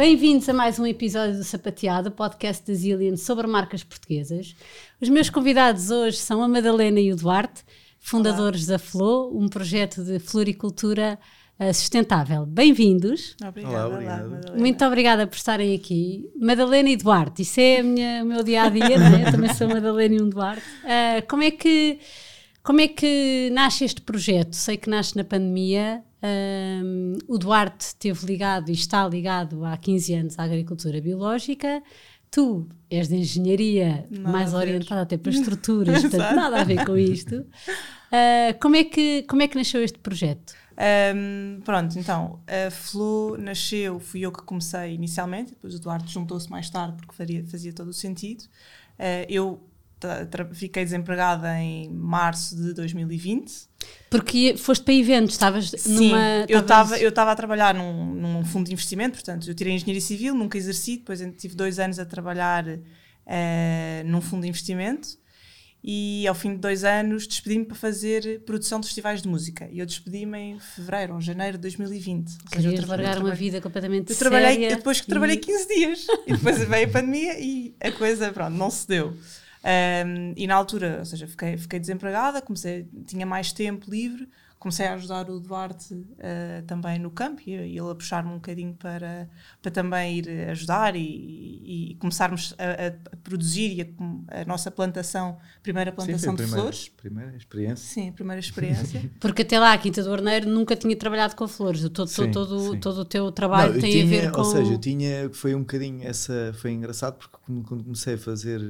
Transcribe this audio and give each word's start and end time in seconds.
Bem-vindos 0.00 0.48
a 0.48 0.54
mais 0.54 0.78
um 0.78 0.86
episódio 0.86 1.36
do 1.36 1.44
Sapateado, 1.44 2.10
podcast 2.10 2.66
da 2.66 2.72
Zillion 2.72 3.18
sobre 3.18 3.46
marcas 3.46 3.84
portuguesas. 3.84 4.56
Os 4.98 5.10
meus 5.10 5.28
convidados 5.28 5.90
hoje 5.90 6.16
são 6.16 6.42
a 6.42 6.48
Madalena 6.48 6.98
e 6.98 7.12
o 7.12 7.16
Duarte, 7.16 7.62
fundadores 7.98 8.66
Olá. 8.66 8.78
da 8.78 8.82
Flow, 8.82 9.38
um 9.38 9.46
projeto 9.46 10.02
de 10.02 10.18
floricultura 10.18 11.18
uh, 11.58 11.74
sustentável. 11.74 12.46
Bem-vindos. 12.46 13.36
Obrigada. 13.46 13.76
Olá, 13.76 13.94
obrigada. 13.94 14.54
Muito 14.56 14.84
obrigada 14.86 15.26
por 15.26 15.36
estarem 15.36 15.74
aqui. 15.74 16.30
Madalena 16.34 16.88
e 16.88 16.96
Duarte, 16.96 17.42
isso 17.42 17.60
é 17.60 17.82
minha, 17.82 18.24
o 18.24 18.26
meu 18.26 18.42
dia 18.42 18.62
a 18.62 18.68
dia, 18.70 18.98
né? 18.98 19.24
Eu 19.26 19.32
também 19.32 19.52
sou 19.52 19.68
Madalena 19.68 20.14
e 20.14 20.22
um 20.22 20.30
Duarte. 20.30 20.62
Uh, 20.62 21.28
como 21.28 21.42
é 21.42 21.50
que 21.50 21.98
como 22.62 22.80
é 22.80 22.88
que 22.88 23.50
nasce 23.52 23.84
este 23.84 24.00
projeto? 24.00 24.54
Sei 24.56 24.78
que 24.78 24.88
nasce 24.88 25.14
na 25.14 25.24
pandemia. 25.24 26.02
Um, 26.22 27.14
o 27.26 27.38
Duarte 27.38 27.86
esteve 27.86 28.26
ligado 28.26 28.68
e 28.68 28.72
está 28.72 29.08
ligado 29.08 29.64
há 29.64 29.76
15 29.76 30.14
anos 30.14 30.38
à 30.38 30.44
agricultura 30.44 31.00
biológica. 31.00 31.82
Tu 32.30 32.68
és 32.88 33.08
de 33.08 33.16
engenharia 33.16 34.06
nada 34.10 34.30
mais 34.30 34.54
orientada 34.54 35.02
até 35.02 35.16
para 35.16 35.32
estruturas, 35.32 36.02
portanto, 36.02 36.34
nada 36.34 36.60
a 36.60 36.64
ver 36.64 36.84
com 36.84 36.96
isto. 36.96 37.36
Uh, 37.36 38.58
como, 38.60 38.76
é 38.76 38.84
que, 38.84 39.24
como 39.24 39.42
é 39.42 39.48
que 39.48 39.56
nasceu 39.56 39.82
este 39.82 39.98
projeto? 39.98 40.54
Um, 41.14 41.60
pronto, 41.62 41.98
então, 41.98 42.40
a 42.46 42.70
Flu 42.70 43.36
nasceu, 43.36 43.98
fui 43.98 44.20
eu 44.20 44.32
que 44.32 44.42
comecei 44.42 44.94
inicialmente, 44.94 45.50
depois 45.50 45.74
o 45.74 45.80
Duarte 45.80 46.10
juntou-se 46.12 46.48
mais 46.50 46.70
tarde 46.70 46.96
porque 46.96 47.14
faria, 47.14 47.44
fazia 47.46 47.72
todo 47.72 47.88
o 47.88 47.92
sentido. 47.92 48.44
Uh, 48.98 49.26
eu 49.28 49.69
fiquei 50.52 50.84
desempregada 50.84 51.58
em 51.58 51.90
março 51.90 52.56
de 52.56 52.72
2020. 52.74 53.68
Porque 54.10 54.56
foste 54.56 54.84
para 54.84 54.94
eventos, 54.94 55.34
estavas 55.34 55.70
Sim, 55.70 56.08
numa. 56.08 56.46
eu 56.48 56.60
estava 56.60 56.98
eu 56.98 57.12
a 57.16 57.36
trabalhar 57.36 57.74
num, 57.74 58.14
num, 58.14 58.44
fundo 58.44 58.66
de 58.66 58.72
investimento, 58.72 59.14
portanto, 59.14 59.48
eu 59.48 59.54
tirei 59.54 59.72
engenharia 59.72 60.00
civil, 60.00 60.34
nunca 60.34 60.58
exerci, 60.58 60.98
depois 60.98 61.20
tive 61.38 61.54
dois 61.54 61.78
anos 61.78 61.98
a 61.98 62.04
trabalhar 62.04 62.66
uh, 62.68 62.80
num 64.04 64.20
fundo 64.20 64.42
de 64.42 64.48
investimento 64.48 65.20
e 65.82 66.26
ao 66.26 66.34
fim 66.34 66.52
de 66.52 66.58
dois 66.58 66.84
anos 66.84 67.26
despedi-me 67.26 67.64
para 67.64 67.74
fazer 67.74 68.42
produção 68.44 68.80
de 68.80 68.86
festivais 68.86 69.22
de 69.22 69.28
música. 69.28 69.66
E 69.72 69.78
eu 69.78 69.86
despedi-me 69.86 70.38
em 70.38 70.60
fevereiro 70.60 71.14
ou 71.14 71.20
janeiro 71.20 71.56
de 71.56 71.62
2020. 71.62 72.36
Querias 72.50 72.86
largar 72.86 73.18
uma 73.18 73.34
vida 73.34 73.60
completamente 73.60 74.12
eu 74.12 74.18
trabalhei, 74.18 74.54
séria. 74.54 74.76
Depois 74.76 75.00
que 75.00 75.06
e... 75.06 75.08
trabalhei 75.08 75.36
15 75.38 75.68
dias. 75.68 76.06
e 76.26 76.32
depois 76.34 76.58
veio 76.58 76.86
a 76.86 76.90
pandemia 76.90 77.40
e 77.40 77.74
a 77.80 77.90
coisa, 77.92 78.30
pronto, 78.30 78.54
não 78.54 78.70
se 78.70 78.86
deu. 78.86 79.16
Um, 79.62 80.32
e 80.36 80.46
na 80.46 80.54
altura, 80.54 80.96
ou 81.00 81.04
seja, 81.04 81.26
fiquei, 81.26 81.56
fiquei 81.58 81.78
desempregada, 81.78 82.40
comecei, 82.40 82.88
tinha 83.06 83.26
mais 83.26 83.52
tempo 83.52 83.90
livre, 83.90 84.28
comecei 84.60 84.86
a 84.86 84.92
ajudar 84.92 85.28
o 85.30 85.40
Duarte 85.40 85.94
uh, 85.94 86.62
também 86.66 86.98
no 86.98 87.10
campo 87.10 87.40
e, 87.46 87.52
e 87.52 87.78
ele 87.78 87.90
a 87.90 87.94
puxar-me 87.94 88.28
um 88.28 88.34
bocadinho 88.34 88.74
para, 88.74 89.26
para 89.60 89.70
também 89.70 90.18
ir 90.18 90.28
ajudar 90.50 90.94
e, 90.94 91.00
e 91.90 91.96
começarmos 91.98 92.54
a, 92.58 92.88
a, 92.88 93.16
produzir 93.24 93.72
e 93.72 93.80
a, 93.80 94.42
a, 94.42 94.44
nossa 94.44 94.70
plantação, 94.70 95.38
primeira 95.62 95.90
plantação 95.90 96.32
Sim, 96.32 96.36
de 96.36 96.42
primeira, 96.42 96.60
flores. 96.60 96.88
Primeira 96.90 97.36
experiência. 97.36 97.76
Sim, 97.76 98.12
primeira 98.12 98.38
experiência. 98.38 99.10
Porque 99.18 99.40
até 99.40 99.58
lá 99.58 99.72
a 99.72 99.78
Quinta 99.78 100.02
do 100.02 100.12
Arneiro 100.12 100.46
nunca 100.50 100.76
tinha 100.76 100.94
trabalhado 100.94 101.34
com 101.34 101.48
flores, 101.48 101.80
todo, 101.88 102.08
sim, 102.08 102.30
todo, 102.30 102.72
sim. 102.72 102.80
todo 102.80 102.98
o 102.98 103.04
teu 103.06 103.32
trabalho 103.32 103.72
Não, 103.72 103.80
tem 103.80 103.92
tinha, 103.92 104.04
a 104.04 104.08
ver 104.08 104.30
com... 104.30 104.40
Ou 104.40 104.44
seja, 104.44 104.72
eu 104.74 104.78
tinha, 104.78 105.30
foi 105.32 105.54
um 105.54 105.60
bocadinho, 105.60 106.06
essa 106.06 106.52
foi 106.60 106.72
engraçado 106.72 107.16
porque 107.16 107.38
quando 107.42 107.82
comecei 107.82 108.14
a 108.14 108.18
fazer 108.18 108.60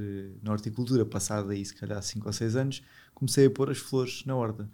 na 0.41 0.53
horticultura, 0.53 1.05
passado 1.05 1.49
aí 1.49 1.65
se 1.65 1.75
calhar 1.75 2.01
5 2.01 2.25
ou 2.25 2.31
6 2.31 2.55
anos, 2.55 2.81
comecei 3.13 3.45
a 3.45 3.49
pôr 3.51 3.69
as 3.69 3.77
flores 3.77 4.23
na 4.25 4.37
horta. 4.37 4.69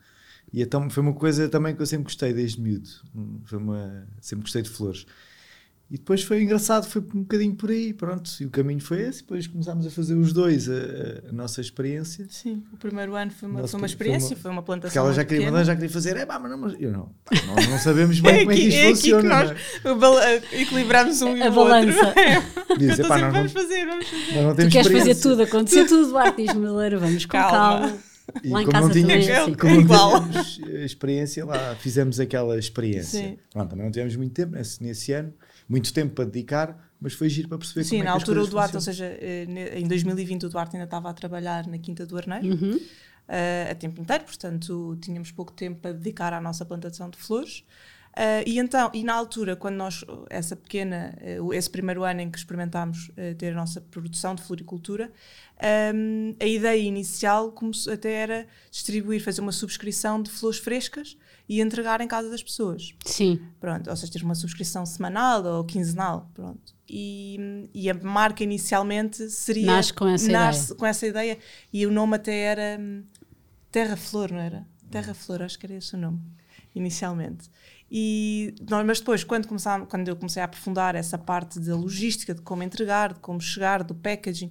E 0.51 0.61
então 0.61 0.89
foi 0.89 1.03
uma 1.03 1.13
coisa 1.13 1.49
também 1.49 1.75
que 1.75 1.81
eu 1.81 1.85
sempre 1.85 2.05
gostei 2.05 2.33
desde 2.33 2.61
miúdo. 2.61 2.89
Foi 3.45 3.57
uma, 3.57 4.07
sempre 4.21 4.43
gostei 4.43 4.61
de 4.61 4.69
flores. 4.69 5.05
E 5.89 5.97
depois 5.97 6.21
foi 6.21 6.43
engraçado, 6.43 6.85
foi 6.85 7.01
um 7.01 7.21
bocadinho 7.21 7.55
por 7.55 7.69
aí, 7.69 7.93
pronto. 7.93 8.29
E 8.41 8.45
o 8.45 8.49
caminho 8.49 8.81
foi 8.81 9.03
esse. 9.03 9.21
Depois 9.21 9.47
começámos 9.47 9.87
a 9.87 9.89
fazer 9.89 10.15
os 10.15 10.33
dois 10.33 10.67
a, 10.69 11.29
a 11.29 11.31
nossa 11.31 11.61
experiência. 11.61 12.27
Sim, 12.29 12.61
o 12.73 12.77
primeiro 12.77 13.15
ano 13.15 13.31
foi 13.31 13.47
uma, 13.47 13.65
foi 13.65 13.79
uma 13.79 13.85
experiência, 13.85 14.35
foi 14.35 14.35
uma, 14.35 14.41
foi 14.41 14.51
uma 14.51 14.63
plantação. 14.63 14.89
Porque 14.89 14.97
ela 14.97 15.13
já 15.13 15.23
queria, 15.23 15.45
mandar, 15.45 15.63
já 15.63 15.73
queria 15.75 15.89
fazer, 15.89 16.17
é 16.17 16.25
pá, 16.25 16.37
mas 16.39 16.51
não, 16.51 16.69
eu 16.71 16.91
não, 16.91 17.09
pá, 17.23 17.41
nós 17.45 17.69
não 17.69 17.77
sabemos 17.77 18.19
bem 18.19 18.35
é 18.35 18.39
como 18.39 18.51
é 18.51 18.55
que 18.55 18.61
isto 18.63 18.77
é 18.77 18.89
funciona. 18.89 19.35
Aqui 19.39 19.55
que 19.81 19.89
nós 19.89 20.21
é? 20.21 20.61
equilibramos 20.61 21.21
um 21.21 21.33
a, 21.33 21.37
e 21.37 21.47
o 21.47 21.53
balança. 21.53 22.05
outro. 22.05 22.75
Diz, 22.77 22.99
então, 22.99 23.13
assim, 23.13 23.29
vamos 23.31 23.51
fazer, 23.53 23.85
vamos 23.85 24.07
fazer. 24.07 24.33
Nós 24.33 24.43
não 24.43 24.55
temos 24.55 24.73
tu 24.73 24.77
queres 24.77 24.91
fazer 24.91 25.15
tudo, 25.15 25.41
acontecer 25.43 25.85
tudo, 25.85 26.09
Duarte 26.09 26.43
diz 26.43 26.53
vamos 26.53 27.25
com 27.25 27.31
calma. 27.31 27.79
calma. 27.79 28.06
E 28.43 28.49
lá 28.49 28.61
em 28.61 28.65
como 28.65 28.71
casa 28.71 28.87
não 28.87 28.93
tínhamos, 28.93 29.27
é, 29.27 29.55
como 29.55 29.81
igual. 29.81 30.21
não 30.21 30.29
tínhamos 30.29 30.59
experiência 30.85 31.45
lá, 31.45 31.75
fizemos 31.75 32.19
aquela 32.19 32.57
experiência. 32.57 33.19
Sim. 33.19 33.37
Pronto, 33.51 33.69
também 33.69 33.85
não 33.85 33.91
tivemos 33.91 34.15
muito 34.15 34.33
tempo 34.33 34.53
nesse, 34.55 34.83
nesse 34.83 35.13
ano, 35.13 35.33
muito 35.67 35.93
tempo 35.93 36.13
para 36.13 36.25
dedicar, 36.25 36.91
mas 36.99 37.13
foi 37.13 37.29
giro 37.29 37.47
para 37.47 37.57
perceber 37.57 37.83
Sim, 37.83 37.97
como 37.97 38.03
na 38.03 38.09
é 38.09 38.13
que 38.13 38.19
altura 38.19 38.43
o 38.43 38.47
Duarte, 38.47 38.75
ou 38.75 38.81
seja, 38.81 39.05
eh, 39.05 39.45
em 39.75 39.87
2020 39.87 40.45
o 40.45 40.49
Duarte 40.49 40.75
ainda 40.75 40.85
estava 40.85 41.09
a 41.09 41.13
trabalhar 41.13 41.67
na 41.67 41.77
Quinta 41.77 42.05
do 42.05 42.17
Arneiro. 42.17 42.47
Uhum. 42.47 42.79
Uh, 43.27 43.71
a 43.71 43.75
tempo 43.75 44.01
inteiro, 44.01 44.23
portanto 44.23 44.97
tínhamos 45.01 45.31
pouco 45.31 45.51
tempo 45.51 45.81
para 45.81 45.91
dedicar 45.91 46.31
à 46.31 46.39
nossa 46.39 46.63
plantação 46.65 47.09
de 47.09 47.17
flores. 47.17 47.65
Uh, 48.17 48.41
e 48.47 48.57
então, 48.57 48.89
e 48.95 49.03
na 49.03 49.13
altura, 49.13 49.55
quando 49.55 49.75
nós, 49.75 50.03
essa 50.27 50.55
pequena, 50.55 51.15
uh, 51.39 51.53
esse 51.53 51.69
primeiro 51.69 52.03
ano 52.03 52.21
em 52.21 52.31
que 52.31 52.37
experimentámos 52.39 53.09
uh, 53.09 53.35
ter 53.37 53.51
a 53.51 53.55
nossa 53.55 53.79
produção 53.79 54.33
de 54.33 54.41
floricultura, 54.41 55.11
um, 55.93 56.35
a 56.39 56.45
ideia 56.45 56.81
inicial 56.81 57.53
até 57.93 58.11
era 58.11 58.47
distribuir, 58.71 59.23
fazer 59.23 59.41
uma 59.41 59.51
subscrição 59.51 60.19
de 60.19 60.31
flores 60.31 60.57
frescas 60.57 61.15
e 61.47 61.61
entregar 61.61 62.01
em 62.01 62.07
casa 62.07 62.27
das 62.27 62.41
pessoas. 62.41 62.95
Sim. 63.05 63.39
Pronto, 63.59 63.87
ou 63.87 63.95
seja, 63.95 64.11
ter 64.11 64.23
uma 64.23 64.33
subscrição 64.33 64.83
semanal 64.83 65.45
ou 65.45 65.63
quinzenal, 65.63 66.27
pronto. 66.33 66.75
E, 66.89 67.69
e 67.71 67.87
a 67.87 67.93
marca 67.93 68.43
inicialmente 68.43 69.29
seria... 69.29 69.67
Nasce 69.67 69.93
com 69.93 70.07
essa 70.07 70.31
nasce 70.31 70.63
ideia. 70.65 70.79
com 70.79 70.85
essa 70.87 71.05
ideia. 71.05 71.37
E 71.71 71.85
o 71.85 71.91
nome 71.91 72.15
até 72.15 72.35
era 72.35 72.81
hum, 72.81 73.03
Terra 73.71 73.95
Flor, 73.95 74.31
não 74.31 74.39
era? 74.39 74.65
Terra 74.89 75.13
Flor, 75.13 75.43
acho 75.43 75.59
que 75.59 75.67
era 75.67 75.75
esse 75.75 75.95
o 75.95 75.99
nome, 75.99 76.19
inicialmente. 76.73 77.49
E 77.89 78.53
nós, 78.69 78.85
mas 78.85 78.99
depois, 78.99 79.23
quando, 79.23 79.47
quando 79.87 80.07
eu 80.07 80.15
comecei 80.15 80.41
a 80.41 80.45
aprofundar 80.45 80.95
essa 80.95 81.17
parte 81.17 81.59
da 81.59 81.75
logística, 81.75 82.33
de 82.33 82.41
como 82.41 82.61
entregar, 82.63 83.13
de 83.13 83.19
como 83.19 83.39
chegar, 83.39 83.83
do 83.83 83.95
packaging, 83.95 84.49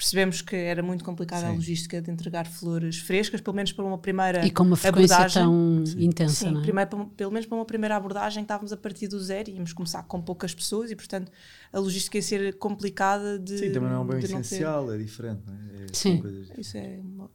percebemos 0.00 0.40
que 0.40 0.56
era 0.56 0.82
muito 0.82 1.04
complicada 1.04 1.46
a 1.46 1.52
logística 1.52 2.00
de 2.00 2.10
entregar 2.10 2.46
flores 2.46 2.98
frescas, 3.00 3.38
pelo 3.42 3.54
menos 3.54 3.70
para 3.70 3.84
uma 3.84 3.98
primeira 3.98 4.46
E 4.46 4.50
com 4.50 4.62
uma 4.62 4.74
frequência 4.74 5.14
abordagem. 5.14 5.42
tão 5.42 5.84
Sim. 5.84 6.04
intensa, 6.04 6.46
Sim, 6.46 6.52
não 6.52 6.60
é? 6.60 6.62
primeiro, 6.62 7.06
pelo 7.14 7.30
menos 7.30 7.46
para 7.46 7.56
uma 7.58 7.66
primeira 7.66 7.96
abordagem 7.96 8.42
estávamos 8.42 8.72
a 8.72 8.78
partir 8.78 9.08
do 9.08 9.20
zero 9.20 9.50
e 9.50 9.56
íamos 9.56 9.74
começar 9.74 10.02
com 10.04 10.22
poucas 10.22 10.54
pessoas 10.54 10.90
e, 10.90 10.96
portanto, 10.96 11.30
a 11.70 11.78
logística 11.78 12.16
ia 12.16 12.22
ser 12.22 12.56
complicada 12.56 13.38
de 13.38 13.58
Sim, 13.58 13.72
também 13.72 13.90
não 13.90 14.02
é 14.04 14.06
bem 14.06 14.18
essencial, 14.20 14.90
é 14.90 14.96
diferente, 14.96 15.42
não 15.46 15.52
é? 15.54 15.84
é 15.84 15.86
Sim. 15.92 16.22
Isso 16.56 16.78
é 16.78 16.98
uma, 17.04 17.30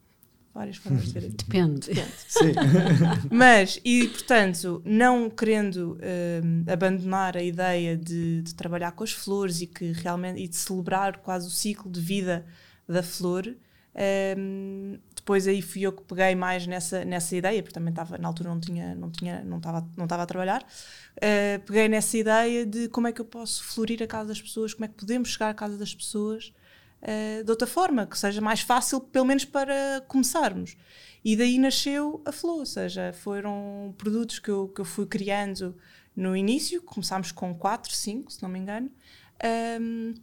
várias 0.55 0.77
formas 0.77 1.05
de 1.05 1.11
ver 1.11 1.29
Depende. 1.35 1.89
Depende. 1.89 2.11
Sim. 2.27 2.53
Mas, 3.29 3.79
e 3.83 4.07
portanto, 4.07 4.81
não 4.85 5.29
querendo 5.29 5.99
um, 6.43 6.71
abandonar 6.71 7.35
a 7.35 7.43
ideia 7.43 7.97
de, 7.97 8.41
de, 8.41 8.55
trabalhar 8.55 8.93
com 8.93 9.03
as 9.03 9.11
flores 9.11 9.61
e, 9.61 9.67
que 9.67 9.91
realmente, 9.91 10.41
e 10.41 10.47
de 10.47 10.55
celebrar 10.55 11.17
quase 11.17 11.47
o 11.47 11.51
ciclo 11.51 11.91
de 11.91 11.99
vida 11.99 12.45
da 12.87 13.03
flor, 13.03 13.53
um, 14.37 14.97
depois 15.13 15.47
aí 15.47 15.61
fui 15.61 15.81
eu 15.81 15.91
que 15.91 16.03
peguei 16.03 16.35
mais 16.35 16.65
nessa, 16.65 17.03
nessa 17.03 17.35
ideia, 17.35 17.61
porque 17.61 17.73
também 17.73 17.91
estava, 17.91 18.17
na 18.17 18.27
altura 18.27 18.49
não 18.49 18.59
tinha, 18.59 18.95
não 18.95 19.09
tinha, 19.09 19.43
não 19.43 19.57
estava, 19.57 19.87
não 19.97 20.05
estava 20.05 20.23
a 20.23 20.25
trabalhar, 20.25 20.63
uh, 20.63 21.65
peguei 21.65 21.89
nessa 21.89 22.17
ideia 22.17 22.65
de 22.65 22.87
como 22.89 23.07
é 23.07 23.11
que 23.11 23.19
eu 23.19 23.25
posso 23.25 23.63
florir 23.63 24.01
a 24.01 24.07
casa 24.07 24.29
das 24.29 24.41
pessoas, 24.41 24.73
como 24.73 24.85
é 24.85 24.87
que 24.87 24.93
podemos 24.93 25.29
chegar 25.29 25.49
à 25.49 25.53
casa 25.53 25.77
das 25.77 25.93
pessoas 25.93 26.53
uh, 27.01 27.43
de 27.43 27.49
outra 27.49 27.67
forma, 27.67 28.05
que 28.05 28.17
seja 28.17 28.41
mais 28.41 28.61
fácil, 28.61 28.99
pelo 28.99 29.25
menos 29.25 29.45
para 29.45 30.03
começarmos. 30.07 30.75
E 31.23 31.35
daí 31.35 31.57
nasceu 31.57 32.21
a 32.25 32.31
Flow, 32.31 32.59
ou 32.59 32.65
seja, 32.65 33.11
foram 33.13 33.93
produtos 33.97 34.39
que 34.39 34.49
eu, 34.49 34.67
que 34.67 34.81
eu 34.81 34.85
fui 34.85 35.05
criando 35.05 35.75
no 36.15 36.35
início, 36.35 36.81
começámos 36.81 37.31
com 37.31 37.53
4, 37.53 37.93
5, 37.93 38.31
se 38.31 38.41
não 38.41 38.49
me 38.49 38.59
engano, 38.59 38.89
um, 39.81 40.13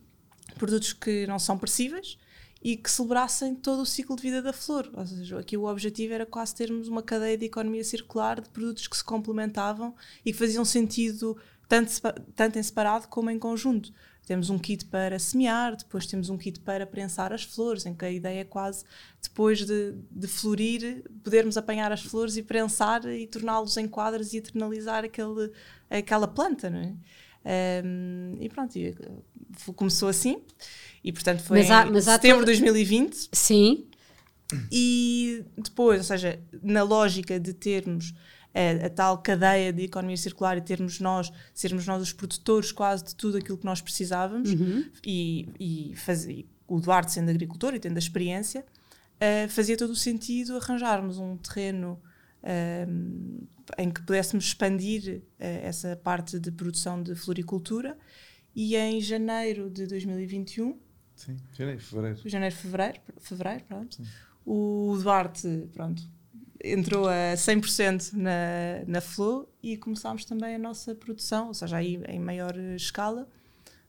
produtos 0.54 0.92
que 0.92 1.26
não 1.26 1.38
são 1.38 1.58
perecíveis 1.58 2.16
e 2.62 2.76
que 2.76 2.90
celebrassem 2.90 3.54
todo 3.54 3.82
o 3.82 3.86
ciclo 3.86 4.14
de 4.14 4.22
vida 4.22 4.40
da 4.40 4.52
flor. 4.52 4.88
Ou 4.94 5.04
seja, 5.04 5.38
aqui 5.38 5.56
o 5.56 5.64
objetivo 5.64 6.14
era 6.14 6.24
quase 6.24 6.54
termos 6.54 6.86
uma 6.86 7.02
cadeia 7.02 7.36
de 7.36 7.46
economia 7.46 7.82
circular 7.82 8.40
de 8.40 8.48
produtos 8.48 8.86
que 8.86 8.96
se 8.96 9.04
complementavam 9.04 9.94
e 10.24 10.32
que 10.32 10.38
faziam 10.38 10.64
sentido 10.64 11.36
tanto, 11.68 11.92
tanto 12.34 12.58
em 12.58 12.62
separado 12.62 13.08
como 13.08 13.30
em 13.30 13.38
conjunto. 13.38 13.92
Temos 14.26 14.50
um 14.50 14.58
kit 14.58 14.84
para 14.84 15.18
semear, 15.18 15.76
depois 15.76 16.06
temos 16.06 16.30
um 16.30 16.38
kit 16.38 16.60
para 16.60 16.86
prensar 16.86 17.32
as 17.32 17.42
flores, 17.42 17.84
em 17.86 17.94
que 17.94 18.04
a 18.04 18.10
ideia 18.10 18.40
é 18.40 18.44
quase, 18.44 18.84
depois 19.20 19.66
de, 19.66 19.94
de 20.10 20.28
florir, 20.28 21.02
podermos 21.24 21.56
apanhar 21.56 21.90
as 21.90 22.02
flores 22.02 22.36
e 22.36 22.42
prensar 22.42 23.04
e 23.06 23.26
torná-los 23.26 23.76
em 23.76 23.88
quadros 23.88 24.32
e 24.32 24.36
eternalizar 24.36 25.04
aquele, 25.04 25.50
aquela 25.90 26.28
planta, 26.28 26.70
não 26.70 26.78
é? 26.78 26.94
Um, 27.84 28.36
e 28.40 28.48
pronto, 28.48 28.76
e 28.76 28.94
começou 29.74 30.08
assim. 30.08 30.42
E 31.02 31.12
portanto 31.12 31.42
foi 31.42 31.58
mas 31.58 31.70
há, 31.70 31.84
mas 31.84 32.06
em 32.06 32.10
setembro 32.12 32.40
de 32.40 32.46
2020. 32.46 33.30
Sim. 33.32 33.86
E 34.70 35.44
depois, 35.56 35.98
ou 35.98 36.04
seja, 36.04 36.38
na 36.62 36.82
lógica 36.82 37.40
de 37.40 37.52
termos 37.52 38.14
a, 38.54 38.86
a, 38.86 38.90
tal 38.90 39.18
cadeia 39.18 39.72
de 39.72 39.84
economia 39.84 40.16
circular 40.16 40.56
e 40.56 40.60
termos 40.60 41.00
nós, 41.00 41.32
sermos 41.54 41.86
nós 41.86 42.02
os 42.02 42.12
produtores 42.12 42.72
quase 42.72 43.04
de 43.04 43.16
tudo 43.16 43.38
aquilo 43.38 43.58
que 43.58 43.64
nós 43.64 43.80
precisávamos 43.80 44.52
uhum. 44.52 44.84
e, 45.04 45.48
e, 45.58 45.96
faz, 45.96 46.24
e, 46.26 46.46
o 46.66 46.80
Duarte 46.80 47.12
sendo 47.12 47.30
agricultor 47.30 47.74
e 47.74 47.80
tendo 47.80 47.96
a 47.96 47.98
experiência, 47.98 48.64
uh, 49.16 49.48
fazia 49.48 49.76
todo 49.76 49.90
o 49.90 49.96
sentido 49.96 50.56
arranjarmos 50.56 51.18
um 51.18 51.36
terreno 51.36 52.00
uh, 52.42 53.46
em 53.78 53.90
que 53.90 54.02
pudéssemos 54.02 54.44
expandir 54.44 55.18
uh, 55.18 55.22
essa 55.38 55.96
parte 55.96 56.38
de 56.38 56.50
produção 56.50 57.02
de 57.02 57.14
floricultura 57.14 57.96
e 58.54 58.76
em 58.76 59.00
janeiro 59.00 59.70
de 59.70 59.86
2021 59.86 60.78
Sim, 61.14 61.36
janeiro, 61.52 61.80
fevereiro. 61.80 62.28
Janeiro, 62.28 62.54
fevereiro, 62.54 63.00
fevereiro 63.18 63.64
pronto. 63.64 63.96
Sim. 63.96 64.04
O 64.44 64.98
Duarte, 65.00 65.68
pronto, 65.72 66.02
entrou 66.62 67.08
a 67.08 67.34
100% 67.34 68.12
na, 68.12 68.84
na 68.86 69.00
Flow 69.00 69.48
e 69.62 69.76
começámos 69.76 70.24
também 70.24 70.54
a 70.54 70.58
nossa 70.58 70.94
produção, 70.94 71.48
ou 71.48 71.54
seja, 71.54 71.76
aí 71.76 72.00
em 72.08 72.20
maior 72.20 72.56
escala, 72.76 73.28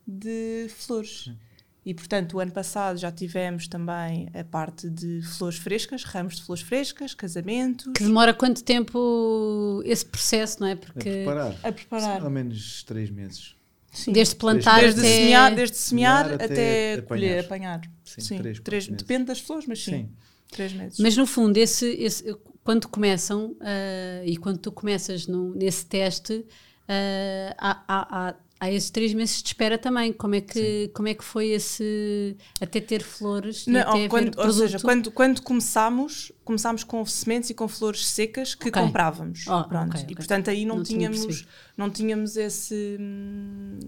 de 0.06 0.68
flores. 0.70 1.26
Sim. 1.26 1.38
E, 1.86 1.94
portanto, 1.94 2.38
o 2.38 2.40
ano 2.40 2.52
passado 2.52 2.98
já 2.98 3.12
tivemos 3.12 3.68
também 3.68 4.30
a 4.34 4.44
parte 4.44 4.90
de 4.90 5.22
flores 5.22 5.58
frescas, 5.58 6.04
ramos 6.06 6.38
de 6.38 6.44
flores 6.44 6.64
frescas, 6.64 7.14
casamentos. 7.14 7.92
Que 7.94 8.04
demora 8.04 8.34
quanto 8.34 8.64
tempo 8.64 9.82
esse 9.84 10.06
processo, 10.06 10.62
não 10.62 10.68
é? 10.68 10.76
Porque... 10.76 11.10
A 11.10 11.12
preparar. 11.12 11.56
A 11.62 11.72
preparar. 11.72 12.24
Ao 12.24 12.30
menos 12.30 12.84
três 12.84 13.10
meses. 13.10 13.56
Sim. 13.92 14.14
Desde 14.14 14.36
plantar 14.36 14.80
desde 14.80 15.02
até... 15.02 15.10
Semear, 15.10 15.56
desde 15.56 15.78
semear, 15.78 16.24
semear 16.24 16.42
até, 16.42 16.94
até 16.94 17.02
colher, 17.02 17.40
apanhar. 17.42 17.82
Sim, 18.04 18.22
sim. 18.22 18.38
Três, 18.38 18.60
três 18.62 18.88
depende 18.88 19.26
das 19.26 19.42
flores, 19.42 19.68
mas 19.68 19.84
sim. 19.84 19.92
sim. 19.92 20.10
Três 20.54 20.74
meses. 20.74 21.00
Mas 21.00 21.18
no 21.18 21.28
fundo, 21.28 21.58
esse, 21.58 21.86
esse, 21.86 22.36
quando 22.64 22.88
começam 22.88 23.52
uh, 23.52 24.26
e 24.26 24.38
quando 24.38 24.58
tu 24.58 24.72
começas 24.72 25.28
no, 25.28 25.54
nesse 25.54 25.86
teste, 25.86 26.34
uh, 26.34 27.56
há, 27.58 27.84
há, 27.88 28.36
há, 28.60 28.72
esses 28.72 28.90
três 28.90 29.14
meses 29.14 29.42
de 29.44 29.50
espera 29.50 29.78
também. 29.78 30.14
Como 30.14 30.36
é 30.36 30.40
que, 30.40 30.90
como 30.94 31.10
é 31.10 31.14
que 31.14 31.24
foi 31.24 31.50
esse 31.50 32.38
até 32.62 32.80
ter 32.80 33.04
flores? 33.04 33.68
Não, 33.68 33.82
até 33.82 34.08
quando, 34.08 34.40
ou 34.40 34.52
seja, 34.54 34.80
quando, 34.80 35.12
quando 35.12 35.42
começámos, 35.42 36.32
começámos 36.46 36.86
com 36.86 37.06
sementes 37.06 37.50
e 37.50 37.54
com 37.54 37.68
flores 37.68 38.08
secas 38.08 38.56
que 38.56 38.70
okay. 38.70 38.82
comprávamos. 38.82 39.46
Oh, 39.48 39.66
pronto. 39.66 39.90
Okay, 39.90 40.04
okay. 40.04 40.14
E 40.14 40.16
portanto 40.16 40.50
aí 40.50 40.66
não, 40.66 40.78
não 40.78 40.84
tínhamos 40.84 41.46
não 41.76 41.90
tínhamos 41.90 42.38
esse 42.38 42.98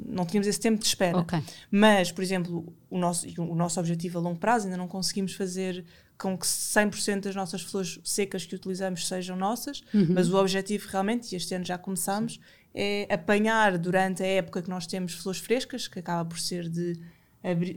não 0.05 0.25
tínhamos 0.25 0.47
esse 0.47 0.59
tempo 0.59 0.77
de 0.79 0.85
espera. 0.85 1.25
Mas, 1.71 2.11
por 2.11 2.21
exemplo, 2.21 2.73
o 2.89 2.97
nosso, 2.97 3.25
o 3.39 3.55
nosso 3.55 3.79
objetivo 3.79 4.19
a 4.19 4.21
longo 4.21 4.39
prazo 4.39 4.65
ainda 4.65 4.77
não 4.77 4.89
conseguimos 4.89 5.33
fazer 5.33 5.85
com 6.17 6.37
que 6.37 6.45
100% 6.45 7.21
das 7.21 7.35
nossas 7.35 7.61
flores 7.61 7.99
secas 8.03 8.45
que 8.45 8.55
utilizamos 8.55 9.07
sejam 9.07 9.35
nossas, 9.35 9.83
uhum. 9.93 10.07
mas 10.09 10.29
o 10.29 10.37
objetivo 10.37 10.87
realmente, 10.89 11.33
e 11.33 11.35
este 11.35 11.53
ano 11.53 11.65
já 11.65 11.77
começamos, 11.77 12.39
é 12.73 13.07
apanhar 13.13 13.77
durante 13.77 14.21
a 14.21 14.27
época 14.27 14.61
que 14.61 14.69
nós 14.69 14.85
temos 14.85 15.13
flores 15.13 15.39
frescas, 15.39 15.87
que 15.87 15.99
acaba 15.99 16.27
por 16.27 16.39
ser 16.39 16.69
de, 16.69 16.99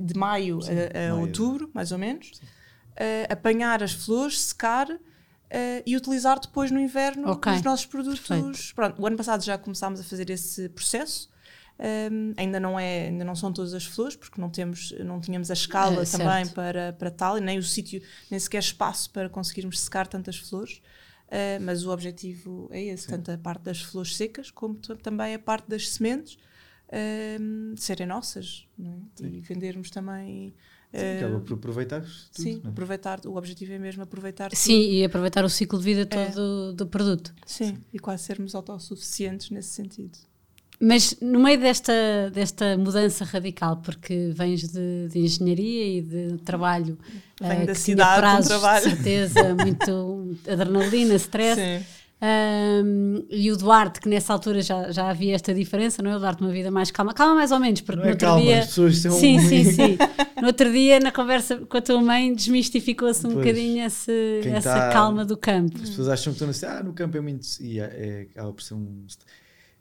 de 0.00 0.18
maio 0.18 0.60
Sim, 0.62 0.72
a, 0.72 1.06
a 1.06 1.10
maio. 1.10 1.20
outubro, 1.20 1.70
mais 1.72 1.92
ou 1.92 1.98
menos, 1.98 2.32
uh, 2.98 3.32
apanhar 3.32 3.82
as 3.82 3.92
flores, 3.92 4.40
secar 4.40 4.90
uh, 4.90 4.98
e 5.86 5.96
utilizar 5.96 6.40
depois 6.40 6.70
no 6.70 6.80
inverno 6.80 7.30
okay. 7.30 7.54
os 7.54 7.62
nossos 7.62 7.86
produtos. 7.86 8.72
Pronto, 8.72 9.00
o 9.00 9.06
ano 9.06 9.16
passado 9.16 9.42
já 9.44 9.56
começámos 9.56 10.00
a 10.00 10.04
fazer 10.04 10.30
esse 10.30 10.68
processo. 10.70 11.30
Um, 11.80 12.34
ainda 12.36 12.58
não 12.58 12.78
é 12.78 13.06
ainda 13.06 13.24
não 13.24 13.36
são 13.36 13.52
todas 13.52 13.72
as 13.72 13.84
flores 13.84 14.16
porque 14.16 14.40
não 14.40 14.50
temos 14.50 14.92
não 14.98 15.20
tínhamos 15.20 15.48
a 15.48 15.54
escala 15.54 16.02
é, 16.02 16.04
também 16.04 16.48
para 16.48 16.92
para 16.92 17.08
tal 17.08 17.38
e 17.38 17.40
nem 17.40 17.56
o 17.56 17.62
sítio 17.62 18.02
nem 18.28 18.40
sequer 18.40 18.58
espaço 18.58 19.08
para 19.12 19.28
conseguirmos 19.28 19.78
secar 19.78 20.08
tantas 20.08 20.36
flores 20.36 20.82
uh, 21.28 21.62
mas 21.62 21.86
o 21.86 21.92
objetivo 21.92 22.68
é 22.72 22.82
esse 22.82 23.04
Sim. 23.04 23.10
tanto 23.10 23.30
a 23.30 23.38
parte 23.38 23.62
das 23.62 23.80
flores 23.80 24.16
secas 24.16 24.50
como 24.50 24.74
também 24.74 25.34
a 25.36 25.38
parte 25.38 25.68
das 25.68 25.90
sementes 25.90 26.36
um, 27.40 27.76
serem 27.76 28.08
nossas 28.08 28.66
é? 29.22 29.26
e 29.26 29.40
vendermos 29.40 29.88
também 29.88 30.56
Sim, 30.92 31.36
uh, 31.36 31.40
por 31.42 31.54
aproveitar 31.54 32.00
tudo, 32.00 32.42
Sim, 32.42 32.62
é? 32.64 32.68
aproveitar, 32.68 33.20
o 33.26 33.36
objetivo 33.36 33.72
é 33.72 33.78
mesmo 33.78 34.02
aproveitar 34.02 34.50
Sim, 34.52 34.82
tudo. 34.82 34.92
e 34.94 35.04
aproveitar 35.04 35.44
o 35.44 35.48
ciclo 35.48 35.78
de 35.78 35.84
vida 35.84 36.06
todo 36.06 36.70
é. 36.70 36.72
do 36.74 36.86
produto. 36.86 37.34
Sim, 37.46 37.76
Sim, 37.76 37.84
e 37.92 37.98
quase 37.98 38.24
sermos 38.24 38.54
autossuficientes 38.54 39.50
nesse 39.50 39.68
sentido. 39.68 40.18
Mas 40.80 41.16
no 41.20 41.40
meio 41.40 41.58
desta, 41.58 41.92
desta 42.32 42.78
mudança 42.78 43.24
radical, 43.24 43.78
porque 43.78 44.30
vens 44.32 44.68
de, 44.68 45.08
de 45.08 45.18
engenharia 45.18 45.98
e 45.98 46.02
de 46.02 46.38
trabalho 46.38 46.96
Venho 47.40 47.64
uh, 47.64 47.66
da 47.66 47.74
cidade 47.74 48.20
prazos, 48.20 48.48
trabalho. 48.48 48.84
de 48.84 48.90
certeza, 48.90 49.54
muito 49.58 50.36
adrenalina, 50.48 51.14
stress. 51.16 51.60
Sim. 51.60 51.84
Um, 52.20 53.24
e 53.30 53.50
o 53.52 53.56
Duarte, 53.56 54.00
que 54.00 54.08
nessa 54.08 54.32
altura 54.32 54.60
já, 54.60 54.90
já 54.90 55.08
havia 55.08 55.36
esta 55.36 55.54
diferença, 55.54 56.02
não 56.02 56.10
é? 56.10 56.16
O 56.16 56.18
Duarte, 56.18 56.42
uma 56.42 56.50
vida 56.50 56.70
mais 56.70 56.90
calma, 56.90 57.14
calma 57.14 57.36
mais 57.36 57.52
ou 57.52 57.60
menos, 57.60 57.80
porque 57.80 57.96
não 57.96 58.02
no 58.04 58.08
é 58.08 58.12
outro 58.12 58.26
calma, 58.26 58.42
dia. 58.42 58.58
As 58.58 58.66
pessoas 58.66 58.98
são 58.98 59.12
sim, 59.12 59.38
sim, 59.38 59.64
sim. 59.64 59.98
No 60.40 60.46
outro 60.46 60.70
dia, 60.70 61.00
na 61.00 61.10
conversa 61.10 61.56
com 61.56 61.76
a 61.76 61.80
tua 61.80 62.00
mãe, 62.00 62.32
desmistificou-se 62.32 63.26
um 63.26 63.34
bocadinho 63.34 63.84
esse, 63.84 64.40
essa 64.44 64.72
tá, 64.72 64.90
calma 64.92 65.24
do 65.24 65.36
campo. 65.36 65.76
As 65.82 65.90
pessoas 65.90 66.08
acham 66.08 66.32
que 66.32 66.36
estão 66.36 66.50
assim, 66.50 66.66
ah, 66.66 66.82
no 66.82 66.92
campo 66.92 67.16
é 67.16 67.20
muito. 67.20 67.44
E 67.60 67.80
é, 67.80 67.84
é, 67.84 68.26
acaba 68.30 68.52
por 68.52 68.62
ser 68.62 68.74
um 68.74 69.04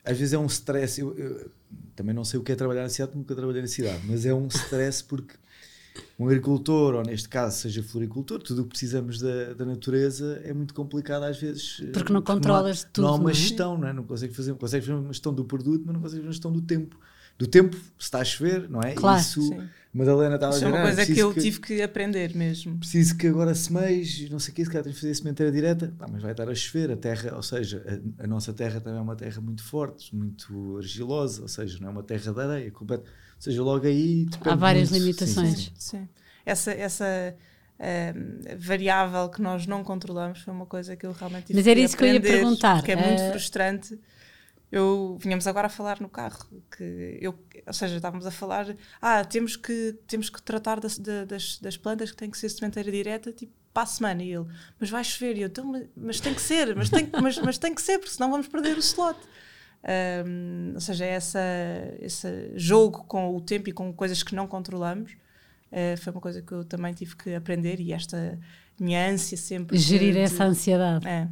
às 0.07 0.18
vezes 0.18 0.33
é 0.33 0.38
um 0.38 0.45
stress. 0.45 1.00
Eu, 1.01 1.18
eu, 1.18 1.51
também 1.95 2.15
não 2.15 2.24
sei 2.24 2.39
o 2.39 2.44
que 2.44 2.51
é 2.51 2.56
trabalhar 2.56 2.83
na 2.83 2.89
cidade, 2.89 3.12
nunca 3.15 3.36
trabalhei 3.36 3.62
na 3.62 3.68
cidade, 3.68 4.01
mas 4.06 4.25
é 4.25 4.33
um 4.33 4.48
stress 4.48 5.04
porque 5.04 5.36
um 6.18 6.25
agricultor, 6.25 6.95
ou 6.95 7.04
neste 7.04 7.27
caso 7.27 7.57
seja 7.57 7.83
floricultor, 7.83 8.42
tudo 8.42 8.62
o 8.62 8.63
que 8.63 8.69
precisamos 8.69 9.19
da, 9.19 9.54
da 9.54 9.65
natureza 9.65 10.42
é 10.44 10.54
muito 10.54 10.74
complicado 10.74 11.24
às 11.24 11.39
vezes. 11.39 11.83
Porque 11.92 12.13
não 12.13 12.21
controlas 12.21 12.83
não 12.83 12.92
tudo. 12.92 13.04
Não 13.04 13.13
há 13.13 13.15
uma 13.15 13.24
não 13.24 13.30
é? 13.30 13.33
gestão, 13.33 13.77
não 13.77 13.88
é? 13.88 13.94
Não 13.94 14.04
consegue 14.04 14.33
fazer, 14.33 14.54
consegue 14.54 14.86
fazer 14.86 14.98
uma 14.98 15.13
gestão 15.13 15.33
do 15.33 15.44
produto, 15.44 15.83
mas 15.86 15.94
não 15.94 16.01
consegue 16.01 16.21
fazer 16.21 16.28
uma 16.28 16.33
gestão 16.33 16.52
do 16.52 16.61
tempo. 16.61 16.97
Do 17.37 17.45
tempo, 17.45 17.76
se 17.76 17.83
está 17.99 18.19
a 18.19 18.26
chover, 18.26 18.69
não 18.69 18.81
é? 18.81 18.94
Claro, 18.94 19.19
Isso. 19.19 19.42
Sim 19.42 19.68
Madalena 19.94 20.36
estava 20.36 20.54
a 20.54 20.56
dizer. 20.56 20.66
é 20.66 20.70
uma 20.70 20.82
coisa 20.82 21.06
que 21.06 21.20
eu 21.20 21.34
que, 21.34 21.40
tive 21.40 21.60
que 21.60 21.82
aprender 21.82 22.36
mesmo. 22.36 22.78
Preciso 22.78 23.18
que 23.18 23.28
agora 23.28 23.56
semeis, 23.56 24.30
não 24.30 24.40
sei 24.40 24.52
o 24.52 24.56
que, 24.56 24.64
se 24.64 24.70
calhar 24.70 24.84
tens 24.84 24.96
de 24.96 25.02
fazer 25.02 25.16
sementeira 25.16 25.52
direta, 25.52 25.94
Pá, 25.98 26.08
mas 26.12 26.22
vai 26.22 26.32
estar 26.32 26.50
a 26.50 26.56
chover, 26.56 26.92
a 26.92 26.98
terra, 26.98 27.36
ou 27.36 27.44
seja, 27.44 27.84
a, 28.20 28.24
a, 28.24 28.28
nossa 28.28 28.54
terra 28.54 28.80
também 28.80 29.00
é 29.00 29.02
uma 29.02 29.16
terra 29.16 29.42
muito 29.42 29.64
forte, 29.64 30.16
muito 30.16 30.78
argilosa, 30.78 31.42
ou 31.42 31.48
seja, 31.48 31.80
não 31.80 31.88
é 31.88 31.92
uma 31.92 32.04
terra 32.04 32.34
de 32.34 32.40
areia, 32.40 32.72
completa, 32.72 33.04
ou 33.04 33.42
seja, 33.42 33.64
logo 33.64 33.86
aí 33.86 34.28
Há 34.42 34.56
várias 34.56 34.90
muito, 34.90 35.02
limitações. 35.02 35.58
Sim, 35.58 35.72
sim. 35.76 35.98
sim. 35.98 36.10
Essa, 36.46 36.72
essa 36.72 37.36
uh, 37.80 38.58
variável 38.58 39.30
que 39.30 39.42
nós 39.42 39.68
não 39.68 39.84
controlamos 39.84 40.40
foi 40.40 40.54
uma 40.54 40.66
coisa 40.66 40.96
que 40.96 41.06
eu 41.06 41.12
realmente 41.12 41.48
tive 41.48 41.60
Mas 41.60 41.68
era 41.68 41.80
isso 41.80 41.98
que 41.98 42.04
eu 42.04 42.14
ia 42.14 42.22
perguntar. 42.22 42.84
Que 42.84 42.92
é 42.92 42.96
muito 42.96 43.22
uh... 43.22 43.32
frustrante 43.32 44.00
eu 44.71 45.18
vinhamos 45.19 45.47
agora 45.47 45.68
a 45.68 45.69
falar 45.69 46.02
no 46.02 46.09
carro 46.09 46.45
que 46.76 47.18
eu 47.21 47.38
ou 47.66 47.74
seja 47.74 47.95
estávamos 47.95 48.26
a 48.26 48.31
falar 48.31 48.76
ah 49.02 49.24
temos 49.24 49.56
que 49.56 49.97
temos 50.06 50.30
que 50.30 50.42
tratar 50.42 50.80
das, 50.80 50.97
das, 50.97 51.59
das 51.59 51.78
plantas 51.78 52.12
que 52.12 52.18
têm 52.18 52.30
que 52.30 52.38
ser 52.38 52.50
sementeira 52.50 52.92
direta 52.92 53.31
tipo 53.31 53.54
para 53.78 53.83
a 53.83 53.86
semana. 53.86 54.24
E 54.24 54.33
ele 54.33 54.45
mas 54.80 54.90
vai 54.90 55.04
chover. 55.04 55.38
E 55.38 55.42
eu 55.42 55.47
então 55.47 55.88
mas 55.95 56.19
tem 56.19 56.33
que 56.33 56.42
ser 56.42 56.76
mas 56.76 56.90
tem 56.90 57.07
mas, 57.21 57.38
mas 57.38 57.57
tem 57.59 57.76
que 57.76 57.81
ser 57.81 58.00
porque 58.00 58.14
senão 58.14 58.31
vamos 58.31 58.47
perder 58.47 58.76
o 58.76 58.80
slot. 58.80 59.19
Um, 60.26 60.71
ou 60.74 60.81
seja 60.81 61.06
essa 61.06 61.40
esse 62.00 62.52
jogo 62.56 63.04
com 63.04 63.36
o 63.36 63.40
tempo 63.40 63.69
e 63.69 63.71
com 63.71 63.94
coisas 63.94 64.24
que 64.24 64.33
não 64.33 64.47
controlamos 64.47 65.14
uh, 65.71 65.95
foi 66.02 66.12
uma 66.12 66.19
coisa 66.19 66.42
que 66.42 66.52
eu 66.52 66.66
também 66.66 66.94
tive 66.94 67.16
que 67.16 67.36
aprender 67.36 67.80
e 67.80 67.94
esta 67.94 68.40
minha 68.80 69.07
ânsia 69.07 69.38
sempre 69.38 69.78
gerir 69.78 70.14
de, 70.14 70.19
essa 70.19 70.44
ansiedade. 70.44 71.07
É 71.07 71.28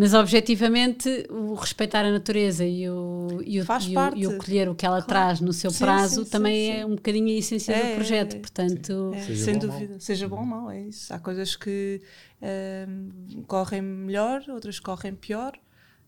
mas 0.00 0.14
objetivamente, 0.14 1.26
o 1.28 1.52
respeitar 1.52 2.06
a 2.06 2.10
natureza 2.10 2.64
e 2.64 2.88
o, 2.88 3.42
e 3.44 3.60
o, 3.60 3.64
e 3.64 3.96
o, 3.96 4.16
e 4.16 4.26
o 4.26 4.38
colher 4.38 4.66
o 4.66 4.74
que 4.74 4.86
ela 4.86 5.02
claro. 5.02 5.06
traz 5.06 5.40
no 5.42 5.52
seu 5.52 5.70
sim, 5.70 5.84
prazo 5.84 6.24
sim, 6.24 6.30
também 6.30 6.72
sim, 6.72 6.78
é 6.78 6.86
um 6.86 6.94
bocadinho 6.94 7.28
a 7.28 7.38
essência 7.38 7.74
é, 7.74 7.90
do 7.90 7.94
projeto. 7.96 8.38
Portanto, 8.38 9.12
é, 9.14 9.36
sem 9.36 9.58
dúvida, 9.58 9.90
mal. 9.90 10.00
seja 10.00 10.26
bom 10.26 10.38
ou 10.38 10.46
mau, 10.46 10.70
é 10.70 10.80
isso. 10.84 11.12
Há 11.12 11.18
coisas 11.18 11.54
que 11.54 12.00
uh, 12.40 13.42
correm 13.42 13.82
melhor, 13.82 14.42
outras 14.48 14.80
correm 14.80 15.14
pior. 15.14 15.52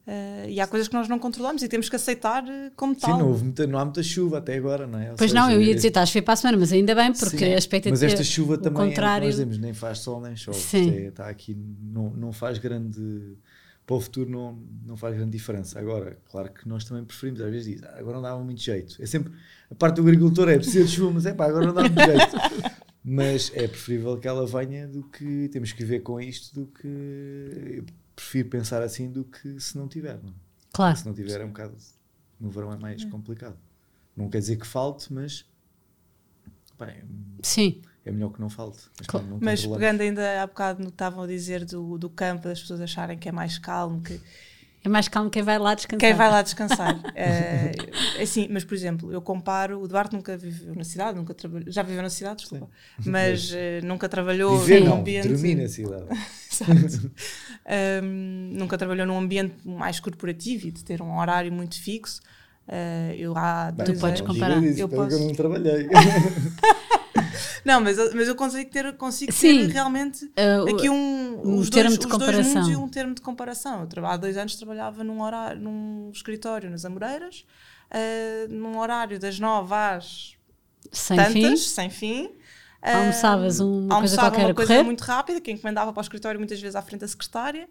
Uh, 0.06 0.48
e 0.48 0.58
há 0.58 0.66
coisas 0.66 0.88
que 0.88 0.94
nós 0.94 1.06
não 1.06 1.18
controlamos 1.18 1.62
e 1.62 1.68
temos 1.68 1.90
que 1.90 1.94
aceitar 1.94 2.48
eh, 2.48 2.72
como 2.74 2.94
tal. 2.96 3.12
Sim, 3.12 3.18
não, 3.18 3.28
houve 3.28 3.44
muita, 3.44 3.66
não 3.66 3.78
há 3.78 3.84
muita 3.84 4.02
chuva 4.02 4.38
até 4.38 4.54
agora, 4.56 4.86
não 4.86 4.98
é? 4.98 5.10
Ou 5.10 5.16
pois 5.16 5.30
seja, 5.30 5.40
não, 5.40 5.50
eu 5.50 5.60
ia 5.60 5.74
dizer, 5.74 5.88
está 5.88 6.00
a 6.00 6.06
chover 6.06 6.22
para 6.22 6.32
a 6.32 6.36
semana, 6.36 6.56
mas 6.56 6.72
ainda 6.72 6.94
bem, 6.94 7.12
porque 7.12 7.36
sim, 7.36 7.44
a 7.44 7.58
expectativa. 7.58 7.92
Mas 7.92 8.02
esta 8.02 8.24
chuva 8.24 8.56
também 8.56 8.88
contrário... 8.88 9.24
é 9.24 9.26
nós 9.26 9.34
dizemos, 9.34 9.58
nem 9.58 9.74
faz 9.74 9.98
sol 9.98 10.20
nem 10.22 10.34
chove. 10.34 10.58
Sim. 10.58 10.90
É, 10.92 11.08
está 11.08 11.28
aqui, 11.28 11.54
não, 11.54 12.08
não 12.08 12.32
faz 12.32 12.56
grande 12.56 13.36
para 13.86 13.96
o 13.96 14.00
futuro 14.00 14.30
não, 14.30 14.58
não 14.86 14.96
faz 14.96 15.16
grande 15.16 15.32
diferença. 15.32 15.78
Agora, 15.78 16.16
claro 16.30 16.52
que 16.52 16.68
nós 16.68 16.84
também 16.84 17.04
preferimos, 17.04 17.40
às 17.40 17.50
vezes 17.50 17.74
diz, 17.74 17.82
ah, 17.82 17.96
agora 17.98 18.16
não 18.16 18.22
dava 18.22 18.42
muito 18.42 18.60
jeito. 18.60 19.02
É 19.02 19.06
sempre, 19.06 19.32
a 19.70 19.74
parte 19.74 19.96
do 19.96 20.02
agricultor 20.02 20.48
é 20.48 20.56
precisa 20.56 20.84
de 20.84 20.90
chuva, 20.90 21.12
mas 21.12 21.26
é 21.26 21.34
pá, 21.34 21.46
agora 21.46 21.66
não 21.66 21.74
dá 21.74 21.82
muito 21.82 22.00
jeito. 22.00 22.72
Mas 23.04 23.50
é 23.54 23.66
preferível 23.66 24.16
que 24.16 24.28
ela 24.28 24.46
venha 24.46 24.86
do 24.86 25.02
que 25.02 25.48
temos 25.48 25.72
que 25.72 25.84
ver 25.84 26.04
com 26.04 26.20
isto 26.20 26.54
do 26.54 26.66
que 26.68 26.86
eu 26.86 27.84
prefiro 28.14 28.48
pensar 28.48 28.80
assim 28.80 29.10
do 29.10 29.24
que 29.24 29.58
se 29.58 29.76
não 29.76 29.88
tiver. 29.88 30.22
Não? 30.22 30.32
Claro. 30.72 30.96
Se 30.96 31.04
não 31.04 31.12
tiver 31.12 31.40
é 31.40 31.44
um 31.44 31.48
bocado 31.48 31.74
no 32.38 32.48
verão 32.48 32.72
é 32.72 32.76
mais 32.76 33.04
complicado. 33.04 33.58
Não 34.16 34.30
quer 34.30 34.38
dizer 34.38 34.56
que 34.56 34.66
falte, 34.66 35.12
mas 35.12 35.44
bem, 36.78 37.02
Sim. 37.42 37.82
É 38.04 38.10
melhor 38.10 38.30
que 38.32 38.40
não 38.40 38.50
falte. 38.50 38.80
Mas, 38.98 39.06
Claro. 39.06 39.26
não 39.26 39.38
Mas 39.40 39.64
pegando 39.66 40.00
ainda 40.00 40.42
há 40.42 40.46
bocado 40.46 40.80
no 40.80 40.86
que 40.86 40.94
estavam 40.94 41.22
a 41.22 41.26
dizer 41.26 41.64
do, 41.64 41.96
do 41.98 42.10
campo, 42.10 42.44
das 42.48 42.60
pessoas 42.60 42.80
acharem 42.80 43.16
que 43.18 43.28
é 43.28 43.32
mais 43.32 43.58
calmo, 43.58 44.00
que 44.02 44.20
É 44.84 44.88
mais 44.88 45.06
calmo 45.06 45.30
quem 45.30 45.42
vai 45.44 45.56
lá 45.60 45.74
descansar. 45.74 46.00
quem 46.00 46.12
vai 46.12 46.28
lá 46.28 46.42
descansar. 46.42 47.00
é, 47.14 47.70
é 48.18 48.22
assim, 48.22 48.48
mas 48.50 48.64
por 48.64 48.74
exemplo, 48.74 49.12
eu 49.12 49.22
comparo, 49.22 49.80
o 49.80 49.86
Duarte 49.86 50.16
nunca 50.16 50.36
viveu 50.36 50.74
na 50.74 50.82
cidade, 50.82 51.16
nunca 51.16 51.32
trabalhou, 51.32 51.70
já 51.70 51.82
viveu 51.84 52.02
na 52.02 52.10
cidade, 52.10 52.38
desculpa, 52.40 52.68
mas 53.06 53.52
eh, 53.54 53.80
nunca 53.84 54.08
trabalhou 54.08 54.58
Viver 54.58 54.80
num 54.80 54.86
não, 54.86 54.98
ambiente. 54.98 55.28
dormir 55.28 55.54
na 55.54 55.68
cidade. 55.68 56.06
Exato. 56.52 57.10
Um, 58.02 58.50
nunca 58.58 58.76
trabalhou 58.76 59.06
num 59.06 59.18
ambiente 59.18 59.54
mais 59.64 60.00
corporativo 60.00 60.66
e 60.66 60.70
de 60.72 60.82
ter 60.84 61.00
um 61.00 61.16
horário 61.18 61.52
muito 61.52 61.80
fixo. 61.80 62.20
Uh, 62.66 63.12
eu 63.16 63.36
há 63.36 63.70
Bem, 63.72 63.86
dois 63.86 64.00
podes 64.00 64.20
anos- 64.20 64.32
comparar. 64.34 64.62
isso, 64.62 64.80
Eu 64.80 64.88
posso. 64.88 65.14
eu 65.16 65.20
não 65.20 65.34
trabalhei. 65.34 65.88
Não, 67.64 67.80
mas, 67.80 67.98
eu- 67.98 68.10
mas 68.14 68.28
eu 68.28 68.34
consigo 68.34 68.70
ter, 68.70 68.96
consigo 68.96 69.32
Sim. 69.32 69.66
ter 69.66 69.72
realmente 69.72 70.24
Uh, 70.26 70.74
aqui 70.76 70.88
um, 70.90 71.40
um 71.44 71.58
os 71.58 71.70
termo 71.70 71.90
dois, 71.90 71.98
de 72.00 72.06
comparação. 72.08 72.54
mundos 72.54 72.68
e 72.70 72.76
um 72.76 72.88
termo 72.88 73.14
de 73.14 73.20
comparação. 73.20 73.88
Eu 73.94 74.06
há 74.06 74.16
dois 74.16 74.36
anos 74.36 74.54
trabalhava 74.56 75.02
num, 75.04 75.20
horário, 75.22 75.60
num 75.60 76.10
escritório 76.12 76.70
nas 76.70 76.84
Amoreiras, 76.84 77.44
uh, 77.90 78.52
num 78.52 78.78
horário 78.78 79.18
das 79.18 79.38
nove 79.38 79.74
às 79.74 80.36
sem 80.90 81.16
tantas, 81.16 81.32
fim. 81.32 81.56
sem 81.56 81.90
fim. 81.90 82.24
Uh, 82.84 82.96
Almoçavas 82.96 83.60
uma 83.60 83.78
coisa 83.78 83.94
almoçava 83.94 84.30
qualquer 84.30 84.46
uma 84.46 84.54
coisa 84.54 84.72
correr. 84.74 84.82
muito 84.82 85.00
rápida, 85.02 85.40
que 85.40 85.50
encomendava 85.52 85.92
para 85.92 86.00
o 86.00 86.02
escritório 86.02 86.38
muitas 86.40 86.60
vezes 86.60 86.74
à 86.74 86.82
frente 86.82 87.00
da 87.02 87.08
secretária. 87.08 87.68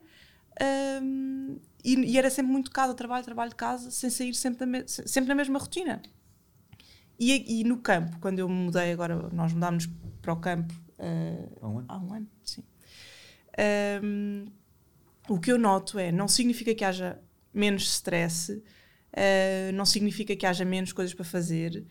Um, 1.02 1.58
e, 1.84 1.96
e 2.12 2.18
era 2.18 2.30
sempre 2.30 2.52
muito 2.52 2.72
casa, 2.72 2.94
trabalho, 2.94 3.24
trabalho, 3.24 3.56
casa, 3.56 3.90
sem 3.92 4.10
sair 4.10 4.34
sempre, 4.34 4.66
da 4.66 4.88
sempre 4.88 5.28
na 5.30 5.36
mesma 5.36 5.58
rotina. 5.60 6.02
E, 7.24 7.62
e 7.62 7.64
no 7.64 7.78
campo, 7.78 8.18
quando 8.20 8.40
eu 8.40 8.50
me 8.50 8.56
mudei 8.56 8.92
agora, 8.92 9.30
nós 9.32 9.54
mudámos 9.54 9.88
para 10.24 10.34
o 10.34 10.38
campo 10.38 10.74
uh, 10.98 11.58
Há 11.62 11.68
um 11.68 11.78
ano? 11.78 11.86
há 11.88 12.00
um 12.00 12.14
ano, 12.16 12.28
sim. 12.44 12.64
Um, 14.04 14.48
o 15.30 15.40
que 15.40 15.52
eu 15.52 15.60
noto 15.60 16.00
é, 16.00 16.12
não 16.12 16.28
significa 16.28 16.74
que 16.74 16.84
haja 16.84 17.22
menos 17.54 17.84
stress, 17.84 18.52
uh, 18.52 19.72
não 19.76 19.86
significa 19.86 20.36
que 20.36 20.48
haja 20.48 20.66
menos 20.66 20.94
coisas 20.94 21.14
para 21.14 21.24
fazer, 21.24 21.86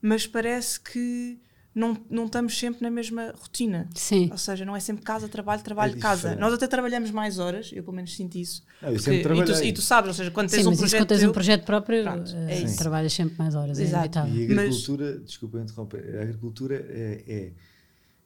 mas 0.00 0.24
parece 0.24 0.78
que 0.78 1.40
não, 1.76 1.94
não 2.08 2.24
estamos 2.24 2.58
sempre 2.58 2.82
na 2.82 2.90
mesma 2.90 3.32
rotina. 3.38 3.86
Sim. 3.94 4.30
Ou 4.32 4.38
seja, 4.38 4.64
não 4.64 4.74
é 4.74 4.80
sempre 4.80 5.04
casa, 5.04 5.28
trabalho, 5.28 5.62
trabalho, 5.62 5.94
É 5.94 6.00
casa. 6.00 6.34
Nós 6.34 6.54
até 6.54 6.66
trabalhamos 6.66 7.10
mais 7.10 7.38
horas, 7.38 7.70
eu 7.72 7.82
pelo 7.84 7.94
menos 7.94 8.16
sinto 8.16 8.36
isso. 8.36 8.62
Não, 8.80 8.88
eu 8.88 8.94
Porque- 8.94 9.10
sempre 9.22 9.38
e, 9.38 9.44
tu, 9.44 9.64
e 9.64 9.72
tu 9.74 9.82
sabes, 9.82 10.08
ou 10.08 10.14
seja, 10.14 10.30
quando 10.30 10.48
tens 10.48 10.62
Sim, 10.62 10.66
um 10.68 10.70
mas 10.70 10.78
projeto 10.78 11.00
quando 11.02 11.08
tens 11.08 11.20
teu, 11.20 11.28
um 11.28 11.32
projeto 11.32 11.64
próprio, 11.66 12.02
Pronto, 12.02 12.32
uh, 12.32 12.48
é 12.48 12.60
isso. 12.62 12.78
trabalhas 12.78 13.12
sempre 13.12 13.34
mais 13.38 13.54
horas, 13.54 13.78
é 13.78 13.82
Exato. 13.82 14.18
inevitável. 14.18 14.34
E 14.34 14.44
a 14.44 14.48
Mas- 14.56 14.58
agricultura, 14.66 15.18
desculpa 15.20 15.58
interromper, 15.60 16.16
a 16.18 16.22
agricultura 16.22 16.74
é, 16.88 17.24
é- 17.28 17.52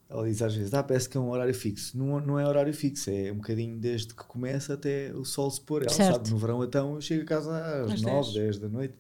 ela 0.08 0.28
diz 0.28 0.40
às 0.42 0.54
vezes, 0.54 0.72
ah, 0.74 0.82
parece 0.82 1.08
que 1.08 1.16
é 1.16 1.20
um 1.20 1.28
horário 1.30 1.54
fixo. 1.54 1.98
Não, 1.98 2.20
não 2.20 2.38
é 2.38 2.46
horário 2.46 2.72
fixo, 2.72 3.10
é 3.10 3.30
um 3.32 3.36
bocadinho 3.36 3.76
desde 3.78 4.08
que 4.14 4.24
começa 4.24 4.74
até 4.74 5.12
o 5.14 5.24
sol 5.24 5.50
se 5.50 5.60
pôr. 5.60 5.82
Ela 5.82 5.90
Certo. 5.90 6.12
sabe, 6.16 6.30
no 6.30 6.38
verão 6.38 6.62
então 6.64 6.94
eu 6.94 7.00
chego 7.00 7.22
a 7.22 7.26
casa 7.26 7.56
às 7.84 7.92
Às 7.92 8.02
9, 8.02 8.32
10. 8.32 8.34
10 8.34 8.58
da 8.58 8.68
noite. 8.68 8.94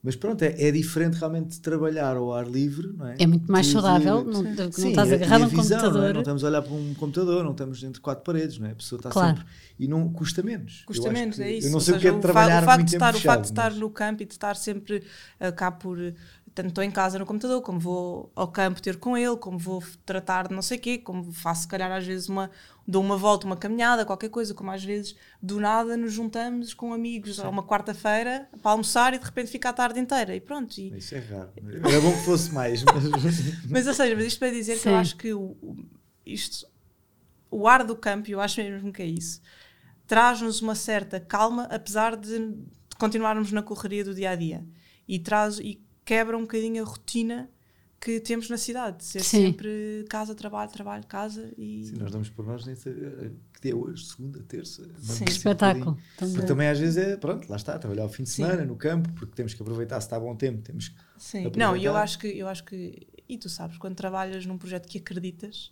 Mas 0.00 0.14
pronto, 0.14 0.42
é, 0.42 0.54
é 0.62 0.70
diferente 0.70 1.14
realmente 1.14 1.48
de 1.48 1.60
trabalhar 1.60 2.16
ao 2.16 2.32
ar 2.32 2.46
livre, 2.48 2.92
não 2.96 3.06
é? 3.08 3.16
É 3.18 3.26
muito 3.26 3.50
mais 3.50 3.66
De- 3.66 3.72
saudável, 3.72 4.24
não, 4.24 4.42
não 4.44 4.72
Sim, 4.72 4.90
estás 4.90 5.12
agarrado 5.12 5.42
a 5.42 5.46
um 5.46 5.48
visão, 5.48 5.62
não 5.68 5.76
é? 5.76 5.80
computador. 5.88 6.14
Não 6.14 6.20
estamos 6.20 6.44
a 6.44 6.46
olhar 6.48 6.62
para 6.62 6.72
um 6.72 6.94
computador, 6.94 7.44
não 7.44 7.50
estamos 7.50 7.82
entre 7.82 8.00
quatro 8.00 8.22
paredes, 8.24 8.58
não 8.58 8.68
é? 8.68 8.70
A 8.70 8.74
pessoa 8.76 8.98
está 8.98 9.10
Claro. 9.10 9.36
sempre. 9.38 9.52
E 9.78 9.88
não 9.88 10.08
custa 10.12 10.40
menos. 10.42 10.82
Custa 10.86 11.10
menos, 11.10 11.36
que- 11.36 11.42
é 11.42 11.52
isso. 11.52 11.66
Eu 11.66 11.72
não 11.72 11.80
sei 11.80 11.94
o 11.94 11.96
que 11.96 12.02
seja, 12.04 12.14
é 12.14 12.16
de 12.16 12.22
fa- 12.26 12.32
trabalhar 12.32 12.62
o 12.62 12.66
facto 12.66 12.78
muito 12.78 12.86
de 12.90 12.92
tempo 12.98 13.04
estar, 13.06 13.18
O 13.18 13.20
facto 13.22 13.42
de 13.42 13.48
estar 13.50 13.70
mas- 13.70 13.78
no 13.80 13.90
campo 13.90 14.22
e 14.22 14.26
de 14.26 14.32
estar 14.32 14.56
sempre 14.56 15.02
uh, 15.40 15.52
cá 15.54 15.70
por. 15.72 15.98
Tanto 16.58 16.70
estou 16.70 16.82
em 16.82 16.90
casa 16.90 17.20
no 17.20 17.24
computador, 17.24 17.62
como 17.62 17.78
vou 17.78 18.32
ao 18.34 18.48
campo 18.48 18.82
ter 18.82 18.98
com 18.98 19.16
ele, 19.16 19.36
como 19.36 19.56
vou 19.56 19.80
tratar 20.04 20.48
de 20.48 20.54
não 20.56 20.60
sei 20.60 20.76
o 20.76 20.80
quê, 20.80 20.98
como 20.98 21.30
faço, 21.32 21.62
se 21.62 21.68
calhar, 21.68 21.88
às 21.92 22.04
vezes, 22.04 22.28
uma, 22.28 22.50
dou 22.84 23.00
uma 23.00 23.16
volta, 23.16 23.46
uma 23.46 23.56
caminhada, 23.56 24.04
qualquer 24.04 24.28
coisa, 24.28 24.52
como 24.52 24.72
às 24.72 24.82
vezes, 24.82 25.14
do 25.40 25.60
nada, 25.60 25.96
nos 25.96 26.12
juntamos 26.12 26.74
com 26.74 26.92
amigos 26.92 27.38
a 27.38 27.48
uma 27.48 27.62
quarta-feira 27.62 28.48
para 28.60 28.72
almoçar 28.72 29.14
e 29.14 29.20
de 29.20 29.24
repente 29.24 29.52
fica 29.52 29.68
a 29.68 29.72
tarde 29.72 30.00
inteira 30.00 30.34
e 30.34 30.40
pronto. 30.40 30.76
E, 30.78 30.98
Isso 30.98 31.14
é 31.14 31.20
raro. 31.20 31.52
Era 31.56 32.00
bom 32.00 32.10
que 32.10 32.24
fosse 32.24 32.52
mais, 32.52 32.82
mas. 32.82 33.04
mas, 33.70 33.86
ou 33.86 33.94
seja, 33.94 34.16
mas 34.16 34.26
isto 34.26 34.40
para 34.40 34.50
dizer 34.50 34.72
que 34.72 34.80
Sim. 34.80 34.88
eu 34.88 34.96
acho 34.96 35.16
que 35.16 35.32
o, 35.32 35.40
o- 35.62 35.76
isto, 36.26 36.66
o 37.52 37.68
ar 37.68 37.84
do 37.84 37.94
campo, 37.94 38.28
eu 38.28 38.40
acho 38.40 38.60
mesmo 38.60 38.92
que 38.92 39.00
é 39.02 39.06
isso, 39.06 39.40
traz-nos 40.08 40.60
uma 40.60 40.74
certa 40.74 41.20
calma, 41.20 41.68
apesar 41.70 42.16
de, 42.16 42.36
de 42.36 42.96
continuarmos 42.98 43.52
na 43.52 43.62
correria 43.62 44.02
do 44.02 44.12
dia 44.12 44.30
a 44.30 44.34
dia. 44.34 44.66
E, 45.06 45.20
traz, 45.20 45.60
e 45.60 45.80
quebra 46.08 46.38
um 46.38 46.40
bocadinho 46.40 46.82
a 46.82 46.86
rotina 46.86 47.50
que 48.00 48.18
temos 48.18 48.48
na 48.48 48.56
cidade, 48.56 48.98
de 48.98 49.04
ser 49.04 49.22
Sim. 49.22 49.46
sempre 49.48 50.06
casa, 50.08 50.34
trabalho, 50.34 50.70
trabalho, 50.70 51.04
casa 51.06 51.52
e. 51.58 51.84
Sim, 51.84 51.96
nós 51.98 52.10
damos 52.10 52.30
por 52.30 52.46
nós 52.46 52.64
nem 52.64 52.74
sei, 52.74 52.92
eh, 52.94 53.30
que 53.52 53.60
dia 53.60 53.72
é 53.72 53.74
hoje, 53.74 54.06
segunda, 54.06 54.42
terça. 54.44 54.88
Sim. 55.00 55.24
um 55.24 55.26
Espetáculo. 55.26 55.84
bocadinho. 55.96 56.04
Então, 56.14 56.32
Porque 56.32 56.46
também 56.46 56.68
às 56.68 56.78
vezes 56.78 56.96
é, 56.96 57.16
pronto, 57.18 57.46
lá 57.50 57.56
está, 57.56 57.78
trabalhar 57.78 58.06
o 58.06 58.08
fim 58.08 58.22
de 58.22 58.30
Sim. 58.30 58.44
semana 58.44 58.64
no 58.64 58.74
campo, 58.76 59.12
porque 59.12 59.34
temos 59.34 59.52
que 59.52 59.60
aproveitar 59.60 60.00
se 60.00 60.06
está 60.06 60.18
bom 60.18 60.34
tempo, 60.34 60.62
temos 60.62 60.88
que 60.88 60.94
Sim. 61.18 61.38
aproveitar. 61.46 61.58
Não, 61.66 61.76
e 61.76 61.84
eu 61.84 61.94
acho 61.94 62.18
que 62.18 62.28
eu 62.28 62.48
acho 62.48 62.64
que 62.64 63.06
e 63.28 63.36
tu 63.36 63.50
sabes 63.50 63.76
quando 63.76 63.94
trabalhas 63.96 64.46
num 64.46 64.56
projeto 64.56 64.88
que 64.88 64.96
acreditas 64.96 65.70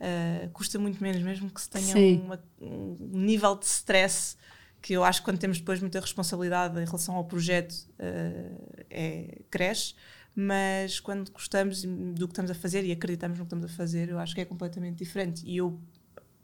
ah, 0.00 0.48
custa 0.52 0.78
muito 0.78 1.00
menos 1.00 1.22
mesmo 1.22 1.48
que 1.48 1.60
se 1.60 1.68
tenha 1.70 1.92
Sim. 1.94 2.22
uma- 2.24 2.42
um 2.60 2.96
nível 3.12 3.54
de 3.54 3.66
stress 3.66 4.36
que 4.80 4.92
eu 4.94 5.04
acho 5.04 5.20
que 5.20 5.24
quando 5.24 5.38
temos 5.38 5.58
depois 5.58 5.80
muita 5.80 6.00
responsabilidade 6.00 6.80
em 6.80 6.84
relação 6.84 7.14
ao 7.14 7.24
projeto 7.24 7.74
ah, 7.98 8.84
é 8.90 9.38
cresce 9.50 9.94
mas 10.34 11.00
quando 11.00 11.30
gostamos 11.30 11.82
do 11.82 12.26
que 12.26 12.32
estamos 12.32 12.50
a 12.50 12.54
fazer 12.54 12.84
e 12.84 12.92
acreditamos 12.92 13.38
no 13.38 13.44
que 13.44 13.54
estamos 13.54 13.72
a 13.72 13.76
fazer 13.76 14.08
eu 14.08 14.18
acho 14.18 14.34
que 14.34 14.40
é 14.40 14.44
completamente 14.44 14.98
diferente 14.98 15.42
e 15.44 15.56
eu 15.56 15.78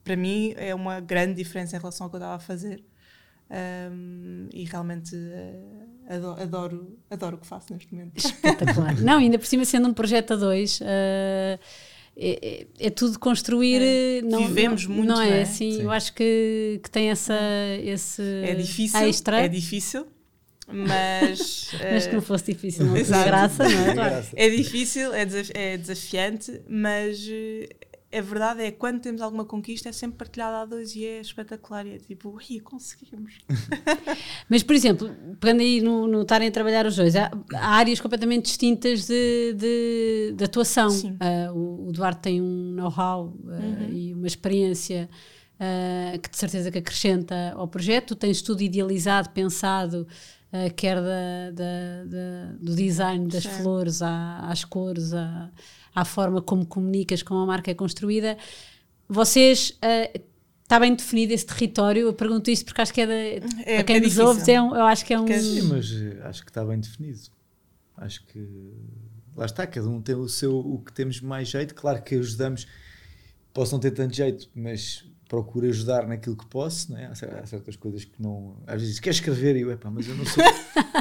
para 0.04 0.16
mim 0.16 0.54
é 0.56 0.74
uma 0.74 1.00
grande 1.00 1.34
diferença 1.34 1.76
em 1.76 1.78
relação 1.78 2.04
ao 2.04 2.10
que 2.10 2.16
eu 2.16 2.18
estava 2.18 2.36
a 2.36 2.40
fazer 2.40 2.84
Um, 3.48 4.48
e 4.52 4.64
realmente 4.64 5.14
ah, 6.08 6.14
adoro, 6.16 6.42
adoro, 6.42 6.98
adoro 7.08 7.36
o 7.36 7.38
que 7.38 7.46
faço 7.46 7.72
neste 7.72 7.94
momento. 7.94 8.16
Espetacular. 8.16 9.00
Não, 9.00 9.18
ainda 9.18 9.38
por 9.38 9.46
cima 9.46 9.64
sendo 9.64 9.88
um 9.88 9.94
projeto 9.94 10.32
a 10.32 10.36
dois, 10.36 10.80
eh, 10.82 11.58
é, 12.16 12.64
é- 12.80 12.86
é 12.86 12.90
tudo 12.90 13.18
construir. 13.18 13.82
É. 13.82 14.18
eh, 14.18 14.22
Não, 14.22 14.46
Vivemos 14.46 14.86
não, 14.86 14.94
muito, 14.96 15.08
não 15.08 15.20
é? 15.20 15.26
não 15.28 15.36
é? 15.36 15.42
Assim, 15.42 15.72
Sim. 15.72 15.82
eu 15.82 15.90
acho 15.90 16.14
que, 16.14 16.80
que 16.82 16.90
tem 16.90 17.10
essa, 17.10 17.38
esse 17.82 18.22
É 18.44 18.54
difícil, 18.54 19.00
extra, 19.00 19.40
é 19.40 19.48
difícil, 19.48 20.06
mas, 20.68 21.70
mas 21.92 22.06
que 22.06 22.12
eh, 22.12 22.14
não 22.14 22.22
fosse 22.22 22.52
difícil, 22.52 22.86
não 22.86 22.94
graça, 23.24 23.68
não 23.68 24.02
é? 24.04 24.24
É 24.34 24.48
difícil, 24.48 25.12
é, 25.14 25.26
é 25.54 25.76
desafiante, 25.76 26.60
mas 26.68 27.26
eh, 27.30 27.68
a 28.12 28.20
verdade 28.20 28.62
é 28.62 28.70
que 28.70 28.78
quando 28.78 29.00
temos 29.00 29.20
alguma 29.20 29.44
conquista 29.44 29.88
é 29.88 29.92
sempre 29.92 30.18
partilhada 30.18 30.58
a 30.58 30.64
dois 30.64 30.94
e 30.94 31.04
é 31.04 31.20
espetacular. 31.20 31.86
E 31.86 31.94
é 31.94 31.98
tipo, 31.98 32.30
ui, 32.30 32.60
conseguimos. 32.60 33.38
Mas, 34.48 34.62
por 34.62 34.74
exemplo, 34.74 35.10
pegando 35.40 35.60
aí 35.60 35.80
no, 35.80 36.06
no 36.06 36.22
estarem 36.22 36.48
a 36.48 36.50
trabalhar 36.50 36.86
os 36.86 36.96
dois, 36.96 37.16
há, 37.16 37.30
há 37.54 37.68
áreas 37.76 38.00
completamente 38.00 38.44
distintas 38.46 39.06
de, 39.06 39.54
de, 39.54 40.34
de 40.36 40.44
atuação. 40.44 40.88
Ah, 41.20 41.52
o, 41.52 41.88
o 41.88 41.92
Duarte 41.92 42.20
tem 42.22 42.40
um 42.40 42.72
know-how 42.72 43.36
ah, 43.48 43.88
e 43.90 44.14
uma 44.14 44.26
experiência 44.26 45.08
ah, 45.58 46.16
que 46.18 46.30
de 46.30 46.36
certeza 46.36 46.70
que 46.70 46.78
acrescenta 46.78 47.52
ao 47.56 47.66
projeto. 47.68 48.08
Tu 48.08 48.16
tens 48.16 48.40
tudo 48.40 48.62
idealizado, 48.62 49.30
pensado, 49.30 50.06
quer 50.76 50.96
da, 50.96 51.50
da- 51.52 52.04
da- 52.06 52.52
do 52.60 52.74
design 52.74 53.26
das 53.28 53.42
Certo. 53.42 53.62
flores 53.62 54.00
à- 54.00 54.38
às 54.48 54.64
cores, 54.64 55.12
à, 55.12 55.50
à 55.96 56.04
forma 56.04 56.40
como 56.40 56.64
comunicas, 56.64 57.22
como 57.24 57.40
a 57.40 57.46
marca 57.46 57.70
é 57.70 57.74
construída. 57.74 58.36
Vocês. 59.08 59.76
ah, 59.82 60.10
Está 60.62 60.80
bem 60.80 60.96
definido 60.96 61.32
esse 61.32 61.46
território? 61.46 62.08
Eu 62.08 62.12
pergunto 62.12 62.50
isto 62.50 62.64
porque 62.64 62.80
acho 62.80 62.92
que 62.92 63.00
é, 63.00 63.06
da, 63.06 63.14
É- 63.14 63.40
para 63.76 63.84
quem 63.84 63.96
é 63.98 64.00
nos 64.00 64.18
ouve, 64.18 64.50
é 64.50 64.60
um, 64.60 64.74
eu 64.74 64.82
acho 64.82 65.04
que 65.06 65.14
é 65.14 65.20
um. 65.20 65.24
Porque 65.24 65.38
Sim, 65.40 65.62
mas 65.62 65.92
eh, 65.92 66.20
acho 66.24 66.42
que 66.44 66.50
está 66.50 66.64
bem 66.64 66.80
definido. 66.80 67.20
Acho 67.96 68.26
que 68.26 68.72
lá 69.36 69.46
está, 69.46 69.64
cada 69.64 69.88
um 69.88 70.02
tem 70.02 70.16
o 70.16 70.28
seu 70.28 70.58
o 70.58 70.80
que 70.80 70.92
temos 70.92 71.20
mais 71.20 71.46
jeito. 71.46 71.72
Claro 71.72 72.02
que 72.02 72.16
ajudamos, 72.16 72.66
posso 73.54 73.70
não 73.74 73.78
ter 73.78 73.92
tanto 73.92 74.12
jeito, 74.16 74.50
mas 74.56 75.04
procuro 75.28 75.66
ajudar 75.66 76.06
naquilo 76.06 76.36
que 76.36 76.46
posso, 76.46 76.92
não 76.92 76.98
é? 76.98 77.06
Há 77.06 77.14
cer- 77.14 77.34
há 77.34 77.44
certas 77.46 77.74
coisas 77.76 78.04
que 78.04 78.12
não. 78.20 78.56
Às 78.66 78.80
vezes 78.80 79.00
quer 79.00 79.10
escrever 79.10 79.56
e 79.56 79.62
eu, 79.62 79.72
epá, 79.72 79.90
mas 79.90 80.06
eu 80.08 80.14
não 80.14 80.24
sou, 80.24 80.42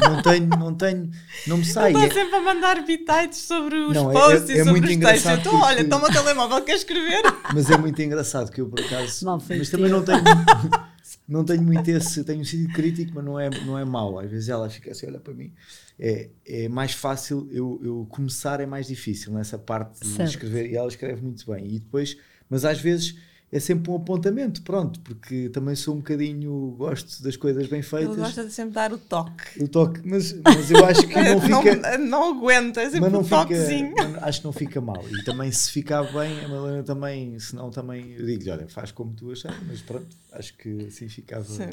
não 0.01 0.22
tenho, 0.24 0.48
não 0.48 0.74
tenho, 0.75 1.12
não 1.48 1.58
me 1.58 1.65
sai. 1.65 1.91
Está 1.94 2.05
É- 2.05 2.10
sempre 2.12 2.36
a 2.36 2.41
mandar 2.41 2.84
bitites 2.86 3.39
sobre 3.39 3.75
os 3.75 3.94
Não, 3.94 4.10
é- 4.10 4.13
posts 4.13 4.50
é- 4.50 4.53
e 4.53 4.60
é 4.60 4.63
sobre 4.63 4.79
muito 4.82 4.91
os 4.91 4.98
textos. 4.98 5.32
Então, 5.32 5.62
olha, 5.62 5.88
toma 5.88 6.08
o 6.10 6.12
telemóvel, 6.12 6.62
quer 6.63 6.75
escrever? 6.75 7.22
mas 7.53 7.70
é 7.70 7.77
muito 7.77 8.01
engraçado 8.01 8.51
que 8.51 8.62
eu 8.62 8.67
por 8.67 8.79
acaso. 8.79 9.25
Mal 9.25 9.41
mas 9.48 9.70
também 9.70 9.89
não 9.91 10.03
tenho. 10.03 10.24
não 11.27 11.44
tenho 11.44 11.62
muito 11.62 11.88
esse, 11.89 12.24
tenho 12.24 12.41
um 12.41 12.46
sentido 12.46 12.74
crítico, 12.74 13.12
mas 13.15 13.24
não 13.25 13.39
é, 13.39 13.50
não 13.65 13.77
é 13.77 13.86
mau. 13.86 14.20
Às 14.20 14.29
vezes 14.29 14.50
ela 14.50 14.70
fica 14.70 14.91
assim, 14.91 15.05
olha 15.08 15.20
para 15.20 15.34
mim. 15.34 15.53
É, 16.00 16.29
é 16.46 16.67
mais 16.67 16.91
fácil, 16.94 17.48
eu, 17.51 17.79
eu 17.84 18.08
começar 18.10 18.60
é 18.60 18.65
mais 18.65 18.88
difícil 18.88 19.32
nessa 19.34 19.58
parte 19.58 20.00
de 20.01 20.08
Certo. 20.08 20.29
escrever, 20.32 20.70
e 20.70 20.75
ela 20.75 20.88
escreve 20.88 21.22
muito 21.22 21.46
bem. 21.50 21.65
E 21.75 21.79
depois, 21.79 22.17
mas 22.50 22.65
às 22.65 22.79
vezes 22.79 23.15
é 23.52 23.60
sempre 23.60 23.90
um 23.92 23.96
apontamento, 23.96 24.62
pronto, 24.64 25.00
porque 25.02 25.50
também 25.50 25.75
sou 25.75 25.94
um 25.94 25.98
bocadinho, 25.98 26.75
gosto 26.78 27.24
das 27.24 27.38
coisas 27.38 27.68
bem 27.68 27.80
Ele 27.80 27.88
feitas. 27.88 28.16
gosta 28.18 28.44
de 28.46 28.52
sempre 28.52 28.74
dar 28.74 28.92
o 28.92 28.98
toque. 28.98 29.44
Eu 29.58 29.68
toque, 29.68 30.02
mas, 30.04 30.34
mas 30.44 30.72
eu 30.72 30.84
acho 30.84 31.08
que 31.08 31.14
não 31.16 31.40
fica. 31.64 31.98
não, 31.98 32.06
não 32.06 32.38
aguenta, 32.38 32.82
é 32.82 32.86
sempre 32.86 33.02
mas 33.02 33.12
não 33.14 33.22
um 33.22 33.24
toquezinho. 33.24 33.94
acho 34.22 34.40
que 34.40 34.46
não 34.46 34.54
fica 34.54 34.82
mal. 34.82 35.06
E 35.10 35.24
também, 35.24 35.52
se 35.52 35.72
ficar 35.72 36.04
bem, 36.12 36.44
a 36.44 36.48
Madalena 36.50 36.84
também, 36.84 37.40
se 37.40 37.56
não, 37.56 37.70
também 37.70 38.14
eu 38.18 38.25
digo 38.25 38.50
olha, 38.52 38.68
faz 38.68 38.92
como 38.92 39.14
tu 39.14 39.32
achas, 39.32 39.56
mas 39.68 39.82
pronto, 39.82 40.08
acho 40.34 40.54
que 40.58 40.88
assim 40.88 41.08
ficava. 41.08 41.46
Sim. 41.46 41.70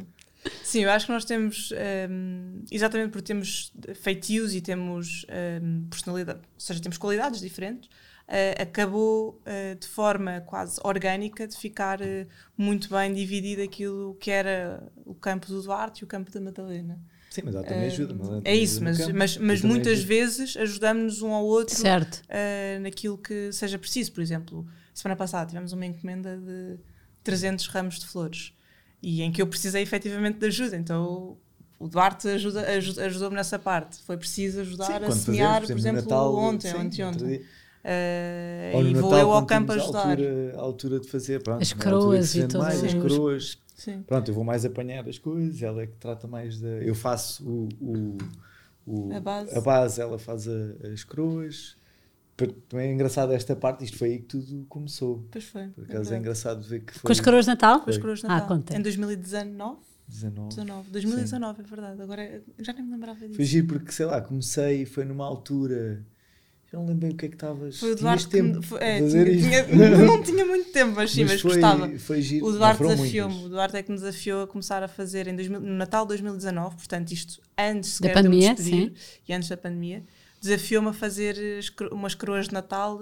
Sim, 0.64 0.80
eu 0.80 0.90
acho 0.90 1.06
que 1.06 1.12
nós 1.12 1.24
temos, 1.24 1.72
hum, 2.10 2.64
exatamente 2.70 3.10
porque 3.10 3.26
temos 3.26 3.72
feitios 3.94 4.52
e 4.54 4.60
temos 4.60 5.24
hum, 5.62 5.86
personalidade, 5.88 6.40
ou 6.40 6.60
seja, 6.60 6.80
temos 6.80 6.98
qualidades 6.98 7.40
diferentes, 7.40 7.88
eh, 8.34 8.54
acabou 8.62 9.38
eh, 9.44 9.74
de 9.74 9.86
forma 9.86 10.40
quase 10.40 10.80
orgânica 10.82 11.46
de 11.46 11.54
ficar 11.54 12.00
eh, 12.00 12.26
muito 12.56 12.88
bem 12.88 13.12
dividido 13.12 13.60
aquilo 13.62 14.14
que 14.18 14.30
era 14.30 14.82
o 15.04 15.14
campo 15.14 15.46
do 15.48 15.60
Duarte 15.62 16.00
e 16.00 16.04
o 16.04 16.06
campo 16.06 16.30
da 16.30 16.40
Madalena. 16.40 16.98
Sim, 17.28 17.42
mas 17.44 17.54
ela 17.54 17.64
também 17.64 17.86
ajuda. 17.86 18.14
Madalena 18.14 18.38
É 18.38 18.42
também 18.44 18.62
isso, 18.62 18.74
ajuda 18.76 18.90
mas, 18.90 18.98
campo. 18.98 19.18
mas, 19.18 19.36
mas 19.36 19.62
muitas 19.62 19.92
ajudo. 19.98 20.08
vezes 20.08 20.56
ajudamos 20.56 21.20
um 21.20 21.32
ao 21.32 21.44
outro 21.44 21.74
Certo. 21.76 22.22
uh, 22.24 22.80
naquilo 22.80 23.18
que 23.18 23.52
seja 23.52 23.78
preciso. 23.78 24.12
Por 24.12 24.22
exemplo, 24.22 24.66
semana 24.94 25.16
passada 25.16 25.46
tivemos 25.46 25.72
uma 25.74 25.84
encomenda 25.84 26.38
de 26.38 26.78
300 27.22 27.66
ramos 27.68 27.98
de 27.98 28.06
flores 28.06 28.54
e 29.02 29.20
em 29.22 29.30
que 29.30 29.42
eu 29.42 29.46
precisei 29.46 29.82
efetivamente 29.82 30.38
de 30.38 30.46
ajuda. 30.46 30.76
Então 30.76 31.36
o 31.78 31.88
Duarte 31.88 32.28
ajuda, 32.28 32.62
ajuda, 32.70 33.04
ajudou-me 33.06 33.36
nessa 33.36 33.58
parte. 33.58 33.98
Foi 34.04 34.16
preciso 34.16 34.60
ajudar 34.60 35.00
Sim, 35.00 35.06
a 35.06 35.10
semear, 35.12 35.60
fazemos, 35.60 35.68
por 35.68 35.78
exemplo, 35.78 36.02
Natal, 36.02 36.34
ontem 36.34 36.70
sim, 36.70 36.76
anteontem. 36.78 37.28
dia. 37.28 37.42
Uh, 37.84 38.80
e 38.80 38.94
vou 38.94 39.10
Natal, 39.10 39.18
eu 39.18 39.32
ao 39.32 39.44
campo 39.46 39.72
ajudar. 39.72 40.06
A 40.06 40.10
altura, 40.10 40.52
a 40.56 40.60
altura 40.60 41.00
de 41.00 41.08
fazer, 41.08 41.42
pronto, 41.42 41.62
As 41.62 41.72
é 41.72 41.74
coroas 41.74 42.28
se 42.28 42.38
e 42.38 42.40
vende 42.42 42.52
tudo, 42.52 42.62
mais, 42.62 42.84
as 42.84 42.90
sim. 42.92 43.00
coroas. 43.00 43.58
Sim. 43.74 44.02
Pronto, 44.02 44.30
eu 44.30 44.34
vou 44.34 44.44
mais 44.44 44.64
apanhar 44.64 45.08
as 45.08 45.18
coisas, 45.18 45.60
ela 45.62 45.82
é 45.82 45.86
que 45.86 45.96
trata 45.96 46.28
mais 46.28 46.60
da. 46.60 46.68
Eu 46.68 46.94
faço 46.94 47.44
o, 47.44 47.68
o, 47.80 48.18
o- 48.86 49.12
A 49.14 49.18
base. 49.20 49.56
a 49.56 49.60
base, 49.60 50.00
ela 50.00 50.18
faz 50.18 50.46
a- 50.46 50.52
as 50.92 51.02
coroas. 51.02 51.76
Também 52.68 52.90
é 52.90 52.92
engraçado 52.92 53.32
esta 53.32 53.54
parte, 53.54 53.84
isto 53.84 53.98
foi 53.98 54.10
aí 54.10 54.18
que 54.18 54.24
tudo 54.24 54.64
começou. 54.68 55.24
Pois 55.30 55.44
foi. 55.44 55.68
Por 55.68 55.82
é 55.82 55.84
acaso 55.84 55.90
é 55.90 55.98
verdade. 56.02 56.20
engraçado 56.20 56.62
ver 56.62 56.80
que 56.80 56.92
foi 56.92 57.02
Com 57.02 57.12
as 57.12 57.20
coroas 57.20 57.44
de 57.44 57.50
Natal? 57.50 57.80
Com 57.80 57.90
as 57.90 57.98
coroas 57.98 58.20
de 58.20 58.26
Ah, 58.26 58.28
Natal. 58.30 58.48
conta. 58.48 58.76
Em 58.76 58.82
2019? 58.82 59.78
19. 60.08 60.48
19. 60.48 60.90
2019, 60.90 61.60
é 61.60 61.64
verdade. 61.64 62.02
Agora 62.02 62.22
é- 62.22 62.40
já 62.58 62.72
nem 62.72 62.82
me 62.84 62.92
lembrava 62.92 63.18
disso. 63.20 63.34
Foi 63.34 63.44
giro 63.44 63.66
porque, 63.66 63.92
sei 63.92 64.06
lá, 64.06 64.20
comecei, 64.20 64.84
foi 64.86 65.04
numa 65.04 65.24
altura. 65.26 66.04
Já 66.72 66.78
não 66.78 66.86
lembro 66.86 67.00
bem 67.02 67.10
o 67.10 67.16
que 67.16 67.26
é 67.26 67.28
que 67.28 67.34
estavas. 67.34 67.78
Foi 67.78 67.92
o 67.92 67.96
Duarte 67.96 68.28
que 68.28 68.40
me- 68.40 68.52
tempo 68.54 68.66
foi- 68.66 68.78
é, 68.82 68.98
fazer 69.00 69.24
tinha- 69.38 69.60
isto. 69.60 69.70
tinha- 69.72 69.98
não 69.98 70.22
tinha 70.22 70.46
muito 70.46 70.70
tempo, 70.70 70.92
mas 70.96 71.10
sim, 71.10 71.24
mas, 71.24 71.40
foi, 71.42 71.50
gostava. 71.52 71.98
Foi 71.98 72.22
giro. 72.22 72.46
O 72.46 72.52
Duarte 72.52 72.82
desafiou-me. 72.82 73.44
O 73.44 73.48
Duarte 73.50 73.76
é 73.76 73.82
que 73.82 73.90
me 73.90 73.96
desafiou 73.98 74.42
a 74.44 74.46
começar 74.46 74.82
a 74.82 74.88
fazer 74.88 75.28
em 75.28 75.36
2000 75.36 75.60
no 75.60 75.74
Natal 75.74 76.04
de 76.04 76.08
2019, 76.08 76.76
portanto, 76.76 77.12
isto 77.12 77.42
antes 77.58 78.00
Da 78.00 78.08
pandemia, 78.10 78.54
de 78.54 78.62
despedir 78.62 78.92
e 79.28 79.32
antes 79.34 79.48
da 79.50 79.56
pandemia. 79.58 80.02
Desafiou-me 80.40 80.88
a 80.88 80.92
fazer 80.92 81.36
umas 81.92 82.14
coroas 82.16 82.48
de 82.48 82.54
Natal, 82.54 82.98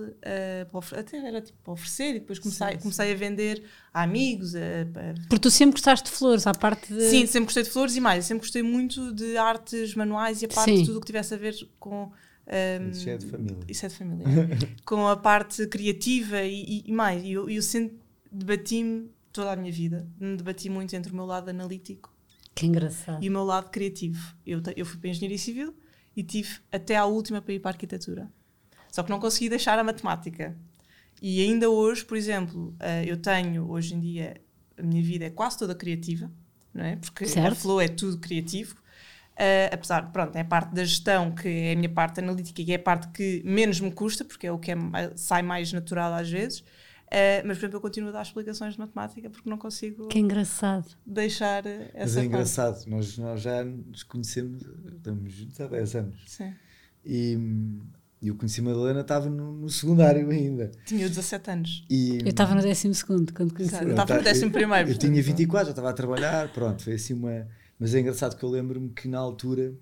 para 0.71 0.79
ofer- 0.79 0.99
até 0.99 1.17
era 1.27 1.41
tipo 1.41 1.57
para 1.63 1.73
oferecer, 1.73 2.11
e 2.11 2.21
depois 2.21 2.39
comecei, 2.41 2.77
comecei 2.77 3.13
a 3.13 3.15
vender 3.15 3.63
a 3.95 4.03
amigos. 4.03 4.55
A, 4.57 4.59
a- 4.59 5.15
Porque 5.29 5.39
tu 5.39 5.51
sempre 5.51 5.73
gostaste 5.75 6.11
de 6.11 6.17
flores, 6.17 6.45
à 6.47 6.53
parte 6.53 6.93
de. 6.93 7.09
Sim, 7.09 7.25
sempre 7.25 7.45
gostei 7.47 7.63
de 7.63 7.71
flores 7.71 7.95
e 7.97 8.01
mais. 8.01 8.27
Sempre 8.27 8.43
gostei 8.43 8.63
muito 8.65 9.15
de 9.15 9.37
artes 9.39 9.95
manuais 9.95 10.43
e 10.43 10.47
a 10.47 10.49
parte 10.49 10.71
Sim. 10.73 10.81
de 10.81 10.87
tudo 10.87 10.99
o 10.99 11.01
que 11.01 11.07
tivesse 11.07 11.33
a 11.33 11.37
ver 11.37 11.55
com. 11.79 12.11
Ehm, 12.51 12.91
Isso 12.91 13.09
é 13.09 13.17
de 13.17 13.27
família. 13.27 13.59
isso 13.69 13.87
é 13.87 13.89
de 13.89 13.95
família. 13.95 14.27
com 14.85 15.07
a 15.07 15.17
parte 15.17 15.67
criativa 15.67 16.43
e, 16.43 16.63
e- 16.63 16.85
e 16.87 16.93
mais. 16.93 17.23
E 17.25 17.33
eu, 17.33 17.49
eu 17.49 17.63
sempre 17.63 17.99
debati-me 18.31 19.11
toda 19.33 19.53
a 19.53 19.57
minha 19.57 19.73
vida. 19.73 20.07
Me 20.19 20.37
debati 20.37 20.69
muito 20.69 20.95
entre 20.95 21.13
o 21.13 21.15
meu 21.15 21.25
lado 21.27 21.49
analítico 21.49 22.13
Que 22.55 22.67
engraçado. 22.67 23.23
e 23.23 23.29
o 23.29 23.33
meu 23.33 23.45
lado 23.45 23.71
criativo. 23.71 24.35
Eu, 24.47 24.61
eu 24.77 24.85
fui 24.85 24.99
para 24.99 25.09
a 25.09 25.11
engenharia 25.13 25.39
civil 25.39 25.75
e 26.17 26.23
tive 26.23 26.59
até 26.73 26.97
à 26.97 27.05
última 27.07 27.41
para 27.41 27.55
ir 27.55 27.61
para 27.61 27.71
a 27.71 27.75
arquitetura. 27.75 28.31
Só 28.91 29.03
que 29.05 29.11
não 29.11 29.21
consegui 29.21 29.49
deixar 29.49 29.79
a 29.79 29.85
matemática. 29.85 30.57
E 31.23 31.41
ainda 31.43 31.71
hoje, 31.71 32.05
por 32.05 32.17
exemplo, 32.17 32.75
eh, 32.81 33.05
eu 33.07 33.17
tenho, 33.17 33.71
hoje 33.71 33.95
em 33.95 34.01
dia, 34.01 34.41
a 34.77 34.83
minha 34.83 35.03
vida 35.03 35.27
é 35.27 35.31
quase 35.31 35.59
toda 35.59 35.75
criativa, 35.75 36.31
não 36.75 36.83
é? 36.85 36.97
Porque 36.97 37.25
a 37.25 37.29
Certo. 37.29 37.57
Flow 37.57 37.81
é 37.81 37.87
tudo 37.89 38.19
criativo. 38.19 38.75
Eh, 39.43 39.71
apesar, 39.73 40.13
pronto, 40.13 40.37
é 40.37 40.41
a 40.43 40.45
parte 40.45 40.75
da 40.75 40.85
gestão 40.85 41.35
que 41.35 41.49
é 41.49 41.73
a 41.73 41.77
minha 41.77 41.89
parte 41.89 42.21
analítica 42.21 42.61
e 42.61 42.73
é 42.73 42.75
a 42.75 42.79
parte 42.79 43.09
que 43.09 43.41
menos 43.43 43.81
me 43.81 43.91
custa, 43.91 44.23
porque 44.23 44.47
é 44.47 44.53
o 44.53 44.59
que 44.59 44.71
é 44.73 44.75
ma- 44.75 45.13
sai 45.17 45.41
mais 45.41 45.73
natural 45.73 46.13
às 46.13 46.29
vezes. 46.31 46.63
Eh, 47.11 47.43
mas, 47.47 47.57
por 47.57 47.63
exemplo, 47.65 47.77
eu 47.79 47.81
continuo 47.81 48.11
a 48.11 48.13
dar 48.13 48.23
explicações 48.23 48.75
de 48.75 48.79
matemática 48.81 49.31
porque 49.31 49.49
não 49.49 49.57
consigo 49.57 50.09
Que 50.09 50.19
engraçado. 50.19 50.87
deixar 51.07 51.65
eh, 51.67 51.91
Mas 51.95 52.03
essa 52.03 52.13
é 52.13 52.15
parte. 52.23 52.27
engraçado, 52.27 52.85
nós, 52.87 53.17
nós 53.17 53.41
já 53.41 53.65
nos 53.65 54.03
conhecemos, 54.03 54.63
estamos 54.95 55.33
juntos 55.33 55.59
há 55.61 55.67
10 55.69 55.95
anos. 55.97 56.21
Sim. 56.27 56.53
E, 57.05 57.39
e 58.21 58.29
eu 58.29 58.35
conheci 58.37 58.61
a 58.61 58.65
Madalena, 58.65 59.01
estava 59.01 59.31
no, 59.31 59.53
no 59.55 59.71
secundário 59.71 60.29
ainda. 60.29 60.71
Tinha 60.85 61.09
17 61.09 61.51
anos. 61.51 61.85
E, 61.89 62.19
Eu 62.21 62.29
estava 62.29 62.55
no 62.55 62.61
12 62.63 63.05
quando 63.33 63.55
conheci. 63.55 63.75
Eu 63.83 63.89
estava 63.91 64.17
no 64.17 64.23
décimo 64.23 64.53
primeiro, 64.53 64.91
Eu 64.91 64.99
tinha 64.99 65.11
portanto. 65.13 65.27
24, 65.39 65.67
já 65.69 65.71
estava 65.71 65.89
a 65.91 65.93
trabalhar, 65.95 66.49
pronto, 66.53 66.83
foi 66.85 66.93
assim 66.93 67.15
uma. 67.15 67.49
Mas 67.81 67.95
é 67.95 68.01
engraçado 68.01 68.37
que 68.37 68.45
eu 68.45 68.49
lembro-me 68.51 68.91
que 68.91 69.09
na 69.09 69.19
altura 69.19 69.75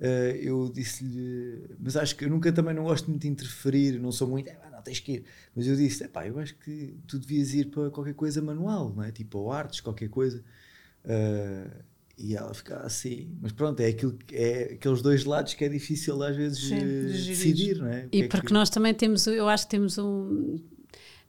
eh, 0.00 0.40
eu 0.42 0.68
disse-lhe. 0.68 1.62
Mas 1.78 1.96
acho 1.96 2.16
que 2.16 2.24
eu 2.24 2.28
nunca 2.28 2.52
também 2.52 2.74
não 2.74 2.82
gosto 2.84 3.08
muito 3.08 3.22
de 3.22 3.28
interferir, 3.28 3.98
não 4.00 4.10
sou 4.12 4.28
muito. 4.28 4.50
"Ah, 4.50 4.68
não, 4.70 4.82
tens 4.82 4.98
que 5.00 5.12
ir. 5.12 5.24
Mas 5.54 5.66
eu 5.66 5.76
disse: 5.76 6.06
pá, 6.08 6.26
eu 6.26 6.38
acho 6.40 6.54
que 6.58 6.96
tu 7.06 7.18
devias 7.18 7.54
ir 7.54 7.70
para 7.70 7.88
qualquer 7.90 8.14
coisa 8.14 8.42
manual, 8.42 8.92
não 8.94 9.02
é? 9.04 9.12
Tipo, 9.12 9.38
ou 9.38 9.52
artes, 9.52 9.80
qualquer 9.80 10.08
coisa. 10.10 10.42
Eh, 11.04 11.70
e 12.18 12.34
ela 12.34 12.52
ficava 12.52 12.82
assim. 12.84 13.30
Mas 13.40 13.52
pronto, 13.52 13.78
é, 13.80 13.86
aquilo, 13.88 14.18
é 14.32 14.72
aqueles 14.74 15.00
dois 15.02 15.24
lados 15.24 15.54
que 15.54 15.64
é 15.64 15.68
difícil 15.68 16.20
às 16.22 16.34
vezes 16.36 16.58
Sim, 16.58 16.78
eh, 16.80 17.06
decidir, 17.26 17.76
não 17.78 17.86
é? 17.88 18.08
E 18.10 18.22
é 18.22 18.28
porque 18.28 18.48
que- 18.48 18.52
nós 18.54 18.70
também 18.70 18.92
temos, 18.94 19.26
eu 19.26 19.48
acho 19.48 19.64
que 19.66 19.70
temos 19.70 19.98
um. 19.98 20.58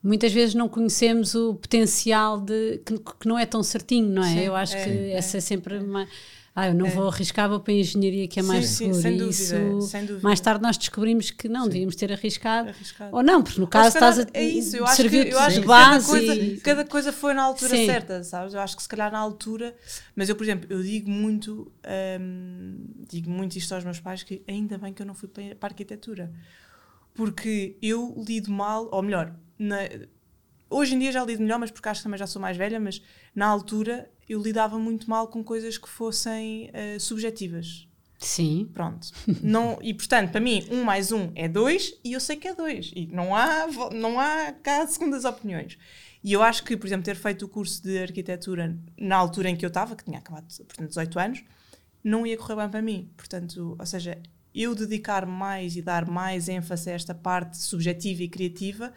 Muitas 0.04 0.32
vezes 0.32 0.56
não 0.56 0.70
conhecemos 0.70 1.36
o 1.36 1.56
potencial 1.56 2.40
de 2.40 2.78
que, 2.86 2.98
que 2.98 3.28
não 3.28 3.38
é 3.38 3.46
tão 3.46 3.62
certinho, 3.64 4.10
não 4.10 4.24
é? 4.24 4.34
Sim, 4.34 4.40
eu 4.42 4.56
acho 4.56 4.76
é, 4.76 4.84
que 4.84 4.90
é. 4.90 5.12
essa 5.14 5.38
é 5.38 5.42
sempre 5.42 5.78
uma. 5.80 6.08
Ah, 6.56 6.68
eu 6.70 6.74
não 6.74 6.88
É. 6.88 6.90
vou 6.90 7.08
arriscar, 7.08 7.48
vou 7.48 7.60
para 7.60 7.72
a 7.72 7.78
engenharia 7.78 8.28
que 8.28 8.40
é 8.40 8.42
Sim, 8.42 8.48
mais 8.48 8.66
sim, 8.66 8.76
seguro. 8.86 9.02
sem 9.02 9.12
E 9.12 9.18
dúvida, 9.20 9.30
isso, 9.30 9.82
sem 9.82 10.02
dúvida. 10.06 10.24
mais 10.24 10.40
tarde 10.40 10.64
nós 10.64 10.76
descobrimos 10.78 11.30
que 11.30 11.48
não, 11.48 11.68
devíamos 11.68 11.96
ter 11.96 12.12
arriscado. 12.12 12.70
Arriscado. 12.70 13.16
Ou 13.16 13.22
não, 13.22 13.44
porque 13.44 13.60
no 13.60 13.68
caso 13.68 13.90
estás 13.90 14.20
a 14.20 14.28
é 14.34 14.44
isso, 14.44 14.76
eu 14.76 14.86
acho 14.86 15.08
que, 15.08 15.16
eu 15.18 15.38
acho 15.40 15.62
que 15.62 15.68
cada, 15.68 16.02
coisa, 16.04 16.34
e- 16.34 16.58
cada 16.62 16.86
coisa 16.86 17.14
foi 17.14 17.34
na 17.36 17.44
altura 17.44 17.78
Sim. 17.78 17.86
certa, 17.86 18.24
sabes? 18.24 18.54
Eu 18.56 18.60
acho 18.60 18.76
que 18.76 18.82
se 18.82 18.90
calhar 18.90 19.12
na 19.12 19.20
altura, 19.20 19.76
mas 20.16 20.30
eu, 20.30 20.36
por 20.36 20.44
exemplo, 20.46 20.66
eu 20.72 20.82
digo 20.82 21.10
muito, 21.12 21.72
hum, 22.20 22.78
digo 23.08 23.30
muito 23.30 23.56
isto 23.56 23.76
aos 23.76 23.84
meus 23.84 24.00
pais, 24.00 24.24
que 24.24 24.42
ainda 24.48 24.80
bem 24.80 24.94
que 24.94 25.02
eu 25.02 25.06
não 25.06 25.14
fui 25.14 25.28
para 25.30 25.44
a 25.62 25.66
arquitetura, 25.68 26.32
porque 27.14 27.78
eu 27.82 28.16
lido 28.28 28.52
mal, 28.52 28.90
ou 28.92 29.02
melhor, 29.04 29.34
na- 29.58 29.90
hoje 30.70 30.96
em 30.96 31.00
dia 31.00 31.12
já 31.12 31.24
lido 31.24 31.42
melhor, 31.42 31.60
mas 31.60 31.72
porque 31.72 31.88
acho 31.90 32.00
que 32.02 32.04
também 32.04 32.18
já 32.18 32.28
sou 32.28 32.42
mais 32.42 32.58
velha, 32.58 32.80
mas 32.80 33.02
na 33.36 33.46
altura 33.48 34.10
eu 34.28 34.42
lidava 34.42 34.78
muito 34.78 35.10
mal 35.10 35.28
com 35.28 35.44
coisas 35.44 35.78
que 35.78 35.88
fossem 35.88 36.70
eh, 36.74 37.00
subjetivas. 37.00 37.88
Sim. 38.20 38.68
Pronto. 38.74 39.08
Não, 39.44 39.78
e 39.82 39.94
portanto, 39.94 40.32
para 40.32 40.42
mim, 40.42 40.66
um 40.72 40.84
mais 40.84 41.12
um 41.12 41.32
é 41.36 41.48
dois 41.48 41.94
e 42.04 42.14
eu 42.14 42.20
sei 42.20 42.36
que 42.36 42.48
é 42.48 42.56
dois. 42.56 42.92
E 42.96 43.06
não 43.08 43.36
há, 43.36 43.68
não 43.94 44.20
há 44.20 44.52
cá 44.52 44.86
segundas 44.88 45.24
opiniões. 45.24 45.78
E 46.24 46.34
eu 46.34 46.42
acho 46.42 46.64
que, 46.64 46.76
por 46.76 46.88
exemplo, 46.88 47.06
ter 47.06 47.16
feito 47.16 47.46
o 47.46 47.48
curso 47.48 47.82
de 47.84 47.98
arquitetura 48.00 48.76
na 48.98 49.16
altura 49.16 49.50
em 49.50 49.56
que 49.56 49.64
eu 49.64 49.68
estava, 49.68 49.96
que 49.96 50.04
tinha 50.04 50.18
acabado, 50.18 50.48
portanto, 50.48 50.88
18 50.90 51.20
anos, 51.20 51.44
não 52.04 52.26
ia 52.26 52.36
correr 52.36 52.56
bem 52.56 52.70
para 52.70 52.82
mim. 52.82 53.12
Portanto, 53.16 53.76
ou 53.80 53.86
seja, 53.86 54.20
eu 54.54 54.74
dedicar 54.74 55.26
mais 55.28 55.76
e 55.78 55.82
dar 55.84 56.06
mais 56.10 56.50
ênfase 56.50 56.90
a 56.90 56.94
esta 56.94 57.14
parte 57.14 57.56
subjetiva 57.58 58.24
e 58.24 58.28
criativa 58.28 58.92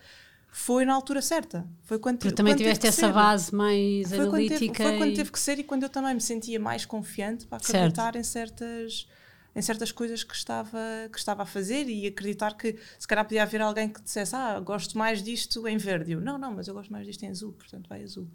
foi 0.52 0.84
na 0.84 0.94
altura 0.94 1.22
certa. 1.22 1.66
Foi 1.84 1.98
quando, 1.98 2.18
Porque 2.18 2.34
também 2.34 2.52
quando 2.54 2.58
tiveste 2.58 2.86
essa 2.86 3.06
ser. 3.06 3.12
base 3.12 3.54
mais 3.54 4.08
Foi 4.08 4.18
quando, 4.18 4.30
teve, 4.32 4.44
analítica. 4.54 4.82
foi 4.84 4.96
quando 4.98 5.10
e- 5.10 5.14
teve 5.16 5.30
que 5.32 5.38
ser 5.40 5.58
e 5.58 5.64
quando 5.64 5.82
eu 5.84 5.88
também 5.88 6.14
me 6.14 6.20
sentia 6.20 6.58
mais 6.58 6.84
confiante 6.84 7.46
para 7.46 7.58
Certo. 7.60 7.76
acreditar 7.76 8.16
em 8.16 8.22
certas, 8.22 9.06
em 9.54 9.62
certas 9.62 9.92
coisas 9.92 10.22
que 10.24 10.34
estava, 10.34 10.78
que 11.12 11.18
estava 11.18 11.42
a 11.44 11.46
fazer 11.46 11.88
e 11.88 12.06
acreditar 12.06 12.54
que 12.56 12.76
se 12.98 13.06
calhar 13.06 13.24
podia 13.24 13.42
haver 13.42 13.60
alguém 13.60 13.88
que 13.88 14.00
dissesse 14.02 14.34
ah, 14.34 14.58
gosto 14.60 14.98
mais 14.98 15.22
disto 15.22 15.66
em 15.68 15.76
verde. 15.76 16.12
Eu, 16.12 16.20
não, 16.20 16.36
não, 16.38 16.52
mas 16.52 16.66
eu 16.68 16.74
gosto 16.74 16.90
mais 16.92 17.06
disto 17.06 17.22
em 17.22 17.28
azul, 17.30 17.52
portanto 17.52 17.88
vai 17.88 18.02
azul. 18.02 18.28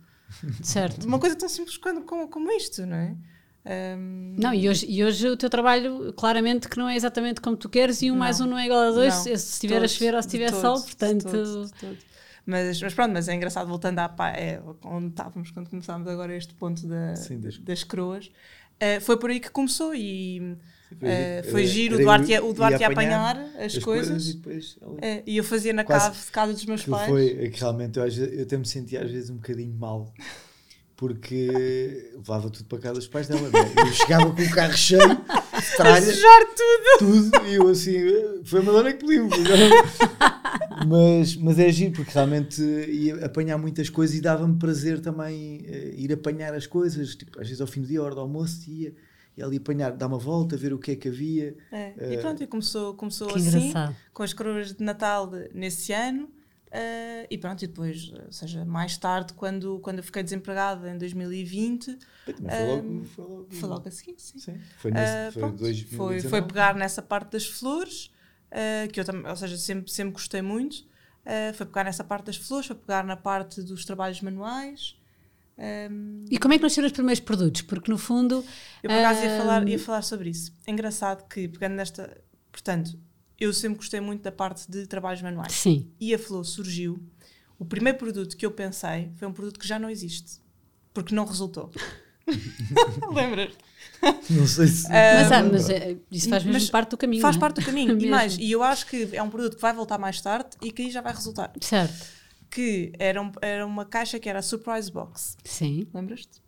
Certo. 0.63 1.05
Uma 1.05 1.19
coisa 1.19 1.35
tão 1.35 1.47
simples 1.47 1.77
quando, 1.77 2.01
como, 2.03 2.27
como 2.27 2.51
isto, 2.51 2.85
não 2.85 2.97
é? 2.97 3.15
Ahm, 3.65 4.35
Não, 4.37 4.53
e 4.53 4.69
hoje, 4.69 4.85
e 4.87 5.03
hoje 5.03 5.27
o 5.27 5.35
teu 5.35 5.49
trabalho, 5.49 6.13
claramente 6.13 6.69
que 6.69 6.77
não 6.77 6.87
é 6.87 6.95
exatamente 6.95 7.41
como 7.41 7.57
tu 7.57 7.67
queres, 7.67 8.01
e 8.01 8.11
um 8.11 8.13
Não. 8.13 8.19
mais 8.19 8.39
um 8.39 8.45
não 8.45 8.57
é 8.57 8.65
igual 8.65 8.79
a 8.81 8.91
dois, 8.91 9.13
não, 9.15 9.23
se 9.23 9.31
estiver 9.33 9.83
a 9.83 9.87
chover 9.87 10.13
ou 10.13 10.21
se 10.21 10.27
de 10.29 10.37
estiver 10.37 10.61
sol, 10.61 10.75
de 10.77 10.83
portanto. 10.83 11.23
todo, 11.23 11.65
de 11.65 11.73
todo. 11.73 11.97
Mas, 12.45 12.79
mas 12.79 12.93
pronto, 12.93 13.11
mas 13.13 13.27
é 13.27 13.33
engraçado, 13.33 13.67
voltando 13.67 13.97
à 13.99 14.07
pá, 14.07 14.29
é, 14.29 14.61
onde 14.83 15.07
estávamos 15.07 15.49
quando 15.49 15.67
começámos 15.67 16.07
agora 16.07 16.35
este 16.37 16.53
ponto 16.53 16.85
da, 16.87 17.15
Sim, 17.15 17.39
das- 17.39 17.57
das 17.57 17.83
coroas. 17.83 18.29
eh, 18.79 18.99
foi 18.99 19.17
por 19.17 19.31
aí 19.31 19.39
que 19.39 19.49
começou 19.49 19.95
e 19.95 20.55
Foi- 20.99 21.09
eh, 21.09 21.43
foi 21.49 21.61
era- 21.63 21.69
giro 21.71 21.95
o 21.95 21.99
Duarte, 21.99 22.31
ia- 22.31 22.43
o 22.45 22.53
Duarte 22.53 22.81
ia 22.81 22.87
apanhar 22.87 23.35
as, 23.57 23.75
coisas, 23.79 24.29
e 24.29 24.33
depois 24.35 24.77
eh, 25.01 25.23
e 25.25 25.37
eu 25.37 25.43
fazia 25.43 25.73
na 25.73 25.83
Quase- 25.83 26.11
cave, 26.11 26.31
casa 26.31 26.53
dos 26.53 26.65
meus 26.65 26.83
pais. 26.85 27.09
foi 27.09 27.49
que 27.49 27.59
realmente 27.59 27.97
eu, 27.97 28.05
eu 28.07 28.43
até 28.43 28.57
me 28.57 28.65
sentia 28.67 29.01
às 29.01 29.09
vezes 29.09 29.31
um 29.31 29.37
bocadinho 29.37 29.73
mal 29.73 30.13
porque 30.97 32.11
levava 32.15 32.49
tudo 32.49 32.65
para 32.65 32.79
casa 32.79 32.95
dos 32.95 33.07
pais 33.07 33.27
dela. 33.27 33.41
né? 33.49 33.59
Eu 33.77 33.93
chegava 33.93 34.33
com 34.33 34.41
o 34.41 34.49
carro 34.51 34.73
cheio 34.77 34.99
tralha, 35.75 36.01
Sujar 36.05 36.45
tudo! 36.99 37.29
tudo, 37.31 37.47
e 37.47 37.55
eu 37.55 37.67
assim, 37.67 37.93
foi 38.45 38.59
a 38.61 38.63
Madonna 38.63 38.93
que 38.93 39.05
pediu. 39.05 39.27
mas, 40.87 41.35
mas 41.35 41.59
é 41.59 41.69
giro 41.71 41.93
porque 41.93 42.11
realmente 42.11 42.61
ia 42.61 43.25
apanhar 43.25 43.57
muitas 43.57 43.89
coisas 43.89 44.15
e 44.15 44.21
dava-me 44.21 44.57
prazer 44.57 44.99
também 44.99 45.63
eh, 45.67 45.93
ir 45.97 46.11
apanhar 46.13 46.53
as 46.53 46.67
coisas. 46.67 47.15
Tipo, 47.15 47.39
às 47.41 47.47
vezes 47.47 47.61
ao 47.61 47.67
fim 47.67 47.81
do 47.81 47.87
dia, 47.87 47.99
à 47.99 48.03
hora 48.03 48.15
do 48.15 48.21
almoço, 48.21 48.69
ia, 48.69 48.93
ia 49.37 49.45
ali 49.45 49.57
apanhar, 49.57 49.91
dar 49.91 50.07
uma 50.07 50.17
volta, 50.19 50.55
ver 50.57 50.73
o 50.73 50.77
que 50.79 50.91
é 50.91 50.95
que 50.95 51.07
havia. 51.09 51.55
É, 51.71 51.93
Eh, 51.97 52.13
e 52.13 52.17
pronto, 52.17 52.43
e 52.43 52.47
começou, 52.47 52.93
começou 52.93 53.27
Que 53.27 53.39
assim, 53.39 53.57
engraçado. 53.69 53.95
com 54.13 54.23
as 54.23 54.33
coroas 54.33 54.73
de 54.73 54.83
Natal 54.83 55.27
de- 55.27 55.49
nesse 55.53 55.91
ano. 55.93 56.29
Eh, 56.71 57.27
e 57.29 57.37
pronto, 57.37 57.63
e 57.63 57.67
depois, 57.67 58.11
ou 58.11 58.31
seja, 58.31 58.65
mais 58.65 58.97
tarde, 58.97 59.33
quando, 59.33 59.79
quando 59.79 59.99
eu 59.99 60.03
fiquei 60.03 60.23
desempregada 60.23 60.89
em 60.89 60.97
Também 60.97 60.97
2020, 60.97 61.97
foi 62.49 62.65
logo, 62.65 63.03
foi 63.05 63.25
logo, 63.25 63.47
foi 63.51 63.69
logo 63.69 63.87
a 63.87 63.91
seguir, 63.91 64.15
sim. 64.19 64.39
Sim, 64.39 64.59
foi, 64.75 64.91
nesse, 64.91 65.19
Ah, 65.27 65.31
foi, 65.31 65.41
pronto, 65.41 65.57
2019. 65.59 66.19
foi, 66.21 66.29
foi 66.29 66.41
pegar 66.41 66.75
nessa 66.75 67.01
parte 67.01 67.31
das 67.31 67.45
flores, 67.47 68.11
ah, 68.51 68.87
que 68.91 68.99
eu 68.99 69.05
também, 69.05 69.29
ou 69.29 69.35
seja, 69.35 69.57
sempre, 69.57 69.91
sempre 69.91 70.13
gostei 70.13 70.41
muito. 70.41 70.85
Ah, 71.25 71.53
foi 71.53 71.65
pegar 71.65 71.83
nessa 71.83 72.03
parte 72.03 72.25
das 72.25 72.37
flores, 72.37 72.67
foi 72.67 72.75
pegar 72.75 73.03
na 73.03 73.15
parte 73.17 73.61
dos 73.61 73.85
trabalhos 73.85 74.21
manuais. 74.21 74.95
Ahm, 75.57 76.25
E 76.29 76.37
como 76.37 76.53
é 76.53 76.57
que 76.57 76.63
nasceram 76.63 76.87
os 76.87 76.91
primeiros 76.93 77.19
produtos? 77.19 77.61
Porque 77.61 77.89
no 77.89 77.97
fundo. 77.97 78.43
eu 78.83 78.89
por 78.89 78.97
acaso 78.99 79.23
ia 79.23 79.29
falar, 79.29 79.67
ia 79.67 79.79
falar 79.79 80.01
sobre 80.01 80.29
isso. 80.29 80.53
É 80.67 80.71
engraçado 80.71 81.27
que, 81.27 81.47
pegando 81.47 81.75
nesta. 81.75 82.21
Portanto, 82.51 82.97
eu 83.39 83.53
sempre 83.53 83.77
gostei 83.77 83.99
muito 83.99 84.21
da 84.21 84.31
parte 84.31 84.69
de 84.69 84.87
trabalhos 84.87 85.21
manuais. 85.21 85.53
Sim. 85.53 85.89
E 85.99 86.13
a 86.13 86.19
Flow 86.19 86.43
surgiu. 86.43 87.01
O 87.57 87.65
primeiro 87.65 87.97
produto 87.97 88.35
que 88.35 88.45
eu 88.45 88.51
pensei 88.51 89.11
foi 89.15 89.27
um 89.27 89.33
produto 89.33 89.59
que 89.59 89.67
já 89.67 89.79
não 89.79 89.89
existe. 89.89 90.41
Porque 90.93 91.13
não 91.13 91.25
resultou. 91.25 91.71
Lembras? 93.13 93.53
Não 94.29 94.47
sei 94.47 94.67
se. 94.67 94.89
Mas, 94.89 95.31
ah, 95.31 95.43
mas 95.43 95.69
eh, 95.69 95.97
isso 96.11 96.29
faz 96.29 96.43
mesmo 96.43 96.71
parte 96.71 96.89
do 96.91 96.97
caminho. 96.97 97.21
Faz 97.21 97.35
não 97.35 97.39
é? 97.39 97.41
parte 97.41 97.61
do 97.61 97.65
caminho. 97.65 97.97
e 97.99 98.09
mais, 98.09 98.37
e 98.37 98.51
eu 98.51 98.61
acho 98.63 98.85
que 98.87 99.09
é 99.13 99.21
um 99.21 99.29
produto 99.29 99.55
que 99.55 99.61
vai 99.61 99.73
voltar 99.73 99.97
mais 99.97 100.19
tarde 100.21 100.49
e 100.61 100.71
que 100.71 100.83
aí 100.83 100.91
já 100.91 101.01
vai 101.01 101.13
resultar. 101.13 101.51
Certo. 101.61 102.05
Que 102.49 102.93
era, 102.97 103.21
um- 103.21 103.31
era 103.41 103.65
uma 103.65 103.85
caixa 103.85 104.19
que 104.19 104.29
era 104.29 104.39
a 104.39 104.41
Surprise 104.41 104.91
Box. 104.91 105.37
Sim. 105.43 105.87
Lembras-te? 105.93 106.41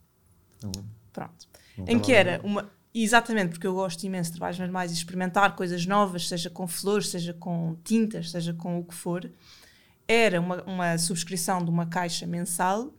Não 0.61 0.71
lembro. 0.75 0.91
Pronto. 1.13 1.47
Não 1.77 1.85
em 1.87 1.99
que 1.99 2.11
era 2.11 2.41
uma. 2.43 2.69
Exatamente, 2.93 3.49
porque 3.51 3.67
eu 3.67 3.73
gosto 3.75 4.03
imenso 4.03 4.31
de 4.31 4.37
trabalhos 4.37 4.59
manuais 4.59 4.91
e 4.91 4.95
experimentar 4.95 5.55
coisas 5.55 5.85
novas, 5.85 6.27
seja 6.27 6.49
com 6.49 6.67
flores, 6.67 7.09
seja 7.09 7.33
com 7.33 7.77
tintas, 7.83 8.31
seja 8.31 8.53
com 8.53 8.79
o 8.79 8.83
que 8.83 8.93
for. 8.95 9.29
Era 10.07 10.39
uma, 10.39 10.63
uma 10.63 10.97
subscrição 10.97 11.63
de 11.63 11.69
uma 11.69 11.85
caixa 11.85 12.25
mensal 12.25 12.91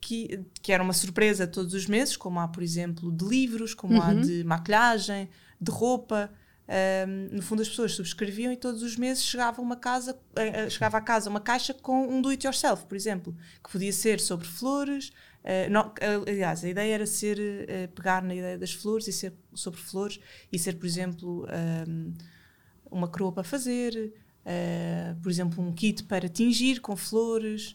que, 0.00 0.44
que 0.60 0.72
era 0.72 0.82
uma 0.82 0.92
surpresa 0.92 1.46
todos 1.46 1.72
os 1.72 1.86
meses, 1.86 2.16
como 2.16 2.38
há, 2.40 2.48
por 2.48 2.62
exemplo, 2.62 3.10
de 3.10 3.24
livros, 3.24 3.74
como 3.74 4.00
há 4.02 4.08
Uhum. 4.08 4.20
de 4.20 4.44
maquilhagem, 4.44 5.28
de 5.60 5.70
roupa. 5.70 6.30
Ahm, 6.68 7.28
no 7.34 7.40
fundo, 7.42 7.62
as 7.62 7.68
pessoas 7.68 7.92
subscreviam 7.92 8.52
e 8.52 8.56
todos 8.56 8.82
os 8.82 8.96
meses 8.96 9.24
chegava, 9.24 9.62
uma 9.62 9.76
casa, 9.76 10.18
eh, 10.36 10.66
eh, 10.66 10.70
chegava 10.70 10.98
a 10.98 11.00
casa 11.00 11.30
uma 11.30 11.40
caixa 11.40 11.72
com 11.72 12.06
um 12.06 12.20
do-it-yourself, 12.20 12.84
por 12.86 12.94
exemplo, 12.96 13.34
que 13.64 13.70
podia 13.70 13.92
ser 13.92 14.20
sobre 14.20 14.46
flores. 14.46 15.10
Eh, 15.50 15.68
não- 15.70 15.92
eh, 16.00 16.30
aliás, 16.30 16.62
a 16.64 16.68
ideia 16.68 16.94
era 16.94 17.06
ser 17.06 17.38
eh, 17.40 17.86
pegar 17.88 18.22
na 18.22 18.34
ideia 18.34 18.58
das 18.58 18.72
flores 18.72 19.08
e 19.08 19.12
ser 19.12 19.32
sobre 19.54 19.80
flores 19.80 20.20
e 20.52 20.58
ser, 20.58 20.74
por 20.74 20.86
exemplo, 20.86 21.46
ahm, 21.48 22.12
uma 22.90 23.08
coroa 23.08 23.32
para 23.32 23.44
fazer, 23.44 24.12
eh, 24.44 25.14
por 25.22 25.30
exemplo, 25.30 25.62
um 25.64 25.72
kit 25.72 26.04
para 26.04 26.28
tingir 26.28 26.80
com 26.80 26.94
flores, 26.96 27.74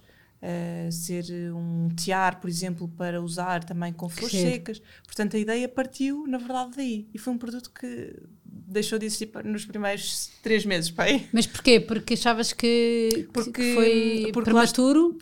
ser 0.92 1.24
um 1.54 1.88
tiar, 1.96 2.42
por 2.42 2.50
exemplo, 2.50 2.90
para 2.98 3.22
usar 3.22 3.64
também 3.64 3.94
com 3.94 4.10
flores 4.10 4.32
giro. 4.38 4.52
secas. 4.52 4.82
Portanto, 5.06 5.38
a 5.38 5.40
ideia 5.40 5.70
partiu, 5.70 6.28
na 6.28 6.38
verdade, 6.38 6.72
daí. 6.76 7.08
E 7.14 7.18
foi 7.18 7.32
um 7.32 7.38
produto 7.38 7.72
que 7.72 8.14
deixou 8.46 9.00
de 9.00 9.06
existir 9.06 9.32
nos 9.46 9.66
primeiros 9.66 10.30
três 10.42 10.66
meses, 10.66 10.92
pai. 10.92 11.26
Mas 11.32 11.48
porquê? 11.48 11.80
Porque 11.80 12.16
achavas 12.16 12.52
que, 12.52 13.26
Porque- 13.32 13.52
que 13.54 13.74
foi 13.74 14.32
porque 14.34 14.50
lá- 14.52 14.62
prematuro? 14.64 15.16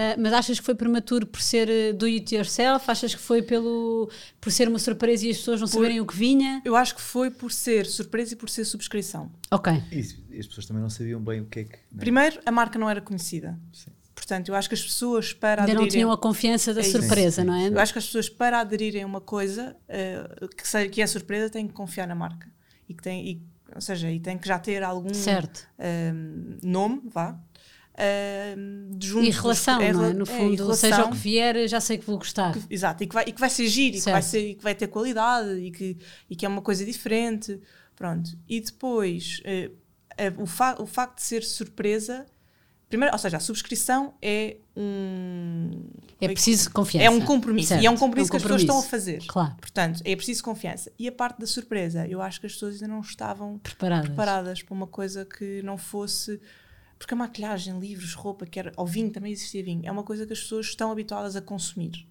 Ah, 0.00 0.14
mas 0.16 0.32
achas 0.32 0.60
que 0.60 0.64
foi 0.64 0.76
prematuro 0.76 1.26
por 1.26 1.40
ser 1.40 1.68
eh, 1.68 1.92
do 1.92 2.06
it 2.06 2.32
yourself? 2.32 2.88
Achas 2.88 3.12
que 3.16 3.20
foi 3.20 3.42
pelo, 3.42 4.08
por 4.40 4.52
ser 4.52 4.68
uma 4.68 4.78
surpresa 4.78 5.26
e 5.26 5.30
as 5.30 5.38
pessoas 5.38 5.60
não 5.60 5.66
saberem 5.66 6.00
o 6.00 6.06
que 6.06 6.16
vinha? 6.16 6.62
Eu 6.64 6.76
acho 6.76 6.94
que 6.94 7.00
foi 7.00 7.32
por 7.32 7.50
ser 7.50 7.84
surpresa 7.84 8.34
e 8.34 8.36
por 8.36 8.48
ser 8.48 8.64
subscrição. 8.64 9.28
Ok. 9.50 9.72
E 9.90 10.38
as 10.38 10.46
pessoas 10.46 10.66
também 10.66 10.80
não 10.80 10.88
sabiam 10.88 11.20
bem 11.20 11.40
o 11.40 11.46
que 11.46 11.58
é 11.58 11.64
que. 11.64 11.72
né? 11.72 11.98
Primeiro, 11.98 12.40
a 12.46 12.52
marca 12.52 12.78
não 12.78 12.88
era 12.88 13.00
conhecida. 13.00 13.58
Sim. 13.72 13.90
Portanto, 14.14 14.50
eu 14.50 14.54
acho 14.54 14.68
que 14.68 14.76
as 14.76 14.82
pessoas 14.82 15.32
para 15.32 15.62
Ainda 15.62 15.74
não 15.74 15.80
aderirem... 15.80 15.90
tinham 15.90 16.12
a 16.12 16.18
confiança 16.18 16.72
da 16.72 16.80
É 16.80 16.84
surpresa, 16.84 17.42
não 17.42 17.54
é? 17.54 17.68
Eu 17.68 17.80
acho 17.80 17.92
que 17.92 17.98
as 17.98 18.06
pessoas, 18.06 18.28
para 18.28 18.60
aderirem 18.60 19.02
a 19.02 19.06
uma 19.06 19.20
coisa 19.20 19.76
eh, 19.88 20.28
que, 20.56 20.68
seja, 20.68 20.88
que 20.88 21.02
é 21.02 21.06
surpresa, 21.08 21.50
têm 21.50 21.66
que 21.66 21.72
confiar 21.74 22.06
na 22.06 22.14
marca. 22.14 22.48
E 22.88 22.94
que 22.94 23.02
tem, 23.02 23.28
e, 23.28 23.42
ou 23.74 23.80
seja, 23.80 24.08
e 24.12 24.20
têm 24.20 24.38
que 24.38 24.46
já 24.46 24.60
ter 24.60 24.84
algum 24.84 25.12
Certo. 25.12 25.66
ehm, 25.76 26.56
nome, 26.62 27.02
vá. 27.06 27.36
Ehm, 27.98 28.90
de 28.96 29.06
junto 29.08 29.26
E 29.26 29.30
relação, 29.30 29.80
é, 29.80 29.92
não 29.92 30.04
é? 30.04 30.12
No 30.14 30.22
é, 30.22 30.26
fundo, 30.26 30.52
e 30.54 30.56
relação, 30.56 30.76
seja 30.90 31.04
o 31.04 31.10
que 31.10 31.16
vier, 31.18 31.68
já 31.68 31.80
sei 31.80 31.98
que 31.98 32.06
vou 32.06 32.16
gostar. 32.18 32.52
que- 32.54 32.62
exato, 32.70 33.02
e 33.02 33.06
que 33.06 33.14
vai, 33.14 33.24
e 33.26 33.32
que 33.32 33.40
vai 33.40 33.50
ser 33.50 33.66
giro, 33.68 33.96
e 33.96 34.00
que, 34.00 34.10
vai 34.10 34.22
ser, 34.22 34.50
e 34.50 34.54
que 34.54 34.62
vai 34.62 34.74
ter 34.74 34.86
qualidade, 34.88 35.50
e 35.58 35.70
que, 35.70 35.96
e 36.30 36.36
que 36.36 36.46
é 36.46 36.48
uma 36.48 36.62
coisa 36.62 36.84
diferente. 36.84 37.60
Pronto. 37.96 38.30
E 38.48 38.60
depois, 38.60 39.40
eh, 39.44 39.70
eh, 40.16 40.32
o, 40.38 40.46
fa 40.46 40.76
o 40.80 40.86
facto 40.86 41.16
de 41.16 41.22
ser 41.24 41.42
surpresa. 41.42 42.24
Primeiro, 42.88 43.12
ou 43.12 43.18
seja, 43.18 43.36
a 43.36 43.40
subscrição 43.40 44.14
é 44.22 44.56
um. 44.74 45.82
É 46.20 46.28
preciso 46.28 46.70
confiança. 46.70 47.04
É 47.06 47.10
um 47.10 47.20
compromisso. 47.20 47.68
Certo, 47.68 47.82
E 47.82 47.86
é 47.86 47.90
um 47.90 47.96
compromisso 47.96 48.28
é 48.28 48.30
um 48.30 48.30
que 48.30 48.36
as 48.36 48.42
pessoas 48.42 48.60
estão 48.62 48.78
a 48.78 48.82
compromisso. 48.82 48.90
fazer. 49.20 49.26
Claro, 49.26 49.56
Portanto, 49.60 50.00
é 50.04 50.16
preciso 50.16 50.42
confiança. 50.42 50.90
E 50.98 51.06
a 51.06 51.12
parte 51.12 51.38
da 51.40 51.46
surpresa, 51.46 52.06
eu 52.06 52.22
acho 52.22 52.40
que 52.40 52.46
as 52.46 52.52
pessoas 52.54 52.74
ainda 52.76 52.88
não 52.88 53.00
estavam 53.00 53.58
preparadas. 53.58 54.06
preparadas 54.06 54.62
para 54.62 54.74
uma 54.74 54.86
coisa 54.86 55.24
que 55.26 55.60
não 55.62 55.76
fosse. 55.76 56.40
Porque 56.98 57.14
a 57.14 57.16
maquilhagem, 57.16 57.78
livros, 57.78 58.14
roupa, 58.14 58.44
que 58.44 58.58
era, 58.58 58.72
ou 58.76 58.86
vinho, 58.86 59.10
também 59.10 59.32
existia 59.32 59.62
vinho, 59.62 59.82
é 59.84 59.90
uma 59.92 60.02
coisa 60.02 60.26
que 60.26 60.32
as 60.32 60.40
pessoas 60.40 60.66
estão 60.66 60.90
habituadas 60.90 61.36
a 61.36 61.40
consumir. 61.40 62.06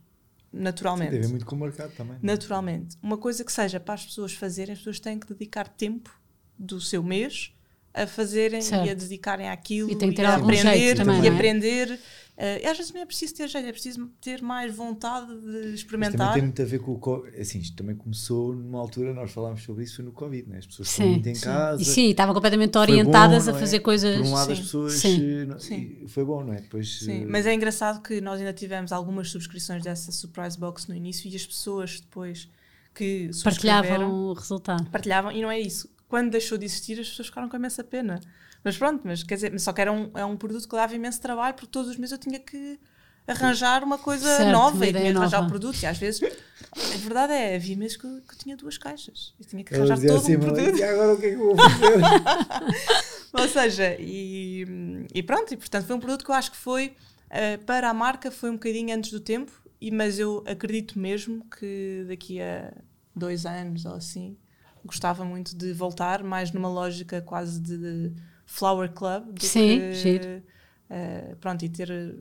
Naturalmente. 0.52 1.10
Tem 1.12 1.20
a 1.20 1.22
ver 1.24 1.28
muito 1.30 1.46
com 1.46 1.56
o 1.56 1.60
mercado 1.60 1.92
também. 1.96 2.16
é? 2.16 2.20
Naturalmente. 2.22 2.96
Uma 3.04 3.18
coisa 3.18 3.44
que 3.44 3.52
seja 3.52 3.80
para 3.80 3.96
as 3.96 4.06
pessoas 4.06 4.34
fazerem, 4.34 4.72
as 4.74 4.80
pessoas 4.80 5.00
têm 5.00 5.20
que 5.20 5.28
dedicar 5.28 5.68
tempo 5.68 6.10
do 6.58 6.80
seu 6.80 7.04
mês 7.04 7.52
a 7.94 8.08
fazerem 8.08 8.62
Certo. 8.62 8.86
e 8.88 8.90
a 8.90 8.94
dedicarem 8.94 9.50
àquilo 9.50 9.92
E 9.92 9.96
tem 9.96 10.10
que 10.10 10.16
ter 10.16 10.26
a 10.26 10.36
aprender 10.36 10.62
jeito 10.78 10.98
também, 10.98 11.24
e 11.24 11.28
é? 11.28 11.30
aprender. 11.32 12.00
E 12.40 12.68
às 12.68 12.78
vezes 12.78 12.94
não 12.94 13.02
é 13.02 13.06
preciso 13.06 13.34
ter 13.34 13.48
jeito, 13.48 13.68
é 13.68 13.72
preciso 13.72 14.08
ter 14.22 14.44
mais 14.44 14.72
vontade 14.76 15.26
de 15.28 15.34
Mas 15.34 15.44
também 15.48 15.74
experimentar. 15.74 16.34
tem 16.34 16.44
muito 16.44 16.62
a 16.62 16.66
ver 16.66 16.78
com 16.80 16.92
o 16.92 17.00
Covid. 17.00 17.36
Assim, 17.40 17.58
isto 17.60 17.76
também 17.76 17.96
começou 17.96 18.54
numa 18.56 18.80
altura, 18.80 19.12
nós 19.12 19.32
falámos 19.32 19.64
sobre 19.64 19.84
isso, 19.84 19.96
foi 19.96 20.06
no 20.06 20.12
Covid, 20.12 20.48
né? 20.48 20.60
as 20.60 20.68
pessoas 20.68 20.88
Sim, 20.88 20.94
estão 21.02 21.10
muito 21.14 21.30
em 21.30 21.34
sim. 21.36 21.42
casa. 21.46 21.82
E 21.82 21.86
sim, 21.86 22.10
estavam 22.12 22.36
completamente 22.36 22.78
orientadas 22.78 23.46
bom, 23.46 23.52
a 23.54 23.56
é? 23.56 23.60
fazer 23.60 23.80
coisas. 23.80 24.18
Por 24.18 24.26
um 24.28 24.34
lado, 24.34 24.52
as 24.52 24.58
Sim. 24.60 24.64
pessoas. 24.66 24.94
Sim. 24.94 25.30
eh, 25.32 25.46
não- 25.46 25.60
Sim. 25.60 26.06
Foi 26.08 26.24
bom, 26.24 26.44
não 26.44 26.54
é? 26.54 26.62
Depois, 26.62 27.00
Sim, 27.00 27.24
eh, 27.24 27.26
mas 27.26 27.48
é 27.48 27.54
engraçado 27.56 28.04
que 28.04 28.22
nós 28.22 28.40
ainda 28.40 28.54
tivemos 28.54 28.92
algumas 28.92 29.32
subscrições 29.32 29.82
dessa 29.84 30.12
Surprise 30.12 30.60
Box 30.60 30.88
no 30.88 30.94
início 30.96 31.28
e 31.32 31.36
as 31.36 31.46
pessoas 31.46 32.00
depois 32.02 32.48
que 32.94 33.32
Partilhavam 33.44 34.12
o 34.12 34.34
resultado. 34.34 34.90
partilhavam 34.92 35.32
e 35.32 35.42
não 35.42 35.50
é 35.50 35.60
isso. 35.60 35.90
Quando 36.08 36.30
deixou 36.32 36.58
de 36.58 36.66
existir, 36.66 37.00
as 37.00 37.10
pessoas 37.10 37.28
ficaram 37.30 37.50
com 37.50 37.58
imensa 37.58 37.84
pena. 37.84 38.20
Mas 38.68 38.76
pronto, 38.78 39.02
mas 39.06 39.24
quer 39.24 39.36
dizer, 39.36 39.58
só 39.62 39.72
que 39.72 39.80
era 39.80 39.94
um, 39.94 40.12
é 40.14 40.26
um 40.26 40.36
produto 40.36 40.68
que 40.68 40.76
dava 40.76 40.94
imenso 40.94 41.22
trabalho 41.22 41.54
porque 41.54 41.72
todos 41.72 41.90
os 41.90 41.96
meses 41.96 42.12
eu 42.12 42.18
tinha 42.18 42.38
que 42.38 42.78
arranjar 43.26 43.82
uma 43.82 43.98
coisa 43.98 44.28
Certo, 44.28 44.52
nova 44.52 44.76
uma 44.76 44.86
e 44.86 44.92
tinha 44.92 45.10
que 45.14 45.18
arranjar 45.18 45.46
o 45.46 45.48
produto. 45.48 45.82
E 45.82 45.86
às 45.86 45.98
vezes, 45.98 46.22
a 46.22 46.98
verdade 46.98 47.32
é, 47.32 47.56
havia 47.56 47.78
meses 47.78 47.96
que 47.96 48.04
eu, 48.06 48.22
que 48.28 48.34
eu 48.34 48.38
tinha 48.38 48.58
duas 48.58 48.78
caixas 48.78 49.34
e 49.40 49.46
tinha 49.46 49.64
que 49.64 49.74
arranjar 49.74 49.98
todo 50.02 50.18
assim, 50.18 50.36
um 50.36 50.40
"Mas 50.40 50.52
produto. 50.52 50.78
e 50.80 50.84
agora 50.84 51.14
o 51.14 51.18
que 51.18 51.26
é 51.28 51.30
que 51.30 51.36
eu 51.36 51.46
vou 51.46 51.56
fazer? 51.56 52.02
Ou 53.40 53.48
seja, 53.48 53.96
e, 54.02 54.66
e 55.14 55.24
pronto, 55.24 55.54
e 55.54 55.56
portanto 55.58 55.86
foi 55.86 55.96
um 55.96 56.00
produto 56.02 56.26
que 56.26 56.32
eu 56.32 56.36
acho 56.36 56.52
que 56.52 56.58
foi 56.58 56.94
eh, 57.30 57.56
para 57.56 57.90
a 57.90 57.94
marca 57.94 58.30
foi 58.30 58.50
um 58.50 58.54
bocadinho 58.56 58.94
antes 58.94 59.12
do 59.12 59.22
tempo, 59.22 59.52
e, 59.80 59.92
mas 59.92 60.20
eu 60.20 60.44
acredito 60.46 61.00
mesmo 61.00 61.46
que 61.58 62.04
daqui 62.06 62.42
a 62.42 62.74
dois 63.16 63.46
anos 63.46 63.86
ou 63.86 63.94
assim 63.96 64.36
gostava 64.84 65.24
muito 65.26 65.56
de 65.56 65.72
voltar, 65.74 66.22
mais 66.24 66.52
numa 66.52 66.70
lógica 66.70 67.22
quase 67.22 67.60
de, 67.60 67.78
de 67.78 68.14
flower 68.48 68.92
club 68.92 69.34
do 69.34 69.46
Sim, 69.46 69.78
que 69.80 69.94
giro. 69.94 70.42
eh, 70.90 71.36
pronto, 71.40 71.64
e 71.64 71.70
ter 71.70 71.92
eh, 71.92 72.16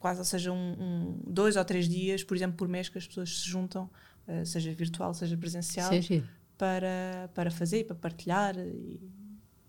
quase, 0.00 0.18
ou 0.18 0.24
seja, 0.24 0.50
um, 0.50 0.56
um- 0.56 1.20
dois 1.24 1.54
ou 1.54 1.64
três 1.64 1.88
dias, 1.88 2.24
por 2.24 2.36
exemplo, 2.36 2.56
por 2.56 2.66
mês 2.66 2.88
que 2.88 2.98
as 2.98 3.06
pessoas 3.06 3.38
se 3.42 3.48
juntam, 3.48 3.88
eh, 4.26 4.44
seja 4.44 4.72
virtual, 4.72 5.14
seja 5.14 5.36
presencial, 5.36 5.92
giro. 6.02 6.26
para, 6.56 7.30
para 7.34 7.50
fazer, 7.50 7.84
para 7.84 7.94
partilhar 7.94 8.56
e, 8.58 9.00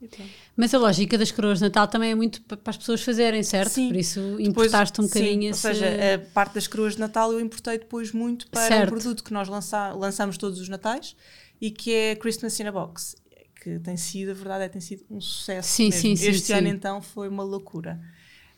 E. 0.02 0.08
Mas 0.56 0.74
a 0.74 0.78
lógica 0.78 1.18
das 1.18 1.30
coroas 1.30 1.58
de 1.58 1.66
Natal 1.66 1.86
também 1.86 2.12
é 2.12 2.16
muito 2.16 2.42
pa- 2.44 2.56
para 2.56 2.72
as 2.72 2.78
pessoas 2.78 3.02
fazerem, 3.04 3.44
certo? 3.44 3.72
Sim. 3.72 3.90
Por 3.90 3.98
isso 3.98 4.22
Depois- 4.22 4.48
importaste 4.48 5.02
um 5.02 5.04
sim, 5.04 5.10
bocadinho 5.10 5.44
Ou 5.44 5.50
esse... 5.50 5.60
seja, 5.60 5.86
a 6.16 6.20
parte 6.34 6.54
das 6.56 6.68
coroas 6.68 6.94
de 6.94 7.02
Natal 7.02 7.34
eu 7.34 7.40
importei 7.42 7.78
depois 7.78 8.14
muito 8.14 8.48
para 8.50 8.66
Certo. 8.66 8.88
um 8.88 8.98
produto 8.98 9.22
que 9.26 9.34
nós 9.34 9.50
lança, 9.50 9.92
lançamos 9.92 10.38
todos 10.38 10.58
os 10.62 10.70
Natais 10.70 11.18
e 11.60 11.70
que 11.70 11.92
é 11.94 12.16
Christmas 12.16 12.58
in 12.62 12.68
a 12.68 12.72
Box. 12.72 13.18
Que 13.62 13.80
tem 13.80 13.98
sido, 13.98 14.32
a 14.32 14.34
verdade 14.34 14.64
é, 14.66 14.70
tem 14.70 14.82
sido 14.82 15.04
um 15.10 15.20
sucesso. 15.20 15.68
Sim, 15.70 15.86
mesmo. 15.86 16.02
sim, 16.02 16.16
sim, 16.16 16.30
Este 16.30 16.48
sim. 16.48 16.54
ano 16.54 16.68
então 16.68 17.02
foi 17.02 17.28
uma 17.28 17.44
loucura. 17.44 18.00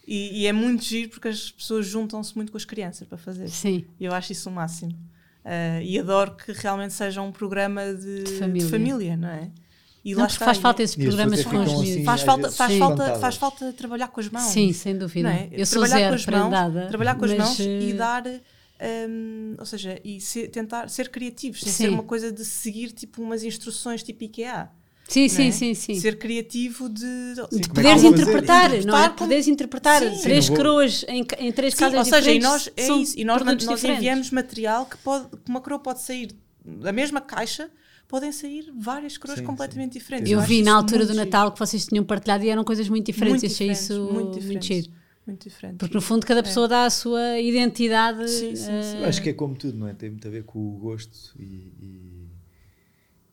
E, 0.07 0.41
e 0.41 0.47
é 0.47 0.53
muito 0.53 0.83
giro 0.83 1.09
porque 1.09 1.27
as 1.27 1.51
pessoas 1.51 1.85
juntam-se 1.87 2.35
muito 2.35 2.51
com 2.51 2.57
as 2.57 2.65
crianças 2.65 3.07
para 3.07 3.17
fazer. 3.17 3.47
Sim, 3.49 3.85
E 3.99 4.05
eu 4.05 4.13
acho 4.13 4.31
isso 4.31 4.49
o 4.49 4.53
máximo. 4.53 4.93
Ah, 5.43 5.81
e 5.81 5.97
adoro 5.97 6.35
que 6.35 6.51
realmente 6.51 6.93
seja 6.93 7.21
um 7.21 7.31
programa 7.31 7.93
de, 7.93 8.23
De 8.23 8.31
família. 8.37 8.65
de 8.65 8.71
família, 8.71 9.17
não 9.17 9.29
é? 9.29 9.51
E 10.03 10.15
não, 10.15 10.25
porque 10.25 10.43
faz 10.43 10.57
falta 10.57 10.81
esses 10.81 10.97
as 10.97 11.03
programas 11.03 11.43
pessoas 11.43 11.55
com 11.55 11.61
os 11.63 11.71
assim, 11.79 11.83
miúdos. 11.89 12.05
Faz 12.05 12.21
falta, 12.21 12.51
faz, 12.51 12.77
falta, 12.77 13.15
faz 13.19 13.35
falta 13.35 13.73
trabalhar 13.73 14.07
com 14.07 14.19
as 14.19 14.29
mãos. 14.29 14.51
Sim, 14.51 14.73
sem 14.73 14.97
dúvida. 14.97 15.31
É? 15.31 15.49
Eu 15.51 15.65
sou 15.65 15.79
trabalhar 15.81 15.97
zero 15.97 16.09
com 16.09 16.15
as 16.15 16.25
mãos, 16.51 16.87
trabalhar 16.89 17.15
com 17.15 17.25
as 17.25 17.33
mãos 17.35 17.59
e 17.59 17.91
eh, 17.91 17.93
dar, 17.93 18.23
hum, 19.07 19.55
ou 19.59 19.65
seja, 19.65 19.99
e 20.03 20.19
ser- 20.19 20.47
tentar 20.49 20.89
ser 20.89 21.09
criativos, 21.09 21.59
sem 21.61 21.71
Sim. 21.71 21.83
ser 21.85 21.89
uma 21.89 22.03
coisa 22.03 22.31
de 22.31 22.43
seguir 22.43 22.91
tipo 22.91 23.21
umas 23.21 23.43
instruções 23.43 24.01
tipo 24.03 24.23
IKEA. 24.23 24.69
Sim, 25.12 25.28
não 25.28 25.36
sim, 25.36 25.47
é? 25.47 25.52
sim, 25.52 25.74
sim. 25.74 26.00
Ser 26.00 26.17
criativo 26.17 26.88
de, 26.88 27.02
de 27.04 27.41
é 27.41 27.60
que 27.60 27.67
poderes 27.69 28.02
fazer? 28.02 28.08
interpretar, 28.08 28.69
não 28.86 28.97
é? 28.97 29.04
Como- 29.08 29.17
Poderes 29.17 29.47
interpretar 29.47 30.02
Sim. 30.02 30.21
três 30.21 30.45
Sim, 30.45 30.56
coroas 30.56 31.06
em, 31.08 31.26
em 31.39 31.52
três 31.52 31.74
Sim, 31.74 31.80
casas 31.80 32.00
ou 32.00 32.06
seja, 32.06 32.32
e 32.32 32.39
diferentes. 32.39 32.50
nós, 32.50 32.69
é 32.78 32.88
isso, 33.02 33.19
e 33.19 33.26
nós, 33.26 33.41
nós 33.43 33.58
diferentes. 33.58 33.84
enviamos 33.84 34.32
material 34.32 34.86
que 34.86 34.97
pode, 34.97 35.28
que 35.30 35.50
uma 35.50 35.60
coroa 35.62 35.80
pode 35.80 36.02
sair 36.02 36.34
da 36.63 36.91
mesma 36.93 37.19
caixa, 37.19 37.69
podem 38.08 38.32
sair 38.32 38.71
várias 38.78 39.17
coroas 39.17 39.39
Sim, 39.39 39.45
completamente 39.45 39.93
sim. 39.93 40.00
diferentes. 40.00 40.32
Eu 40.32 40.39
acho 40.39 40.47
vi 40.47 40.62
na 40.63 40.74
altura 40.76 41.00
muito 41.00 41.08
do 41.08 41.13
giro. 41.13 41.26
Natal 41.26 41.52
que 41.52 41.60
vocês 41.60 41.86
tinham 41.86 42.04
partilhado 42.06 42.43
e 42.45 42.50
eram 42.50 42.63
coisas 42.63 42.88
muito 42.88 43.06
diferentes. 43.06 43.41
Muito 43.41 43.54
Achei 43.54 43.67
diferentes, 43.67 43.84
isso 43.84 44.02
muito 44.02 44.13
muito, 44.13 44.39
diferentes. 44.39 44.67
giro. 44.67 44.91
Muito 45.28 45.43
diferente. 45.50 45.78
Porque 45.78 45.93
no 45.95 46.02
fundo 46.02 46.26
cada 46.26 46.41
pessoa 46.41 46.67
dá 46.67 46.86
a 46.86 46.89
sua 46.89 47.39
identidade. 47.39 48.28
Sim, 48.28 48.56
sim, 48.56 48.63
eh, 48.71 48.82
sim. 48.82 48.97
Eu 49.00 49.06
acho 49.06 49.21
que 49.21 49.30
é 49.30 49.34
como 49.34 49.56
tudo, 49.56 49.78
não 49.78 49.88
é? 49.88 49.93
Tem 49.93 50.10
muito 50.10 50.28
a 50.28 50.32
ver 50.32 50.43
com 50.43 50.60
o 50.60 50.78
gosto 50.80 51.34
e, 51.39 51.74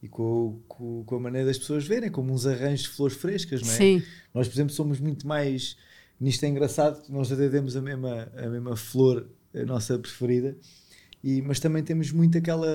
e, 0.09 0.15
e 0.17 0.17
com, 0.17 0.61
com, 0.69 1.05
com 1.05 1.17
a 1.17 1.21
maneira 1.21 1.47
das 1.47 1.59
pessoas 1.59 1.87
verem, 1.87 2.11
como 2.11 2.33
uns 2.33 2.47
arranjos 2.47 2.83
de 2.83 2.89
flores 2.89 3.17
frescas, 3.17 3.63
não 3.63 3.71
é? 3.73 3.77
Sim, 3.77 4.03
Nós, 4.35 4.49
por 4.49 4.55
exemplo, 4.55 4.75
somos 4.75 5.01
muito 5.01 5.27
mais. 5.27 5.77
Nisto 6.21 6.45
é 6.45 6.49
engraçado, 6.49 7.03
nós 7.09 7.31
até 7.31 7.49
temos 7.49 7.77
a 7.77 7.83
mesma, 7.83 8.29
a 8.37 8.49
mesma 8.49 8.77
flor, 8.77 9.29
a 9.55 9.65
nossa 9.65 9.99
preferida, 9.99 10.57
e, 11.23 11.43
mas 11.43 11.61
também 11.61 11.83
temos 11.83 12.13
muito 12.13 12.39
aquela. 12.39 12.67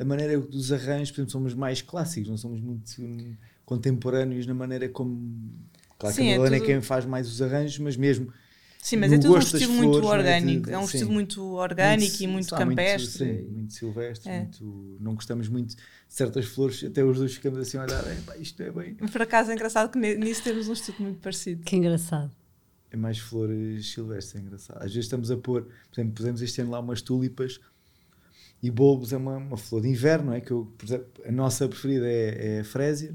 a 0.00 0.04
maneira 0.04 0.38
dos 0.38 0.72
arranjos, 0.72 1.10
por 1.10 1.20
exemplo, 1.20 1.32
somos 1.32 1.54
mais 1.54 1.82
clássicos, 1.82 2.28
não 2.28 2.36
somos 2.36 2.60
muito 2.60 2.90
hum, 3.00 3.34
contemporâneos 3.64 4.46
na 4.46 4.54
maneira 4.54 4.88
como. 4.88 5.52
Claro 5.98 6.14
Sim, 6.14 6.22
que 6.22 6.28
a 6.28 6.34
é 6.34 6.38
Madalena 6.38 6.56
é, 6.56 6.58
tudo- 6.60 6.66
quem 6.66 6.82
faz 6.82 7.04
mais 7.04 7.28
os 7.28 7.40
arranjos, 7.40 7.78
mas 7.78 7.96
mesmo. 7.96 8.32
Sim, 8.82 8.96
mas 8.96 9.12
é 9.12 9.16
tudo 9.18 9.34
um 9.34 9.38
estilo 9.38 9.72
muito 9.72 10.00
flores, 10.00 10.10
não 10.10 10.16
é? 10.16 10.18
orgânico. 10.18 10.66
De- 10.66 10.72
É 10.72 10.78
um 10.78 10.82
sim. 10.82 10.86
estilo 10.88 11.12
muito 11.12 11.42
orgânico 11.54 12.22
e 12.22 12.26
muito 12.26 12.48
sei 12.48 12.58
lá, 12.58 12.64
campestre. 12.66 13.24
Muito, 13.24 13.42
sim, 13.48 13.50
muito 13.54 13.72
silvestre, 13.74 14.30
É. 14.30 14.38
muito, 14.40 14.96
não 15.00 15.14
gostamos 15.14 15.48
muito 15.48 15.74
certas 16.14 16.44
flores, 16.46 16.84
até 16.84 17.02
os 17.04 17.18
dois 17.18 17.34
ficamos 17.34 17.58
assim 17.58 17.76
a 17.76 17.82
olhar, 17.82 18.00
"Epá, 18.12 18.36
isto 18.36 18.62
é 18.62 18.70
bem. 18.70 18.94
Por 18.94 19.20
acaso 19.22 19.50
é 19.50 19.54
engraçado 19.54 19.90
que 19.90 19.98
nisso 19.98 20.42
temos 20.44 20.68
um 20.68 20.72
estilo 20.72 20.96
muito 21.00 21.18
parecido. 21.20 21.64
que 21.64 21.74
engraçado. 21.74 22.30
É 22.90 22.96
mais 22.96 23.18
flores 23.18 23.90
silvestres, 23.92 24.36
é 24.36 24.46
engraçado. 24.46 24.76
Às 24.76 24.84
vezes 24.94 25.06
estamos 25.06 25.28
a 25.32 25.36
pôr, 25.36 25.62
por 25.62 26.00
exemplo, 26.00 26.14
pusemos 26.14 26.40
este 26.40 26.60
ano 26.60 26.70
lá 26.70 26.78
umas 26.78 27.02
tulipas 27.02 27.58
e 28.62 28.70
bulbos 28.70 29.12
é 29.12 29.16
uma, 29.16 29.36
uma 29.38 29.56
flor 29.56 29.82
de 29.82 29.88
inverno, 29.88 30.26
não 30.26 30.32
é? 30.34 30.40
Que 30.40 30.52
eu, 30.52 30.72
por 30.78 30.86
exemplo, 30.86 31.08
a 31.26 31.32
nossa 31.32 31.66
preferida 31.68 32.06
é, 32.06 32.58
é 32.58 32.60
a 32.60 32.64
frésia, 32.64 33.14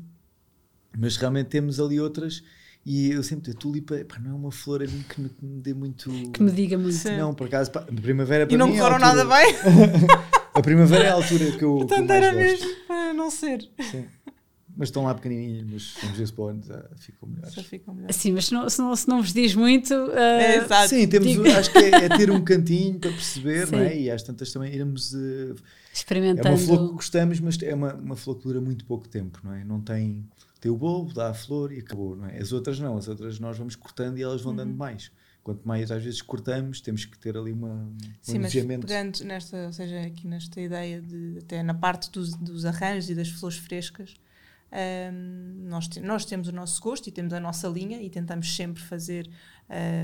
mas 0.97 1.15
realmente 1.15 1.47
temos 1.47 1.79
ali 1.79 1.99
outras 2.01 2.43
e 2.85 3.11
eu 3.11 3.23
sempre 3.23 3.45
digo, 3.45 3.57
a 3.57 3.61
tulipa 3.61 3.95
epá, 3.95 4.19
não 4.19 4.31
é 4.31 4.33
uma 4.33 4.51
flor 4.51 4.83
a 4.83 4.87
mim 4.87 5.03
que 5.07 5.21
me, 5.21 5.29
que 5.29 5.45
me 5.45 5.61
dê 5.61 5.73
muito. 5.73 6.09
Que 6.33 6.43
me 6.43 6.51
diga 6.51 6.77
muito. 6.77 6.95
Sim. 6.97 7.15
Não, 7.17 7.33
por 7.33 7.47
acaso, 7.47 7.71
pá, 7.71 7.81
primavera 7.83 8.45
para 8.45 8.53
E 8.53 8.57
não 8.57 8.67
mim 8.67 8.75
é 8.75 8.79
a 8.81 8.83
correram 8.83 9.05
altura- 9.07 9.23
nada 9.23 9.43
bem. 9.43 10.29
A 10.53 10.61
primavera 10.61 11.03
é 11.05 11.09
a 11.09 11.13
altura 11.13 11.45
que 11.45 11.51
eu, 11.51 11.57
que 11.57 11.63
eu 11.65 11.77
Portanto, 11.87 12.09
era 12.11 12.27
gosto. 12.33 12.37
mesmo 12.39 12.75
para 12.87 13.13
não 13.13 13.29
ser. 13.31 13.69
Sim. 13.91 14.05
Mas 14.77 14.87
estão 14.89 15.03
lá 15.03 15.13
pequenininhas, 15.13 15.65
mas 15.69 15.93
vamos 16.01 16.17
ver 16.17 16.27
se 16.27 16.33
para 16.33 16.53
já 16.69 16.83
ficam 16.97 17.27
melhores. 17.29 17.53
Já 17.53 17.63
ficam 17.63 17.93
melhor. 17.93 18.13
Sim, 18.13 18.31
mas 18.31 18.45
se 18.45 18.53
não, 18.53 18.69
se 18.69 18.79
não, 18.79 18.95
se 18.95 19.07
não 19.09 19.21
vos 19.21 19.33
diz 19.33 19.53
muito. 19.53 19.93
É, 19.93 20.55
eh, 20.55 20.57
exato. 20.63 20.87
Sim, 20.89 21.05
temos, 21.07 21.27
Digo- 21.27 21.47
acho 21.51 21.69
que 21.71 21.77
é, 21.79 21.89
é 22.05 22.09
ter 22.09 22.31
um 22.31 22.41
cantinho 22.41 22.97
para 22.97 23.11
perceber, 23.11 23.67
Sim. 23.67 23.75
não 23.75 23.79
é? 23.83 23.97
E 23.99 24.09
às 24.09 24.23
tantas 24.23 24.51
também 24.53 24.73
irmos. 24.73 25.13
eh, 25.13 25.17
é 25.51 25.93
experimentando. 25.93 26.47
uma 26.49 26.57
flor 26.57 26.87
que 26.89 26.93
gostamos, 26.93 27.39
mas 27.41 27.61
é 27.61 27.75
uma, 27.75 27.93
uma 27.95 28.15
flor 28.15 28.37
que 28.37 28.43
dura 28.43 28.61
muito 28.61 28.85
pouco 28.85 29.07
tempo, 29.07 29.39
não 29.43 29.53
é? 29.53 29.63
Não 29.65 29.81
tem. 29.81 30.25
Tem 30.61 30.71
o 30.71 30.75
bulbo, 30.77 31.13
dá 31.13 31.29
a 31.29 31.33
flor 31.33 31.71
e 31.73 31.79
acabou, 31.79 32.15
não 32.17 32.27
é? 32.27 32.37
As 32.37 32.51
outras 32.53 32.79
não, 32.79 32.97
as 32.97 33.07
outras 33.07 33.39
nós 33.39 33.57
vamos 33.57 33.75
cortando 33.75 34.17
e 34.17 34.21
elas 34.23 34.41
vão 34.41 34.51
Uhum. 34.51 34.57
dando 34.57 34.73
mais. 34.75 35.11
Quanto 35.43 35.67
mais 35.67 35.89
às 35.91 36.03
vezes 36.03 36.21
cortamos, 36.21 36.81
temos 36.81 37.05
que 37.05 37.17
ter 37.17 37.35
ali 37.37 37.51
uma, 37.51 37.67
um 37.69 37.97
Sim, 38.21 38.39
mas 38.39 38.53
pegando 38.53 39.23
nesta, 39.23 39.65
ou 39.65 39.73
seja, 39.73 40.01
aqui 40.01 40.27
nesta 40.27 40.59
ideia 40.61 41.01
de, 41.01 41.39
até 41.39 41.63
na 41.63 41.73
parte 41.73 42.11
dos, 42.11 42.33
dos 42.35 42.65
arranjos 42.65 43.09
e 43.09 43.15
das 43.15 43.29
flores 43.29 43.57
frescas, 43.57 44.13
hum, 44.71 45.65
nós, 45.67 45.87
te- 45.87 45.99
nós 46.01 46.25
temos 46.25 46.47
o 46.47 46.51
nosso 46.51 46.81
gosto 46.81 47.07
e 47.07 47.11
temos 47.11 47.33
a 47.33 47.39
nossa 47.39 47.67
linha 47.67 48.01
e 48.01 48.09
tentamos 48.09 48.55
sempre 48.55 48.83
fazer 48.83 49.29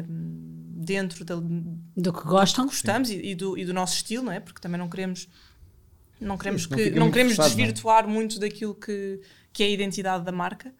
hum, 0.10 0.74
dentro 0.78 1.24
da, 1.26 1.36
Do 1.36 2.14
que 2.14 2.24
gostam. 2.24 2.66
gostamos 2.66 3.10
e, 3.10 3.16
e 3.18 3.36
do, 3.36 3.58
e 3.58 3.66
do 3.66 3.74
nosso 3.74 3.96
estilo, 3.96 4.24
não 4.26 4.32
é? 4.32 4.40
Porque 4.40 4.60
também 4.62 4.80
não 4.80 4.90
queremos 4.90 5.28
não 6.20 6.38
queremos 6.38 6.68
não 6.70 6.78
que 6.78 6.90
não 6.92 7.12
queremos 7.12 7.36
forçado, 7.36 7.56
não 7.58 7.64
é? 7.64 7.68
desvirtuar 7.68 8.08
muito 8.08 8.40
daquilo 8.40 8.74
que, 8.74 9.20
que 9.52 9.64
é 9.64 9.66
a 9.66 9.70
identidade 9.70 10.24
da 10.24 10.32
marca. 10.32 10.74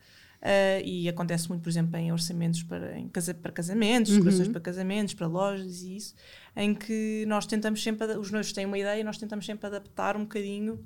Ah, 0.48 0.80
e 0.86 1.10
acontece 1.10 1.50
muito, 1.50 1.64
por 1.64 1.70
exemplo, 1.70 1.98
em 1.98 2.12
orçamentos 2.12 2.62
para, 2.62 2.96
em 3.00 3.08
casa, 3.10 3.34
para 3.34 3.52
casamentos, 3.52 4.12
Uhum. 4.12 4.18
decorações 4.20 4.48
para 4.48 4.62
casamentos, 4.62 5.14
para 5.16 5.26
lojas 5.26 5.82
e 5.82 5.96
isso, 5.98 6.14
em 6.56 6.76
que 6.76 7.26
nós 7.28 7.48
tentamos 7.48 7.82
sempre, 7.82 8.06
os 8.18 8.30
noivos 8.30 8.54
têm 8.54 8.66
uma 8.68 8.78
ideia 8.78 9.02
e 9.02 9.04
nós 9.04 9.18
tentamos 9.18 9.44
sempre 9.46 9.66
adaptar 9.66 10.16
um 10.16 10.22
bocadinho 10.22 10.86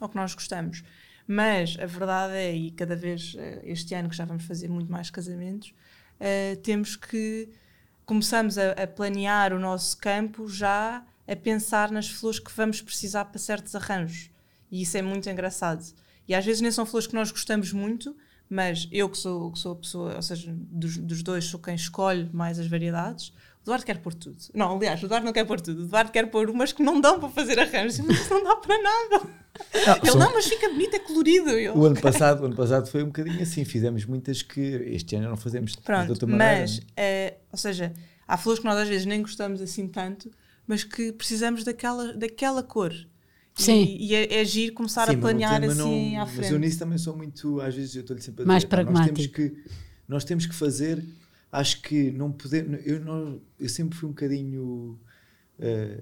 ao 0.00 0.08
que 0.08 0.16
nós 0.16 0.34
gostamos. 0.34 0.82
Mas 1.28 1.76
a 1.80 1.86
verdade 1.86 2.34
é, 2.34 2.52
e 2.54 2.72
cada 2.72 2.96
vez 2.96 3.36
eh, 3.38 3.60
este 3.64 3.94
ano 3.94 4.08
que 4.10 4.16
já 4.16 4.24
vamos 4.24 4.44
fazer 4.44 4.68
muito 4.68 4.90
mais 4.90 5.08
casamentos, 5.10 5.72
eh, 6.18 6.56
temos 6.64 6.96
que 6.96 7.48
começamos 8.04 8.58
a, 8.58 8.72
a 8.72 8.86
planear 8.88 9.52
o 9.52 9.60
nosso 9.60 9.96
campo 9.98 10.48
já 10.48 11.04
a 11.28 11.36
pensar 11.36 11.92
nas 11.92 12.08
flores 12.10 12.40
que 12.40 12.50
vamos 12.52 12.82
precisar 12.82 13.26
para 13.26 13.38
certos 13.38 13.76
arranjos. 13.76 14.28
E 14.72 14.82
isso 14.82 14.96
é 14.96 15.02
muito 15.02 15.30
engraçado. 15.30 15.84
E 16.26 16.34
às 16.34 16.44
vezes 16.44 16.60
nem 16.60 16.72
são 16.72 16.84
flores 16.84 17.06
que 17.06 17.14
nós 17.14 17.30
gostamos 17.30 17.72
muito, 17.72 18.16
mas 18.52 18.86
eu 18.92 19.08
que 19.08 19.16
sou, 19.16 19.50
que 19.52 19.58
sou 19.58 19.72
a 19.72 19.76
pessoa, 19.76 20.14
ou 20.16 20.22
seja, 20.22 20.54
dos, 20.56 20.98
dos 20.98 21.22
dois 21.22 21.44
sou 21.46 21.58
quem 21.58 21.74
escolhe 21.74 22.28
mais 22.32 22.58
as 22.58 22.66
variedades. 22.66 23.28
O 23.60 23.64
Eduardo 23.64 23.86
quer 23.86 23.98
pôr 23.98 24.12
tudo. 24.12 24.36
Não, 24.54 24.76
aliás, 24.76 25.00
o 25.02 25.06
Eduardo 25.06 25.24
não 25.24 25.32
quer 25.32 25.44
pôr 25.44 25.60
tudo. 25.60 25.82
O 25.82 25.84
Eduardo 25.84 26.10
quer 26.10 26.26
pôr 26.30 26.50
umas 26.50 26.72
que 26.72 26.82
não 26.82 27.00
dão 27.00 27.18
para 27.20 27.28
fazer 27.28 27.58
arranjos. 27.60 28.00
Mas 28.00 28.20
isso 28.20 28.34
não 28.34 28.42
dá 28.44 28.56
para 28.56 28.76
nada. 28.82 29.22
Ele, 30.02 30.10
são- 30.10 30.18
não, 30.20 30.32
mas 30.34 30.46
fica 30.46 30.68
bonito, 30.68 30.94
é 30.94 30.98
colorido. 30.98 31.50
Eu, 31.50 31.76
O 31.76 31.84
ano 31.86 32.00
passado, 32.00 32.42
o 32.42 32.46
ano 32.46 32.56
passado 32.56 32.88
foi 32.88 33.02
um 33.02 33.06
bocadinho 33.06 33.40
assim, 33.40 33.64
fizemos 33.64 34.04
muitas 34.04 34.42
que 34.42 34.60
este 34.60 35.14
ano 35.16 35.28
não 35.30 35.36
fazemos 35.36 35.72
de 35.72 35.80
Pronto, 35.80 36.10
outra 36.10 36.26
maneira. 36.26 36.60
mas, 36.60 36.80
eh, 36.96 37.34
ou 37.52 37.58
seja, 37.58 37.92
há 38.26 38.36
flores 38.36 38.58
que 38.60 38.66
nós 38.66 38.76
às 38.78 38.88
vezes 38.88 39.06
nem 39.06 39.22
gostamos 39.22 39.60
assim 39.62 39.86
tanto, 39.86 40.30
mas 40.66 40.82
que 40.84 41.12
precisamos 41.12 41.62
daquela, 41.64 42.12
daquela 42.14 42.62
cor. 42.62 42.92
Sim. 43.54 43.84
E, 43.84 44.06
e 44.06 44.14
é, 44.14 44.40
é 44.40 44.44
giro 44.44 44.72
começar 44.74 45.04
Sim, 45.06 45.12
a 45.12 45.14
mas 45.14 45.20
planear 45.20 45.62
assim 45.64 46.12
não- 46.14 46.22
à 46.22 46.26
Mas 46.26 46.36
eu 46.38 46.44
frente. 46.44 46.58
nisso 46.60 46.78
também 46.78 46.98
sou 46.98 47.16
muito, 47.16 47.60
às 47.60 47.74
vezes 47.74 47.94
eu 47.94 48.00
estou-lhe 48.00 48.22
sempre 48.22 48.42
a 48.42 48.44
dizer, 48.44 48.48
Mais 48.48 48.64
pá, 48.64 48.76
nós 48.84 49.04
temos 49.04 49.26
pragmático. 49.26 49.34
que 49.34 49.70
nós 50.08 50.24
temos 50.24 50.46
que 50.46 50.54
fazer, 50.54 51.04
acho 51.50 51.82
que 51.82 52.10
não 52.10 52.32
podemos, 52.32 52.80
eu, 52.86 53.00
não, 53.00 53.40
eu 53.60 53.68
sempre 53.68 53.96
fui 53.98 54.08
um 54.08 54.12
bocadinho 54.12 54.98
eh, 55.58 55.98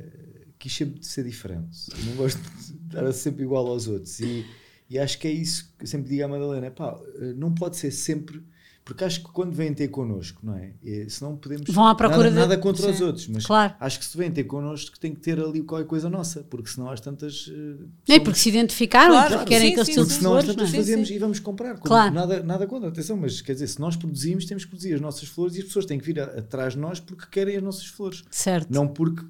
quis 0.58 0.74
sempre 0.74 1.04
ser 1.04 1.24
diferente, 1.24 1.88
Eu 1.98 2.04
não 2.06 2.14
gosto 2.16 2.38
de 2.40 2.86
estar 2.86 3.12
sempre 3.12 3.42
igual 3.42 3.66
aos 3.66 3.88
outros 3.88 4.20
e, 4.20 4.46
e 4.88 4.98
acho 4.98 5.18
que 5.18 5.26
é 5.26 5.32
isso 5.32 5.72
que 5.78 5.84
eu 5.84 5.88
sempre 5.88 6.08
digo 6.10 6.24
à 6.24 6.28
Madalena, 6.28 6.70
pá, 6.70 6.98
eh, 7.20 7.32
não 7.36 7.52
pode 7.54 7.76
ser 7.76 7.90
sempre 7.90 8.42
porque 8.90 9.05
acho 9.05 9.20
que 9.22 9.31
quando 9.31 9.53
vêm 9.53 9.72
ter 9.72 9.87
connosco, 9.87 10.40
não 10.44 10.57
é? 10.57 10.72
E, 10.83 11.09
se 11.09 11.22
não 11.22 11.37
podemos. 11.37 11.64
Vão 11.72 11.87
à 11.87 11.94
procura 11.94 12.24
nada, 12.24 12.31
de- 12.31 12.37
nada 12.37 12.59
contra 12.59 12.90
os 12.90 12.96
Sim. 12.96 13.05
outros, 13.05 13.29
mas 13.29 13.46
Claro. 13.46 13.72
acho 13.79 14.00
que 14.00 14.05
se 14.05 14.16
vêm 14.18 14.33
ter 14.33 14.42
connosco 14.44 14.98
tem 14.98 15.14
que 15.14 15.20
ter 15.20 15.38
ali 15.38 15.62
qualquer 15.62 15.87
coisa 15.87 16.11
nossa, 16.11 16.42
porque 16.50 16.68
senão 16.68 16.90
às 16.90 17.00
tantas. 17.00 17.48
eh, 17.48 17.85
Não 18.09 18.16
é 18.16 18.18
porque 18.18 18.38
se 18.40 18.48
identificaram 18.48 19.12
Claro, 19.14 19.35
porque 19.37 19.44
querem 19.55 19.68
sim, 19.68 19.72
aquele 19.74 19.85
sim, 19.87 19.90
estilo 19.92 20.07
porque 20.07 20.14
de 20.14 20.18
senão 20.18 20.31
flores, 20.33 20.48
tantas 20.48 20.68
é? 20.68 20.70
Sim, 20.72 20.76
fazemos 20.79 21.09
sim. 21.09 21.14
e 21.14 21.18
vamos 21.20 21.38
comprar. 21.38 21.79
Claro. 21.79 22.12
Nada, 22.14 22.42
nada 22.42 22.66
contra, 22.66 22.88
atenção, 22.88 23.16
mas 23.16 23.40
quer 23.40 23.53
dizer, 23.53 23.68
se 23.68 23.79
nós 23.81 23.94
produzimos, 23.94 24.44
temos 24.44 24.64
que 24.64 24.70
produzir 24.70 24.94
as 24.94 25.00
nossas 25.00 25.29
flores 25.29 25.55
e 25.55 25.61
as 25.61 25.66
pessoas 25.66 25.87
têm 25.87 25.96
que 25.98 26.05
vir 26.05 26.18
atrás 26.20 26.72
de 26.72 26.81
nós 26.81 26.98
porque 26.98 27.26
querem 27.31 27.57
as 27.57 27.62
nossas 27.62 27.87
flores. 27.87 28.24
Certo. 28.29 28.68
Não 28.74 28.88
porque 28.88 29.24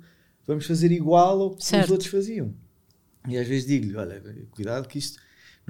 vamos 0.47 0.65
fazer 0.65 0.91
igual 0.91 1.41
ao 1.43 1.51
que 1.55 1.65
Certo. 1.67 1.85
os 1.85 1.91
outros 1.91 2.09
faziam. 2.11 2.55
E 3.29 3.37
às 3.37 3.47
vezes 3.47 3.67
digo-lhe: 3.67 3.95
olha, 3.97 4.23
cuidado 4.51 4.89
que 4.89 4.99
isto 4.99 5.21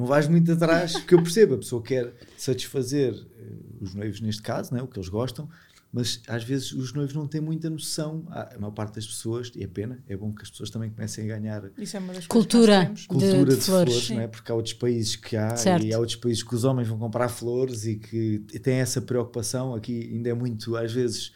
não 0.00 0.06
vais 0.06 0.26
muito 0.26 0.50
atrás, 0.52 0.92
porque 0.94 1.14
eu 1.14 1.22
percebo, 1.22 1.54
a 1.54 1.58
pessoa 1.58 1.82
quer 1.82 2.12
satisfazer 2.36 3.12
eh, 3.14 3.52
os 3.80 3.94
noivos, 3.94 4.20
neste 4.20 4.42
caso, 4.42 4.74
né, 4.74 4.82
o 4.82 4.86
que 4.88 4.98
eles 4.98 5.08
gostam, 5.08 5.48
mas 5.92 6.20
às 6.28 6.44
vezes 6.44 6.72
os 6.72 6.92
noivos 6.92 7.14
não 7.14 7.26
têm 7.26 7.40
muita 7.40 7.68
noção. 7.68 8.24
A 8.30 8.56
maior 8.58 8.70
parte 8.70 8.94
das 8.94 9.06
pessoas, 9.06 9.50
e 9.56 9.62
é 9.64 9.66
pena, 9.66 9.98
é 10.08 10.16
bom 10.16 10.32
que 10.32 10.42
as 10.42 10.50
pessoas 10.50 10.70
também 10.70 10.88
comecem 10.88 11.24
a 11.24 11.36
ganhar 11.36 11.64
Isso 11.76 11.96
é 11.96 12.00
uma 12.00 12.12
das 12.14 12.26
Cultura. 12.28 12.86
que 12.94 13.06
cultura 13.08 13.44
de 13.44 13.56
de, 13.56 13.60
flores. 13.60 13.64
flores, 13.92 14.06
Sim. 14.06 14.14
não 14.14 14.22
é? 14.22 14.28
porque 14.28 14.52
há 14.52 14.54
outros 14.54 14.74
países 14.74 15.16
que 15.16 15.36
há 15.36 15.56
Certo. 15.56 15.84
e 15.84 15.92
há 15.92 15.98
outros 15.98 16.16
países 16.16 16.42
que 16.44 16.54
os 16.54 16.62
homens 16.64 16.86
vão 16.88 16.96
comprar 16.98 17.28
flores 17.28 17.86
e 17.86 17.96
que 17.96 18.38
têm 18.62 18.76
essa 18.76 19.00
preocupação. 19.02 19.74
Aqui 19.74 20.10
ainda 20.12 20.28
é 20.30 20.34
muito, 20.34 20.76
às 20.76 20.92
vezes, 20.92 21.32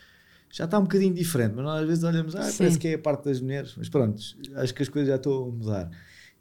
já 0.52 0.66
está 0.66 0.78
um 0.78 0.82
bocadinho 0.84 1.12
diferente, 1.12 1.52
mas 1.56 1.64
nós 1.64 1.80
às 1.82 1.88
vezes 1.88 2.04
olhamos, 2.04 2.36
ah, 2.36 2.44
Sim. 2.44 2.58
parece 2.58 2.78
que 2.78 2.88
é 2.88 2.94
a 2.94 2.98
parte 2.98 3.24
das 3.24 3.40
mulheres, 3.40 3.74
mas 3.76 3.88
pronto, 3.88 4.22
acho 4.54 4.72
que 4.72 4.82
as 4.84 4.88
coisas 4.88 5.08
já 5.08 5.16
estão 5.16 5.32
a 5.48 5.50
mudar. 5.50 5.90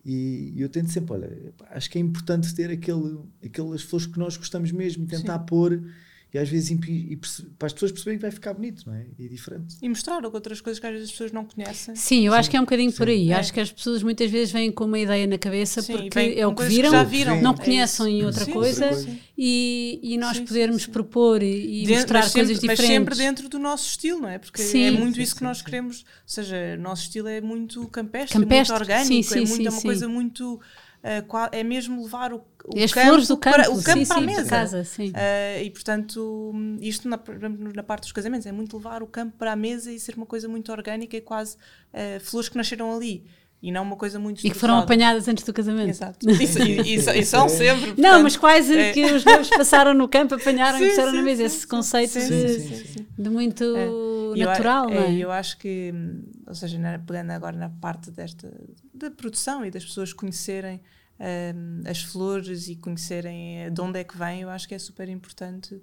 E 0.06 0.54
eu 0.58 0.68
tento 0.68 0.92
sempre, 0.92 1.14
olha, 1.14 1.54
acho 1.70 1.90
que 1.90 1.98
é 1.98 2.02
importante 2.02 2.54
ter 2.54 2.70
aquele, 2.70 3.20
aquelas 3.44 3.82
flores 3.82 4.06
que 4.06 4.20
nós 4.20 4.36
gostamos 4.36 4.72
mesmo 4.72 5.06
e 5.06 5.08
tentar 5.08 5.40
Sim. 5.40 5.46
pôr 5.46 5.82
e 6.34 6.40
às 6.40 6.50
vezes 6.50 6.72
e 6.72 7.16
para 7.60 7.68
as 7.68 7.74
pessoas 7.74 7.92
perceberem 7.92 8.18
que 8.18 8.24
vai 8.24 8.32
ficar 8.32 8.54
bonito, 8.56 8.84
não 8.88 8.96
é? 8.96 9.06
E 9.20 9.30
diferente. 9.30 9.76
E 9.82 9.88
mostrar 9.88 10.26
outras 10.26 10.60
coisas 10.62 10.80
que 10.80 10.88
às 10.88 10.92
vezes 10.94 11.08
as 11.10 11.12
pessoas 11.12 11.32
não 11.32 11.46
conhecem. 11.46 11.96
Sim, 11.96 12.26
eu 12.26 12.34
acho 12.34 12.50
que 12.50 12.58
é 12.58 12.60
um 12.60 12.64
bocadinho 12.64 12.92
por 12.92 13.08
aí. 13.08 13.32
É. 13.32 13.36
Acho 13.36 13.54
que 13.54 13.60
as 13.60 13.72
pessoas 13.72 14.02
muitas 14.02 14.32
vezes 14.32 14.52
vêm 14.52 14.72
com 14.72 14.86
uma 14.86 14.98
ideia 14.98 15.28
na 15.28 15.38
cabeça 15.38 15.82
Sim, 15.84 15.94
porque 15.94 16.34
é 16.36 16.48
o 16.48 16.56
que 16.56 16.64
viram, 16.64 16.90
já 16.90 17.04
viram. 17.04 17.40
não 17.40 17.52
É 17.52 17.58
conhecem 17.58 18.18
isso. 18.18 18.26
outra 18.26 18.46
Sim, 18.46 18.54
coisa 18.54 18.86
outra 18.86 19.04
coisa. 19.04 19.20
E, 19.38 20.00
e 20.02 20.18
nós 20.18 20.38
Sim, 20.38 20.42
sim, 20.42 20.48
podermos 20.48 20.84
sim. 20.84 20.92
propor 20.92 21.44
e, 21.44 21.84
e 21.84 21.86
Dentro- 21.86 21.94
mostrar 22.00 22.20
mas 22.22 22.32
sempre, 22.32 22.48
coisas 22.48 22.64
mas 22.64 22.80
diferentes. 22.80 22.98
sempre 22.98 23.16
dentro 23.16 23.50
do 23.50 23.60
nosso 23.60 23.88
estilo, 23.90 24.22
não 24.22 24.30
é? 24.30 24.40
Porque 24.40 24.62
Sim. 24.64 24.84
é 24.86 24.92
muito 24.92 25.16
Sim, 25.18 25.22
isso 25.22 25.34
que 25.36 25.40
sim, 25.40 25.46
nós 25.46 25.58
sim. 25.60 25.64
queremos. 25.66 26.00
Ou 26.00 26.04
seja, 26.26 26.56
o 26.78 26.82
nosso 26.82 27.04
estilo 27.04 27.28
é 27.28 27.42
muito 27.42 27.88
campestre, 27.90 28.40
Campestre, 28.40 28.74
muito 28.76 28.82
orgânico, 28.82 29.08
sim, 29.08 29.20
é, 29.20 29.24
sim, 29.24 29.40
muito, 29.48 29.56
sim, 29.58 29.68
é 29.68 29.70
uma 29.70 29.80
sim. 29.82 29.88
coisa 29.88 30.08
muito. 30.08 30.60
Qua- 31.28 31.50
é 31.52 31.64
mesmo 31.64 32.02
levar 32.04 32.32
o, 32.34 32.38
o 32.66 32.78
E 32.78 32.84
as 32.84 32.94
campo 32.94 33.08
flores 33.08 33.28
do 33.28 33.38
campo, 33.38 33.58
para, 33.58 33.70
o 33.72 33.84
campo 33.84 34.00
sim, 34.00 34.06
para 34.06 34.18
a 34.18 34.20
sim, 34.22 34.26
mesa. 34.26 34.50
casa, 34.50 34.84
sim. 34.86 35.12
Ah, 35.14 35.62
e 35.62 35.70
portanto, 35.70 36.54
isto 36.80 37.08
na, 37.10 37.20
na 37.76 37.84
parte 37.84 38.04
dos 38.04 38.12
casamentos 38.12 38.46
é 38.48 38.52
muito 38.52 38.78
levar 38.78 39.04
o 39.04 39.08
campo 39.08 39.36
para 39.38 39.52
a 39.52 39.56
mesa 39.56 39.92
e 39.92 40.00
ser 40.00 40.16
uma 40.16 40.26
coisa 40.26 40.48
muito 40.48 40.72
orgânica 40.72 41.18
e 41.18 41.22
quase 41.22 41.58
ah, 41.94 42.20
flores 42.22 42.48
que 42.50 42.56
nasceram 42.58 42.96
ali 42.96 43.26
e 43.62 43.72
não 43.72 43.84
uma 43.84 43.96
coisa 43.96 44.20
muito 44.20 44.46
E 44.46 44.50
que 44.50 44.58
foram 44.58 44.78
apanhadas 44.78 45.26
antes 45.30 45.46
do 45.46 45.54
casamento. 45.54 45.90
Exato. 45.90 46.30
E, 46.30 46.34
e- 46.34 46.96
e- 46.96 47.20
e 47.20 47.26
são 47.26 47.48
sempre. 47.48 47.88
Não, 47.88 47.94
portanto, 47.96 48.24
mas 48.24 48.36
quase 48.36 48.78
é- 48.78 48.92
que 48.92 49.06
os 49.06 49.24
noivos 49.24 49.50
passaram 49.50 49.94
no 49.94 50.06
campo, 50.10 50.36
apanharam 50.36 50.78
Sim, 50.80 50.84
e 50.86 50.90
puseram 50.90 51.12
sim, 51.12 51.18
na 51.18 51.24
mesa. 51.24 51.40
sim, 51.42 51.46
Esse 51.46 51.68
conceito 51.68 52.10
Sim, 52.12 52.28
de, 52.28 52.50
sim, 52.60 52.76
sim, 52.76 52.84
sim. 52.86 53.06
de 53.18 53.30
muito 53.30 53.64
eu 53.64 54.34
a- 54.50 54.52
natural, 54.52 54.90
não 54.90 55.02
é? 55.02 55.14
Eu 55.18 55.32
acho 55.32 55.58
que, 55.60 55.94
ou 56.46 56.54
seja, 56.54 56.78
pegando 57.08 57.32
agora 57.32 57.56
na 57.56 57.70
parte 57.70 58.12
desta 58.12 58.52
da 59.04 59.12
produção 59.12 59.66
e 59.66 59.72
das 59.72 59.84
pessoas 59.86 60.12
conhecerem 60.14 60.82
hum, 61.20 61.82
as 61.86 62.02
flores 62.04 62.68
e 62.68 62.76
conhecerem 62.76 63.60
eh, 63.64 63.70
de 63.70 63.82
onde 63.82 64.00
é 64.00 64.04
que 64.04 64.18
vêm, 64.18 64.42
eu 64.42 64.50
acho 64.50 64.68
que 64.68 64.76
é 64.76 64.80
super 64.80 65.08
importante. 65.10 65.82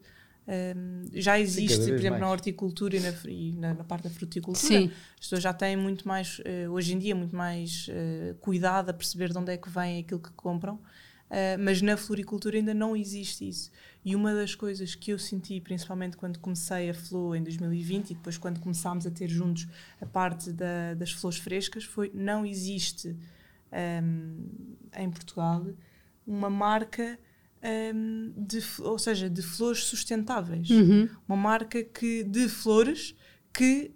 Hum, 0.48 1.04
já 1.12 1.38
existe, 1.38 1.78
cada 1.78 1.84
por 1.90 1.94
exemplo, 1.98 2.10
na 2.18 2.26
mais. 2.26 2.32
horticultura 2.32 2.96
e 2.96 3.00
na, 3.00 3.12
e 3.28 3.52
na- 3.52 3.74
na 3.74 3.84
parte 3.84 4.04
da 4.04 4.10
fruticultura. 4.10 4.66
Sim, 4.66 4.90
As 5.14 5.20
pessoas 5.20 5.42
já 5.42 5.52
têm 5.52 5.76
muito 5.76 6.08
mais, 6.08 6.40
eh, 6.44 6.68
hoje 6.68 6.94
em 6.94 6.98
dia, 6.98 7.14
muito 7.14 7.36
mais 7.36 7.86
eh, 7.88 8.34
cuidado 8.40 8.90
a 8.90 8.92
perceber 8.92 9.30
de 9.30 9.38
onde 9.38 9.52
é 9.52 9.56
que 9.56 9.68
vem 9.70 10.00
aquilo 10.00 10.20
que 10.20 10.32
compram, 10.32 10.80
Eh, 11.32 11.56
mas 11.58 11.80
na 11.80 11.96
floricultura 11.96 12.56
ainda 12.56 12.74
não 12.74 12.96
existe 12.96 13.48
isso. 13.48 13.70
E 14.04 14.16
uma 14.16 14.34
das 14.34 14.54
coisas 14.54 14.94
que 14.94 15.10
eu 15.10 15.18
senti, 15.18 15.60
principalmente 15.60 16.16
quando 16.16 16.38
comecei 16.38 16.88
a 16.90 16.94
Flow 16.94 17.36
em 17.36 17.42
2020 17.42 18.10
e 18.10 18.14
depois 18.14 18.38
quando 18.38 18.58
começámos 18.58 19.06
a 19.06 19.10
ter 19.10 19.28
juntos 19.28 19.66
a 20.00 20.06
parte 20.06 20.52
da- 20.52 20.94
das 20.94 21.12
flores 21.12 21.38
frescas, 21.38 21.84
foi 21.84 22.10
não 22.14 22.46
existe 22.46 23.14
ehm, 23.72 24.36
em 24.96 25.10
Portugal 25.10 25.66
uma 26.26 26.48
marca 26.50 27.18
ehm, 27.62 28.32
de, 28.36 28.58
ou 28.80 28.98
seja, 28.98 29.28
de 29.28 29.42
flores 29.42 29.84
sustentáveis 29.84 30.70
Uhum. 30.70 31.08
uma 31.28 31.36
marca 31.36 31.84
que, 31.84 32.24
de 32.24 32.48
flores 32.48 33.14
que 33.52 33.90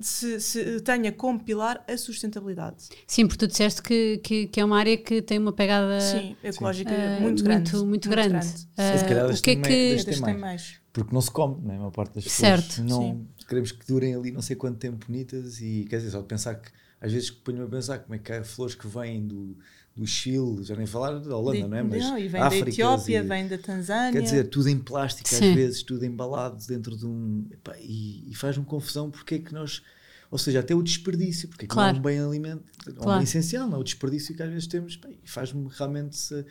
se, 0.00 0.40
se 0.40 0.80
tenha 0.80 1.12
como 1.12 1.42
pilar 1.42 1.84
a 1.88 1.96
sustentabilidade. 1.96 2.88
Sim, 3.06 3.26
porque 3.26 3.46
tu 3.46 3.48
disseste 3.48 3.82
que, 3.82 4.18
que, 4.18 4.46
que 4.48 4.60
é 4.60 4.64
uma 4.64 4.78
área 4.78 4.96
que 4.96 5.22
tem 5.22 5.38
uma 5.38 5.52
pegada 5.52 6.00
Sim, 6.00 6.36
ecológica 6.42 6.90
ah, 6.90 7.20
muito 7.20 7.42
grande. 7.42 7.72
Muito, 7.72 7.86
muito 7.86 8.08
grande. 8.08 8.46
Ah, 8.76 8.98
Se 8.98 9.04
calhar 9.04 9.30
o 9.30 9.40
que 9.40 9.50
é 9.50 9.56
que. 9.56 10.04
tem 10.04 10.18
mais. 10.18 10.38
mais. 10.40 10.80
Porque 10.92 11.12
não 11.12 11.20
se 11.20 11.30
come, 11.30 11.60
não 11.62 11.72
é? 11.72 11.74
A 11.74 11.78
maior 11.78 11.90
parte 11.90 12.14
das 12.14 12.24
Certo. 12.24 12.74
flores 12.74 12.90
não 12.90 13.26
queremos 13.48 13.72
que 13.72 13.86
durem 13.86 14.14
ali 14.14 14.30
não 14.30 14.40
sei 14.40 14.56
quanto 14.56 14.78
tempo 14.78 15.06
bonitas 15.06 15.60
e 15.60 15.86
quer 15.88 15.98
dizer, 15.98 16.10
só 16.10 16.20
de 16.20 16.26
pensar 16.26 16.54
que 16.54 16.70
às 17.00 17.12
vezes 17.12 17.30
ponho-me 17.30 17.64
a 17.64 17.68
pensar 17.68 17.98
como 17.98 18.14
é 18.14 18.18
que 18.18 18.32
há 18.32 18.42
flores 18.42 18.74
que 18.74 18.86
vêm 18.86 19.26
do, 19.26 19.56
do 19.96 20.06
Chile, 20.06 20.64
já 20.64 20.74
nem 20.74 20.86
falar 20.86 21.18
da 21.20 21.36
Holanda, 21.36 21.62
De- 21.62 21.68
não 21.68 21.76
é? 21.76 21.82
Mas 21.82 22.02
não, 22.02 22.18
e 22.18 22.26
vem 22.28 22.40
Áfricas 22.40 22.64
da 22.66 22.70
Etiópia, 22.72 23.18
e- 23.18 23.22
vem 23.22 23.46
da 23.48 23.58
Tanzânia. 23.58 24.12
Quer 24.12 24.22
dizer, 24.22 24.44
tudo 24.48 24.68
em 24.68 24.78
plástico 24.78 25.28
Sim. 25.28 25.50
às 25.50 25.54
vezes, 25.54 25.82
tudo 25.84 26.04
embalado 26.04 26.64
dentro 26.66 26.96
de 26.96 27.06
um. 27.06 27.46
epá, 27.52 27.76
e, 27.78 28.28
e 28.30 28.34
faz-me 28.34 28.64
confusão 28.64 29.10
porque 29.10 29.36
é 29.36 29.38
que 29.38 29.52
nós. 29.54 29.82
Ou 30.30 30.38
seja, 30.38 30.58
até 30.60 30.74
o 30.74 30.82
desperdício, 30.82 31.48
porque 31.48 31.66
aquilo 31.66 31.76
Claro. 31.76 31.96
é 31.96 32.00
um 32.00 32.02
bem 32.02 32.18
alimento, 32.18 32.64
é 32.88 32.90
um 32.90 32.94
Claro. 32.94 33.18
bem 33.20 33.24
essencial, 33.24 33.68
não 33.68 33.76
é? 33.76 33.80
O 33.80 33.84
desperdício 33.84 34.34
que 34.34 34.42
às 34.42 34.48
vezes 34.50 34.66
temos, 34.66 34.98
e 35.22 35.28
faz-me 35.30 35.68
realmente. 35.70 36.16
se- 36.16 36.44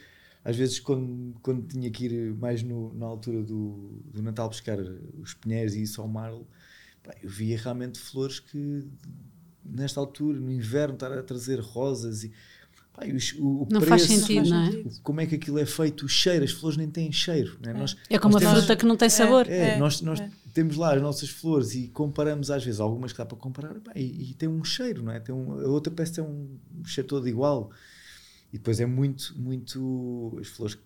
às 0.45 0.55
vezes, 0.55 0.79
quando, 0.79 1.35
quando 1.41 1.65
tinha 1.67 1.89
que 1.91 2.05
ir 2.05 2.33
mais 2.35 2.63
no- 2.63 2.93
na 2.93 3.05
altura 3.05 3.41
do, 3.43 4.01
do 4.13 4.21
Natal 4.21 4.47
buscar 4.49 4.77
os 5.21 5.33
pinheiros 5.33 5.73
e 5.75 5.81
isso 5.83 6.01
ao 6.01 6.07
Marlo, 6.07 6.47
pá, 7.01 7.13
eu 7.21 7.29
via 7.29 7.57
realmente 7.57 7.97
flores 7.99 8.39
que, 8.39 8.85
nesta 9.65 9.99
altura, 9.99 10.39
no 10.39 10.51
inverno, 10.51 10.93
estar 10.95 11.11
a 11.11 11.21
trazer 11.23 11.59
rosas 11.59 12.23
e. 12.23 12.31
os- 13.15 13.33
o, 13.39 13.63
o 13.63 13.67
Não 13.71 13.81
faz 13.81 14.05
preço, 14.05 14.21
sentido, 14.25 14.49
não 14.49 14.63
é? 14.65 14.83
como 15.01 15.21
é 15.21 15.25
que 15.25 15.35
aquilo 15.35 15.59
é 15.59 15.65
feito, 15.65 16.05
o 16.05 16.09
cheiro, 16.09 16.43
as 16.45 16.51
flores 16.51 16.77
nem 16.77 16.89
têm 16.89 17.11
cheiro. 17.11 17.57
Não 17.63 17.71
é? 17.71 17.73
Nós, 17.73 17.97
É 18.09 18.19
como 18.19 18.33
nós 18.33 18.43
a 18.43 18.45
temos- 18.47 18.59
fruta 18.63 18.75
que 18.77 18.85
não 18.85 18.95
tem 18.97 19.09
sabor. 19.09 19.47
é, 19.49 19.71
É, 19.75 19.77
nós, 19.77 20.01
nós 20.01 20.19
é. 20.19 20.29
temos 20.53 20.75
lá 20.77 20.93
as 20.95 21.01
nossas 21.01 21.29
flores 21.29 21.73
e 21.73 21.87
comparamos 21.87 22.51
às 22.51 22.63
vezes 22.63 22.79
algumas 22.79 23.11
que 23.11 23.17
dá 23.17 23.25
para 23.25 23.37
comparar 23.37 23.75
e, 23.95 24.31
e 24.31 24.33
tem 24.35 24.47
um 24.47 24.63
cheiro, 24.63 25.01
não 25.03 25.11
é? 25.11 25.19
Tem 25.19 25.33
um, 25.33 25.59
a 25.59 25.67
outra 25.67 25.91
parece 25.91 26.13
ter 26.13 26.21
um 26.21 26.57
cheiro 26.85 27.07
todo 27.07 27.27
igual. 27.27 27.71
E 28.51 28.57
depois 28.57 28.79
é 28.79 28.85
muito, 28.85 29.33
muito 29.35 30.37
as 30.39 30.47
flores 30.47 30.77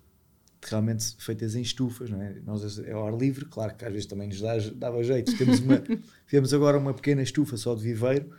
realmente 0.64 1.16
feitas 1.20 1.56
em 1.56 1.62
estufas, 1.62 2.10
não 2.10 2.22
é? 2.22 2.36
Nós 2.46 2.80
é 2.80 2.92
ao 2.94 3.06
ar 3.08 3.16
livre, 3.18 3.46
claro 3.46 3.76
que 3.76 3.84
às 3.86 3.92
vezes 3.92 4.06
também 4.08 4.28
nos 4.30 4.40
dá, 4.42 4.58
dava 4.76 5.04
jeito. 5.04 5.38
Temos, 5.38 5.60
uma, 5.60 5.84
temos 6.30 6.54
agora 6.54 6.78
uma 6.78 6.94
pequena 6.94 7.22
estufa 7.22 7.58
só 7.58 7.76
de 7.76 7.82
viveiro, 7.84 8.32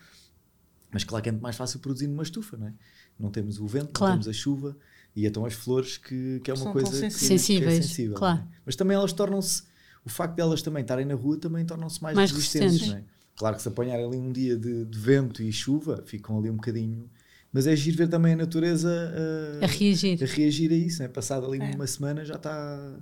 mas 0.91 1.05
claro 1.05 1.23
que 1.23 1.29
é 1.29 1.33
muito 1.33 1.43
mais 1.43 1.57
fácil 1.57 1.79
produzir 1.81 2.07
numa 2.07 2.23
estufa, 2.23 2.57
não 2.57 2.69
é? 2.69 2.73
Não 3.19 3.31
temos 3.31 3.59
o 3.59 3.67
vento, 3.67 3.91
Claro. 3.93 4.15
não 4.15 4.21
temos 4.23 4.29
a 4.29 4.39
chuva 4.39 4.77
e 5.17 5.27
então 5.27 5.45
as 5.45 5.55
flores 5.55 5.97
que, 5.99 6.41
que 6.45 6.51
é 6.51 6.55
uma 6.55 6.63
São 6.65 6.73
coisa 6.73 6.91
tão 6.91 7.01
que, 7.01 7.11
sensíveis. 7.11 7.19
que 7.21 7.33
é 7.35 7.39
Sensíveis, 7.39 7.87
sensível. 7.87 8.17
claro. 8.17 8.39
não 8.39 8.45
é? 8.45 8.49
Mas 8.67 8.77
também 8.77 8.95
elas 8.97 9.13
tornam-se, 9.13 9.63
o 10.05 10.09
facto 10.09 10.35
de 10.37 10.41
elas 10.43 10.63
também 10.63 10.83
estarem 10.83 11.05
na 11.05 11.15
rua 11.15 11.37
também 11.39 11.65
tornam-se 11.65 12.03
mais, 12.03 12.15
Mais 12.17 12.31
resistentes. 12.31 12.73
resistentes. 12.81 12.93
não 12.95 12.99
é? 13.15 13.19
Claro 13.37 13.57
que 13.57 13.63
se 13.63 13.69
apanharem 13.69 14.05
ali 14.07 14.17
um 14.17 14.33
dia 14.33 14.57
de, 14.57 14.85
de 14.85 14.99
vento 14.99 15.43
e 15.43 15.53
chuva, 15.53 16.03
ficam 16.07 16.39
ali 16.39 16.51
um 16.51 16.57
bocadinho. 16.57 17.09
Mas 17.53 17.67
é 17.67 17.75
giro 17.77 17.97
ver 17.97 18.09
também 18.09 18.35
a 18.35 18.37
natureza 18.37 18.91
A 19.63 19.67
reagir. 19.67 20.23
a 20.23 20.27
reagir 20.27 20.71
a 20.71 20.75
isso, 20.75 21.01
né? 21.03 21.09
passado 21.09 21.47
ali 21.47 21.59
É. 21.61 21.75
uma 21.75 21.87
semana 21.87 22.25
já 22.25 22.35
está 22.35 22.99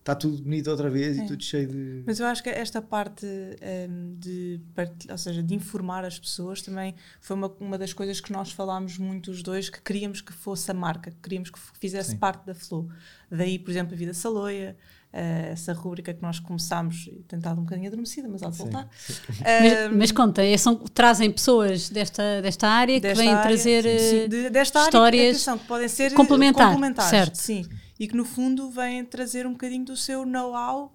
está 0.00 0.14
tudo 0.14 0.42
bonito 0.42 0.68
outra 0.70 0.90
vez 0.90 1.18
É. 1.18 1.22
e 1.22 1.26
tudo 1.26 1.42
cheio 1.42 1.68
de. 1.68 2.02
Mas 2.06 2.18
eu 2.18 2.26
acho 2.26 2.42
que 2.42 2.48
esta 2.50 2.82
parte 2.82 3.24
hum, 3.26 4.16
de 4.18 4.60
partilhar, 4.74 5.12
ou 5.14 5.18
seja, 5.18 5.42
de 5.42 5.54
informar 5.54 6.04
as 6.04 6.18
pessoas 6.18 6.60
também 6.62 6.94
foi 7.20 7.36
uma, 7.36 7.52
uma 7.60 7.78
das 7.78 7.92
coisas 7.92 8.20
que 8.20 8.32
nós 8.32 8.50
falámos 8.50 8.98
muito 8.98 9.30
os 9.30 9.42
dois, 9.42 9.68
que 9.70 9.80
queríamos 9.80 10.20
que 10.20 10.32
fosse 10.32 10.70
a 10.70 10.74
marca, 10.74 11.10
que 11.10 11.16
queríamos 11.22 11.50
que 11.50 11.58
fizesse 11.78 12.10
Sim. 12.12 12.16
parte 12.16 12.44
da 12.46 12.54
Flow. 12.54 12.88
Daí, 13.30 13.58
por 13.58 13.70
exemplo, 13.70 13.94
a 13.94 13.96
Vida 13.96 14.12
Saloia, 14.14 14.76
eh, 15.12 15.50
essa 15.52 15.72
rúbrica 15.72 16.12
que 16.14 16.22
nós 16.22 16.38
começámos, 16.40 17.08
tem 17.28 17.38
estado 17.38 17.60
um 17.60 17.64
bocadinho 17.64 17.88
adormecida, 17.88 18.26
mas 18.28 18.42
há 18.42 18.48
de 18.50 18.56
Sim, 18.56 18.62
voltar. 18.64 18.88
sim. 18.96 19.12
Mas, 19.44 19.92
mas 19.96 20.12
conta, 20.12 20.42
é, 20.44 20.56
são, 20.56 20.76
trazem 20.76 21.30
pessoas 21.30 21.88
desta, 21.90 22.40
desta 22.42 22.68
área 22.68 22.94
que 23.00 23.06
desta 23.06 23.22
vêm 23.22 23.32
área, 23.32 23.42
trazer. 23.42 23.82
sim, 23.82 24.16
eh, 24.24 24.28
de- 24.28 24.50
desta 24.50 24.82
histórias 24.84 25.20
área 25.20 25.30
atenção, 25.30 25.58
que 25.58 25.66
podem 25.66 25.88
ser 25.88 26.12
eh, 26.12 26.14
complementar, 26.14 26.68
complementares, 26.68 27.10
certo. 27.10 27.34
sim, 27.36 27.64
e 28.00 28.08
que 28.08 28.16
no 28.16 28.24
fundo 28.24 28.70
vêm 28.70 29.04
trazer 29.04 29.46
um 29.46 29.52
bocadinho 29.52 29.84
do 29.84 29.94
seu 29.96 30.24
know-how 30.24 30.90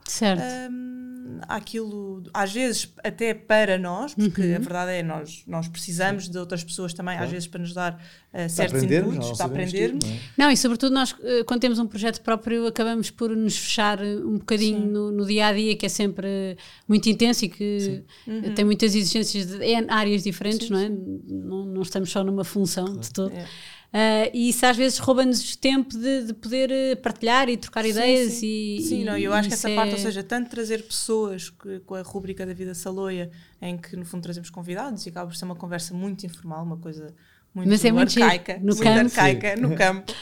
hum, 0.72 1.38
àquilo, 1.48 2.24
às 2.34 2.52
vezes 2.52 2.92
até 3.04 3.34
para 3.34 3.78
nós, 3.78 4.14
porque 4.14 4.42
Uhum. 4.42 4.56
a 4.56 4.60
verdade 4.60 4.92
é 4.92 5.04
nós 5.04 5.44
nós 5.48 5.68
precisamos 5.68 6.28
de 6.30 6.38
outras 6.38 6.64
pessoas 6.64 6.94
também, 6.94 7.14
às 7.14 7.20
Claro. 7.20 7.32
vezes 7.32 7.48
para 7.48 7.60
nos 7.62 7.74
dar 7.74 7.94
uh, 8.34 8.50
certos 8.50 8.84
inputs, 8.84 9.16
não 9.30 9.36
para 9.36 9.46
aprendermos. 9.46 10.04
tudo, 10.04 10.10
não 10.12 10.16
é? 10.16 10.20
Não, 10.38 10.52
e 10.52 10.58
sobretudo 10.58 10.94
nós, 10.94 11.16
eh, 11.24 11.44
quando 11.44 11.62
temos 11.62 11.80
um 11.80 11.88
projeto 11.88 12.22
próprio, 12.22 12.68
acabamos 12.68 13.10
por 13.12 13.36
nos 13.36 13.56
fechar 13.58 14.04
eh, 14.04 14.16
um 14.18 14.38
bocadinho 14.38 14.80
no, 14.86 15.12
no 15.12 15.26
dia 15.26 15.48
a 15.48 15.54
dia, 15.54 15.76
que 15.76 15.86
é 15.86 15.90
sempre 15.90 16.58
muito 16.88 17.08
intenso 17.08 17.46
e 17.46 17.50
que 17.50 18.04
eh, 18.28 18.50
tem 18.56 18.66
muitas 18.66 18.96
exigências 18.96 19.46
de 19.46 19.64
em 19.64 19.86
áreas 19.90 20.24
diferentes, 20.24 20.70
Uhum. 20.70 20.78
Sim, 20.78 20.90
não 20.90 21.44
é? 21.44 21.46
Não, 21.46 21.66
não 21.66 21.82
estamos 21.82 22.10
só 22.10 22.24
numa 22.24 22.44
função 22.44 22.98
de 22.98 23.12
todo. 23.12 23.32
É. 23.34 23.46
Ah, 23.94 24.30
e 24.34 24.50
isso 24.50 24.66
às 24.66 24.76
vezes 24.76 24.98
rouba-nos 24.98 25.56
tempo 25.56 25.98
de, 25.98 26.24
de 26.26 26.34
poder 26.34 26.70
eh, 26.72 26.96
partilhar 26.96 27.48
e 27.48 27.56
trocar 27.56 27.84
Sim, 27.84 27.90
ideias 27.92 28.34
sim. 28.34 28.46
e 28.46 28.82
Sim, 28.82 29.02
e- 29.02 29.04
não, 29.06 29.18
eu 29.18 29.34
acho 29.34 29.48
que 29.48 29.54
essa 29.54 29.70
parte, 29.70 29.94
ou 29.94 29.98
é- 30.00 30.02
seja, 30.02 30.22
tanto 30.22 30.50
trazer 30.50 30.84
pessoas 30.84 31.50
que- 31.50 31.80
com 31.80 31.96
a 31.96 32.02
rúbrica 32.02 32.46
da 32.46 32.54
Vida 32.54 32.74
Saloia, 32.74 33.32
em 33.62 33.78
que 33.78 33.96
no 33.96 34.04
fundo 34.06 34.24
trazemos 34.24 34.50
convidados 34.50 35.06
e 35.06 35.10
acaba 35.10 35.28
por 35.30 35.36
ser 35.38 35.46
uma 35.46 35.56
conversa 35.56 35.94
muito 35.94 36.26
informal, 36.26 36.64
uma 36.66 36.78
coisa 36.78 37.14
muito 37.54 37.70
Mas 37.70 37.86
é 37.86 37.92
muito 37.92 38.22
arcaica, 38.22 38.58
no 38.58 38.66
muito 38.66 38.84
campo. 38.84 39.00
arcaica, 39.00 39.56
no 39.56 39.76
campo. 39.78 40.14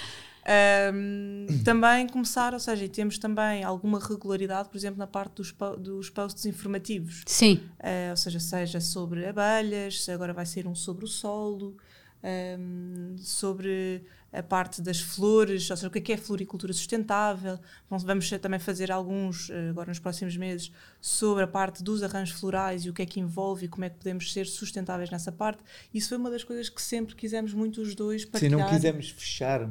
Um, 0.94 1.48
também 1.64 2.06
começar, 2.08 2.54
ou 2.54 2.60
seja, 2.60 2.84
e 2.86 2.90
temos 2.90 3.18
também 3.18 3.64
alguma 3.64 4.00
regularidade, 4.00 4.70
por 4.70 4.78
exemplo, 4.78 5.00
na 5.00 5.08
parte 5.08 5.36
dos, 5.36 5.56
dos 5.80 6.10
posts 6.10 6.46
informativos. 6.46 7.24
Sim. 7.26 7.62
Uh, 7.80 8.12
ou 8.12 8.18
seja, 8.18 8.40
seja 8.40 8.82
sobre 8.82 9.26
abelhas, 9.26 10.08
agora 10.10 10.34
vai 10.34 10.46
ser 10.46 10.68
um 10.68 10.76
sobre 10.76 11.06
o 11.06 11.08
solo, 11.08 11.78
um, 12.24 13.16
sobre 13.18 14.04
a 14.32 14.42
parte 14.42 14.82
das 14.82 15.00
flores, 15.00 15.70
ou 15.70 15.78
seja, 15.78 15.88
o 15.88 15.92
que 15.92 16.00
é, 16.00 16.02
que 16.02 16.14
é 16.14 16.18
floricultura 16.18 16.74
sustentável. 16.74 17.60
Vamos 17.88 18.30
também 18.42 18.60
fazer 18.60 18.92
alguns, 18.92 19.50
eh, 19.52 19.70
agora 19.70 19.90
nos 19.90 20.00
próximos 20.00 20.36
meses, 20.36 20.72
sobre 21.00 21.44
a 21.44 21.48
parte 21.48 21.84
dos 21.84 22.02
arranjos 22.02 22.40
florais 22.40 22.84
e 22.84 22.90
o 22.90 22.94
que 22.94 23.04
é 23.04 23.06
que 23.06 23.20
envolve 23.20 23.66
e 23.66 23.68
como 23.68 23.86
é 23.86 23.90
que 23.90 23.98
podemos 23.98 24.34
ser 24.34 24.48
sustentáveis 24.48 25.12
nessa 25.12 25.32
parte. 25.32 25.62
Isso 25.94 26.10
foi 26.10 26.18
uma 26.18 26.32
das 26.32 26.44
coisas 26.44 26.68
que 26.68 26.82
sempre 26.82 27.14
quisemos 27.16 27.54
muito 27.54 27.80
os 27.80 27.94
dois 27.94 28.26
partilhar. 28.26 28.60
Se 28.60 28.64
não 28.64 28.70
quisemos 28.70 29.10
fechar, 29.12 29.70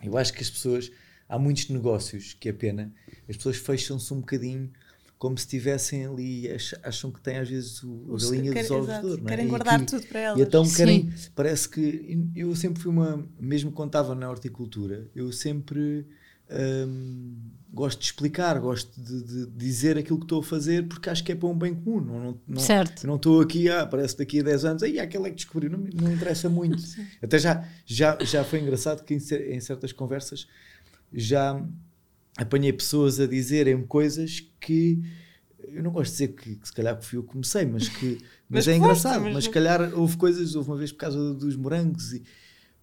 eu 0.00 0.16
acho 0.16 0.32
que 0.32 0.42
as 0.42 0.50
pessoas, 0.50 0.92
há 1.28 1.36
muitos 1.36 1.68
negócios 1.68 2.34
que 2.34 2.48
é 2.48 2.52
pena, 2.52 2.92
as 3.28 3.36
pessoas 3.36 3.56
fecham-se 3.56 4.14
um 4.14 4.20
bocadinho 4.20 4.70
como 5.18 5.36
se 5.36 5.44
estivessem 5.44 6.06
ali, 6.06 6.48
acham 6.82 7.10
que 7.10 7.20
têm 7.20 7.38
às 7.38 7.48
vezes 7.48 7.82
o, 7.82 8.14
a 8.14 8.18
galinha 8.18 8.54
dos 8.54 8.70
ovos 8.70 9.00
de 9.00 9.06
ouro. 9.06 9.22
É? 9.24 9.28
Querem 9.28 9.48
guardar 9.48 9.80
que, 9.80 9.86
tudo 9.86 10.06
para 10.06 10.20
elas. 10.20 10.38
E 10.38 10.42
então 10.42 10.70
querem, 10.70 11.12
parece 11.34 11.68
que 11.68 12.30
eu 12.36 12.54
sempre 12.54 12.80
fui 12.80 12.92
uma, 12.92 13.28
mesmo 13.38 13.72
quando 13.72 13.88
estava 13.88 14.14
na 14.14 14.30
horticultura, 14.30 15.10
eu 15.16 15.32
sempre 15.32 16.06
hum, 16.86 17.36
gosto 17.72 17.98
de 17.98 18.04
explicar, 18.04 18.60
gosto 18.60 18.92
de, 19.00 19.24
de, 19.24 19.46
dizer 19.46 19.98
aquilo 19.98 20.18
que 20.18 20.24
estou 20.24 20.38
a 20.38 20.44
fazer 20.44 20.86
porque 20.86 21.10
acho 21.10 21.24
que 21.24 21.32
é 21.32 21.34
para 21.34 21.48
um 21.48 21.58
bem 21.58 21.74
comum. 21.74 22.00
Não, 22.00 22.20
não, 22.20 22.40
não, 22.46 22.60
certo. 22.60 23.04
não 23.04 23.16
estou 23.16 23.40
aqui, 23.40 23.68
ah, 23.68 23.84
parece 23.86 24.16
daqui 24.16 24.38
a 24.38 24.44
10 24.44 24.64
anos, 24.64 24.82
aí 24.84 25.00
aquela 25.00 25.26
é 25.26 25.30
que 25.30 25.36
descobriu, 25.36 25.68
não, 25.68 25.80
não 25.94 26.12
interessa 26.12 26.48
muito. 26.48 26.80
Até 27.20 27.40
já, 27.40 27.68
já, 27.84 28.16
já 28.20 28.44
foi 28.44 28.60
engraçado 28.60 29.04
que 29.04 29.14
em, 29.14 29.18
em 29.52 29.60
certas 29.60 29.92
conversas 29.92 30.46
já 31.12 31.60
apanhei 32.38 32.72
pessoas 32.72 33.18
a 33.18 33.26
dizerem 33.26 33.82
coisas 33.82 34.48
que 34.60 35.02
eu 35.58 35.82
não 35.82 35.90
gosto 35.90 36.12
de 36.12 36.18
dizer 36.18 36.28
que, 36.28 36.54
que 36.54 36.68
se 36.68 36.72
calhar 36.72 37.02
fui 37.02 37.18
eu 37.18 37.22
que 37.24 37.30
comecei, 37.30 37.66
mas 37.66 37.88
que 37.88 38.18
mas, 38.48 38.66
mas 38.66 38.68
é 38.68 38.76
engraçado, 38.76 39.24
mas, 39.24 39.44
se 39.44 39.50
calhar 39.50 39.92
houve 39.92 40.16
coisas, 40.16 40.54
houve 40.54 40.70
uma 40.70 40.76
vez 40.76 40.92
por 40.92 40.98
causa 40.98 41.34
dos 41.34 41.56
morangos 41.56 42.14
e 42.14 42.22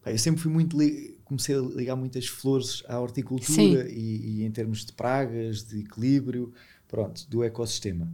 pá, 0.03 0.11
eu 0.11 0.17
sempre 0.17 0.41
fui 0.41 0.51
muito 0.51 0.77
comecei 1.23 1.55
a 1.55 1.61
ligar 1.61 1.95
muitas 1.95 2.27
flores 2.27 2.83
à 2.87 2.99
horticultura 2.99 3.89
e, 3.89 4.41
e, 4.41 4.43
em 4.43 4.51
termos 4.51 4.85
de 4.85 4.91
pragas, 4.91 5.63
de 5.63 5.79
equilíbrio, 5.79 6.53
pronto, 6.87 7.27
do 7.29 7.43
ecossistema. 7.43 8.11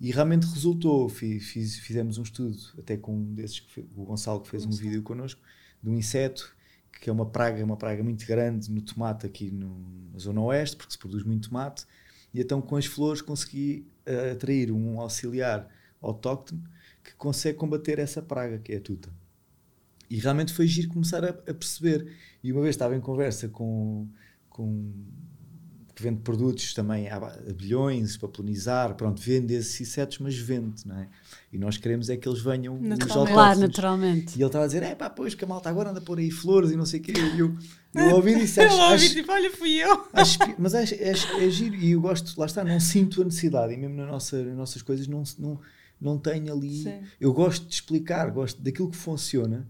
E 0.00 0.10
realmente 0.10 0.44
resultou, 0.46 1.08
fiz, 1.08 1.44
fiz, 1.44 1.78
fizemos 1.78 2.18
um 2.18 2.22
estudo 2.22 2.56
até 2.78 2.96
com 2.96 3.14
um 3.14 3.34
desses, 3.34 3.62
o 3.94 4.04
Gonçalo 4.04 4.40
que 4.40 4.48
fez 4.48 4.64
um 4.64 4.70
vídeo 4.70 5.02
connosco, 5.02 5.40
de 5.82 5.90
um 5.90 5.94
inseto 5.94 6.56
que 7.00 7.08
é 7.08 7.12
uma 7.12 7.26
praga, 7.26 7.64
uma 7.64 7.76
praga 7.76 8.02
muito 8.02 8.26
grande 8.26 8.70
no 8.70 8.80
tomate 8.80 9.26
aqui 9.26 9.50
no, 9.50 10.10
na 10.12 10.18
zona 10.18 10.40
oeste, 10.40 10.76
porque 10.76 10.92
se 10.92 10.98
produz 10.98 11.24
muito 11.24 11.48
tomate, 11.48 11.86
e 12.32 12.40
então 12.40 12.60
com 12.60 12.76
as 12.76 12.86
flores 12.86 13.22
consegui 13.22 13.86
uh, 14.06 14.32
atrair 14.32 14.70
um 14.72 15.00
auxiliar 15.00 15.68
autóctone 16.00 16.62
que 17.02 17.14
consegue 17.14 17.56
combater 17.56 17.98
essa 17.98 18.20
praga, 18.20 18.58
que 18.58 18.72
é 18.72 18.76
a 18.76 18.80
tuta. 18.80 19.10
E 20.10 20.16
realmente 20.16 20.52
foi 20.52 20.66
giro 20.66 20.88
começar 20.88 21.24
a, 21.24 21.30
a 21.30 21.54
perceber. 21.54 22.16
E 22.42 22.52
uma 22.52 22.62
vez 22.62 22.74
estava 22.74 22.96
em 22.96 23.00
conversa 23.00 23.48
com, 23.48 24.08
com 24.48 24.92
que 25.98 26.02
vende 26.04 26.20
produtos 26.20 26.72
também 26.74 27.08
a 27.10 27.18
bilhões 27.52 28.16
para 28.16 28.28
polinizar, 28.28 28.94
pronto, 28.94 29.20
vende 29.20 29.52
esses 29.52 29.80
insetos, 29.80 30.18
mas 30.20 30.38
vende, 30.38 30.86
não 30.86 30.96
é? 30.96 31.08
E 31.52 31.58
nós 31.58 31.76
queremos 31.76 32.08
é 32.08 32.16
que 32.16 32.28
eles 32.28 32.40
venham 32.40 32.76
os 32.76 32.90
autóctones. 32.92 33.32
Claro, 33.32 33.58
naturalmente. 33.58 34.38
E 34.38 34.40
ele 34.40 34.46
estava 34.46 34.64
a 34.64 34.68
dizer, 34.68 34.84
é 34.84 34.94
pá, 34.94 35.10
pois 35.10 35.34
que 35.34 35.44
a 35.44 35.48
malta 35.48 35.68
agora 35.68 35.90
anda 35.90 35.98
a 35.98 36.02
pôr 36.02 36.20
aí 36.20 36.30
flores 36.30 36.70
e 36.70 36.76
não 36.76 36.86
sei 36.86 37.00
o 37.00 37.02
quê. 37.02 37.12
E 37.34 37.40
eu, 37.40 37.56
eu 37.96 38.14
ouvi 38.14 38.44
isso. 38.44 38.60
Acho, 38.60 38.76
eu 38.76 38.92
ouvi, 38.92 39.08
tipo, 39.10 39.32
olha, 39.32 39.50
fui 39.50 39.72
eu. 39.72 40.06
Acho, 40.14 40.38
mas 40.56 40.72
é, 40.72 40.84
é, 40.84 41.10
é, 41.10 41.50
giro 41.50 41.74
e 41.74 41.90
eu 41.90 42.00
gosto, 42.00 42.38
lá 42.38 42.46
está, 42.46 42.62
não 42.62 42.78
sinto 42.78 43.20
a 43.22 43.24
necessidade 43.24 43.74
e 43.74 43.76
mesmo 43.76 43.96
na 43.96 44.06
nossa, 44.06 44.40
nas 44.44 44.56
nossas 44.56 44.82
coisas 44.82 45.08
não, 45.08 45.24
não, 45.36 45.60
não 46.00 46.16
tenho 46.16 46.52
ali... 46.52 46.84
Sim. 46.84 47.00
Eu 47.20 47.32
gosto 47.32 47.66
de 47.66 47.74
explicar, 47.74 48.30
gosto 48.30 48.62
daquilo 48.62 48.88
que 48.88 48.96
funciona 48.96 49.66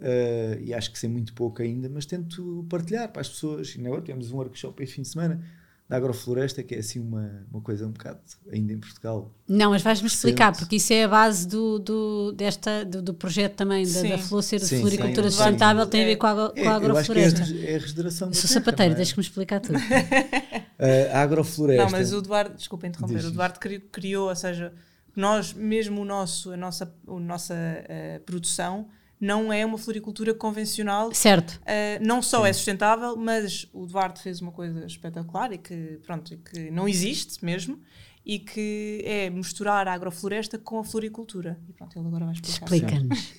uh, 0.00 0.60
e 0.60 0.74
acho 0.74 0.90
que 0.90 0.98
sei 0.98 1.08
muito 1.08 1.32
pouco 1.34 1.62
ainda, 1.62 1.88
mas 1.88 2.04
tento 2.04 2.66
partilhar 2.68 3.12
para 3.12 3.20
as 3.20 3.28
pessoas. 3.28 3.76
E 3.76 3.86
agora 3.86 4.02
temos 4.02 4.32
um 4.32 4.38
workshop 4.38 4.82
este 4.82 4.96
fim 4.96 5.02
de 5.02 5.08
semana 5.08 5.57
da 5.88 5.96
agrofloresta, 5.96 6.62
que 6.62 6.74
é 6.74 6.78
assim 6.78 7.00
uma, 7.00 7.46
uma 7.50 7.62
coisa 7.62 7.86
um 7.86 7.90
bocado 7.90 8.20
ainda 8.52 8.74
em 8.74 8.78
Portugal. 8.78 9.32
Não, 9.48 9.70
mas 9.70 9.80
vais-me 9.80 10.06
explicar, 10.06 10.54
porque 10.54 10.76
isso 10.76 10.92
é 10.92 11.04
a 11.04 11.08
base 11.08 11.48
do, 11.48 11.78
do, 11.78 12.32
desta, 12.32 12.84
do, 12.84 13.00
do 13.00 13.14
projeto 13.14 13.54
também 13.54 13.90
da, 13.90 14.02
da 14.02 14.18
Flor 14.18 14.42
ser 14.42 14.60
sim, 14.60 14.80
floricultura 14.80 15.30
sim, 15.30 15.36
sustentável, 15.38 15.86
tem 15.86 16.02
a 16.02 16.06
ver 16.06 16.16
com 16.16 16.26
a, 16.26 16.50
com 16.50 16.68
a 16.68 16.74
agrofloresta. 16.74 17.40
É, 17.40 17.72
é 17.72 17.76
a 17.76 17.78
regeneração 17.78 18.32
Sou 18.34 18.50
sapateiro, 18.50 18.92
é? 18.92 18.96
deixa-me 18.96 19.22
explicar 19.22 19.60
tudo. 19.60 19.78
uh, 19.78 21.14
a 21.14 21.22
agrofloresta. 21.22 21.84
Não, 21.84 21.90
mas 21.90 22.12
o 22.12 22.18
Eduardo, 22.18 22.54
desculpa 22.54 22.86
interromper, 22.86 23.24
o 23.24 23.28
Eduardo 23.28 23.58
criou, 23.90 24.28
ou 24.28 24.36
seja, 24.36 24.74
nós, 25.16 25.54
mesmo 25.54 26.02
o 26.02 26.04
nosso, 26.04 26.52
a 26.52 26.56
nossa, 26.56 26.92
a 27.08 27.18
nossa 27.18 27.54
uh, 27.54 28.20
produção, 28.24 28.88
não 29.20 29.52
é 29.52 29.64
uma 29.66 29.78
floricultura 29.78 30.32
convencional. 30.32 31.12
Certo. 31.12 31.60
Uh, 31.62 32.04
não 32.04 32.22
só 32.22 32.42
Sim. 32.42 32.48
é 32.48 32.52
sustentável, 32.52 33.16
mas 33.16 33.68
o 33.72 33.86
Duarte 33.86 34.22
fez 34.22 34.40
uma 34.40 34.52
coisa 34.52 34.86
espetacular 34.86 35.52
e 35.52 35.58
que, 35.58 35.98
pronto, 36.04 36.36
que 36.38 36.70
não 36.70 36.88
existe 36.88 37.44
mesmo 37.44 37.80
e 38.24 38.38
que 38.38 39.02
é 39.04 39.30
misturar 39.30 39.88
a 39.88 39.94
agrofloresta 39.94 40.58
com 40.58 40.78
a 40.78 40.84
floricultura. 40.84 41.58
E 41.68 41.72
pronto, 41.72 41.98
ele 41.98 42.06
agora 42.06 42.26
vai 42.26 42.34
explicar. 42.34 42.64
Explica-nos. 42.64 43.34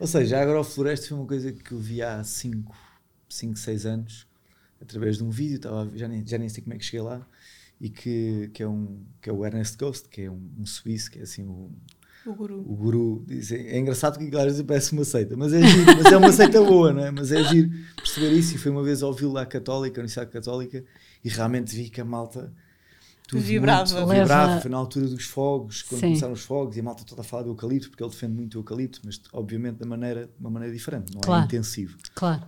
Ou 0.00 0.06
seja, 0.06 0.38
a 0.38 0.42
agrofloresta 0.42 1.08
foi 1.08 1.18
uma 1.18 1.26
coisa 1.26 1.52
que 1.52 1.72
eu 1.72 1.78
vi 1.78 2.02
há 2.02 2.24
5, 2.24 2.74
5, 3.28 3.58
6 3.58 3.86
anos, 3.86 4.26
através 4.80 5.18
de 5.18 5.24
um 5.24 5.30
vídeo, 5.30 5.56
estava, 5.56 5.90
já, 5.94 6.08
nem, 6.08 6.26
já 6.26 6.38
nem 6.38 6.48
sei 6.48 6.62
como 6.62 6.74
é 6.74 6.78
que 6.78 6.84
cheguei 6.84 7.02
lá, 7.02 7.26
e 7.80 7.90
que, 7.90 8.50
que, 8.54 8.62
é, 8.62 8.68
um, 8.68 9.04
que 9.20 9.28
é 9.28 9.32
o 9.32 9.44
Ernest 9.44 9.76
Ghost, 9.76 10.08
que 10.08 10.22
é 10.22 10.30
um, 10.30 10.50
um 10.58 10.66
suíço, 10.66 11.10
que 11.10 11.18
é 11.18 11.22
assim 11.22 11.44
um, 11.44 11.70
o 12.26 12.34
guru. 12.34 12.60
O 12.60 12.74
guru 12.74 13.24
diz, 13.26 13.52
é 13.52 13.78
engraçado 13.78 14.18
que 14.18 14.36
às 14.36 14.44
vezes 14.44 14.62
parece 14.62 14.92
uma 14.92 15.04
seita, 15.04 15.36
mas 15.36 15.52
é 15.52 15.62
giro, 15.62 15.96
mas 15.96 16.12
é 16.12 16.16
uma 16.16 16.32
seita 16.32 16.62
boa, 16.62 16.92
não 16.92 17.04
é? 17.04 17.10
Mas 17.10 17.32
é 17.32 17.42
giro 17.44 17.70
perceber 17.96 18.32
isso. 18.32 18.54
E 18.54 18.58
foi 18.58 18.70
uma 18.70 18.82
vez 18.82 19.02
ouvi-lo 19.02 19.32
lá 19.32 19.44
Católica, 19.44 20.00
Universidade 20.00 20.30
Católica, 20.30 20.84
e 21.24 21.28
realmente 21.28 21.74
vi 21.74 21.90
que 21.90 22.00
a 22.00 22.04
malta 22.04 22.52
tudo 23.26 23.42
vibrava. 23.42 23.90
Muito, 23.94 24.20
vibrava, 24.20 24.60
foi 24.60 24.70
na 24.70 24.76
altura 24.76 25.06
dos 25.06 25.24
fogos, 25.24 25.82
quando 25.82 26.00
Sim. 26.00 26.06
começaram 26.08 26.32
os 26.32 26.42
fogos, 26.42 26.76
e 26.76 26.80
a 26.80 26.82
malta 26.82 27.04
toda 27.04 27.22
a 27.22 27.24
falar 27.24 27.42
do 27.42 27.50
eucalipto, 27.50 27.90
porque 27.90 28.02
ele 28.02 28.10
defende 28.10 28.34
muito 28.34 28.54
o 28.54 28.58
eucalipto, 28.60 29.00
mas 29.04 29.20
obviamente 29.32 29.78
de 29.78 29.86
maneira, 29.86 30.26
de 30.26 30.40
uma 30.40 30.50
maneira 30.50 30.74
diferente, 30.74 31.12
não 31.12 31.20
é 31.20 31.24
claro. 31.24 31.42
é 31.42 31.44
intensivo. 31.46 31.96
Claro. 32.14 32.42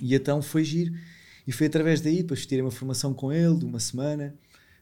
E 0.00 0.14
então 0.14 0.40
foi 0.42 0.64
giro, 0.64 0.94
e 1.46 1.52
foi 1.52 1.66
através 1.66 2.00
daí, 2.00 2.18
depois 2.18 2.46
tirei 2.46 2.62
uma 2.62 2.70
formação 2.70 3.12
com 3.12 3.32
ele 3.32 3.58
de 3.58 3.64
uma 3.64 3.80
semana, 3.80 4.34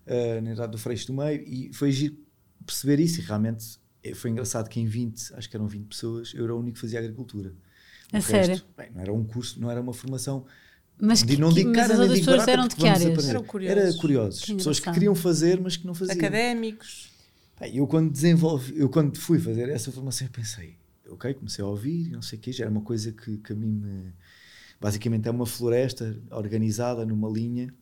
uh, 0.06 0.42
na 0.42 0.52
idade 0.52 0.72
do 0.72 0.78
Freixo 0.78 1.06
do 1.06 1.14
Meio, 1.14 1.42
e 1.46 1.72
foi 1.72 1.90
giro 1.92 2.16
perceber 2.64 3.00
isso, 3.00 3.20
e 3.20 3.24
realmente 3.24 3.64
é, 3.64 3.81
foi 4.14 4.30
engraçado 4.30 4.68
que 4.68 4.80
em 4.80 4.86
20, 4.86 5.34
acho 5.34 5.48
que 5.48 5.56
eram 5.56 5.66
20 5.66 5.86
pessoas, 5.86 6.32
eu 6.34 6.44
era 6.44 6.54
o 6.54 6.58
único 6.58 6.74
que 6.74 6.80
fazia 6.80 6.98
agricultura. 6.98 7.52
A 8.12 8.20
sério? 8.20 8.60
Bem, 8.76 8.90
não 8.94 9.00
era 9.00 9.12
um 9.12 9.24
curso, 9.24 9.60
não 9.60 9.70
era 9.70 9.80
uma 9.80 9.94
formação. 9.94 10.44
Mas 11.00 11.22
que, 11.22 11.36
não 11.36 11.52
digo 11.52 11.72
cara, 11.72 11.96
mas 11.96 12.10
as 12.10 12.18
pessoas 12.18 12.46
eram 12.46 12.68
de 12.68 12.76
que 12.76 12.86
áreas? 12.86 13.28
Eram 13.28 13.42
curiosos. 13.42 13.78
Era 13.78 13.98
curiosos. 13.98 14.44
Que 14.44 14.54
pessoas 14.54 14.80
que 14.80 14.92
queriam 14.92 15.14
fazer, 15.14 15.60
mas 15.60 15.76
que 15.76 15.86
não 15.86 15.94
faziam. 15.94 16.16
Académicos. 16.16 17.10
Bem, 17.58 17.76
eu 17.76 17.86
quando 17.86 18.10
desenvolvi, 18.10 18.78
eu 18.78 18.88
quando 18.88 19.18
fui 19.18 19.38
fazer 19.38 19.68
essa 19.68 19.90
formação, 19.90 20.26
eu 20.26 20.32
pensei, 20.32 20.76
ok, 21.08 21.32
comecei 21.34 21.64
a 21.64 21.66
ouvir, 21.66 22.10
não 22.10 22.20
sei 22.20 22.38
o 22.38 22.42
quê, 22.42 22.52
já 22.52 22.64
era 22.64 22.70
uma 22.70 22.82
coisa 22.82 23.12
que, 23.12 23.38
que 23.38 23.52
a 23.52 23.56
mim 23.56 23.70
me. 23.70 24.12
Basicamente 24.80 25.28
é 25.28 25.30
uma 25.30 25.46
floresta 25.46 26.20
organizada 26.30 27.06
numa 27.06 27.30
linha 27.30 27.72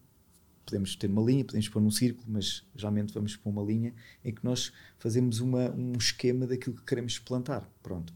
podemos 0.71 0.95
ter 0.95 1.11
uma 1.11 1.23
linha, 1.23 1.45
podemos 1.45 1.69
pôr 1.69 1.83
num 1.83 1.91
círculo, 1.91 2.27
mas 2.29 2.65
geralmente 2.75 3.13
vamos 3.13 3.37
pôr 3.37 3.51
uma 3.51 3.63
linha 3.63 3.93
em 4.25 4.33
que 4.33 4.45
nós 4.45 4.73
fazemos 4.99 5.41
uma, 5.41 5.71
um 5.71 5.93
esquema 5.99 6.47
daquilo 6.47 6.77
que 6.77 6.83
queremos 6.83 7.19
plantar. 7.19 7.69
Pronto. 7.83 8.13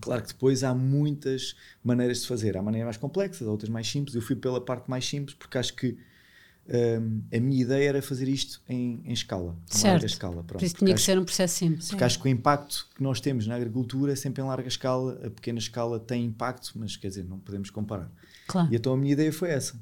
Claro 0.00 0.22
que 0.22 0.28
depois 0.28 0.64
há 0.64 0.74
muitas 0.74 1.54
maneiras 1.82 2.22
de 2.22 2.26
fazer. 2.26 2.56
Há 2.56 2.62
maneiras 2.62 2.86
mais 2.86 2.96
complexas, 2.96 3.46
outras 3.46 3.68
mais 3.68 3.88
simples. 3.88 4.14
Eu 4.14 4.22
fui 4.22 4.34
pela 4.34 4.60
parte 4.60 4.88
mais 4.88 5.06
simples 5.06 5.36
porque 5.36 5.58
acho 5.58 5.74
que 5.74 5.96
um, 6.66 7.20
a 7.32 7.38
minha 7.38 7.62
ideia 7.62 7.90
era 7.90 8.02
fazer 8.02 8.26
isto 8.26 8.60
em, 8.68 9.02
em 9.04 9.12
escala, 9.12 9.56
em 9.72 9.82
larga 9.86 10.06
escala. 10.06 10.42
Pronto, 10.42 10.58
Por 10.58 10.64
isso 10.64 10.76
tinha 10.76 10.88
que 10.88 10.94
acho, 10.94 11.04
ser 11.04 11.18
um 11.18 11.24
processo 11.24 11.54
simples. 11.58 11.88
Porque 11.88 12.02
acho 12.02 12.20
que 12.20 12.26
o 12.26 12.28
impacto 12.28 12.88
que 12.94 13.02
nós 13.02 13.20
temos 13.20 13.46
na 13.46 13.54
agricultura 13.54 14.12
é 14.12 14.16
sempre 14.16 14.42
em 14.42 14.46
larga 14.46 14.66
escala. 14.66 15.20
A 15.24 15.30
pequena 15.30 15.58
escala 15.58 16.00
tem 16.00 16.24
impacto, 16.24 16.72
mas 16.74 16.96
quer 16.96 17.08
dizer, 17.08 17.24
não 17.24 17.38
podemos 17.38 17.70
comparar. 17.70 18.10
Claro. 18.48 18.72
E 18.72 18.76
então 18.76 18.94
a 18.94 18.96
minha 18.96 19.12
ideia 19.12 19.32
foi 19.32 19.50
essa 19.50 19.78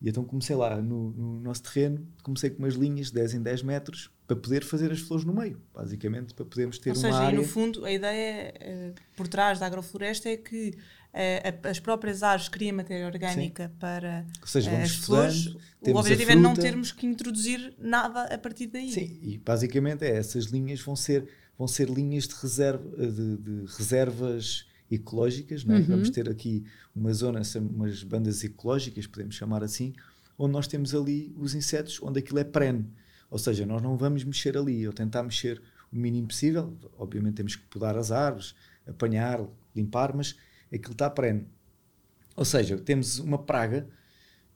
e 0.00 0.08
então 0.08 0.24
comecei 0.24 0.54
lá 0.54 0.76
no, 0.80 1.10
no, 1.10 1.40
nosso 1.40 1.62
terreno, 1.62 2.06
comecei 2.22 2.50
com 2.50 2.58
umas 2.58 2.74
linhas 2.74 3.08
de 3.08 3.14
10 3.14 3.34
em 3.34 3.42
10 3.42 3.62
metros 3.62 4.10
para 4.26 4.36
poder 4.36 4.62
fazer 4.62 4.92
as 4.92 5.00
flores 5.00 5.24
no 5.24 5.32
meio, 5.32 5.60
basicamente, 5.74 6.34
para 6.34 6.44
podermos 6.44 6.78
ter 6.78 6.90
Ou 6.90 6.96
seja, 6.96 7.08
uma 7.08 7.18
área... 7.20 7.36
e 7.36 7.38
no 7.38 7.44
fundo 7.44 7.84
a 7.84 7.90
ideia 7.90 8.54
uh, 8.60 8.94
por 9.16 9.26
trás 9.26 9.58
da 9.58 9.66
agrofloresta 9.66 10.28
é 10.28 10.36
que 10.36 10.70
uh, 11.14 11.68
as 11.68 11.78
próprias 11.78 12.22
árvores 12.22 12.48
criam 12.48 12.76
matéria 12.76 13.06
orgânica 13.06 13.68
Sim. 13.68 13.74
para 13.78 14.26
seja, 14.44 14.70
uh, 14.70 14.82
as 14.82 14.96
flores. 14.96 15.56
O 15.80 15.96
objetivo 15.96 16.32
é 16.32 16.34
não 16.34 16.54
termos 16.54 16.92
que 16.92 17.06
introduzir 17.06 17.74
nada 17.78 18.24
a 18.24 18.38
partir 18.38 18.66
daí. 18.66 18.90
Sim, 18.90 19.18
e 19.22 19.38
basicamente 19.38 20.04
é, 20.04 20.16
essas 20.16 20.46
linhas 20.46 20.80
vão 20.80 20.96
ser, 20.96 21.26
vão 21.56 21.68
ser 21.68 21.88
linhas 21.88 22.28
de, 22.28 22.34
reserva, 22.34 23.06
de, 23.06 23.36
de 23.36 23.64
reservas 23.78 24.66
ecológicas, 24.90 25.64
não 25.64 25.74
é? 25.74 25.80
vamos 25.80 26.10
ter 26.10 26.28
aqui 26.28 26.64
uma 26.94 27.12
zona, 27.12 27.42
umas 27.56 28.02
bandas 28.02 28.44
ecológicas, 28.44 29.06
podemos 29.06 29.34
chamar 29.34 29.64
assim, 29.64 29.92
onde 30.38 30.52
nós 30.52 30.66
temos 30.66 30.94
ali 30.94 31.34
os 31.36 31.54
insetos, 31.54 32.00
onde 32.02 32.20
aquilo 32.20 32.38
é 32.38 32.44
perene. 32.44 32.88
Ou 33.30 33.38
seja, 33.38 33.66
nós 33.66 33.82
não 33.82 33.96
vamos 33.96 34.22
mexer 34.24 34.56
ali, 34.56 34.86
ou 34.86 34.92
tentar 34.92 35.22
mexer 35.22 35.60
o 35.92 35.96
mínimo 35.96 36.28
possível. 36.28 36.76
Obviamente 36.98 37.34
temos 37.34 37.56
que 37.56 37.62
podar 37.64 37.96
as 37.96 38.12
árvores, 38.12 38.54
apanhar, 38.86 39.44
limpar, 39.74 40.14
mas 40.14 40.36
aquilo 40.72 40.92
está 40.92 41.10
perene. 41.10 41.46
Ou 42.36 42.44
seja, 42.44 42.76
temos 42.78 43.18
uma 43.18 43.38
praga, 43.38 43.88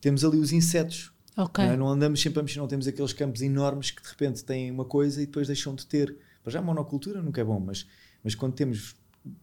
temos 0.01 0.25
ali 0.25 0.39
os 0.39 0.53
insetos. 0.53 1.13
Okay. 1.37 1.65
Não, 1.65 1.73
é? 1.73 1.77
não, 1.77 1.89
andamos 1.89 2.21
sempre 2.21 2.41
a 2.41 2.43
mexer, 2.43 2.59
não 2.59 2.69
temos 2.69 2.87
aqueles 2.87 3.13
campos 3.13 3.41
enormes 3.41 3.91
que 3.91 4.03
de 4.03 4.09
repente 4.09 4.45
têm 4.45 4.71
uma 4.71 4.85
coisa 4.85 5.23
e 5.23 5.27
depois 5.27 5.47
deixam 5.47 5.75
de 5.75 5.87
ter. 5.87 6.17
Para 6.43 6.53
já 6.53 6.59
a 6.59 6.63
monocultura 6.63 7.23
nunca 7.23 7.41
é 7.41 7.45
bom, 7.45 7.59
mas, 7.59 7.87
mas 8.23 8.35
quando 8.35 8.55
temos 8.55 8.95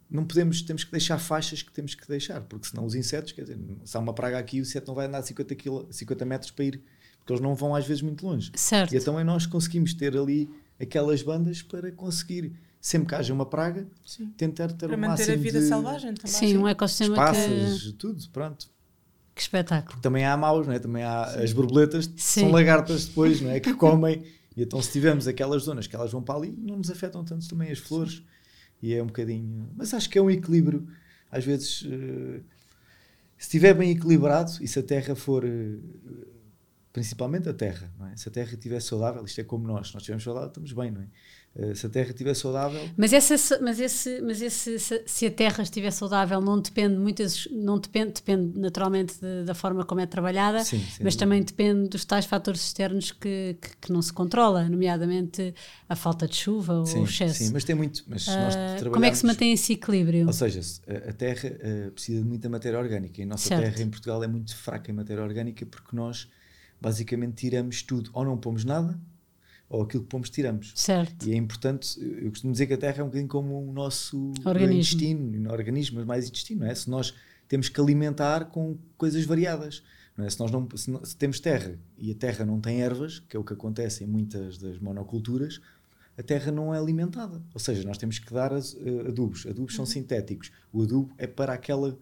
não 0.10 0.26
podemos, 0.26 0.62
temos 0.62 0.84
que 0.84 0.92
deixar 0.92 1.20
faixas 1.20 1.62
que 1.62 1.72
temos 1.72 1.94
que 1.94 2.08
deixar, 2.08 2.42
porque 2.42 2.68
senão 2.68 2.86
os 2.86 2.96
insetos, 2.96 3.32
quer 3.32 3.42
dizer, 3.42 3.60
se 3.84 3.96
há 3.96 4.00
uma 4.00 4.14
praga 4.14 4.40
aqui, 4.40 4.60
o 4.60 4.62
inseto 4.62 4.88
não 4.88 4.96
vai 4.96 5.08
andar 5.08 5.22
50, 5.22 5.56
quilo, 5.56 5.88
50 5.92 6.26
metros 6.26 6.52
para 6.52 6.66
ir, 6.66 6.82
porque 7.20 7.34
eles 7.34 7.42
não 7.42 7.54
vão 7.54 7.76
às 7.76 7.86
vezes 7.86 8.02
muito 8.02 8.26
longe. 8.26 8.52
Certo. 8.56 8.94
E 8.94 8.98
então 8.98 9.20
é 9.20 9.24
nós 9.24 9.46
conseguimos 9.46 9.94
ter 9.94 10.18
ali 10.18 10.50
aquelas 10.80 11.22
bandas 11.22 11.62
para 11.62 11.92
conseguir, 11.92 12.54
sempre 12.82 13.10
que 13.10 13.16
haja 13.16 13.34
uma 13.34 13.46
praga, 13.46 13.88
Sim. 14.06 14.28
tentar 14.38 14.70
ter 14.70 14.88
Para 14.88 14.96
o 14.96 15.00
manter 15.00 15.06
a 15.06 15.10
máximo 15.10 15.44
vida 15.44 15.60
de 15.60 15.68
selvagem 15.68 16.14
também. 16.14 16.32
Sim, 16.32 16.58
um 16.58 16.68
ecossistema 16.68 17.16
passas, 17.16 17.84
que, 17.84 17.94
tudo, 17.94 18.30
pronto. 18.30 18.70
que 19.36 19.42
espetáculo. 19.42 20.02
Também 20.02 20.26
há 20.26 20.36
maus, 20.36 20.66
não 20.66 20.74
é? 20.74 20.80
também 20.80 21.04
há 21.04 21.24
as 21.24 21.54
borboletas, 21.54 22.06
Sim. 22.16 22.42
são 22.42 22.52
lagartas 22.52 23.06
depois, 23.06 23.42
não 23.42 23.52
é? 23.52 23.60
Que 23.60 23.74
comem, 23.76 24.24
e 24.56 24.64
então 24.64 24.82
se 24.82 24.92
tivermos 24.92 25.28
aquelas 25.28 25.64
zonas 25.64 25.86
que 25.86 25.96
elas 25.96 26.12
vão 26.12 26.24
para 26.24 26.36
ali, 26.36 26.56
não 26.58 26.78
nos 26.78 26.90
afetam 26.90 27.24
tanto 27.24 27.48
também 27.48 27.72
as 27.72 27.78
flores. 27.78 28.14
Sim 28.14 28.37
e 28.82 28.94
é 28.94 29.02
um 29.02 29.08
bocadinho. 29.08 29.70
Mas 29.76 29.94
acho 29.94 30.10
que 30.10 30.18
é 30.18 30.22
um 30.22 30.30
equilíbrio. 30.30 30.88
Às 31.32 31.44
vezes, 31.44 31.82
uh, 31.82 32.44
se 33.38 33.46
estiver 33.46 33.74
bem 33.74 33.92
equilibrado 33.92 34.52
e 34.62 34.68
se 34.68 34.80
a 34.80 34.84
terra 34.84 35.16
for. 35.16 35.44
Uh, 35.44 36.38
principalmente 36.98 37.48
a 37.48 37.54
terra, 37.54 37.94
é? 38.12 38.18
se 38.18 38.28
a 38.28 38.32
terra 38.32 38.54
estiver 38.54 38.82
saudável, 38.82 39.24
isto 39.24 39.40
é 39.40 39.44
como 39.44 39.68
nós, 39.68 39.90
se 39.90 39.94
nós 39.94 40.02
estivermos 40.02 40.24
saudáveis, 40.24 40.50
estamos 40.50 40.74
bem, 40.74 40.90
não 40.90 41.02
é? 41.02 41.08
Uh, 41.58 41.76
se 41.76 41.88
a 41.88 41.90
terra 41.90 42.10
estiver 42.12 42.36
saudável. 42.36 42.80
Mas, 42.96 43.12
essa, 43.12 43.60
mas, 43.60 43.80
esse, 43.80 44.22
mas 44.22 44.44
esse, 44.44 44.78
se, 44.78 45.26
a 45.26 45.32
terra 45.32 45.64
estiver 45.64 45.90
saudável, 45.90 46.40
não 46.40 46.62
depende 46.62 47.00
muitas, 47.00 47.48
não 47.52 47.80
depende, 47.80 48.14
depende 48.14 48.60
naturalmente 48.60 49.16
de, 49.20 49.44
da 49.44 49.56
forma 49.56 49.84
como 49.84 50.00
é 50.00 50.06
trabalhada, 50.06 50.64
sim, 50.64 50.86
mas 51.02 51.16
também 51.16 51.42
depende 51.42 51.90
dos 51.90 52.06
tais 52.06 52.26
fatores 52.26 52.62
externos 52.62 53.12
que, 53.12 53.58
que, 53.60 53.78
que, 53.82 53.92
não 53.92 54.04
se 54.04 54.14
controla, 54.14 54.70
nomeadamente 54.70 55.52
a 55.90 55.96
falta 55.96 56.28
de 56.28 56.36
chuva 56.36 56.86
sim, 56.86 56.98
ou 57.00 57.06
o 57.06 57.08
excesso. 57.08 57.44
Sim, 57.44 57.50
mas 57.52 57.64
tem 57.64 57.76
muito. 57.76 58.04
Mas 58.08 58.28
uh, 58.28 58.92
como 58.92 59.06
é 59.06 59.10
que 59.10 59.18
se 59.18 59.26
mantém 59.26 59.52
esse 59.52 59.74
equilíbrio? 59.74 60.28
Ou 60.28 60.34
seja, 60.34 60.62
a 61.10 61.14
terra 61.14 61.50
uh, 61.50 61.92
precisa 61.92 62.22
de 62.22 62.28
muita 62.28 62.48
matéria 62.50 62.78
orgânica 62.78 63.20
e 63.20 63.24
a 63.24 63.28
nossa 63.28 63.48
certo. 63.48 63.64
terra 63.64 63.82
em 63.82 63.90
Portugal 63.90 64.24
é 64.24 64.28
muito 64.28 64.56
fraca 64.56 64.92
em 64.92 64.94
matéria 64.94 65.24
orgânica 65.24 65.66
porque 65.66 65.96
nós 65.96 66.30
basicamente 66.80 67.34
tiramos 67.34 67.82
tudo, 67.82 68.12
ou 68.14 68.24
não 68.24 68.38
pomos 68.38 68.64
nada 68.64 68.96
ou 69.70 69.82
aquilo 69.82 70.04
que 70.04 70.10
pomos 70.10 70.30
tiramos. 70.30 70.72
Certo. 70.76 71.28
E 71.28 71.34
é 71.34 71.36
importante, 71.36 72.00
eu 72.00 72.30
costumo 72.30 72.54
dizer 72.54 72.68
que 72.68 72.74
a 72.74 72.78
Terra 72.78 73.00
é 73.00 73.04
um 73.04 73.08
bocadinho 73.08 73.28
como 73.28 73.70
o 73.70 73.74
nosso 73.74 74.32
organismo. 74.46 74.74
intestino, 74.74 75.52
organismo, 75.52 75.98
mas 75.98 76.06
mais 76.06 76.28
intestino, 76.28 76.62
não 76.62 76.68
é? 76.68 76.76
Se 76.76 76.90
nós 76.90 77.14
temos 77.48 77.70
que 77.70 77.80
alimentar 77.80 78.46
com 78.46 78.78
coisas 78.98 79.26
variadas, 79.26 79.84
não 80.16 80.26
é? 80.26 80.30
Se 80.30 80.40
nós 80.40 80.52
não, 80.52 80.68
se, 80.76 80.92
se 81.04 81.16
temos 81.16 81.40
terra 81.40 81.78
e 81.98 82.12
a 82.12 82.16
terra 82.16 82.46
não 82.46 82.60
tem 82.60 82.82
ervas, 82.82 83.20
que 83.20 83.36
é 83.36 83.40
o 83.40 83.44
que 83.44 83.54
acontece 83.54 84.04
em 84.04 84.08
muitas 84.08 84.58
das 84.58 84.80
monoculturas, 84.80 85.62
a 86.18 86.24
terra 86.24 86.52
não 86.52 86.74
é 86.74 86.80
alimentada. 86.80 87.42
Ou 87.54 87.60
seja, 87.60 87.84
nós 87.84 87.98
temos 87.98 88.18
que 88.18 88.34
dar 88.34 88.52
as, 88.52 88.74
uh, 88.74 89.08
adubos. 89.08 89.46
Adubos 89.46 89.76
são 89.76 89.86
sintéticos. 89.86 90.52
O 90.74 90.82
adubo 90.82 91.14
é 91.18 91.28
para 91.28 91.54
aquela 91.54 91.98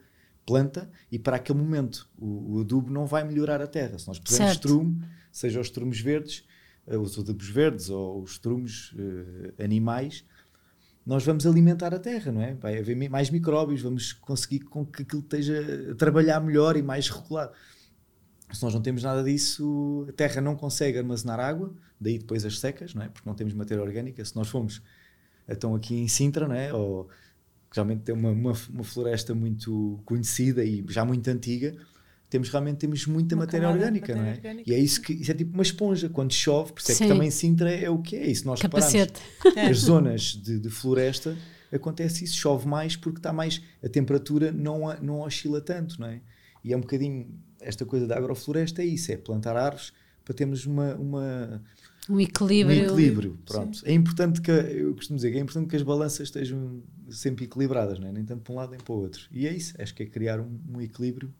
planta 0.45 0.89
e 1.11 1.19
para 1.19 1.35
aquele 1.35 1.59
momento. 1.59 2.07
O, 2.17 2.55
o 2.57 2.61
adubo 2.61 2.91
não 2.91 3.05
vai 3.05 3.25
melhorar 3.25 3.61
a 3.61 3.67
terra. 3.67 3.99
Se 3.99 4.07
nós 4.07 4.19
pusermos 4.19 4.53
estrume, 4.53 5.01
seja 5.31 5.59
os 5.59 5.67
estrumes 5.67 5.99
verdes, 5.99 6.45
os 6.87 7.17
adubos 7.17 7.49
verdes 7.49 7.89
ou 7.89 8.21
os 8.21 8.33
estrumes 8.33 8.91
uh, 8.93 9.63
animais, 9.63 10.25
nós 11.05 11.23
vamos 11.23 11.45
alimentar 11.45 11.93
a 11.93 11.99
terra, 11.99 12.31
não 12.31 12.41
é? 12.41 12.55
Vai 12.55 12.79
haver 12.79 13.09
mais 13.09 13.29
micróbios, 13.29 13.81
vamos 13.81 14.13
conseguir 14.13 14.61
com 14.61 14.85
que 14.85 15.03
aquilo 15.03 15.21
esteja 15.21 15.91
a 15.91 15.95
trabalhar 15.95 16.39
melhor 16.39 16.75
e 16.75 16.81
mais 16.81 17.09
regulado. 17.09 17.53
Se 18.51 18.63
nós 18.63 18.73
não 18.73 18.81
temos 18.81 19.03
nada 19.03 19.23
disso, 19.23 20.05
a 20.09 20.13
terra 20.13 20.41
não 20.41 20.55
consegue 20.55 20.97
armazenar 20.97 21.39
água, 21.39 21.73
daí 21.99 22.17
depois 22.17 22.45
as 22.45 22.59
secas, 22.59 22.93
não 22.93 23.03
é? 23.03 23.09
Porque 23.09 23.27
não 23.27 23.35
temos 23.35 23.53
matéria 23.53 23.83
orgânica. 23.83 24.23
Se 24.23 24.35
nós 24.35 24.47
formos, 24.47 24.81
então 25.47 25.75
aqui 25.75 25.95
em 25.95 26.07
Sintra, 26.07 26.47
não 26.47 26.55
é? 26.55 26.73
Ou, 26.73 27.07
realmente 27.75 28.03
tem 28.03 28.15
uma, 28.15 28.29
uma, 28.29 28.53
uma 28.69 28.83
floresta 28.83 29.35
muito 29.35 29.99
conhecida 30.05 30.63
e 30.63 30.83
já 30.89 31.03
muito 31.03 31.27
antiga, 31.27 31.75
temos 32.29 32.49
realmente 32.49 32.77
temos 32.77 33.05
muita 33.05 33.35
matéria 33.35 33.69
orgânica, 33.69 34.15
matéria 34.15 34.21
não 34.21 34.29
é? 34.29 34.35
Orgânica. 34.35 34.71
E 34.71 34.73
é 34.73 34.79
isso 34.79 35.01
que 35.01 35.13
isso 35.13 35.31
é 35.31 35.33
tipo 35.33 35.53
uma 35.53 35.63
esponja, 35.63 36.09
quando 36.09 36.33
chove, 36.33 36.73
por 36.73 36.81
isso 36.81 36.91
é 36.91 36.95
Sim. 36.95 37.03
que 37.03 37.09
também 37.09 37.31
Sintra 37.31 37.71
é 37.71 37.89
o 37.89 37.99
que 37.99 38.15
é 38.15 38.25
isso. 38.27 38.45
Nós 38.45 38.61
Capacete. 38.61 39.21
reparamos, 39.43 39.71
as 39.71 39.77
zonas 39.85 40.21
de, 40.21 40.59
de, 40.59 40.69
floresta 40.69 41.37
acontece 41.71 42.23
isso, 42.23 42.35
chove 42.35 42.67
mais 42.67 42.95
porque 42.95 43.19
está 43.19 43.31
mais, 43.31 43.61
a 43.83 43.89
temperatura 43.89 44.51
não, 44.51 44.93
não 45.01 45.19
oscila 45.21 45.61
tanto, 45.61 45.99
não 45.99 46.07
é? 46.07 46.21
E 46.63 46.73
é 46.73 46.77
um 46.77 46.81
bocadinho, 46.81 47.27
esta 47.59 47.85
coisa 47.85 48.07
da 48.07 48.17
agrofloresta 48.17 48.81
é 48.81 48.85
isso, 48.85 49.11
é 49.11 49.17
plantar 49.17 49.55
árvores 49.55 49.93
para 50.23 50.33
termos 50.33 50.65
uma, 50.65 50.95
uma 50.95 51.61
um 52.09 52.19
equilíbrio. 52.19 52.81
Um 52.81 52.85
equilíbrio, 52.85 53.39
pronto. 53.45 53.77
Sim. 53.77 53.85
É 53.85 53.93
importante 53.93 54.41
que, 54.41 54.51
eu 54.51 54.93
costumo 54.95 55.17
dizer 55.17 55.31
que 55.31 55.37
é 55.37 55.41
importante 55.41 55.67
que 55.67 55.75
as 55.75 55.81
balanças 55.81 56.27
estejam 56.27 56.81
sempre 57.09 57.45
equilibradas, 57.45 57.99
não 57.99 58.07
é? 58.07 58.11
nem 58.11 58.23
tanto 58.23 58.41
para 58.41 58.53
um 58.53 58.55
lado 58.57 58.71
nem 58.71 58.79
para 58.79 58.93
o 58.93 58.97
outro. 58.97 59.27
E 59.31 59.47
é 59.47 59.53
isso, 59.53 59.79
acho 59.79 59.93
que 59.93 60.03
é 60.03 60.05
criar 60.05 60.39
um, 60.39 60.59
um 60.73 60.81
equilíbrio 60.81 61.33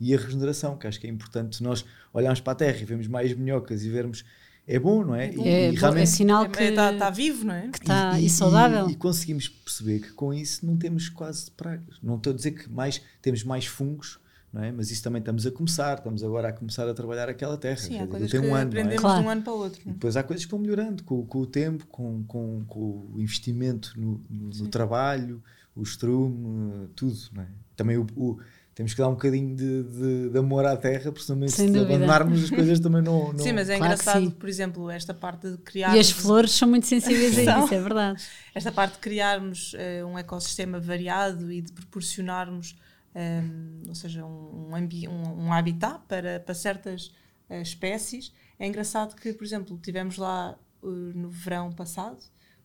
e 0.00 0.14
a 0.14 0.18
regeneração, 0.18 0.76
que 0.76 0.86
acho 0.86 0.98
que 0.98 1.06
é 1.06 1.10
importante 1.10 1.62
nós 1.62 1.84
olharmos 2.12 2.40
para 2.40 2.54
a 2.54 2.56
Terra 2.56 2.78
e 2.80 2.84
vemos 2.84 3.06
mais 3.06 3.34
minhocas 3.34 3.84
e 3.84 3.90
vermos 3.90 4.24
é 4.66 4.78
bom, 4.78 5.04
não 5.04 5.14
é? 5.14 5.26
É, 5.26 5.70
e, 5.70 5.72
e 5.72 5.76
realmente, 5.76 6.02
é 6.04 6.06
sinal 6.06 6.48
que 6.48 6.62
está, 6.62 6.92
está 6.92 7.10
vivo, 7.10 7.44
não 7.44 7.54
é? 7.54 7.68
Que 7.68 7.78
está 7.78 8.20
e, 8.20 8.26
e, 8.26 8.30
saudável. 8.30 8.88
E, 8.88 8.94
conseguimos 8.94 9.48
perceber 9.48 10.00
que 10.00 10.12
com 10.12 10.32
isso 10.32 10.64
não 10.64 10.76
temos 10.76 11.08
quase 11.08 11.50
pragas. 11.50 11.96
Não 12.02 12.16
estou 12.16 12.32
a 12.32 12.36
dizer 12.36 12.52
que 12.52 12.70
mais, 12.70 13.02
temos 13.20 13.42
mais 13.42 13.66
fungos, 13.66 14.20
não 14.52 14.62
é? 14.62 14.70
Mas 14.70 14.90
isso 14.90 15.02
também 15.02 15.18
estamos 15.18 15.44
a 15.44 15.50
começar, 15.50 15.98
estamos 15.98 16.22
agora 16.22 16.48
a 16.48 16.52
começar 16.52 16.88
a 16.88 16.94
trabalhar 16.94 17.28
aquela 17.28 17.56
terra. 17.56 17.78
Sim, 17.78 17.98
há 17.98 18.06
coisas 18.06 18.30
tem 18.30 18.40
que 18.40 18.46
um 18.46 18.54
ano, 18.54 18.68
aprendemos 18.68 18.94
é? 18.94 18.98
Claro. 18.98 19.20
de 19.20 19.26
um 19.26 19.30
ano 19.30 19.42
para 19.42 19.52
o 19.52 19.58
outro. 19.58 19.80
E 19.84 19.90
depois 19.90 20.16
há 20.16 20.22
coisas 20.22 20.44
que 20.44 20.50
vão 20.50 20.60
melhorando 20.60 21.02
com, 21.02 21.26
com 21.26 21.38
o 21.40 21.46
tempo, 21.46 21.86
com, 21.86 22.22
com, 22.24 22.64
com 22.68 23.08
o 23.12 23.16
investimento 23.18 23.98
no, 23.98 24.20
no, 24.30 24.50
no 24.50 24.68
trabalho, 24.68 25.42
o 25.74 25.82
estrume, 25.82 26.88
tudo, 26.94 27.16
não 27.32 27.42
é? 27.42 27.46
Também 27.74 27.96
o, 27.96 28.06
o 28.14 28.38
temos 28.80 28.94
que 28.94 28.98
dar 29.02 29.08
um 29.08 29.12
bocadinho 29.12 29.54
de, 29.54 29.82
de, 29.82 30.30
de 30.30 30.38
amor 30.38 30.64
à 30.64 30.74
terra, 30.74 31.12
porque 31.12 31.22
se 31.22 31.32
abandonarmos 31.78 32.44
as 32.44 32.48
coisas 32.48 32.80
também 32.80 33.02
não, 33.02 33.28
não... 33.34 33.38
Sim, 33.38 33.52
mas 33.52 33.68
é 33.68 33.76
Claro 33.76 33.92
engraçado, 33.92 34.30
por 34.30 34.48
exemplo, 34.48 34.90
esta 34.90 35.12
parte 35.12 35.50
de 35.50 35.58
criar. 35.58 35.94
E 35.94 35.98
as 36.00 36.10
flores 36.10 36.52
são 36.52 36.66
muito 36.66 36.86
sensíveis 36.86 37.36
a 37.46 37.60
isso, 37.60 37.74
é 37.74 37.78
verdade. 37.82 38.24
Esta 38.54 38.72
parte 38.72 38.94
de 38.94 39.00
criarmos 39.00 39.74
eh, 39.76 40.02
um 40.02 40.16
ecossistema 40.18 40.80
variado 40.80 41.52
e 41.52 41.60
de 41.60 41.70
proporcionarmos, 41.72 42.74
eh, 43.14 43.42
ou 43.86 43.94
seja, 43.94 44.24
um, 44.24 44.70
um, 44.72 45.08
um- 45.10 45.44
um 45.48 45.52
habitat 45.52 46.00
para, 46.08 46.40
para 46.40 46.54
certas 46.54 47.12
eh, 47.50 47.60
espécies. 47.60 48.32
É 48.58 48.66
engraçado 48.66 49.14
que, 49.14 49.34
por 49.34 49.44
exemplo, 49.44 49.78
tivemos 49.82 50.16
lá 50.16 50.56
eh, 50.82 50.86
no 50.86 51.28
verão 51.28 51.70
passado, 51.70 52.16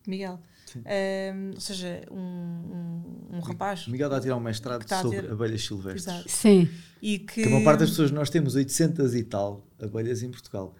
Miguel, 0.07 0.39
eh, 0.85 1.33
ou 1.53 1.59
seja, 1.59 2.01
um, 2.11 2.17
um, 2.17 3.35
um 3.37 3.39
rapaz 3.39 3.87
O 3.87 3.91
Miguel 3.91 4.07
está 4.07 4.17
a 4.17 4.21
tirar 4.21 4.35
um 4.37 4.39
mestrado 4.39 4.87
sobre 5.01 5.21
ter- 5.21 5.31
abelhas 5.31 5.61
silvestres. 5.63 6.07
Exato. 6.07 6.29
Sim. 6.29 6.69
e 7.01 7.19
que. 7.19 7.41
Que 7.43 7.47
a 7.47 7.49
maior 7.49 7.63
parte 7.63 7.79
das 7.81 7.89
pessoas, 7.91 8.11
nós 8.11 8.29
temos 8.29 8.55
800 8.55 9.15
e 9.15 9.23
tal 9.23 9.67
abelhas 9.79 10.23
em 10.23 10.29
Portugal. 10.31 10.75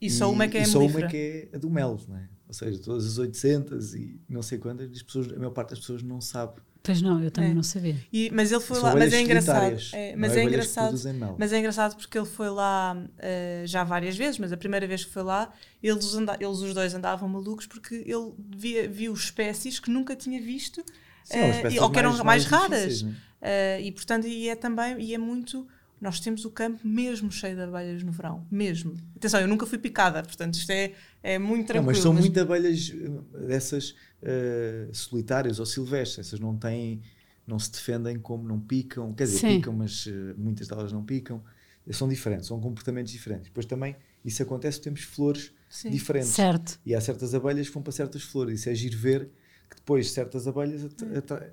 E 0.00 0.10
só 0.10 0.30
uma 0.30 0.44
é 0.44 0.48
que 0.48 0.58
é 0.58 0.62
e 0.62 0.66
só 0.66 0.80
uma 0.80 1.06
que 1.06 1.48
é 1.52 1.56
a 1.56 1.58
do 1.58 1.70
mel, 1.70 1.98
não 2.08 2.16
é? 2.16 2.28
Ou 2.48 2.54
seja, 2.54 2.78
todas 2.80 3.06
as 3.06 3.18
800 3.18 3.94
e 3.94 4.20
não 4.28 4.42
sei 4.42 4.58
quantas, 4.58 4.90
as 4.90 5.02
pessoas, 5.02 5.32
a 5.32 5.36
maior 5.36 5.52
parte 5.52 5.70
das 5.70 5.78
pessoas 5.78 6.02
não 6.02 6.20
sabe. 6.20 6.60
Pois 6.84 7.00
não, 7.00 7.22
eu 7.22 7.30
também 7.30 7.52
É. 7.52 7.54
não 7.54 7.62
sabia. 7.62 7.96
E- 8.12 8.28
mas 8.32 8.50
ele 8.50 8.60
foi 8.60 8.76
São 8.80 8.86
lá, 8.88 8.96
mas 8.96 9.12
é 9.12 9.20
engraçado. 9.22 9.76
é, 9.92 10.12
não 10.12 10.18
mas 10.20 10.36
é 10.36 10.40
é 10.40 10.44
engraçado. 10.44 11.00
Mas 11.38 11.52
é 11.52 11.58
engraçado 11.58 11.96
porque 11.96 12.18
ele 12.18 12.26
foi 12.26 12.50
lá 12.50 13.00
eh, 13.18 13.62
já 13.66 13.84
várias 13.84 14.16
vezes, 14.16 14.38
mas 14.40 14.52
a 14.52 14.56
primeira 14.56 14.86
vez 14.86 15.04
que 15.04 15.12
foi 15.12 15.22
lá, 15.22 15.52
eles, 15.80 16.12
anda, 16.14 16.36
eles 16.40 16.58
os 16.58 16.74
dois 16.74 16.92
andavam 16.92 17.28
malucos 17.28 17.66
porque 17.66 18.02
ele 18.04 18.32
via, 18.56 18.88
viu 18.88 19.12
espécies 19.14 19.78
que 19.78 19.90
nunca 19.90 20.16
tinha 20.16 20.40
visto 20.42 20.84
Sim, 21.24 21.38
e- 21.70 21.78
ou 21.78 21.88
que 21.90 21.98
eram 22.00 22.10
mais, 22.10 22.22
mais 22.24 22.44
raras. 22.46 22.68
difíceis, 22.98 23.02
não 23.02 23.10
é? 23.10 23.14
Eh, 23.42 23.82
e 23.82 23.92
portanto, 23.92 24.26
e 24.26 24.48
é 24.48 24.56
também, 24.56 25.00
e 25.00 25.14
é 25.14 25.18
muito. 25.18 25.66
Nós 26.00 26.18
temos 26.18 26.44
o 26.44 26.50
campo 26.50 26.80
mesmo 26.84 27.30
cheio 27.30 27.54
de 27.54 27.62
abelhas 27.62 28.02
no 28.02 28.10
verão, 28.10 28.44
mesmo. 28.50 28.94
Atenção, 29.14 29.40
eu 29.40 29.46
nunca 29.46 29.64
fui 29.66 29.78
picada, 29.78 30.20
portanto 30.24 30.54
isto 30.54 30.70
é, 30.70 30.90
é 31.22 31.38
muito 31.38 31.60
Não, 31.60 31.66
tranquilo. 31.66 31.86
mas 31.86 31.98
são 32.00 32.12
muito 32.12 32.40
abelhas 32.40 32.92
dessas 33.46 33.94
solitárias 34.92 35.58
ou 35.58 35.66
silvestres. 35.66 36.26
Essas 36.26 36.40
não 36.40 36.56
têm, 36.56 37.00
não 37.46 37.58
se 37.58 37.70
defendem 37.70 38.18
como 38.18 38.46
não 38.46 38.60
picam. 38.60 39.12
Quer 39.14 39.24
dizer, 39.24 39.38
Sim. 39.38 39.56
picam, 39.56 39.72
mas 39.72 40.06
eh, 40.06 40.34
muitas 40.36 40.68
delas 40.68 40.92
não 40.92 41.04
picam. 41.04 41.42
São 41.90 42.08
diferentes, 42.08 42.46
são 42.46 42.60
comportamentos 42.60 43.10
diferentes. 43.12 43.46
Depois 43.46 43.66
também 43.66 43.96
isso 44.24 44.40
acontece, 44.42 44.80
temos 44.80 45.02
flores 45.02 45.52
Sim. 45.68 45.90
diferentes. 45.90 46.30
Certo. 46.30 46.78
E 46.86 46.94
há 46.94 47.00
certas 47.00 47.34
abelhas 47.34 47.66
que 47.68 47.74
vão 47.74 47.82
para 47.82 47.92
certas 47.92 48.22
flores. 48.22 48.60
Isso 48.60 48.70
é 48.70 48.74
giro 48.74 48.96
ver 48.96 49.28
que 49.68 49.76
depois 49.76 50.10
certas 50.12 50.46
abelhas 50.46 50.82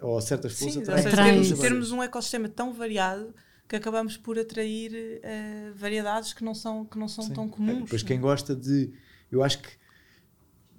ou 0.02 0.22
certas 0.22 0.54
flores 0.54 0.76
Sim, 0.76 0.82
atraem 0.82 1.04
seja, 1.04 1.16
termos, 1.16 1.48
termos 1.48 1.62
abelhas. 1.62 1.92
um 1.92 2.04
ecossistema 2.04 2.48
tão 2.50 2.74
variado 2.74 3.34
que 3.68 3.76
acabamos 3.76 4.18
por 4.18 4.38
atrair 4.38 4.92
eh, 5.24 5.72
variedades 5.76 6.34
que 6.34 6.44
não 6.44 6.54
são, 6.54 6.86
que 6.86 6.98
não 7.00 7.08
são 7.08 7.24
Sim. 7.24 7.34
tão 7.34 7.46
É, 7.46 7.50
comuns. 7.50 7.92
É? 7.94 8.06
quem 8.06 8.20
gosta 8.20 8.56
de. 8.56 8.92
Eu 9.32 9.44
acho 9.44 9.62
que 9.62 9.70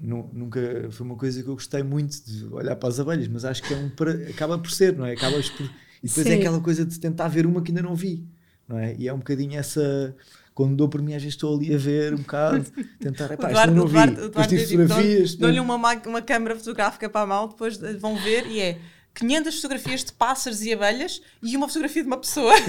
nu- 0.01 0.31
nunca 0.33 0.61
foi 0.91 1.07
uma 1.07 1.17
coisa 1.17 1.43
que 1.43 1.49
eu 1.49 1.55
gostei 1.55 1.83
muito 1.83 2.17
de 2.25 2.47
olhar 2.47 2.75
para 2.77 2.89
as 2.89 2.99
abelhas, 2.99 3.29
mas 3.29 3.45
acho 3.45 3.63
que 3.63 3.75
é 3.75 3.77
um 3.77 3.89
pra- 3.91 4.13
acaba 4.31 4.59
por 4.59 4.71
ser, 4.71 4.97
não 4.97 5.05
é? 5.07 5.13
Acabas 5.13 5.49
por, 5.51 5.67
e 6.03 6.09
depois 6.09 6.27
é 6.27 6.31
Sim. 6.31 6.39
aquela 6.39 6.61
coisa 6.61 6.85
de 6.85 6.99
tentar 6.99 7.29
ver 7.29 7.47
uma 7.47 7.63
que 7.63 7.71
ainda 7.71 7.83
não 7.83 7.95
vi, 7.95 8.27
não 8.67 8.79
é? 8.79 8.95
E 8.99 9.07
é 9.09 9.13
um 9.13 9.19
bocadinho 9.19 9.59
essa. 9.59 10.15
Quando 10.55 10.75
dou 10.77 10.89
por 10.89 11.01
mim, 11.01 11.15
às 11.15 11.23
vezes 11.23 11.35
estou 11.37 11.57
ali 11.57 11.75
a 11.75 11.79
ver 11.79 12.13
um 12.13 12.19
bocado, 12.19 12.65
tentar, 12.99 13.31
epá, 13.33 13.49
Eduardo, 13.51 13.75
não 13.75 13.87
vi. 13.87 13.91
Eduardo, 13.97 14.23
Depois 14.23 14.47
tive 14.47 14.67
fotografias. 14.67 15.35
dão-lhe 15.37 15.61
uma, 15.61 15.79
ma- 15.79 16.03
uma 16.07 16.21
câmara 16.23 16.57
fotográfica 16.57 17.09
para 17.09 17.21
a 17.23 17.27
mão, 17.27 17.49
depois 17.49 17.77
vão 17.99 18.17
ver 18.17 18.47
e 18.47 18.61
é 18.61 18.79
500 19.15 19.55
fotografias 19.57 20.05
de 20.05 20.13
pássaros 20.13 20.61
e 20.63 20.73
abelhas 20.73 21.23
e 21.43 21.57
uma 21.57 21.67
fotografia 21.69 22.03
de 22.03 22.07
uma 22.09 22.19
pessoa. 22.19 22.53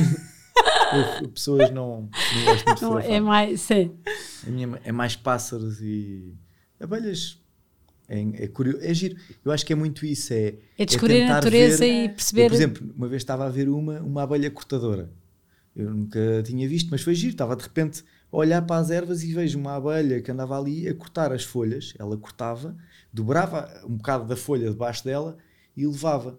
Eu- 1.22 1.30
pessoas 1.30 1.72
não, 1.72 2.10
não 2.36 2.46
gostam 2.46 2.76
de 2.76 2.82
Não, 2.82 2.90
fotografar. 2.90 3.12
é 3.12 3.20
mais. 3.20 3.62
Sim. 3.62 3.92
A 4.46 4.50
minha 4.50 4.82
é 4.84 4.92
mais 4.92 5.16
pássaros 5.16 5.82
e 5.82 6.34
abelhas. 6.82 7.40
É, 8.08 8.44
é 8.44 8.48
curioso, 8.48 8.80
é 8.82 8.94
giro. 8.94 9.16
Eu 9.46 9.52
acho 9.52 9.66
que 9.66 9.72
é 9.72 9.76
muito 9.76 10.06
isso. 10.06 10.34
É, 10.34 10.56
É 10.78 10.86
descobrir 10.86 11.16
a 11.16 11.20
tentar 11.22 11.34
natureza 11.36 11.78
ver- 11.78 11.92
e 11.92 12.04
Eu, 12.06 12.10
perceber. 12.10 12.48
por 12.50 12.56
exemplo, 12.56 12.94
uma 12.96 13.08
vez 13.08 13.22
estava 13.22 13.46
a 13.46 13.50
ver 13.50 13.70
uma, 13.70 14.00
uma 14.02 14.24
abelha 14.24 14.52
cortadora. 14.52 15.10
Eu 15.76 15.90
nunca 15.94 16.20
tinha 16.44 16.68
visto, 16.68 16.90
mas 16.92 17.02
foi 17.02 17.16
giro. 17.16 17.32
Estava 17.32 17.56
de 17.56 17.64
repente 17.64 18.04
a 18.32 18.36
olhar 18.38 18.62
para 18.64 18.78
as 18.82 18.90
ervas 18.90 19.24
e 19.24 19.34
vejo 19.34 19.58
uma 19.58 19.76
abelha 19.76 20.22
que 20.22 20.30
andava 20.30 20.60
ali 20.60 20.88
a 20.90 20.94
cortar 20.94 21.32
as 21.32 21.44
folhas. 21.46 21.94
Ela 21.98 22.18
cortava, 22.18 22.76
dobrava 23.14 23.82
um 23.88 23.96
bocado 23.96 24.26
da 24.28 24.36
folha 24.36 24.70
debaixo 24.70 25.06
dela 25.06 25.38
e 25.78 25.88
levava. 25.88 26.38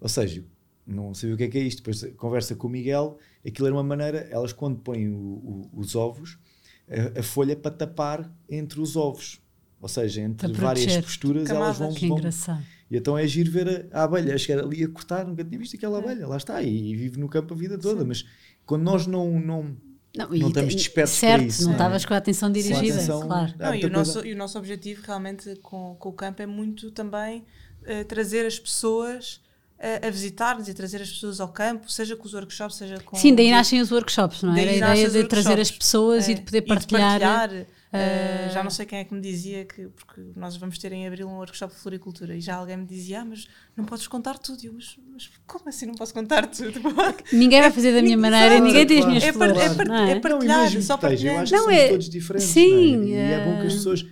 Ou 0.00 0.08
seja, 0.08 0.44
não 0.86 1.12
sabia 1.14 1.34
o 1.34 1.38
que 1.38 1.44
é 1.44 1.48
que 1.48 1.58
é 1.58 1.62
isto. 1.62 1.78
Depois 1.78 2.04
conversa 2.16 2.54
com 2.54 2.68
o 2.68 2.70
Miguel. 2.70 3.18
Aquilo 3.44 3.66
era 3.66 3.74
uma 3.74 3.82
maneira, 3.82 4.28
elas 4.30 4.52
quando 4.52 4.78
põem 4.78 5.08
o- 5.08 5.16
o- 5.16 5.70
os 5.74 5.96
ovos, 5.96 6.38
a, 6.88 7.18
a 7.18 7.22
folha 7.24 7.52
é 7.52 7.56
para 7.56 7.72
tapar 7.72 8.32
entre 8.48 8.80
os 8.80 8.94
ovos. 8.94 9.40
Ou 9.80 9.88
seja, 9.88 10.20
entre 10.22 10.52
várias 10.52 10.96
posturas, 11.04 11.48
elas 11.50 11.78
vão. 11.78 11.92
Que 11.94 12.08
vão 12.08 12.18
engraçado. 12.18 12.62
e 12.90 12.96
então 12.96 13.16
é 13.16 13.26
giro 13.26 13.50
ver 13.50 13.88
a, 13.92 14.00
a 14.00 14.04
abelha 14.04 14.34
a 14.34 14.38
chegar 14.38 14.62
ali 14.64 14.82
a 14.82 14.88
cortar, 14.88 15.24
nunca 15.26 15.44
tinha 15.44 15.58
visto 15.58 15.76
aquela 15.76 15.98
abelha, 15.98 16.26
lá 16.26 16.36
está, 16.36 16.60
e, 16.62 16.96
vive 16.96 17.18
no 17.18 17.28
campo 17.28 17.54
a 17.54 17.56
vida 17.56 17.78
toda, 17.78 18.04
mas 18.04 18.24
quando 18.66 18.82
nós 18.82 19.06
não, 19.06 19.38
não, 19.40 19.76
Não, 20.16 20.28
Não 20.30 20.48
estamos 20.48 20.72
e- 20.72 20.76
despertos 20.76 21.18
para 21.20 21.28
certo, 21.28 21.44
isso, 21.46 21.60
não 21.62 21.66
não 21.68 21.74
é? 21.74 21.76
estavas 21.76 22.04
com 22.04 22.14
a 22.14 22.16
atenção 22.16 22.50
dirigida, 22.50 22.94
atenção- 22.96 23.20
claro. 23.22 23.54
Não, 23.58 23.74
e, 23.74 23.84
o 23.84 23.90
nosso, 23.90 24.26
e 24.26 24.32
o 24.32 24.36
nosso 24.36 24.58
objetivo 24.58 25.02
realmente 25.06 25.54
com, 25.62 25.94
com 25.98 26.08
o 26.08 26.12
campo 26.12 26.42
é 26.42 26.46
muito 26.46 26.90
também 26.90 27.44
eh, 27.84 28.02
trazer 28.04 28.44
as 28.46 28.58
pessoas 28.58 29.40
eh, 29.78 30.04
a 30.08 30.10
visitar-nos 30.10 30.66
e 30.66 30.74
trazer 30.74 31.00
as 31.02 31.08
pessoas 31.10 31.40
ao 31.40 31.48
campo, 31.48 31.88
seja 31.92 32.16
com 32.16 32.24
os 32.26 32.34
workshops, 32.34 32.76
seja 32.78 32.98
com. 33.00 33.16
Sim, 33.16 33.32
daí 33.34 33.50
nascem 33.52 33.80
os 33.80 33.92
workshops, 33.92 34.42
não 34.42 34.52
é? 34.52 34.56
Daí 34.64 34.76
Era 34.78 34.86
a 34.86 34.88
nascem 34.88 35.04
ideia 35.06 35.22
de 35.22 35.28
trazer 35.28 35.48
as 35.52 35.56
workshops. 35.68 35.78
pessoas 35.78 36.28
É, 36.28 36.32
e 36.32 36.34
de 36.34 36.40
poder 36.40 36.62
partilhar. 36.62 37.20
partilhar, 37.20 37.66
eh, 37.92 38.48
já 38.52 38.62
não 38.62 38.70
sei 38.70 38.84
quem 38.84 38.98
é 38.98 39.04
que 39.04 39.14
me 39.14 39.20
dizia 39.20 39.64
que, 39.64 39.86
porque 39.88 40.20
nós 40.36 40.56
vamos 40.56 40.78
ter 40.78 40.92
em 40.92 41.06
abril 41.06 41.26
um 41.28 41.36
workshop 41.36 41.72
de 41.74 41.80
floricultura 41.80 42.36
e 42.36 42.40
já 42.40 42.56
alguém 42.56 42.76
me 42.76 42.84
dizia, 42.86 43.20
ah, 43.22 43.24
mas 43.24 43.48
não 43.76 43.84
podes 43.84 44.06
contar 44.06 44.36
tudo. 44.38 44.62
E 44.62 44.66
eu, 44.66 44.72
mas, 44.74 44.96
mas 45.12 45.30
como 45.46 45.68
assim 45.68 45.86
não 45.86 45.94
posso 45.94 46.12
contar 46.12 46.46
tudo? 46.46 46.80
Ninguém 47.32 47.60
vai 47.60 47.70
fazer 47.70 47.92
da 47.94 48.02
minha 48.02 48.16
maneira, 48.18 48.54
Exato. 48.54 48.64
ninguém 48.64 48.86
tem 48.86 48.98
as 48.98 49.04
Claro, 49.04 49.10
minhas 49.20 49.24
É, 49.24 49.32
par- 49.38 49.48
flores. 49.54 49.70
é, 49.70 49.74
par- 49.74 49.88
não 49.88 49.94
é? 49.96 50.10
é 50.10 50.14
Não, 50.14 50.20
partilhar, 50.20 50.60
mesmo 50.62 50.82
só 50.82 50.98
eu 51.02 51.38
acho 51.40 51.54
Não, 51.54 51.66
que 51.68 51.72
é- 51.74 51.76
somos 51.78 51.88
todos 51.90 52.08
diferentes. 52.10 52.48
sim, 52.48 52.96
não 52.96 53.02
é? 53.04 53.06
E 53.06 53.14
é 53.14 53.44
bom 53.44 53.60
que 53.60 53.66
as 53.66 53.72
é- 53.72 53.76
pessoas. 53.76 54.06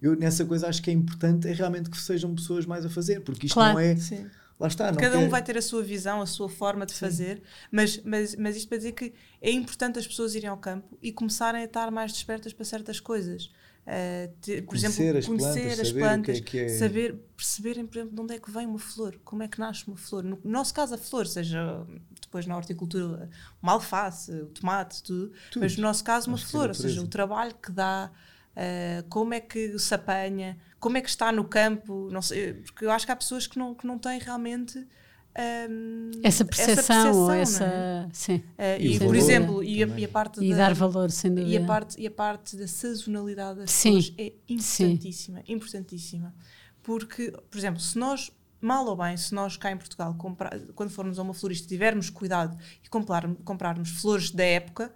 Eu 0.00 0.14
nessa 0.16 0.44
coisa 0.44 0.68
acho 0.68 0.80
que 0.80 0.90
é 0.90 0.92
importante 0.92 1.48
é 1.48 1.52
realmente 1.52 1.90
que 1.90 2.00
sejam 2.00 2.32
pessoas 2.34 2.64
mais 2.64 2.86
a 2.86 2.88
fazer, 2.88 3.20
porque 3.20 3.46
isto 3.46 3.54
Claro. 3.54 3.74
não 3.74 3.80
é. 3.80 3.96
Sim. 3.96 4.26
Lá 4.58 4.66
está, 4.66 4.92
Cada 4.94 5.16
um 5.18 5.22
quer- 5.22 5.28
vai 5.28 5.42
ter 5.42 5.56
a 5.56 5.62
sua 5.62 5.82
visão, 5.82 6.20
a 6.20 6.26
sua 6.26 6.48
forma 6.48 6.84
de 6.84 6.92
fazer, 6.94 7.42
mas, 7.70 8.02
mas, 8.02 8.34
mas 8.34 8.56
isto 8.56 8.68
para 8.68 8.78
dizer 8.78 8.92
que 8.92 9.12
é 9.40 9.50
importante 9.52 9.98
as 9.98 10.06
pessoas 10.06 10.34
irem 10.34 10.50
ao 10.50 10.56
campo 10.56 10.98
e 11.00 11.12
começarem 11.12 11.62
a 11.62 11.64
estar 11.64 11.90
mais 11.92 12.12
despertas 12.12 12.52
para 12.52 12.64
certas 12.64 12.98
coisas. 12.98 13.50
Uh, 13.86 14.28
ter- 14.42 14.60
por 14.62 14.70
Conhecer 14.76 15.16
exemplo, 15.16 15.18
as 15.18 15.26
conhecer 15.26 15.62
plantas, 15.62 15.80
as 15.80 15.88
saber 15.88 15.90
o 15.90 15.92
que 15.94 15.98
é 15.98 16.00
plantas, 16.08 16.40
que 16.40 16.58
é. 16.58 16.68
saber, 16.68 17.14
perceberem, 17.36 17.86
por 17.86 17.96
exemplo, 17.98 18.14
de 18.16 18.20
onde 18.20 18.34
é 18.34 18.38
que 18.38 18.50
vem 18.50 18.66
uma 18.66 18.78
flor, 18.78 19.18
como 19.24 19.42
é 19.42 19.48
que 19.48 19.58
nasce 19.58 19.86
uma 19.86 19.96
flor. 19.96 20.22
No 20.24 20.38
nosso 20.44 20.74
caso, 20.74 20.94
a 20.94 20.98
flor, 20.98 21.26
seja 21.26 21.86
depois 22.20 22.44
na 22.44 22.54
horticultura, 22.56 23.30
uma 23.62 23.72
alface, 23.72 24.30
o 24.32 24.46
tomate, 24.46 25.02
tudo, 25.02 25.32
Tudo. 25.50 25.62
mas 25.62 25.74
no 25.76 25.82
nosso 25.84 26.04
caso, 26.04 26.28
uma 26.28 26.34
Acho 26.36 26.46
a 26.46 26.50
flor, 26.50 26.68
ou 26.68 26.74
seja, 26.74 27.00
o 27.00 27.06
trabalho 27.08 27.54
que 27.54 27.72
dá, 27.72 28.10
uh, 28.58 29.08
como 29.08 29.32
é 29.34 29.40
que 29.40 29.78
se 29.78 29.94
apanha, 29.94 30.58
como 30.80 30.96
é 30.98 31.00
que 31.00 31.08
está 31.08 31.30
no 31.32 31.44
campo, 31.44 32.08
não 32.10 32.20
sei, 32.22 32.54
porque 32.54 32.84
eu 32.84 32.90
acho 32.90 33.06
que 33.06 33.12
há 33.12 33.16
pessoas 33.16 33.46
que 33.46 33.58
não, 33.58 33.74
que 33.74 33.86
não 33.86 33.98
têm 33.98 34.18
realmente. 34.18 34.78
um, 35.70 36.10
Essa 36.22 36.44
percepção, 36.44 37.12
ou 37.14 37.28
não 37.28 37.34
é? 37.34 37.40
essa. 37.42 38.08
Sim. 38.12 38.36
Uh, 38.36 38.80
E 38.80 38.88
o 38.88 38.92
e, 38.94 38.98
por 38.98 39.14
exemplo, 39.16 39.62
e 39.62 39.82
a, 39.82 39.86
e 39.86 40.04
a 40.04 40.08
parte 40.08 40.44
E 40.44 40.50
da, 40.50 40.56
dar 40.56 40.74
valor, 40.74 41.10
sem 41.10 41.30
e 41.32 41.34
dúvida. 41.34 41.62
a 41.62 41.66
parte 41.66 42.00
e 42.00 42.06
a 42.06 42.10
parte 42.10 42.56
da 42.56 42.66
sazonalidade 42.66 43.60
das 43.60 43.70
Sim. 43.70 43.90
flores 43.90 44.14
é 44.18 44.32
importantíssima, 44.48 45.42
importantíssima. 45.46 46.34
Porque, 46.82 47.30
por 47.50 47.58
exemplo, 47.58 47.80
se 47.80 47.98
nós 47.98 48.32
mal 48.60 48.84
ou 48.86 48.96
bem, 48.96 49.16
se 49.16 49.32
nós 49.34 49.56
cá 49.56 49.70
em 49.70 49.76
Portugal 49.76 50.14
comprar, 50.14 50.58
quando 50.74 50.90
formos 50.90 51.18
a 51.18 51.22
uma 51.22 51.32
florista 51.34 51.68
tivermos 51.68 52.10
cuidado 52.10 52.58
e 52.84 52.88
comprar, 52.88 53.28
comprarmos 53.44 53.90
flores 54.00 54.30
da 54.32 54.42
época, 54.44 54.92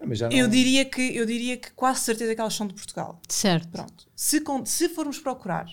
Ah, 0.00 0.04
mas 0.06 0.18
já 0.18 0.28
eu 0.28 0.44
não- 0.44 0.50
diria 0.50 0.84
que 0.84 1.00
eu 1.16 1.24
diria 1.26 1.56
que 1.56 1.70
quase 1.72 2.00
certeza 2.00 2.34
que 2.34 2.40
elas 2.40 2.54
são 2.54 2.66
de 2.66 2.74
Portugal. 2.74 3.20
Certo. 3.28 3.68
Pronto. 3.68 4.06
Se, 4.14 4.42
se 4.66 4.88
formos 4.90 5.18
procurar 5.18 5.66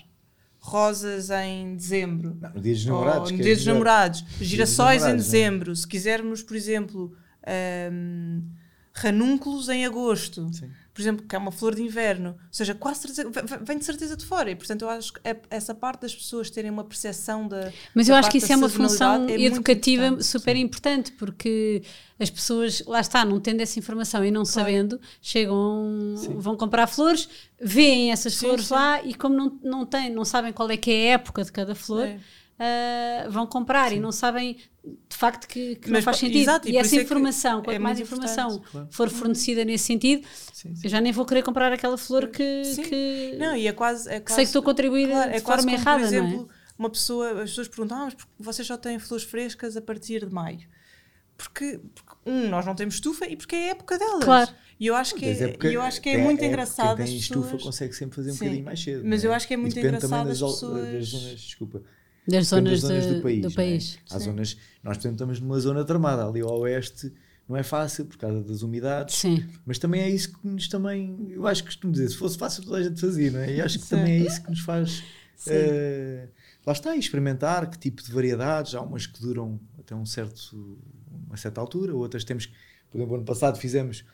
rosas 0.58 1.28
em 1.30 1.76
dezembro, 1.76 2.36
Não, 2.40 2.50
no 2.54 2.60
dia 2.60 2.72
dos 2.74 2.86
ou 2.86 2.92
namorados. 2.92 3.30
no 3.30 3.36
dia 3.36 3.46
dos 3.52 3.58
dizer, 3.58 3.72
namorados, 3.72 4.24
girassóis 4.40 5.02
em 5.02 5.04
namorados, 5.04 5.04
não 5.04 5.10
é? 5.10 5.16
dezembro, 5.16 5.76
se 5.76 5.86
quisermos, 5.86 6.42
por 6.42 6.56
exemplo, 6.56 7.14
hum, 7.92 8.42
ranúnculos 8.94 9.68
em 9.68 9.84
agosto, 9.84 10.50
Sim. 10.54 10.70
Por 10.94 11.00
exemplo, 11.02 11.26
que 11.26 11.34
é 11.34 11.38
uma 11.38 11.50
flor 11.50 11.74
de 11.74 11.82
inverno, 11.82 12.30
ou 12.30 12.36
seja, 12.52 12.72
quase 12.72 13.00
certeza, 13.00 13.28
vem 13.62 13.76
de 13.78 13.84
certeza 13.84 14.16
de 14.16 14.24
fora, 14.24 14.48
e 14.50 14.54
portanto 14.54 14.82
eu 14.82 14.88
acho 14.88 15.12
que 15.12 15.20
é- 15.24 15.36
essa 15.50 15.74
parte 15.74 16.02
das 16.02 16.14
pessoas 16.14 16.48
terem 16.50 16.70
uma 16.70 16.84
percepção 16.84 17.48
da. 17.48 17.72
Mas 17.92 18.06
da 18.06 18.12
eu 18.12 18.16
acho 18.16 18.26
parte 18.26 18.32
que 18.32 18.38
isso 18.38 18.46
da 18.46 18.54
é 18.54 18.56
uma 18.56 18.68
função 18.68 19.28
é 19.28 19.40
educativa 19.42 20.06
importante. 20.06 20.24
super 20.24 20.56
importante, 20.56 21.12
porque 21.12 21.82
as 22.18 22.30
pessoas, 22.30 22.80
lá 22.86 23.00
está, 23.00 23.24
não 23.24 23.40
tendo 23.40 23.60
essa 23.60 23.76
informação 23.76 24.24
e 24.24 24.30
não 24.30 24.44
sabendo, 24.44 25.00
chegam, 25.20 26.14
vão 26.36 26.56
comprar 26.56 26.86
flores, 26.86 27.28
veem 27.60 28.12
essas 28.12 28.34
Sim, 28.34 28.46
flores 28.46 28.66
sim. 28.66 28.74
lá 28.74 29.02
e 29.02 29.14
como 29.14 29.34
não, 29.34 29.58
não, 29.64 29.84
têm, 29.86 30.10
não 30.10 30.24
sabem 30.24 30.52
qual 30.52 30.70
é 30.70 30.76
que 30.76 30.90
é 30.92 31.10
a 31.10 31.14
época 31.14 31.42
de 31.44 31.50
cada 31.50 31.74
flor, 31.74 32.06
É. 32.06 32.20
ah, 32.58 33.26
vão 33.30 33.46
comprar 33.46 33.92
e 33.92 33.98
não 34.00 34.12
sabem 34.12 34.56
de 34.84 35.16
facto 35.16 35.48
que, 35.48 35.76
que 35.76 35.90
não 35.90 36.02
faz 36.02 36.18
sentido. 36.18 36.38
exato, 36.42 36.68
e 36.68 36.72
e 36.72 36.76
essa 36.76 36.94
é 36.96 37.02
informação, 37.02 37.60
é 37.60 37.62
quanto 37.64 37.80
mais 37.80 37.98
muito 37.98 38.06
informação 38.06 38.58
claro. 38.70 38.88
for 38.90 39.08
fornecida 39.08 39.64
nesse 39.64 39.84
sentido, 39.84 40.26
Sim, 40.52 40.74
sim. 40.76 40.82
eu 40.84 40.90
já 40.90 41.00
nem 41.00 41.10
vou 41.12 41.24
querer 41.24 41.42
comprar 41.42 41.72
aquela 41.72 41.96
flor 41.96 42.28
que, 42.28 42.64
Sim. 42.64 42.82
que 42.82 43.36
Não, 43.38 43.56
e 43.56 43.66
é 43.66 43.72
quase. 43.72 44.08
É 44.10 44.20
que 44.20 44.26
quase 44.26 44.34
sei 44.36 44.44
que 44.44 44.48
estou 44.48 44.60
a 44.60 44.64
contribuir 44.64 45.08
Claro, 45.08 45.30
de 45.30 45.36
é 45.36 45.40
quase 45.40 45.62
forma 45.62 45.78
como, 45.78 45.88
errada, 45.88 46.04
por 46.06 46.12
não 46.12 46.24
é? 46.24 46.26
exemplo, 46.28 46.48
uma 46.78 46.90
pessoa, 46.90 47.42
as 47.42 47.50
pessoas 47.50 47.68
perguntam, 47.68 47.96
ah, 47.98 48.04
mas 48.04 48.14
porque 48.14 48.30
vocês 48.38 48.66
só 48.68 48.76
têm 48.76 48.98
flores 48.98 49.24
frescas 49.24 49.76
a 49.76 49.80
partir 49.80 50.26
de 50.26 50.32
maio. 50.34 50.60
Porque, 51.36 51.80
porque, 51.94 52.12
um, 52.26 52.48
nós 52.48 52.64
não 52.64 52.74
temos 52.76 52.94
estufa 52.94 53.26
e 53.26 53.36
porque 53.36 53.56
é 53.56 53.68
a 53.68 53.70
época 53.72 53.98
delas. 53.98 54.24
Claro. 54.24 54.50
E 54.78 54.86
eu 54.86 54.94
acho 54.94 55.14
que, 55.14 55.24
é, 55.24 55.56
e 55.64 55.74
eu 55.74 55.82
acho 55.82 56.00
que 56.00 56.08
é 56.08 56.14
tem- 56.14 56.22
muito 56.22 56.44
engraçado 56.44 56.96
Quem 56.96 57.06
tem 57.06 57.18
pessoas... 57.18 57.46
estufa 57.46 57.64
consegue 57.64 57.92
sempre 57.94 58.16
fazer 58.16 58.30
um 58.30 58.34
Sim. 58.34 58.38
bocadinho 58.44 58.64
mais 58.64 58.80
cedo. 58.82 59.02
Mas 59.04 59.24
eu 59.24 59.32
é? 59.32 59.36
acho 59.36 59.48
que 59.48 59.54
é 59.54 59.56
muito 59.56 59.74
depende 59.74 60.00
também 60.00 60.20
engraçado 60.20 60.28
das, 60.28 60.52
pessoas- 60.54 60.92
das 60.92 61.04
zonas, 61.08 61.40
desculpa. 61.40 61.82
Das 62.26 62.48
Depende 62.50 62.76
zonas, 62.76 63.06
de- 63.06 63.14
do 63.16 63.22
país. 63.22 63.40
do 63.42 63.48
é? 63.48 63.50
país. 63.54 63.98
Há 64.10 64.18
Sim. 64.18 64.24
zonas, 64.26 64.56
nós, 64.82 64.96
por 64.96 65.02
exemplo, 65.02 65.14
estamos 65.16 65.40
numa 65.40 65.60
zona 65.60 65.84
tramada, 65.84 66.26
ali 66.26 66.40
ao 66.40 66.58
oeste 66.60 67.12
não 67.46 67.54
é 67.56 67.62
fácil 67.62 68.06
por 68.06 68.16
causa 68.16 68.40
das 68.42 68.62
umidades, 68.62 69.16
Sim. 69.16 69.44
mas 69.66 69.78
também 69.78 70.00
é 70.00 70.08
isso 70.08 70.32
que 70.32 70.46
nos 70.48 70.66
também, 70.66 71.26
eu 71.30 71.46
acho 71.46 71.62
que 71.62 71.68
costumo 71.68 71.92
dizer, 71.92 72.08
se 72.08 72.16
fosse 72.16 72.38
fácil 72.38 72.64
toda 72.64 72.78
a 72.78 72.82
gente 72.82 72.98
fazia, 72.98 73.30
não 73.30 73.40
é? 73.40 73.56
E 73.56 73.60
acho 73.60 73.78
que 73.78 73.84
Sim. 73.84 73.96
também 73.96 74.14
é 74.14 74.18
isso 74.26 74.42
que 74.42 74.48
nos 74.48 74.60
faz, 74.60 75.02
eh, 75.46 76.28
lá 76.66 76.72
está, 76.72 76.96
experimentar 76.96 77.68
que 77.68 77.78
tipo 77.78 78.02
de 78.02 78.10
variedades, 78.10 78.74
há 78.74 78.80
umas 78.80 79.06
que 79.06 79.20
duram 79.20 79.60
até 79.78 79.94
um 79.94 80.06
certo, 80.06 80.78
uma 81.26 81.36
certa 81.36 81.60
altura, 81.60 81.94
outras 81.94 82.24
temos, 82.24 82.46
por 82.90 82.96
exemplo, 82.98 83.16
ano 83.16 83.24
passado 83.24 83.58
fizemos 83.58 84.04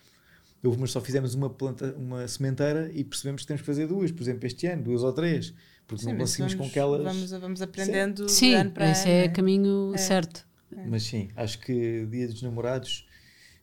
Houve, 0.63 0.85
só 0.87 1.01
fizemos 1.01 1.33
uma 1.33 1.49
planta, 1.49 1.95
uma 1.97 2.27
sementeira 2.27 2.91
e 2.93 3.03
percebemos 3.03 3.41
que 3.41 3.47
temos 3.47 3.61
que 3.61 3.65
fazer 3.65 3.87
duas, 3.87 4.11
por 4.11 4.21
exemplo, 4.21 4.45
este 4.45 4.67
ano, 4.67 4.83
duas 4.83 5.01
ou 5.01 5.11
três, 5.11 5.55
porque 5.91 6.05
Sim, 6.05 6.11
não 6.13 6.19
conseguimos 6.19 6.53
com 6.53 6.59
vamos, 6.59 6.71
aquelas. 6.71 7.03
Vamos, 7.03 7.31
vamos 7.31 7.61
aprendendo 7.61 8.25
de 8.25 8.31
Sim, 8.31 8.53
ano 8.55 8.71
para 8.71 8.91
esse 8.91 9.09
ano. 9.09 9.11
é 9.17 9.27
né? 9.27 9.33
caminho 9.33 9.91
É. 9.93 9.97
certo. 9.97 10.47
Mas 10.87 11.03
sim, 11.03 11.27
acho 11.35 11.59
que 11.59 12.05
Dia 12.05 12.27
dos 12.29 12.41
Namorados, 12.41 13.05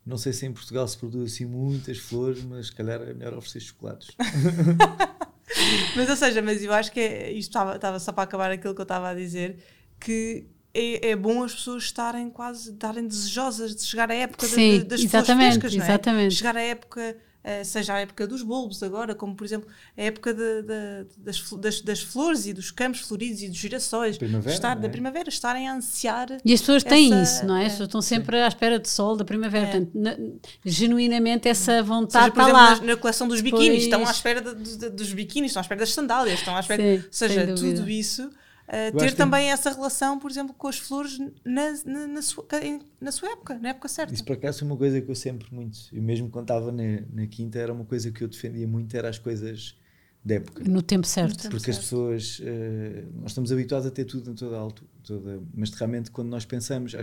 não 0.04 0.18
sei 0.18 0.32
se 0.34 0.44
em 0.44 0.52
Portugal 0.52 0.86
se 0.86 0.98
produz 0.98 1.32
assim 1.32 1.46
muitas 1.46 1.96
flores, 1.98 2.44
mas 2.44 2.66
se 2.66 2.74
calhar 2.74 3.00
é 3.00 3.14
melhor 3.14 3.32
oferecer 3.34 3.60
chocolates. 3.60 4.08
Mas 5.96 6.08
ou 6.10 6.16
seja, 6.16 6.42
mas 6.42 6.62
eu 6.62 6.72
acho 6.72 6.92
que 6.92 7.00
é, 7.00 7.32
isto 7.32 7.48
estava, 7.50 7.76
estava 7.76 7.98
só 7.98 8.12
para 8.12 8.24
acabar 8.24 8.50
aquilo 8.50 8.74
que 8.74 8.80
eu 8.80 8.84
estava 8.84 9.08
a 9.08 9.14
dizer, 9.14 9.56
que 9.98 10.46
é, 10.74 11.10
é 11.10 11.16
bom 11.16 11.42
as 11.42 11.54
pessoas 11.54 11.84
estarem 11.84 12.28
quase, 12.30 12.72
estarem 12.72 13.06
desejosas 13.06 13.74
de 13.74 13.82
chegar 13.82 14.10
à 14.10 14.14
época 14.14 14.46
Sim, 14.46 14.84
das 14.84 15.00
exatamente, 15.00 15.58
flores 15.58 15.58
frescas, 15.58 15.74
não 15.74 15.82
é? 15.82 15.86
exatamente. 15.88 16.34
Chegar 16.34 16.56
à 16.56 16.60
época 16.60 17.16
seja 17.64 17.94
a 17.94 18.00
época 18.00 18.26
dos 18.26 18.42
bulbos 18.42 18.82
agora, 18.82 19.14
como 19.14 19.34
por 19.34 19.44
exemplo 19.44 19.68
a 19.96 20.02
época 20.02 20.34
de, 20.34 20.62
de, 20.62 21.06
das, 21.18 21.50
das, 21.52 21.80
das, 21.80 22.00
flores 22.00 22.46
e 22.46 22.52
dos 22.52 22.70
campos 22.70 23.00
floridos 23.00 23.42
e 23.42 23.48
dos 23.48 23.56
girassóis, 23.56 24.18
primavera, 24.18 24.54
estar, 24.54 24.76
é? 24.76 24.80
da 24.80 24.88
primavera, 24.88 25.28
estarem 25.28 25.68
a 25.68 25.74
ansiar. 25.74 26.28
E 26.44 26.52
as 26.52 26.60
pessoas 26.60 26.82
têm 26.82 27.12
essa, 27.12 27.38
isso, 27.38 27.46
não 27.46 27.56
é? 27.56 27.66
As 27.66 27.72
pessoas 27.72 27.88
estão 27.88 28.02
sempre 28.02 28.40
à 28.40 28.48
espera 28.48 28.78
de 28.78 28.88
sol 28.88 29.16
da 29.16 29.24
primavera. 29.24 29.66
É. 29.66 29.70
Portanto, 29.70 29.90
na, 29.94 30.16
genuinamente 30.64 31.48
essa 31.48 31.82
vontade 31.82 32.24
seja, 32.24 32.32
por 32.32 32.40
está 32.40 32.50
exemplo, 32.50 32.62
lá. 32.62 32.76
Na, 32.76 32.94
na 32.94 32.96
coleção 32.96 33.28
dos 33.28 33.40
biquínis, 33.40 33.84
estão 33.84 34.06
à 34.06 34.10
espera 34.10 34.40
de, 34.40 34.76
de, 34.76 34.90
dos 34.90 35.12
biquínis, 35.12 35.50
estão 35.50 35.60
à 35.60 35.62
espera 35.62 35.80
das 35.80 35.92
sandálias, 35.92 36.38
estão 36.38 36.56
à 36.56 36.60
espera. 36.60 36.82
Sim, 36.82 37.04
ou 37.06 37.12
seja, 37.12 37.54
tudo 37.54 37.88
isso 37.88 38.30
Uh, 38.68 38.98
ter 38.98 39.14
também 39.14 39.46
que... 39.46 39.52
essa 39.52 39.70
relação, 39.70 40.18
por 40.18 40.30
exemplo, 40.30 40.54
com 40.54 40.68
as 40.68 40.78
flores 40.78 41.18
na, 41.42 41.72
na, 41.86 42.06
na, 42.06 42.22
sua, 42.22 42.46
na 43.00 43.10
sua 43.10 43.30
época, 43.30 43.58
na 43.58 43.70
época 43.70 43.88
certa. 43.88 44.12
Isso 44.12 44.24
por 44.24 44.34
acaso 44.34 44.62
é 44.62 44.66
uma 44.66 44.76
coisa 44.76 45.00
que 45.00 45.10
eu 45.10 45.14
sempre 45.14 45.48
muito, 45.50 45.78
eu 45.90 46.02
mesmo 46.02 46.28
quando 46.28 46.44
estava 46.44 46.70
na, 46.70 47.00
na 47.10 47.26
quinta, 47.26 47.58
era 47.58 47.72
uma 47.72 47.86
coisa 47.86 48.12
que 48.12 48.22
eu 48.22 48.28
defendia 48.28 48.68
muito, 48.68 48.94
era 48.94 49.08
as 49.08 49.18
coisas 49.18 49.74
da 50.22 50.34
época. 50.34 50.62
No 50.66 50.82
tempo 50.82 51.06
certo. 51.06 51.30
No 51.30 51.36
tempo 51.36 51.50
Porque 51.52 51.72
certo. 51.72 51.78
as 51.78 51.84
pessoas, 51.84 52.40
uh, 52.40 53.20
nós 53.22 53.30
estamos 53.30 53.50
habituados 53.50 53.86
a 53.86 53.90
ter 53.90 54.04
tudo 54.04 54.30
em 54.30 54.34
toda 54.34 54.56
a 54.56 54.60
altura, 54.60 54.90
toda, 55.02 55.40
mas 55.54 55.70
realmente 55.70 56.10
quando 56.10 56.28
nós 56.28 56.44
pensamos... 56.44 56.92
É, 56.92 57.00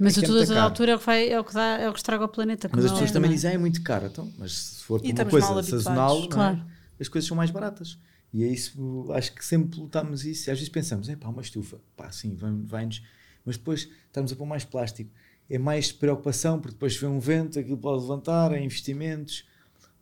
mas 0.00 0.18
é 0.18 0.20
o 0.20 0.24
tudo 0.24 0.40
a 0.40 0.46
toda 0.46 0.60
a 0.60 0.64
altura 0.64 0.92
é 0.92 0.96
o, 0.96 0.98
que 0.98 1.06
vai, 1.06 1.28
é, 1.28 1.38
o 1.38 1.44
que 1.44 1.54
dá, 1.54 1.78
é 1.78 1.88
o 1.88 1.92
que 1.92 1.98
estraga 2.00 2.24
o 2.24 2.28
planeta. 2.28 2.68
Mas 2.72 2.86
as 2.86 2.90
pessoas 2.90 3.12
também 3.12 3.30
dizem, 3.30 3.52
ah, 3.52 3.54
é 3.54 3.58
muito 3.58 3.80
caro, 3.84 4.06
então, 4.06 4.28
mas 4.36 4.52
se 4.52 4.82
for 4.82 5.00
por 5.00 5.08
uma 5.08 5.24
coisa 5.26 5.62
sazonal, 5.62 6.28
claro. 6.28 6.56
é? 6.56 7.02
as 7.02 7.06
coisas 7.06 7.28
são 7.28 7.36
mais 7.36 7.52
baratas. 7.52 7.96
E 8.34 8.42
é 8.42 8.48
isso, 8.48 9.06
acho 9.12 9.32
que 9.32 9.44
sempre 9.44 9.78
lutámos 9.78 10.24
isso. 10.24 10.50
E 10.50 10.50
às 10.50 10.58
vezes 10.58 10.68
pensamos, 10.68 11.08
é 11.08 11.14
pá, 11.14 11.28
uma 11.28 11.40
estufa, 11.40 11.78
pá, 11.96 12.10
sim, 12.10 12.36
vai-nos. 12.64 13.00
Mas 13.44 13.56
depois 13.56 13.88
estamos 14.06 14.32
a 14.32 14.36
pôr 14.36 14.44
mais 14.44 14.64
plástico. 14.64 15.08
É 15.48 15.56
mais 15.56 15.92
preocupação, 15.92 16.58
porque 16.58 16.74
depois 16.74 16.96
vem 16.96 17.08
um 17.08 17.20
vento, 17.20 17.60
aquilo 17.60 17.78
pode 17.78 18.02
levantar, 18.02 18.50
é 18.52 18.60
investimentos. 18.60 19.46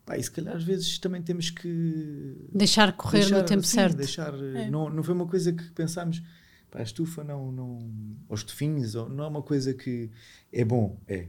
Pá, 0.03 0.17
e 0.17 0.23
se 0.23 0.31
calhar 0.31 0.55
às 0.55 0.63
vezes 0.63 0.97
também 0.97 1.21
temos 1.21 1.51
que. 1.51 2.35
Deixar 2.51 2.97
correr 2.97 3.19
deixar, 3.19 3.37
no 3.37 3.45
tempo 3.45 3.63
sim, 3.63 3.75
certo. 3.75 3.97
Deixar, 3.97 4.33
é. 4.33 4.67
não, 4.67 4.89
não 4.89 5.03
foi 5.03 5.13
uma 5.13 5.27
coisa 5.27 5.53
que 5.53 5.69
pensámos, 5.71 6.23
pá, 6.71 6.79
a 6.79 6.83
estufa 6.83 7.23
não. 7.23 7.51
não 7.51 7.87
ou 8.27 8.35
estufinhos, 8.35 8.95
ou, 8.95 9.07
não 9.07 9.25
é 9.25 9.27
uma 9.27 9.43
coisa 9.43 9.75
que 9.75 10.09
é 10.51 10.65
bom, 10.65 10.99
é 11.07 11.27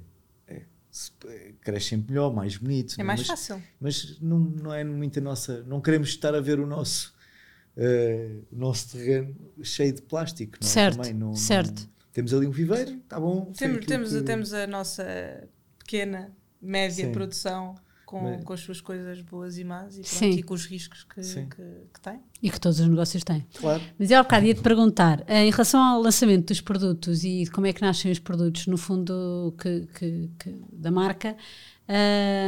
cresce 1.61 1.91
sempre 1.91 2.13
melhor, 2.13 2.33
mais 2.33 2.57
bonito. 2.57 2.95
É 2.99 3.03
mais 3.03 3.21
mas, 3.21 3.27
fácil. 3.27 3.63
Mas 3.81 4.21
não, 4.21 4.39
não 4.39 4.73
é 4.73 4.85
muito 4.85 5.19
a 5.19 5.23
nossa. 5.23 5.63
Não 5.65 5.81
queremos 5.81 6.09
estar 6.09 6.35
a 6.35 6.41
ver 6.41 6.61
o 6.61 6.67
nosso, 6.67 7.15
uh, 7.77 8.45
o 8.53 8.57
nosso 8.57 8.93
terreno 8.93 9.35
cheio 9.63 9.93
de 9.93 10.03
plástico. 10.03 10.59
Não 10.61 10.69
é? 10.69 10.71
certo, 10.71 10.97
Também 10.97 11.15
não, 11.15 11.35
certo. 11.35 11.81
Não, 11.81 11.89
temos 12.13 12.33
ali 12.33 12.47
um 12.47 12.51
viveiro, 12.51 12.93
está 12.93 13.19
bom. 13.19 13.53
Temos, 13.57 13.87
temos, 13.87 14.13
que... 14.13 14.23
temos 14.23 14.53
a 14.53 14.67
nossa 14.67 15.49
pequena, 15.79 16.33
média 16.61 17.07
Sim. 17.07 17.13
produção 17.13 17.75
com, 18.15 18.23
Mas... 18.23 18.45
com 18.45 18.53
as 18.53 18.61
suas 18.61 18.81
coisas 18.81 19.21
boas 19.23 19.59
e 19.59 19.65
más 19.65 19.99
e, 19.99 20.03
pronto, 20.03 20.39
e 20.39 20.43
com 20.45 20.55
os 20.55 20.67
riscos 20.67 21.03
que, 21.03 21.21
que, 21.21 21.67
que, 21.93 22.01
tem. 22.01 22.21
E 22.41 22.49
que 22.49 22.61
todos 22.61 22.79
os 22.79 22.87
negócios 22.87 23.25
têm. 23.25 23.45
Claro. 23.55 23.83
Mas 23.99 24.09
eu 24.09 24.21
há 24.21 24.23
bocado 24.23 24.47
ia-te 24.47 24.61
perguntar, 24.61 25.25
em 25.29 25.51
relação 25.51 25.83
ao 25.83 26.01
lançamento 26.01 26.47
dos 26.47 26.61
produtos 26.61 27.25
e 27.25 27.45
como 27.53 27.67
é 27.67 27.73
que 27.73 27.83
nascem 27.83 28.13
os 28.13 28.21
produtos, 28.21 28.69
no 28.69 28.77
fundo, 28.77 29.53
que, 29.61 29.89
que, 29.99 30.31
que 30.39 30.57
da 30.73 30.93
marca, 30.93 31.37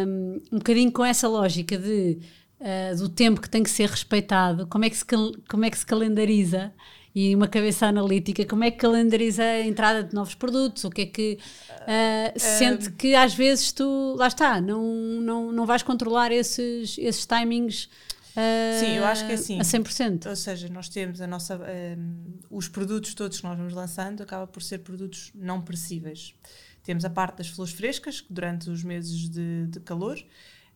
um, 0.06 0.40
um 0.52 0.58
bocadinho 0.58 0.92
com 0.92 1.04
essa 1.04 1.26
lógica 1.26 1.76
de, 1.76 2.20
uh, 2.60 2.96
do 2.96 3.08
tempo 3.08 3.40
que 3.40 3.50
tem 3.50 3.64
que 3.64 3.70
ser 3.70 3.90
respeitado, 3.90 4.68
como 4.68 4.84
é 4.84 4.90
que 4.90 4.96
se, 4.96 5.04
como 5.04 5.64
é 5.64 5.70
que 5.70 5.78
se 5.78 5.86
calendariza 5.86 6.72
e 7.16 7.34
uma 7.34 7.48
cabeça 7.48 7.86
analítica, 7.86 8.44
como 8.44 8.62
é 8.62 8.70
que 8.70 8.76
calendariza 8.76 9.42
a 9.42 9.62
entrada 9.62 10.04
de 10.04 10.14
novos 10.14 10.34
produtos? 10.34 10.84
O 10.84 10.90
que 10.90 11.00
é 11.00 11.06
que 11.06 11.38
uh, 11.72 12.38
sente 12.38 12.92
que 12.92 13.14
às 13.14 13.34
vezes 13.34 13.72
tu, 13.72 14.14
lá 14.18 14.26
está, 14.26 14.60
não, 14.60 14.82
não, 15.22 15.50
não 15.50 15.64
vais 15.64 15.82
controlar 15.82 16.30
esses, 16.30 16.98
esses 16.98 17.24
timings 17.24 17.84
uh, 18.36 18.80
Sim, 18.80 18.96
eu 18.96 19.06
acho 19.06 19.24
que 19.24 19.32
é 19.32 19.34
assim. 19.34 19.58
A 19.58 19.62
100%. 19.62 20.26
Ou 20.28 20.36
seja, 20.36 20.68
nós 20.68 20.90
temos 20.90 21.22
a 21.22 21.26
nossa. 21.26 21.58
Os 22.50 22.68
produtos 22.68 23.14
todos 23.14 23.40
que 23.40 23.46
nós 23.46 23.56
vamos 23.56 23.72
lançando 23.72 24.22
acaba 24.22 24.46
por 24.46 24.62
ser 24.62 24.80
produtos 24.80 25.32
não 25.34 25.62
perecíveis. 25.62 26.34
Temos 26.82 27.02
a 27.06 27.08
parte 27.08 27.38
das 27.38 27.48
flores 27.48 27.72
frescas, 27.72 28.26
durante 28.28 28.68
os 28.68 28.84
meses 28.84 29.30
de, 29.30 29.68
de 29.68 29.80
calor, 29.80 30.22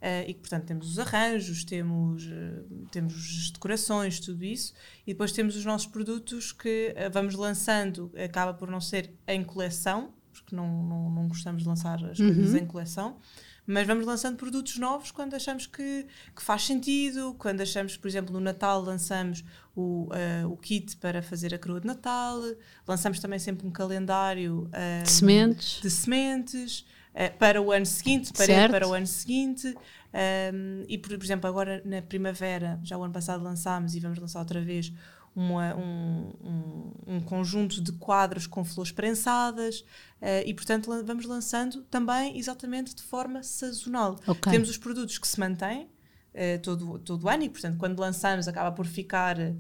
Uh, 0.01 0.24
e 0.26 0.32
que, 0.32 0.40
portanto, 0.40 0.64
temos 0.64 0.90
os 0.92 0.98
arranjos, 0.98 1.62
temos, 1.62 2.24
uh, 2.24 2.86
temos 2.90 3.14
as 3.14 3.51
decorações, 3.51 4.18
tudo 4.18 4.42
isso, 4.42 4.72
e 5.07 5.12
depois 5.12 5.30
temos 5.30 5.55
os 5.57 5.64
nossos 5.64 5.86
produtos 5.86 6.53
que 6.53 6.94
uh, 6.96 7.12
vamos 7.12 7.34
lançando, 7.34 8.11
acaba 8.16 8.55
por 8.55 8.70
não 8.70 8.80
ser 8.80 9.12
em 9.28 9.44
coleção, 9.44 10.14
porque 10.32 10.57
não, 10.57 10.82
não, 10.82 11.11
não 11.11 11.28
gostamos 11.28 11.64
de 11.64 11.68
lançar 11.68 12.03
as 12.03 12.18
uhum. 12.18 12.34
coisas 12.34 12.55
em 12.55 12.66
coleção, 12.66 13.18
mas 13.66 13.86
vamos 13.86 14.07
lançando 14.07 14.38
produtos 14.38 14.78
novos 14.78 15.11
quando 15.11 15.34
achamos 15.34 15.66
que, 15.66 16.07
que 16.34 16.42
faz 16.42 16.64
sentido, 16.64 17.36
quando 17.38 17.61
achamos, 17.61 17.98
por 17.98 18.09
exemplo, 18.09 18.32
no 18.32 18.40
Natal 18.40 18.80
lançamos 18.80 19.44
o, 19.76 20.09
o 20.48 20.57
kit 20.57 20.96
para 20.96 21.22
fazer 21.22 21.55
a 21.55 21.59
coroa 21.59 21.78
de 21.78 21.86
Natal, 21.86 22.40
lançamos 22.88 23.20
também 23.20 23.38
sempre 23.38 23.66
um 23.66 23.70
calendário 23.70 24.68
de 25.05 25.11
sementes. 25.11 25.80
De 25.82 25.90
sementes 25.90 26.80
uh, 26.80 26.99
para 27.38 27.61
o 27.61 27.72
ano 27.72 27.86
seguinte, 27.86 28.32
para, 28.32 28.68
para 28.68 28.88
o 28.88 28.92
ano 28.92 29.06
seguinte. 29.06 29.74
Um, 30.12 30.84
e, 30.88 30.98
por, 30.98 31.16
por, 31.16 31.24
exemplo, 31.24 31.48
agora 31.48 31.82
na 31.84 32.02
primavera, 32.02 32.80
já 32.82 32.96
o 32.96 33.02
ano 33.02 33.12
passado 33.12 33.42
lançámos 33.42 33.94
e 33.94 34.00
vamos 34.00 34.18
lançar 34.18 34.40
outra 34.40 34.61
vez 34.61 34.92
uma, 35.34 35.76
um, 35.76 36.32
um, 36.42 37.14
um, 37.14 37.20
conjunto 37.20 37.80
de 37.80 37.92
quadros 37.92 38.46
com 38.46 38.64
flores 38.64 38.90
prensadas 38.90 39.80
uh, 40.20 40.42
e, 40.44 40.52
portanto, 40.52 40.90
vamos 41.04 41.24
lançando 41.24 41.82
também 41.82 42.36
exatamente 42.36 42.94
de 42.94 43.02
forma 43.02 43.42
sazonal. 43.42 44.16
Okay. 44.26 44.52
Temos 44.52 44.68
os 44.68 44.76
produtos 44.76 45.18
que 45.18 45.28
se 45.28 45.38
mantêm 45.38 45.84
uh, 45.84 46.61
todo, 46.62 46.98
todo 46.98 47.24
o 47.24 47.28
ano 47.28 47.44
e, 47.44 47.48
portanto, 47.48 47.76
quando 47.78 47.98
lançamos 48.00 48.48
acaba 48.48 48.72
por 48.72 48.86
ficar 48.86 49.38
uh, 49.38 49.54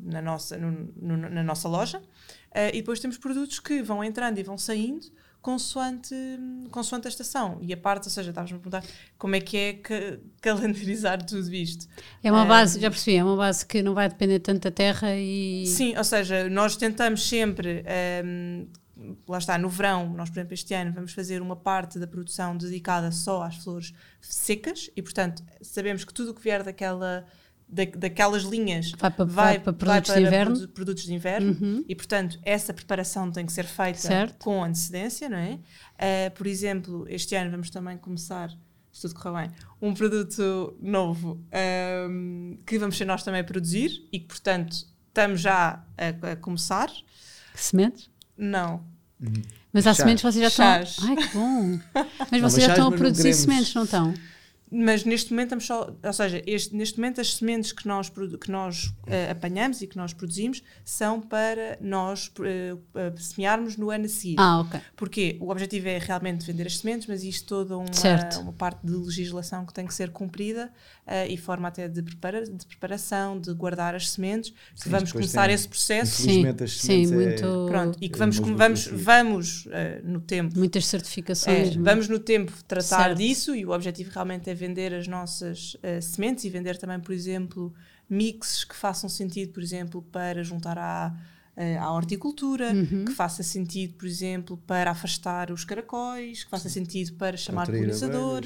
na, 0.00 0.22
nossa, 0.22 0.56
no, 0.56 0.92
no, 0.96 1.16
na 1.16 1.42
nossa 1.42 1.68
loja. 1.68 2.00
e 2.72 2.78
depois 2.78 3.00
temos 3.00 3.18
produtos 3.18 3.58
que 3.58 3.82
vão 3.82 4.04
entrando 4.04 4.38
e 4.38 4.42
vão 4.44 4.56
saindo 4.56 5.06
consoante, 5.42 6.14
consoante 6.70 7.08
a 7.08 7.10
estação. 7.10 7.58
E 7.62 7.72
a 7.72 7.76
parte, 7.76 8.04
ou 8.04 8.10
seja, 8.10 8.30
estavas-me 8.30 8.58
a 8.58 8.60
perguntar 8.60 8.84
como 9.16 9.34
é 9.34 9.40
que 9.40 9.56
é 9.56 9.72
calendarizar 10.40 11.24
tudo 11.24 11.52
isto. 11.54 11.86
É 12.22 12.30
uma 12.30 12.44
base, 12.44 12.80
já 12.80 12.90
percebi, 12.90 13.16
é 13.16 13.24
uma 13.24 13.36
base 13.36 13.64
que 13.64 13.82
não 13.82 13.94
vai 13.94 14.08
depender 14.08 14.40
tanto 14.40 14.62
da 14.62 14.70
terra 14.70 15.16
e. 15.16 15.66
Sim, 15.66 15.96
ou 15.96 16.04
seja, 16.04 16.48
nós 16.48 16.76
tentamos 16.76 17.26
sempre. 17.26 17.84
Um, 18.24 18.66
lá 19.26 19.38
está, 19.38 19.56
no 19.56 19.68
verão, 19.68 20.12
nós, 20.12 20.28
por 20.28 20.38
exemplo, 20.38 20.54
este 20.54 20.74
ano 20.74 20.92
vamos 20.92 21.12
fazer 21.12 21.40
uma 21.40 21.56
parte 21.56 21.98
da 21.98 22.06
produção 22.06 22.56
dedicada 22.56 23.10
só 23.10 23.42
às 23.42 23.56
flores 23.56 23.94
secas 24.20 24.90
e, 24.94 25.00
portanto, 25.00 25.42
sabemos 25.62 26.04
que 26.04 26.12
tudo 26.12 26.32
o 26.32 26.34
que 26.34 26.42
vier 26.42 26.62
daquela 26.62 27.24
da, 27.70 27.84
daquelas 27.84 28.42
linhas 28.42 28.92
vai 28.92 29.10
para, 29.10 29.24
vai, 29.24 29.44
vai 29.44 29.58
para 29.60 29.72
produtos 29.72 30.08
vai 30.08 30.14
para 30.14 30.14
de 30.14 30.26
inverno, 30.26 30.68
produtos 30.68 31.04
de 31.04 31.14
inverno 31.14 31.56
uhum. 31.60 31.84
e 31.88 31.94
portanto 31.94 32.38
essa 32.42 32.74
preparação 32.74 33.30
tem 33.30 33.46
que 33.46 33.52
ser 33.52 33.64
feita 33.64 33.98
certo. 33.98 34.44
com 34.44 34.62
antecedência, 34.64 35.28
não 35.28 35.38
é? 35.38 35.54
Uh, 35.54 36.30
por 36.34 36.46
exemplo, 36.46 37.06
este 37.08 37.34
ano 37.34 37.50
vamos 37.50 37.70
também 37.70 37.96
começar 37.96 38.50
se 38.92 39.02
tudo 39.02 39.14
correr 39.14 39.48
bem, 39.48 39.56
um 39.80 39.94
produto 39.94 40.76
novo 40.80 41.40
um, 42.10 42.58
que 42.66 42.78
vamos 42.78 42.96
ser 42.96 43.04
nós 43.04 43.22
também 43.22 43.40
a 43.40 43.44
produzir 43.44 44.06
e 44.12 44.18
que 44.18 44.26
portanto 44.26 44.84
estamos 45.08 45.40
já 45.40 45.84
a, 45.96 46.32
a 46.32 46.36
começar. 46.36 46.90
Sementes? 47.54 48.10
Não. 48.36 48.84
Uhum. 49.20 49.42
Mas 49.72 49.86
há 49.86 49.94
sementes 49.94 50.22
vocês 50.22 50.52
já 50.52 50.82
estão. 50.82 51.08
Ai 51.08 51.16
que 51.16 51.28
bom! 51.28 51.78
Mas 52.30 52.40
vocês 52.40 52.64
já 52.64 52.72
estão 52.72 52.88
a 52.88 52.92
produzir 52.96 53.32
sementes, 53.34 53.72
não 53.74 53.84
estão? 53.84 54.14
Mas 54.70 55.04
neste 55.04 55.32
momento 55.32 55.56
estamos 55.56 55.66
só, 55.66 55.96
ou 56.02 56.12
seja, 56.12 56.40
este, 56.46 56.74
neste 56.76 56.98
momento 56.98 57.20
as 57.20 57.34
sementes 57.34 57.72
que 57.72 57.88
nós, 57.88 58.08
que 58.08 58.50
nós 58.50 58.84
uh, 58.84 59.30
apanhamos 59.30 59.82
e 59.82 59.86
que 59.86 59.96
nós 59.96 60.12
produzimos 60.12 60.62
são 60.84 61.20
para 61.20 61.76
nós 61.80 62.30
uh, 62.38 62.76
uh, 62.76 63.20
semearmos 63.20 63.76
no 63.76 63.90
ano 63.90 64.04
a 64.04 64.08
seguir. 64.08 64.36
Ah, 64.38 64.60
ok. 64.60 64.80
Porque 64.94 65.36
o 65.40 65.50
objetivo 65.50 65.88
é 65.88 65.98
realmente 65.98 66.46
vender 66.46 66.68
as 66.68 66.78
sementes, 66.78 67.08
mas 67.08 67.24
isto 67.24 67.48
toda 67.48 67.76
uma, 67.76 67.90
uma 68.40 68.52
parte 68.52 68.86
de 68.86 68.92
legislação 68.92 69.66
que 69.66 69.74
tem 69.74 69.86
que 69.86 69.94
ser 69.94 70.10
cumprida 70.10 70.72
e 71.28 71.36
forma 71.36 71.66
até 71.66 71.88
de, 71.88 72.02
prepara, 72.02 72.44
de 72.44 72.64
preparação, 72.66 73.40
de 73.40 73.52
guardar 73.52 73.96
as 73.96 74.10
sementes. 74.10 74.54
Sim, 74.76 74.90
vamos 74.90 75.10
começar 75.10 75.46
tem, 75.46 75.54
esse 75.54 75.66
processo. 75.66 76.22
Sim, 76.22 76.44
sim, 76.68 77.04
é 77.04 77.06
muito. 77.08 77.66
Pronto, 77.68 77.98
e 78.00 78.08
que 78.08 78.16
vamos, 78.16 78.38
vamos, 78.38 78.86
vamos 78.86 79.68
no 80.04 80.20
tempo. 80.20 80.56
Muitas 80.56 80.86
certificações. 80.86 81.74
É, 81.74 81.78
vamos 81.80 82.08
no 82.08 82.20
tempo 82.20 82.52
tratar 82.68 83.06
certo. 83.06 83.18
disso 83.18 83.56
e 83.56 83.66
o 83.66 83.70
objetivo 83.70 84.10
realmente 84.14 84.48
é 84.48 84.54
vender 84.60 84.92
as 84.94 85.08
nossas 85.08 85.74
uh, 85.74 86.02
sementes 86.02 86.44
e 86.44 86.50
vender 86.50 86.76
também, 86.76 87.00
por 87.00 87.12
exemplo, 87.12 87.72
mixes 88.08 88.64
que 88.64 88.76
façam 88.76 89.08
sentido, 89.08 89.52
por 89.52 89.62
exemplo, 89.62 90.02
para 90.02 90.44
juntar 90.44 90.78
à, 90.78 91.16
uh, 91.56 91.80
à 91.80 91.92
horticultura, 91.92 92.72
uhum. 92.72 93.06
que 93.06 93.12
faça 93.12 93.42
sentido, 93.42 93.94
por 93.94 94.06
exemplo, 94.06 94.56
para 94.66 94.90
afastar 94.90 95.50
os 95.50 95.64
caracóis, 95.64 96.44
que 96.44 96.50
faça 96.50 96.68
Sim. 96.68 96.80
sentido 96.80 97.14
para 97.14 97.36
chamar 97.36 97.66
polinizador, 97.66 98.42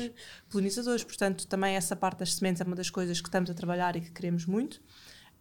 polinizadores. 0.49 1.03
Portanto, 1.03 1.47
também 1.47 1.75
essa 1.75 1.97
parte 1.97 2.21
das 2.21 2.35
sementes 2.35 2.61
é 2.61 2.65
uma 2.65 2.77
das 2.77 2.91
coisas 2.91 3.21
que 3.21 3.29
estamos 3.29 3.51
a 3.51 3.55
trabalhar 3.55 3.97
e 3.97 4.01
que 4.01 4.11
queremos 4.11 4.47
muito. 4.47 4.81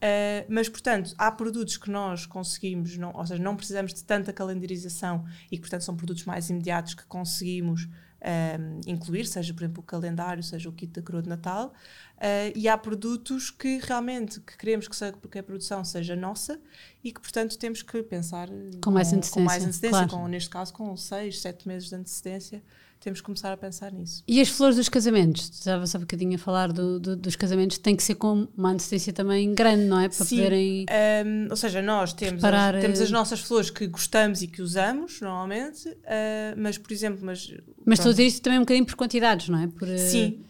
Uh, 0.04 0.44
mas, 0.50 0.68
portanto, 0.68 1.14
há 1.18 1.32
produtos 1.32 1.78
que 1.78 1.90
nós 1.90 2.26
conseguimos, 2.26 2.98
não, 2.98 3.14
ou 3.14 3.26
seja, 3.26 3.42
não 3.42 3.56
precisamos 3.56 3.94
de 3.94 4.04
tanta 4.04 4.34
calendarização 4.34 5.24
e 5.50 5.56
que, 5.56 5.62
portanto, 5.62 5.84
são 5.84 5.96
produtos 5.96 6.26
mais 6.26 6.50
imediatos 6.50 6.94
que 6.94 7.06
conseguimos 7.06 7.88
um, 8.24 8.80
incluir, 8.88 9.26
seja, 9.26 9.54
por 9.54 9.64
exemplo, 9.64 9.84
o 9.84 9.86
calendário, 9.86 10.42
seja 10.42 10.70
o 10.70 10.72
kit 10.72 10.92
da 10.94 11.02
coroa 11.02 11.22
de 11.22 11.30
Natal. 11.30 11.74
Uh, 12.18 12.56
e 12.56 12.70
há 12.70 12.78
produtos 12.78 13.52
que 13.52 13.80
realmente 13.84 14.40
que 14.40 14.58
queremos 14.58 14.88
que, 14.88 14.96
seja, 14.96 15.14
que 15.14 15.40
a 15.40 15.44
produção 15.44 15.84
seja 15.84 16.16
nossa 16.16 16.60
e 17.04 17.12
que, 17.12 17.20
portanto, 17.20 17.58
temos 17.58 17.82
que 17.82 18.02
pensar 18.02 18.48
com 18.82 18.92
mais 18.92 19.12
antecedência, 19.12 19.34
com, 19.34 19.42
mais 19.42 19.64
antecedência 19.64 20.08
claro. 20.08 20.24
com, 20.24 20.28
neste 20.28 20.50
caso, 20.50 20.74
com 20.74 20.96
seis, 20.96 21.42
sete 21.42 21.68
meses 21.68 21.90
de 21.90 21.96
antecedência 21.96 22.64
temos 23.04 23.20
que 23.20 23.26
começar 23.26 23.52
a 23.52 23.58
pensar 23.58 23.92
nisso. 23.92 24.24
E 24.26 24.40
as 24.40 24.48
flores 24.48 24.78
dos 24.78 24.88
casamentos? 24.88 25.50
Estava 25.50 25.86
só 25.86 25.98
um 25.98 26.02
bocadinho 26.02 26.36
a 26.36 26.38
falar 26.38 26.72
do, 26.72 27.00
do, 27.00 27.16
dos 27.18 27.36
casamentos, 27.36 27.78
tem 27.78 27.96
que 27.96 28.04
ser 28.04 28.16
com 28.16 28.48
uma 28.56 28.72
antecedência 28.72 29.12
também 29.12 29.54
grande, 29.54 29.84
não 29.84 30.00
é? 30.00 30.08
Para 30.08 30.26
Sim, 30.26 30.38
poderem. 30.38 30.86
Um, 31.26 31.48
ou 31.50 31.56
seja, 31.58 31.82
nós 31.82 32.14
temos, 32.14 32.42
preparar... 32.42 32.76
as, 32.76 32.82
temos 32.82 33.02
as 33.02 33.10
eh, 33.10 33.12
nossas 33.12 33.42
flores 33.42 33.70
que 33.70 33.88
gostamos 33.88 34.42
e 34.42 34.48
que 34.48 34.62
usamos 34.62 35.20
normalmente, 35.20 35.90
uh, 35.90 36.56
mas, 36.56 36.78
por 36.78 36.94
exemplo. 36.94 37.20
Mas, 37.26 37.54
mas 37.86 38.00
estou 38.00 38.12
a 38.12 38.14
dizer 38.14 38.26
isto 38.26 38.42
também 38.42 38.60
um 38.60 38.62
bocadinho 38.62 38.86
por 38.86 38.96
quantidades, 38.96 39.50
não 39.50 39.60
é? 39.60 39.68
Por, 39.68 39.88
uh... 39.88 39.98
Sim, 39.98 40.42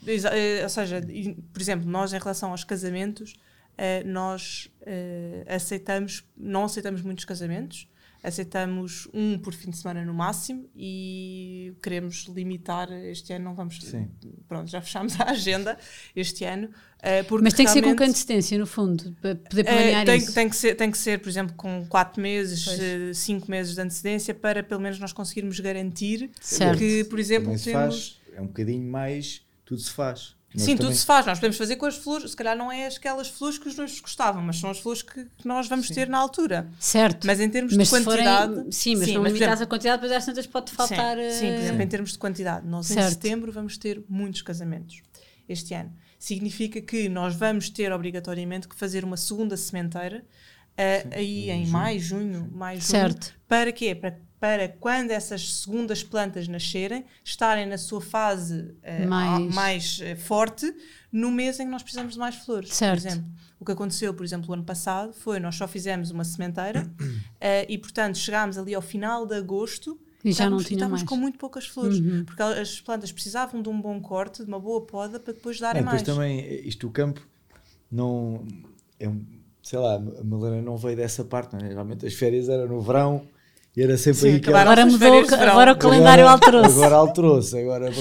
ou 0.61 0.69
seja, 0.69 1.01
por 1.51 1.61
exemplo, 1.61 1.89
nós 1.89 2.13
em 2.13 2.19
relação 2.19 2.51
aos 2.51 2.63
casamentos, 2.63 3.33
uh, 3.33 4.07
nós 4.07 4.69
aceitamos, 5.47 6.23
não 6.37 6.65
aceitamos 6.65 7.01
muitos 7.01 7.25
casamentos 7.25 7.87
aceitamos 8.23 9.07
um 9.13 9.37
por 9.37 9.53
fim 9.53 9.69
de 9.69 9.77
semana 9.77 10.05
no 10.05 10.13
máximo 10.13 10.69
e 10.73 11.75
queremos 11.83 12.25
limitar 12.33 12.89
este 12.91 13.33
ano 13.33 13.43
não 13.43 13.53
vamos 13.53 13.77
Sim. 13.81 14.09
pronto 14.47 14.71
já 14.71 14.81
fechámos 14.81 15.19
a 15.21 15.31
agenda 15.31 15.77
este 16.15 16.45
ano 16.45 16.67
uh, 16.67 17.41
mas 17.41 17.53
tem 17.53 17.65
que 17.65 17.71
ser 17.73 17.83
com 17.83 17.93
que 17.93 18.03
antecedência 18.03 18.57
no 18.57 18.65
fundo 18.65 19.13
para 19.21 19.35
poder 19.35 19.63
planear 19.65 20.03
uh, 20.03 20.05
tem, 20.05 20.17
isso 20.17 20.33
tem 20.33 20.49
que 20.49 20.55
ser 20.55 20.75
tem 20.75 20.89
que 20.89 20.97
ser 20.97 21.19
por 21.19 21.27
exemplo 21.27 21.53
com 21.55 21.85
quatro 21.87 22.21
meses 22.21 22.63
pois. 22.63 23.17
cinco 23.17 23.51
meses 23.51 23.75
de 23.75 23.81
antecedência 23.81 24.33
para 24.33 24.63
pelo 24.63 24.79
menos 24.79 24.97
nós 24.99 25.11
conseguirmos 25.11 25.59
garantir 25.59 26.31
certo. 26.39 26.79
que 26.79 27.03
por 27.03 27.19
exemplo 27.19 27.47
temos 27.59 27.65
faz, 27.65 28.21
é 28.33 28.41
um 28.41 28.47
bocadinho 28.47 28.89
mais 28.89 29.41
tudo 29.65 29.81
se 29.81 29.91
faz 29.91 30.35
nós 30.53 30.63
Sim, 30.63 30.75
também... 30.75 30.91
tudo 30.91 30.95
se 30.95 31.05
faz. 31.05 31.25
Nós 31.25 31.39
podemos 31.39 31.57
fazer 31.57 31.75
com 31.75 31.85
as 31.85 31.95
flores, 31.95 32.31
se 32.31 32.37
calhar 32.37 32.55
não 32.55 32.71
é 32.71 32.87
aquelas 32.87 33.27
flores 33.27 33.57
que 33.57 33.67
os 33.67 33.75
noivos 33.75 33.99
gostavam, 33.99 34.41
mas 34.41 34.59
são 34.59 34.69
as 34.69 34.79
flores 34.79 35.01
que, 35.01 35.25
que 35.25 35.47
nós 35.47 35.67
vamos 35.67 35.87
sim. 35.87 35.93
ter 35.95 36.07
na 36.07 36.17
altura. 36.17 36.69
Certo. 36.79 37.25
Mas 37.25 37.39
em 37.39 37.49
termos 37.49 37.75
mas 37.75 37.87
de 37.87 37.93
quantidade. 37.93 38.53
Forem, 38.53 38.71
sim, 38.71 38.95
mas 38.95 39.05
sim, 39.05 39.13
não 39.15 39.23
limitas 39.23 39.61
a 39.61 39.65
quantidade, 39.65 40.01
depois 40.01 40.17
às 40.17 40.25
tantas 40.25 40.47
pode 40.47 40.71
faltar. 40.71 41.17
Sim, 41.17 41.31
sim, 41.31 41.47
por 41.47 41.59
exemplo, 41.61 41.81
em 41.81 41.87
termos 41.87 42.11
de 42.11 42.17
quantidade. 42.17 42.67
Nós 42.67 42.87
certo. 42.87 43.07
em 43.07 43.09
setembro 43.11 43.51
vamos 43.51 43.77
ter 43.77 44.03
muitos 44.07 44.41
casamentos 44.41 45.01
este 45.49 45.73
ano. 45.73 45.91
Significa 46.19 46.81
que 46.81 47.09
nós 47.09 47.35
vamos 47.35 47.69
ter 47.69 47.91
obrigatoriamente 47.91 48.67
que 48.67 48.75
fazer 48.75 49.03
uma 49.03 49.17
segunda 49.17 49.57
sementeira 49.57 50.23
uh, 50.73 51.09
aí 51.15 51.49
em, 51.49 51.63
em 51.63 51.67
maio, 51.67 51.99
junho, 51.99 52.49
mais 52.51 52.79
junho. 52.79 52.91
Certo. 52.91 53.33
Para 53.47 53.71
quê? 53.71 53.93
Para 53.95 54.17
para 54.43 54.67
quando 54.67 55.11
essas 55.11 55.53
segundas 55.53 56.03
plantas 56.03 56.49
nascerem, 56.49 57.05
estarem 57.23 57.65
na 57.65 57.77
sua 57.77 58.01
fase 58.01 58.59
uh, 58.59 59.07
mais, 59.07 59.55
mais 59.55 59.99
uh, 59.99 60.17
forte 60.17 60.69
no 61.09 61.31
mês 61.31 61.61
em 61.61 61.63
que 61.63 61.71
nós 61.71 61.81
precisamos 61.81 62.15
de 62.15 62.19
mais 62.19 62.35
flores. 62.35 62.73
Certo. 62.73 62.99
Por 62.99 63.07
exemplo, 63.07 63.31
o 63.57 63.63
que 63.63 63.71
aconteceu, 63.71 64.13
por 64.13 64.25
exemplo, 64.25 64.49
o 64.49 64.53
ano 64.53 64.65
passado 64.65 65.13
foi 65.13 65.39
nós 65.39 65.55
só 65.55 65.65
fizemos 65.65 66.11
uma 66.11 66.25
sementeira 66.25 66.81
uh, 66.81 67.15
e, 67.69 67.77
portanto, 67.77 68.17
chegámos 68.17 68.57
ali 68.57 68.75
ao 68.75 68.81
final 68.81 69.25
de 69.25 69.33
agosto 69.33 69.97
e 70.25 70.33
já 70.33 70.49
não 70.49 70.57
tinha 70.57 70.75
estávamos 70.75 71.03
mais. 71.03 71.09
com 71.09 71.15
muito 71.15 71.37
poucas 71.37 71.65
flores, 71.65 71.99
uhum. 71.99 72.25
porque 72.25 72.43
as 72.43 72.81
plantas 72.81 73.13
precisavam 73.13 73.61
de 73.61 73.69
um 73.69 73.79
bom 73.79 74.01
corte, 74.01 74.43
de 74.43 74.49
uma 74.49 74.59
boa 74.59 74.81
poda 74.81 75.21
para 75.21 75.31
depois 75.31 75.57
darem 75.57 75.83
mais. 75.83 76.01
Depois 76.01 76.17
também, 76.17 76.67
isto 76.67 76.85
o 76.85 76.91
campo 76.91 77.25
não 77.89 78.45
é 78.99 79.07
um, 79.07 79.23
sei 79.61 79.79
lá, 79.79 79.95
a 79.95 79.99
Melena 79.99 80.61
não 80.61 80.75
veio 80.75 80.97
dessa 80.97 81.23
parte, 81.23 81.55
não 81.55 81.65
é? 81.65 81.69
Geralmente 81.69 82.05
as 82.05 82.13
férias 82.13 82.49
eram 82.49 82.67
no 82.67 82.81
verão 82.81 83.25
e 83.75 83.81
era 83.81 83.97
sempre 83.97 84.19
Sim, 84.19 84.27
aí 84.33 84.39
que 84.39 84.49
agora 84.53 84.85
mudou, 84.85 85.25
agora 85.31 85.71
o 85.71 85.77
calendário 85.77 86.27
alterou-se. 86.27 86.75
Agora 86.75 86.95
alterou-se. 86.95 87.57
Agora, 87.57 87.91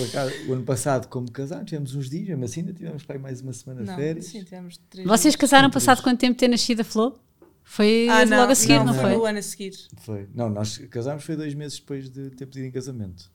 o 0.47 0.53
ano 0.53 0.65
passado, 0.65 1.09
como 1.09 1.31
casámos, 1.31 1.65
tivemos 1.65 1.95
uns 1.95 2.11
dias, 2.11 2.39
mas 2.39 2.51
assim 2.51 2.61
ainda 2.61 2.75
tivemos 2.75 3.03
para 3.05 3.17
aí 3.17 3.23
mais 3.23 3.41
uma 3.41 3.55
semana 3.55 3.83
de 3.83 3.95
férias. 3.95 4.27
Sim, 4.27 4.45
tivemos 4.45 4.79
três 4.91 5.09
Vocês 5.09 5.35
casaram 5.35 5.71
passado 5.71 6.03
quanto 6.03 6.21
tempo 6.21 6.39
ter 6.39 6.49
nascido 6.49 6.81
a 6.81 6.85
Flor? 6.85 7.19
Foi 7.65 8.07
ah, 8.11 8.27
não, 8.27 8.41
logo 8.41 8.53
a 8.53 8.55
seguir, 8.55 8.75
não, 8.75 8.87
não, 8.87 8.95
foi? 8.95 9.03
Foi 9.03 9.17
o 9.17 9.25
ano 9.25 9.39
a 9.39 9.43
seguir. 9.43 9.73
Foi. 9.99 10.29
Não, 10.35 10.51
nós 10.51 10.77
casámos 10.91 11.25
foi 11.25 11.37
dois 11.37 11.55
meses 11.55 11.79
depois 11.79 12.11
de 12.11 12.29
ter 12.31 12.45
pedido 12.45 12.67
em 12.67 12.71
casamento. 12.71 13.31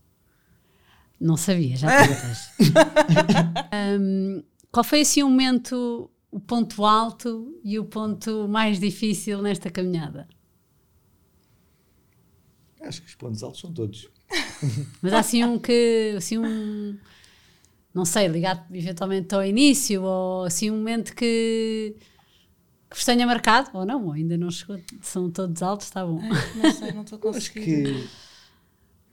Não 1.20 1.36
sabia, 1.36 1.76
já 1.76 1.88
um, 4.00 4.44
Qual 4.72 4.84
foi 4.84 5.02
assim 5.02 5.24
o 5.24 5.30
momento, 5.30 6.08
o 6.30 6.40
ponto 6.40 6.86
alto 6.86 7.60
e 7.64 7.80
o 7.80 7.86
ponto 7.86 8.48
mais 8.48 8.80
difícil 8.80 9.42
nesta 9.42 9.72
caminhada? 9.72 10.28
Acho 12.82 13.02
que 13.02 13.08
os 13.08 13.16
pontos 13.16 13.44
altos 13.44 13.62
são 13.62 13.74
todos. 13.74 14.10
Mas 15.02 15.14
há 15.14 15.20
assim 15.20 15.44
um 15.44 15.58
que, 15.58 16.14
assim 16.18 16.38
um, 16.38 16.98
não 17.94 18.06
sei, 18.06 18.28
ligado 18.28 18.64
eventualmente 18.76 19.34
ao 19.34 19.44
início, 19.44 20.04
ou 20.04 20.44
assim 20.44 20.70
um 20.70 20.78
momento 20.78 21.16
que, 21.16 21.96
que 22.90 22.96
vos 22.96 23.06
tenha 23.06 23.26
marcado, 23.26 23.70
ou 23.74 23.86
não, 23.86 24.06
ou 24.06 24.14
ainda 24.14 24.38
não 24.38 24.52
chegou, 24.52 24.80
são 25.02 25.30
todos 25.32 25.62
altos, 25.62 25.88
está 25.88 26.06
bom. 26.06 26.22
não 26.22 26.72
sei, 26.72 26.92
não 26.92 27.02
estou 27.04 27.20
conseguindo. 27.20 27.90
Acho 27.90 28.02
que, 28.02 28.10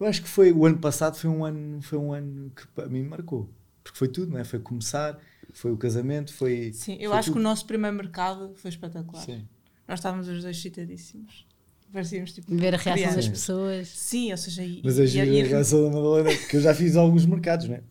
eu 0.00 0.06
acho 0.06 0.22
que 0.22 0.28
foi, 0.28 0.52
o 0.52 0.66
ano 0.66 0.78
passado 0.78 1.16
foi 1.16 1.30
um 1.30 1.44
ano, 1.44 1.80
foi 1.80 1.98
um 1.98 2.12
ano 2.12 2.50
que 2.50 2.66
para 2.68 2.88
mim 2.88 3.02
marcou, 3.02 3.48
porque 3.82 3.98
foi 3.98 4.08
tudo, 4.08 4.32
não 4.32 4.38
é? 4.38 4.44
Foi 4.44 4.58
começar, 4.58 5.18
foi 5.52 5.72
o 5.72 5.76
casamento, 5.76 6.34
foi... 6.34 6.72
Sim, 6.72 6.96
eu 7.00 7.12
acho 7.12 7.28
tudo. 7.30 7.34
que 7.34 7.40
o 7.40 7.42
nosso 7.42 7.64
primeiro 7.66 7.96
mercado 7.96 8.52
foi 8.56 8.68
espetacular. 8.70 9.24
Sim. 9.24 9.46
Nós 9.86 9.98
estávamos 9.98 10.28
os 10.28 10.42
dois 10.42 10.56
excitadíssimos. 10.56 11.46
Parecíamos 11.94 12.32
tipo. 12.32 12.52
Ver 12.52 12.74
a 12.74 12.76
reação 12.76 12.92
crianças. 12.92 13.14
das 13.14 13.28
pessoas. 13.28 13.88
Sim, 13.88 14.32
ou 14.32 14.36
seja. 14.36 14.64
E, 14.64 14.82
Mas 14.82 14.98
a, 14.98 15.04
e, 15.04 15.20
a, 15.20 15.44
a 15.44 15.46
reação 15.46 15.84
da 15.84 15.90
Madalena, 15.90 16.36
que 16.36 16.56
eu 16.56 16.60
já 16.60 16.74
fiz 16.74 16.96
alguns 16.96 17.24
mercados, 17.24 17.68
né? 17.68 17.82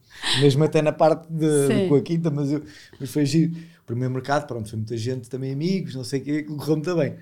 mesmo 0.41 0.61
até 0.61 0.81
na 0.81 0.91
parte 0.91 1.31
de, 1.31 1.87
com 1.87 1.95
a 1.95 2.01
quinta, 2.01 2.29
mas, 2.29 2.51
eu, 2.51 2.61
mas 2.99 3.09
foi 3.09 3.25
giro. 3.25 3.55
O 3.81 3.85
primeiro 3.85 4.13
mercado, 4.13 4.45
pronto, 4.45 4.69
foi 4.69 4.77
muita 4.77 4.97
gente, 4.97 5.29
também 5.29 5.53
amigos, 5.53 5.95
não 5.95 6.03
sei 6.03 6.19
o 6.19 6.23
que, 6.23 6.43
correu 6.43 6.75
muito 6.75 6.95
bem. 6.97 7.15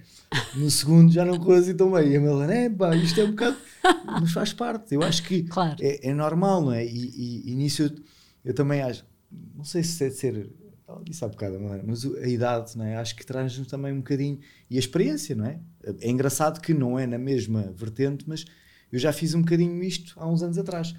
No 0.55 0.71
segundo 0.71 1.11
já 1.11 1.23
não 1.23 1.37
correu 1.37 1.59
assim 1.59 1.75
tão 1.75 1.91
bem. 1.91 2.09
E 2.09 2.17
a 2.17 2.21
Madalena, 2.21 2.53
é 2.53 2.69
pá, 2.69 2.95
isto 2.95 3.21
é 3.21 3.25
um 3.25 3.31
bocado. 3.31 3.57
Mas 4.19 4.31
faz 4.31 4.51
parte. 4.51 4.95
Eu 4.95 5.03
acho 5.03 5.21
que 5.21 5.43
claro. 5.43 5.75
é, 5.79 6.09
é 6.09 6.13
normal, 6.15 6.61
não 6.61 6.71
é? 6.71 6.83
E, 6.83 6.89
e, 6.89 7.51
e 7.51 7.55
nisso 7.55 7.83
eu, 7.83 7.91
eu 8.45 8.53
também 8.55 8.81
acho. 8.81 9.05
Não 9.55 9.63
sei 9.63 9.83
se 9.83 10.03
é 10.03 10.09
de 10.09 10.15
ser 10.15 10.49
disse 11.03 11.23
há 11.23 11.27
bocado, 11.27 11.55
é? 11.55 11.81
mas 11.85 12.05
a 12.05 12.27
idade, 12.27 12.77
não 12.77 12.83
é? 12.83 12.97
acho 12.97 13.15
que 13.15 13.25
traz-nos 13.25 13.67
também 13.67 13.93
um 13.93 13.97
bocadinho, 13.97 14.39
e 14.69 14.75
a 14.75 14.79
experiência, 14.79 15.35
não 15.35 15.45
é? 15.45 15.59
É 15.99 16.09
engraçado 16.09 16.59
que 16.61 16.73
não 16.73 16.97
é 16.97 17.07
na 17.07 17.17
mesma 17.17 17.73
vertente, 17.75 18.25
mas 18.27 18.45
eu 18.91 18.99
já 18.99 19.11
fiz 19.11 19.33
um 19.33 19.41
bocadinho 19.41 19.81
isto 19.83 20.13
há 20.19 20.27
uns 20.27 20.43
anos 20.43 20.57
atrás. 20.57 20.93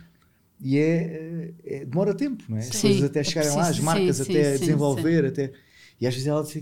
E 0.60 0.78
é, 0.78 1.52
é, 1.64 1.76
é 1.76 1.84
demora 1.84 2.14
tempo, 2.14 2.44
não 2.48 2.56
é? 2.56 2.60
As 2.60 2.80
coisas 2.80 3.02
até 3.02 3.20
é 3.20 3.24
chegarem 3.24 3.50
é 3.50 3.54
lá, 3.54 3.68
as 3.68 3.80
marcas 3.80 4.16
sim, 4.16 4.22
até 4.22 4.54
sim, 4.54 4.60
desenvolver, 4.60 5.24
até. 5.24 5.52
E 6.00 6.06
às 6.06 6.14
vezes 6.14 6.28
ela 6.28 6.42
diz, 6.42 6.54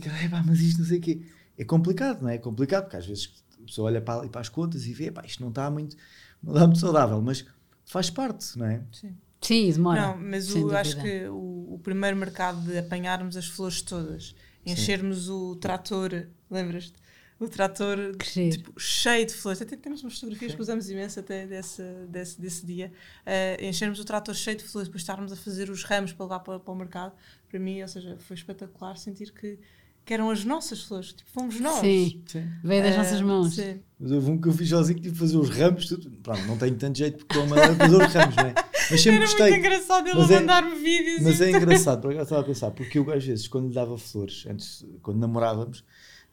mas 0.46 0.60
isto 0.60 0.80
não 0.80 0.86
sei 0.86 0.98
o 0.98 1.00
quê. 1.00 1.20
É 1.58 1.64
complicado, 1.64 2.22
não 2.22 2.28
é? 2.28 2.36
É 2.36 2.38
complicado, 2.38 2.84
porque 2.84 2.96
às 2.96 3.06
vezes 3.06 3.44
a 3.62 3.66
pessoa 3.66 3.90
olha 3.90 4.00
para, 4.00 4.26
para 4.28 4.40
as 4.40 4.48
contas 4.48 4.86
e 4.86 4.92
vê, 4.92 5.10
pá, 5.10 5.22
isto 5.26 5.42
não 5.42 5.50
está 5.50 5.70
muito, 5.70 5.96
não 6.42 6.54
está 6.54 6.66
muito 6.66 6.80
saudável, 6.80 7.20
mas 7.20 7.44
faz 7.84 8.08
parte, 8.08 8.58
não 8.58 8.66
é? 8.66 8.82
Sim. 8.92 9.14
Sim, 9.40 9.72
demora. 9.72 10.02
Não, 10.02 10.18
mas 10.18 10.54
o, 10.54 10.70
acho 10.76 11.00
que 11.00 11.26
o, 11.26 11.74
o, 11.74 11.80
primeiro 11.82 12.16
mercado 12.16 12.60
de 12.60 12.78
apanharmos 12.78 13.36
as 13.36 13.46
flores 13.46 13.80
todas, 13.80 14.34
enchermos 14.64 15.24
Sim. 15.24 15.30
o 15.30 15.56
trator, 15.56 16.26
lembras-te? 16.50 16.94
O 17.40 17.48
trator 17.48 17.96
tipo, 18.18 18.78
cheio 18.78 19.24
de 19.24 19.32
flores. 19.32 19.62
Até 19.62 19.74
temos 19.74 20.02
umas 20.02 20.14
fotografias 20.14 20.52
Sim. 20.52 20.56
que 20.56 20.62
usamos 20.62 20.90
imenso 20.90 21.20
até 21.20 21.46
desse, 21.46 21.82
desse, 22.06 22.40
desse 22.40 22.66
dia. 22.66 22.92
Uh, 23.26 23.64
enchermos 23.64 23.98
o 23.98 24.04
trator 24.04 24.34
cheio 24.34 24.58
de 24.58 24.64
flores, 24.64 24.88
depois 24.88 25.00
estarmos 25.00 25.32
a 25.32 25.36
fazer 25.36 25.70
os 25.70 25.82
ramos 25.82 26.12
para 26.12 26.24
levar 26.26 26.40
para, 26.40 26.60
para 26.60 26.72
o 26.72 26.76
mercado. 26.76 27.14
Para 27.48 27.58
mim, 27.58 27.80
ou 27.80 27.88
seja, 27.88 28.18
foi 28.20 28.36
espetacular 28.36 28.96
sentir 28.98 29.32
que 29.32 29.58
que 30.04 30.14
eram 30.14 30.30
as 30.30 30.44
nossas 30.44 30.82
flores, 30.82 31.12
tipo, 31.12 31.30
fomos 31.30 31.60
nós. 31.60 31.80
Sim, 31.80 32.22
sim. 32.26 32.44
veio 32.64 32.82
das 32.82 32.94
uh, 32.94 32.98
nossas 32.98 33.20
mãos. 33.20 33.54
Sim. 33.54 33.80
Mas 33.98 34.10
houve 34.10 34.30
um 34.30 34.40
que 34.40 34.48
eu 34.48 34.52
fiz 34.52 34.68
sozinho, 34.68 34.98
tive 34.98 35.12
que 35.12 35.18
fazer 35.18 35.36
os 35.36 35.50
ramos, 35.50 35.86
tudo. 35.86 36.10
Pronto, 36.22 36.42
não 36.46 36.56
tenho 36.56 36.74
tanto 36.76 36.98
jeito 36.98 37.18
porque 37.18 37.38
estou 37.38 37.54
a 37.56 37.74
fazer 37.76 37.96
os 37.96 38.12
ramos, 38.14 38.36
não 38.36 38.44
é? 38.44 38.54
Mas 38.90 39.00
sempre 39.00 39.18
Era 39.18 39.26
gostei. 39.26 39.50
muito 39.50 39.66
engraçado 39.66 40.08
ele 40.08 40.18
mas 40.18 40.30
é, 40.30 40.40
mandar-me 40.40 40.74
vídeos. 40.74 41.22
Mas 41.22 41.40
é 41.40 41.50
engraçado, 41.50 42.00
por 42.00 42.10
acaso 42.10 42.24
estava 42.24 42.40
a 42.40 42.44
pensar, 42.44 42.70
porque 42.72 42.98
eu 42.98 43.08
às 43.12 43.24
vezes, 43.24 43.46
quando 43.46 43.68
lhe 43.68 43.74
dava 43.74 43.96
flores, 43.96 44.46
antes, 44.48 44.84
quando 45.02 45.18
namorávamos. 45.18 45.84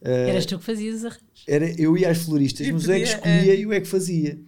Uh, 0.01 0.29
Eras 0.29 0.45
tu 0.45 0.59
que 0.59 0.65
fazias 0.65 0.97
os 0.97 1.05
arranjos? 1.05 1.43
Era, 1.47 1.81
eu 1.81 1.97
ia 1.97 2.11
às 2.11 2.19
floristas, 2.19 2.67
mas 2.69 2.87
eu 2.87 2.93
é 2.93 2.99
que 2.99 3.05
escolhia 3.05 3.53
é... 3.53 3.55
e 3.55 3.61
eu 3.63 3.73
é 3.73 3.81
que 3.81 3.87
fazia. 3.87 4.39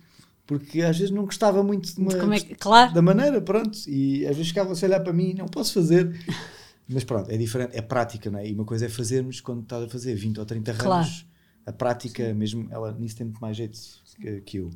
Porque 0.46 0.82
às 0.82 0.98
vezes 0.98 1.12
não 1.12 1.26
gostava 1.26 1.62
muito 1.62 1.94
de 1.94 2.02
uma, 2.02 2.36
é 2.36 2.40
que, 2.40 2.56
claro. 2.56 2.92
da 2.92 3.02
maneira, 3.02 3.40
pronto. 3.40 3.78
E 3.88 4.26
às 4.26 4.36
vezes 4.36 4.48
ficava-se 4.48 4.84
a 4.84 4.88
olhar 4.88 5.00
para 5.00 5.14
mim, 5.14 5.36
não 5.38 5.46
posso 5.46 5.74
fazer. 5.74 6.12
Mas 6.90 7.04
pronto, 7.04 7.30
é 7.30 7.38
diferente, 7.38 7.78
é 7.78 7.82
prática, 7.84 8.32
não 8.32 8.40
é? 8.40 8.50
E 8.50 8.54
uma 8.54 8.66
coisa 8.66 8.88
é 8.88 8.90
fazermos 8.90 9.40
quando 9.42 9.62
estás 9.62 9.84
a 9.84 9.88
fazer 9.88 10.16
20 10.16 10.40
ou 10.40 10.46
30 10.46 10.72
ramos. 10.72 10.84
Claro. 10.84 11.10
A 11.68 11.72
prática, 11.72 12.26
Sim. 12.26 12.34
mesmo, 12.34 12.68
ela 12.72 12.92
nisso 12.94 13.16
tem 13.16 13.28
muito 13.28 13.40
mais 13.40 13.56
jeito 13.56 13.80
que, 14.20 14.42
que, 14.42 14.58
eu. 14.58 14.72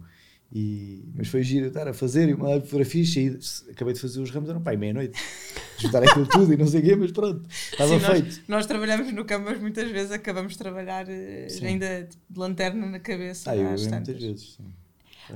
E, 0.56 1.04
mas 1.16 1.30
foi 1.30 1.42
giro 1.42 1.66
estar 1.66 1.88
a 1.88 1.94
fazer 1.94 2.30
e 2.30 2.34
uma 2.36 2.62
fotografia 2.62 3.02
e 3.02 3.40
acabei 3.72 3.96
de 3.96 4.00
fazer 4.00 4.22
os 4.22 4.30
ramos, 4.30 4.48
eram 4.52 4.62
pai 4.62 4.78
meia-noite. 4.78 5.20
Juntar 5.80 6.04
aquilo 6.04 6.28
tudo 6.28 6.54
e 6.54 6.58
não 6.58 6.68
sei 6.68 6.82
o 6.82 6.84
quê, 6.84 6.96
mas 6.96 7.12
pronto, 7.12 7.44
estava 7.50 8.00
Sim, 8.00 8.06
feito. 8.06 8.26
Nós, 8.26 8.42
nós, 8.48 8.66
trabalhamos 8.68 9.12
no 9.12 9.26
campo, 9.26 9.46
mas 9.50 9.60
muitas 9.60 9.90
vezes 9.90 10.12
acabamos 10.12 10.52
de 10.52 10.60
trabalhar 10.60 11.10
eh, 11.10 11.48
Sim. 11.50 11.66
ainda 11.66 12.08
de 12.30 12.40
lanterna 12.40 12.86
na 12.86 13.00
cabeça. 13.00 13.50
Ah, 13.50 13.58
eu 13.58 13.64
muitas 13.64 14.22
vezes. 14.22 14.54
Sim. 14.58 14.64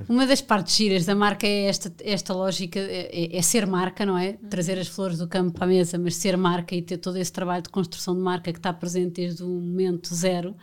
Uma 0.08 0.26
das 0.26 0.40
partes 0.40 0.76
giras 0.76 1.04
da 1.04 1.14
marca 1.14 1.46
é 1.46 1.64
esta, 1.64 1.92
esta 2.04 2.34
lógica, 2.34 2.78
é, 2.78 3.36
é, 3.36 3.42
ser 3.42 3.66
marca, 3.66 4.04
não 4.04 4.16
é? 4.16 4.34
Trazer 4.48 4.78
as 4.78 4.86
flores 4.86 5.18
do 5.18 5.26
campo 5.26 5.52
para 5.52 5.64
a 5.64 5.68
mesa, 5.68 5.98
mas 5.98 6.14
ser 6.14 6.36
marca 6.36 6.76
e 6.76 6.82
ter 6.82 6.98
todo 6.98 7.16
esse 7.16 7.32
trabalho 7.32 7.62
de 7.62 7.70
construção 7.70 8.14
de 8.14 8.20
marca 8.20 8.52
que 8.52 8.58
está 8.58 8.72
presente 8.72 9.14
desde 9.22 9.42
o 9.42 9.48
momento 9.48 10.14
zero. 10.14 10.54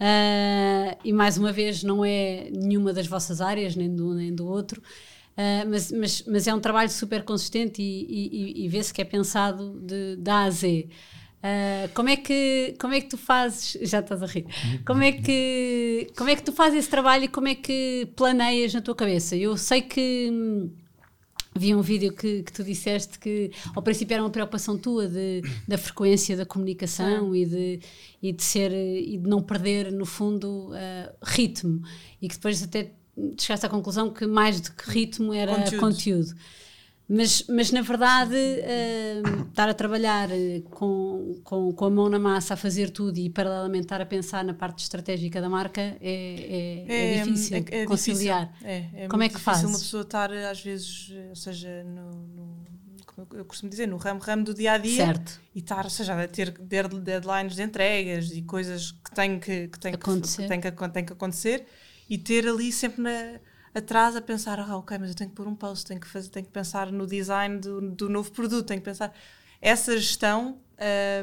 Uh, 0.00 0.96
e 1.04 1.12
mais 1.12 1.36
uma 1.36 1.52
vez, 1.52 1.82
não 1.82 2.04
é 2.04 2.48
nenhuma 2.52 2.92
das 2.92 3.06
vossas 3.06 3.40
áreas, 3.40 3.74
nem 3.74 3.94
do 3.94 4.14
nem 4.14 4.32
do 4.34 4.46
outro. 4.46 4.80
Uh, 4.80 5.68
mas, 5.68 5.92
mas, 5.92 6.22
mas 6.26 6.46
é 6.46 6.54
um 6.54 6.60
trabalho 6.60 6.90
super 6.90 7.22
consistente 7.22 7.82
e, 7.82 8.06
e, 8.10 8.64
e 8.64 8.68
vê-se 8.68 8.92
que 8.92 9.00
é 9.00 9.04
pensado 9.04 9.78
de, 9.80 10.18
A 10.30 10.44
a 10.44 10.50
Z. 10.50 10.88
Uh, 11.38 11.92
como, 11.94 12.08
é 12.08 12.16
que, 12.16 12.74
como 12.80 12.94
é 12.94 13.00
que 13.00 13.08
tu 13.08 13.16
fazes? 13.16 13.76
Já 13.88 14.00
estás 14.00 14.22
a 14.22 14.26
rir. 14.26 14.46
Como 14.84 15.02
é, 15.02 15.12
que, 15.12 16.08
como 16.16 16.30
é 16.30 16.36
que 16.36 16.42
tu 16.42 16.52
fazes 16.52 16.80
esse 16.80 16.90
trabalho 16.90 17.24
e 17.24 17.28
como 17.28 17.48
é 17.48 17.54
que 17.54 18.08
planeias 18.16 18.74
na 18.74 18.80
tua 18.80 18.94
cabeça? 18.94 19.36
Eu 19.36 19.56
sei 19.56 19.82
que 19.82 20.28
hum, 20.32 20.70
vi 21.58 21.74
um 21.74 21.82
vídeo 21.82 22.12
que, 22.12 22.42
que 22.42 22.52
tu 22.52 22.62
disseste 22.62 23.18
que 23.18 23.50
ao 23.74 23.82
princípio 23.82 24.14
era 24.14 24.22
uma 24.22 24.30
preocupação 24.30 24.78
tua 24.78 25.08
de, 25.08 25.42
da 25.66 25.76
frequência 25.76 26.36
da 26.36 26.46
comunicação 26.46 27.34
e 27.34 27.44
de, 27.44 27.80
e 28.22 28.32
de 28.32 28.42
ser 28.42 28.72
e 28.72 29.18
de 29.18 29.28
não 29.28 29.42
perder, 29.42 29.92
no 29.92 30.06
fundo, 30.06 30.70
uh, 30.70 31.14
ritmo. 31.22 31.82
E 32.20 32.28
que 32.28 32.34
depois 32.36 32.62
até 32.62 32.92
chegaste 33.38 33.66
à 33.66 33.68
conclusão 33.68 34.10
que 34.10 34.26
mais 34.26 34.60
do 34.60 34.72
que 34.72 34.90
ritmo 34.90 35.32
era 35.32 35.54
conteúdo. 35.56 35.80
conteúdo. 35.80 36.34
Mas, 37.08 37.42
mas 37.48 37.70
na 37.72 37.80
verdade, 37.80 38.36
uh, 38.36 39.48
estar 39.48 39.66
a 39.66 39.72
trabalhar 39.72 40.30
eh, 40.30 40.60
com, 40.70 41.40
com, 41.42 41.72
com, 41.72 41.84
a 41.86 41.90
mão 41.90 42.10
na 42.10 42.18
massa, 42.18 42.52
a 42.52 42.56
fazer 42.56 42.90
tudo 42.90 43.16
e 43.16 43.30
paralelamente 43.30 43.84
estar 43.84 43.98
a 43.98 44.04
pensar 44.04 44.44
na 44.44 44.52
parte 44.52 44.82
estratégica 44.82 45.40
da 45.40 45.48
marca 45.48 45.80
é, 45.80 45.96
é, 46.02 46.84
é, 46.86 47.14
é 47.16 47.22
difícil 47.22 47.56
é, 47.56 47.80
é 47.80 47.86
conciliar. 47.86 48.48
Difícil. 48.48 48.68
É, 48.68 49.04
é 49.04 49.08
Como 49.08 49.22
é 49.22 49.28
que 49.30 49.40
faz? 49.40 49.64
uma 49.64 49.78
pessoa 49.78 50.02
estar, 50.02 50.30
às 50.30 50.60
vezes, 50.60 51.10
ou 51.30 51.36
seja, 51.36 51.82
no, 51.82 52.10
no 52.12 52.58
eu 53.32 53.44
costumo 53.44 53.70
dizer, 53.70 53.88
no 53.88 53.96
ramo, 53.96 54.20
ramo 54.20 54.44
do 54.44 54.54
dia 54.54 54.72
a 54.72 54.78
dia 54.78 55.06
certo. 55.06 55.40
e 55.54 55.58
estar, 55.60 55.84
ou 55.84 55.90
seja, 55.90 56.22
a 56.22 56.28
ter 56.28 56.50
deadlines 56.50 57.56
de 57.56 57.62
entregas 57.62 58.30
e 58.30 58.42
coisas 58.42 58.92
que 58.92 59.14
têm 59.14 59.40
que, 59.40 59.68
que, 59.68 59.80
têm 59.80 59.94
acontecer. 59.94 60.42
que, 60.42 60.58
que, 60.60 60.70
que, 60.70 60.88
têm 60.90 61.04
que 61.04 61.12
acontecer 61.12 61.66
e 62.08 62.16
ter 62.16 62.46
ali 62.46 62.70
sempre 62.70 63.02
na 63.02 63.40
atrás 63.74 64.16
a 64.16 64.20
pensar, 64.20 64.58
ah, 64.60 64.76
ok, 64.76 64.98
mas 64.98 65.10
eu 65.10 65.14
tenho 65.14 65.30
que 65.30 65.36
pôr 65.36 65.46
um 65.46 65.54
post, 65.54 65.86
tenho 65.86 66.00
que, 66.00 66.06
fazer, 66.06 66.28
tenho 66.28 66.46
que 66.46 66.52
pensar 66.52 66.90
no 66.90 67.06
design 67.06 67.58
do, 67.58 67.80
do 67.80 68.08
novo 68.08 68.30
produto, 68.30 68.66
tenho 68.66 68.80
que 68.80 68.84
pensar. 68.84 69.12
Essa 69.60 69.96
gestão, 69.96 70.58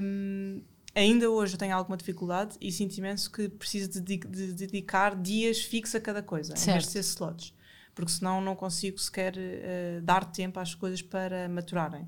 um, 0.01 0.61
ainda 0.93 1.29
hoje 1.29 1.55
eu 1.55 1.57
tenho 1.57 1.75
alguma 1.75 1.97
dificuldade 1.97 2.55
e 2.59 2.71
sinto 2.71 2.97
imenso 2.97 3.31
que 3.31 3.49
preciso 3.49 3.89
de, 3.89 4.01
de, 4.01 4.17
de 4.17 4.53
dedicar 4.53 5.15
dias 5.15 5.61
fixos 5.61 5.95
a 5.95 5.99
cada 5.99 6.21
coisa, 6.21 6.55
certo. 6.55 6.69
em 6.69 6.71
vez 6.73 6.85
de 6.85 6.91
ser 6.91 6.99
slots. 6.99 7.53
Porque 7.93 8.11
senão 8.11 8.41
não 8.41 8.57
consigo 8.57 8.99
sequer 8.99 9.35
uh, 9.37 10.01
dar 10.01 10.25
tempo 10.25 10.59
às 10.59 10.75
coisas 10.75 11.01
para 11.01 11.47
maturarem. 11.47 12.05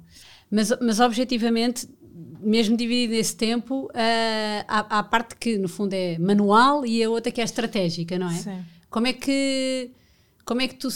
Mas, 0.52 0.70
mas 0.82 1.00
objetivamente, 1.00 1.88
mesmo 2.42 2.76
dividido 2.76 3.14
esse 3.14 3.34
tempo, 3.34 3.86
uh, 3.86 4.66
há, 4.68 4.98
há 4.98 5.00
a 5.00 5.04
parte 5.04 5.38
que 5.38 5.58
no 5.58 5.70
fundo 5.70 5.94
é 5.94 6.20
manual 6.20 6.86
e 6.86 7.02
a 7.02 7.10
outra 7.10 7.32
que 7.32 7.40
é 7.40 7.44
estratégica, 7.46 8.20
não 8.20 8.30
é? 8.30 8.34
Sim. 8.34 8.66
Como 8.90 9.08
é 9.08 9.14
que 9.14 9.92
como 10.48 10.62
é 10.62 10.68
que 10.68 10.76
tu 10.76 10.88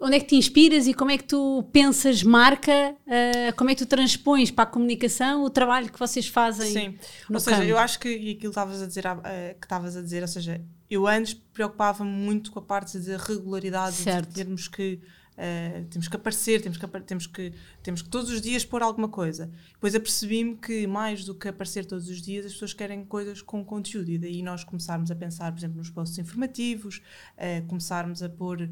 onde 0.00 0.16
é 0.16 0.20
que 0.20 0.26
te 0.26 0.36
inspiras 0.36 0.86
e 0.86 0.94
como 0.94 1.10
é 1.10 1.18
que 1.18 1.24
tu 1.24 1.64
pensas 1.72 2.22
marca, 2.22 2.94
uh, 3.06 3.56
como 3.56 3.70
é 3.70 3.74
que 3.74 3.84
tu 3.84 3.88
transpões 3.88 4.50
para 4.50 4.64
a 4.64 4.66
comunicação 4.66 5.42
o 5.44 5.50
trabalho 5.50 5.90
que 5.90 5.98
vocês 5.98 6.28
fazem? 6.28 6.72
Sim, 6.72 6.98
ou 7.32 7.40
seja, 7.40 7.64
eu 7.64 7.76
acho 7.76 7.98
que 7.98 8.08
e 8.08 8.30
aquilo 8.32 8.50
estavas 8.50 8.80
a 8.80 8.86
dizer, 8.86 9.04
uh, 9.06 9.58
que 9.58 9.66
estavas 9.66 9.96
a 9.96 10.02
dizer, 10.02 10.22
ou 10.22 10.28
seja, 10.28 10.60
eu 10.88 11.06
antes 11.06 11.34
preocupava-me 11.34 12.10
muito 12.10 12.50
com 12.52 12.60
a 12.60 12.62
parte 12.62 12.98
da 12.98 13.16
regularidade, 13.16 13.96
certo. 13.96 14.28
de 14.28 14.34
termos 14.34 14.68
que 14.68 15.00
Uh, 15.38 15.84
temos 15.84 16.08
que 16.08 16.16
aparecer, 16.16 16.60
temos 16.60 16.76
que, 16.76 16.86
temos, 17.02 17.26
que, 17.28 17.52
temos 17.80 18.02
que 18.02 18.08
todos 18.08 18.28
os 18.28 18.40
dias 18.40 18.64
pôr 18.64 18.82
alguma 18.82 19.08
coisa. 19.08 19.48
Depois 19.72 19.94
apercebi-me 19.94 20.56
que, 20.56 20.84
mais 20.84 21.24
do 21.24 21.32
que 21.32 21.46
aparecer 21.46 21.86
todos 21.86 22.08
os 22.08 22.20
dias, 22.20 22.44
as 22.44 22.52
pessoas 22.54 22.72
querem 22.72 23.04
coisas 23.04 23.40
com 23.40 23.64
conteúdo. 23.64 24.10
E 24.10 24.18
daí 24.18 24.42
nós 24.42 24.64
começarmos 24.64 25.12
a 25.12 25.14
pensar, 25.14 25.52
por 25.52 25.60
exemplo, 25.60 25.76
nos 25.76 25.90
posts 25.90 26.18
informativos, 26.18 27.00
uh, 27.36 27.64
começarmos 27.68 28.20
a 28.20 28.28
pôr 28.28 28.62
uh, 28.62 28.68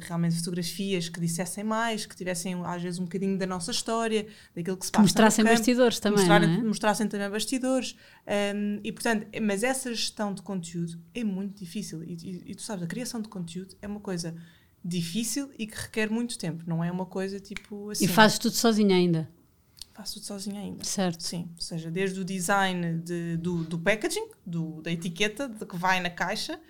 realmente 0.00 0.36
fotografias 0.36 1.10
que 1.10 1.20
dissessem 1.20 1.62
mais, 1.62 2.06
que 2.06 2.16
tivessem 2.16 2.54
às 2.64 2.82
vezes 2.82 2.98
um 2.98 3.04
bocadinho 3.04 3.36
da 3.36 3.46
nossa 3.46 3.70
história, 3.70 4.26
daquilo 4.56 4.78
que 4.78 4.86
se 4.86 4.92
passa. 4.92 5.02
Que 5.02 5.02
mostrassem 5.02 5.44
campo, 5.44 5.56
bastidores 5.58 6.00
também. 6.00 6.18
Mostrar, 6.20 6.42
é? 6.42 6.46
Mostrassem 6.62 7.08
também 7.08 7.28
bastidores. 7.28 7.92
Um, 7.92 8.32
ehm, 8.32 8.80
e 8.82 8.90
portanto, 8.90 9.26
mas 9.42 9.62
essa 9.62 9.94
gestão 9.94 10.32
de 10.32 10.40
conteúdo 10.40 10.98
é 11.14 11.22
muito 11.22 11.58
difícil. 11.58 12.02
E, 12.02 12.16
e, 12.22 12.52
e 12.52 12.54
tu 12.54 12.62
sabes, 12.62 12.84
a 12.84 12.86
criação 12.86 13.20
de 13.20 13.28
conteúdo 13.28 13.76
é 13.82 13.86
uma 13.86 14.00
coisa 14.00 14.34
difícil 14.84 15.50
e 15.58 15.66
que 15.66 15.76
requer 15.76 16.10
muito 16.10 16.36
tempo. 16.36 16.62
Não 16.66 16.84
é 16.84 16.92
uma 16.92 17.06
coisa 17.06 17.40
tipo 17.40 17.90
assim. 17.90 18.04
E 18.04 18.08
fazes 18.08 18.38
tudo 18.38 18.54
sozinha 18.54 18.94
ainda? 18.94 19.30
Faço 19.94 20.14
tudo 20.14 20.26
sozinha 20.26 20.60
ainda. 20.60 20.82
Certo. 20.82 21.22
Sim. 21.22 21.48
Ou 21.54 21.60
seja, 21.60 21.90
desde 21.90 22.20
o 22.20 22.24
design 22.24 22.98
de, 22.98 23.36
do, 23.36 23.62
do 23.64 23.78
packaging, 23.78 24.28
do, 24.44 24.82
da 24.82 24.90
etiqueta, 24.90 25.48
de 25.48 25.64
que 25.64 25.76
vai 25.76 26.00
na 26.00 26.10
caixa. 26.10 26.60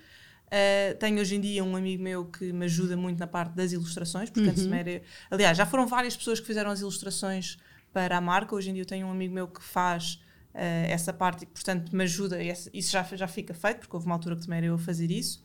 Uh, 0.45 0.95
tenho 0.99 1.19
hoje 1.19 1.35
em 1.35 1.41
dia 1.41 1.63
um 1.63 1.75
amigo 1.75 2.03
meu 2.03 2.25
que 2.25 2.53
me 2.53 2.65
ajuda 2.65 2.95
muito 2.95 3.17
na 3.17 3.25
parte 3.25 3.53
das 3.53 3.71
ilustrações, 3.71 4.29
porque 4.29 4.47
uhum. 4.47 4.51
antes 4.51 4.67
era. 4.67 5.01
Aliás, 5.31 5.57
já 5.57 5.65
foram 5.65 5.87
várias 5.87 6.15
pessoas 6.15 6.39
que 6.39 6.45
fizeram 6.45 6.69
as 6.69 6.81
ilustrações 6.81 7.57
para 7.91 8.15
a 8.15 8.21
marca. 8.21 8.55
Hoje 8.55 8.69
em 8.69 8.73
dia 8.73 8.83
eu 8.83 8.87
tenho 8.87 9.07
um 9.07 9.11
amigo 9.11 9.33
meu 9.33 9.47
que 9.47 9.63
faz 9.63 10.21
uh, 10.53 10.85
essa 10.87 11.11
parte 11.11 11.43
e, 11.43 11.47
portanto, 11.47 11.95
me 11.95 12.03
ajuda. 12.03 12.37
Isso 12.41 12.91
já, 12.91 13.03
já 13.03 13.27
fica 13.27 13.55
feito, 13.55 13.79
porque 13.79 13.95
houve 13.95 14.05
uma 14.05 14.15
altura 14.15 14.35
que 14.35 14.43
também 14.43 14.57
era 14.57 14.67
eu 14.67 14.75
a 14.75 14.79
fazer 14.79 15.09
isso. 15.09 15.43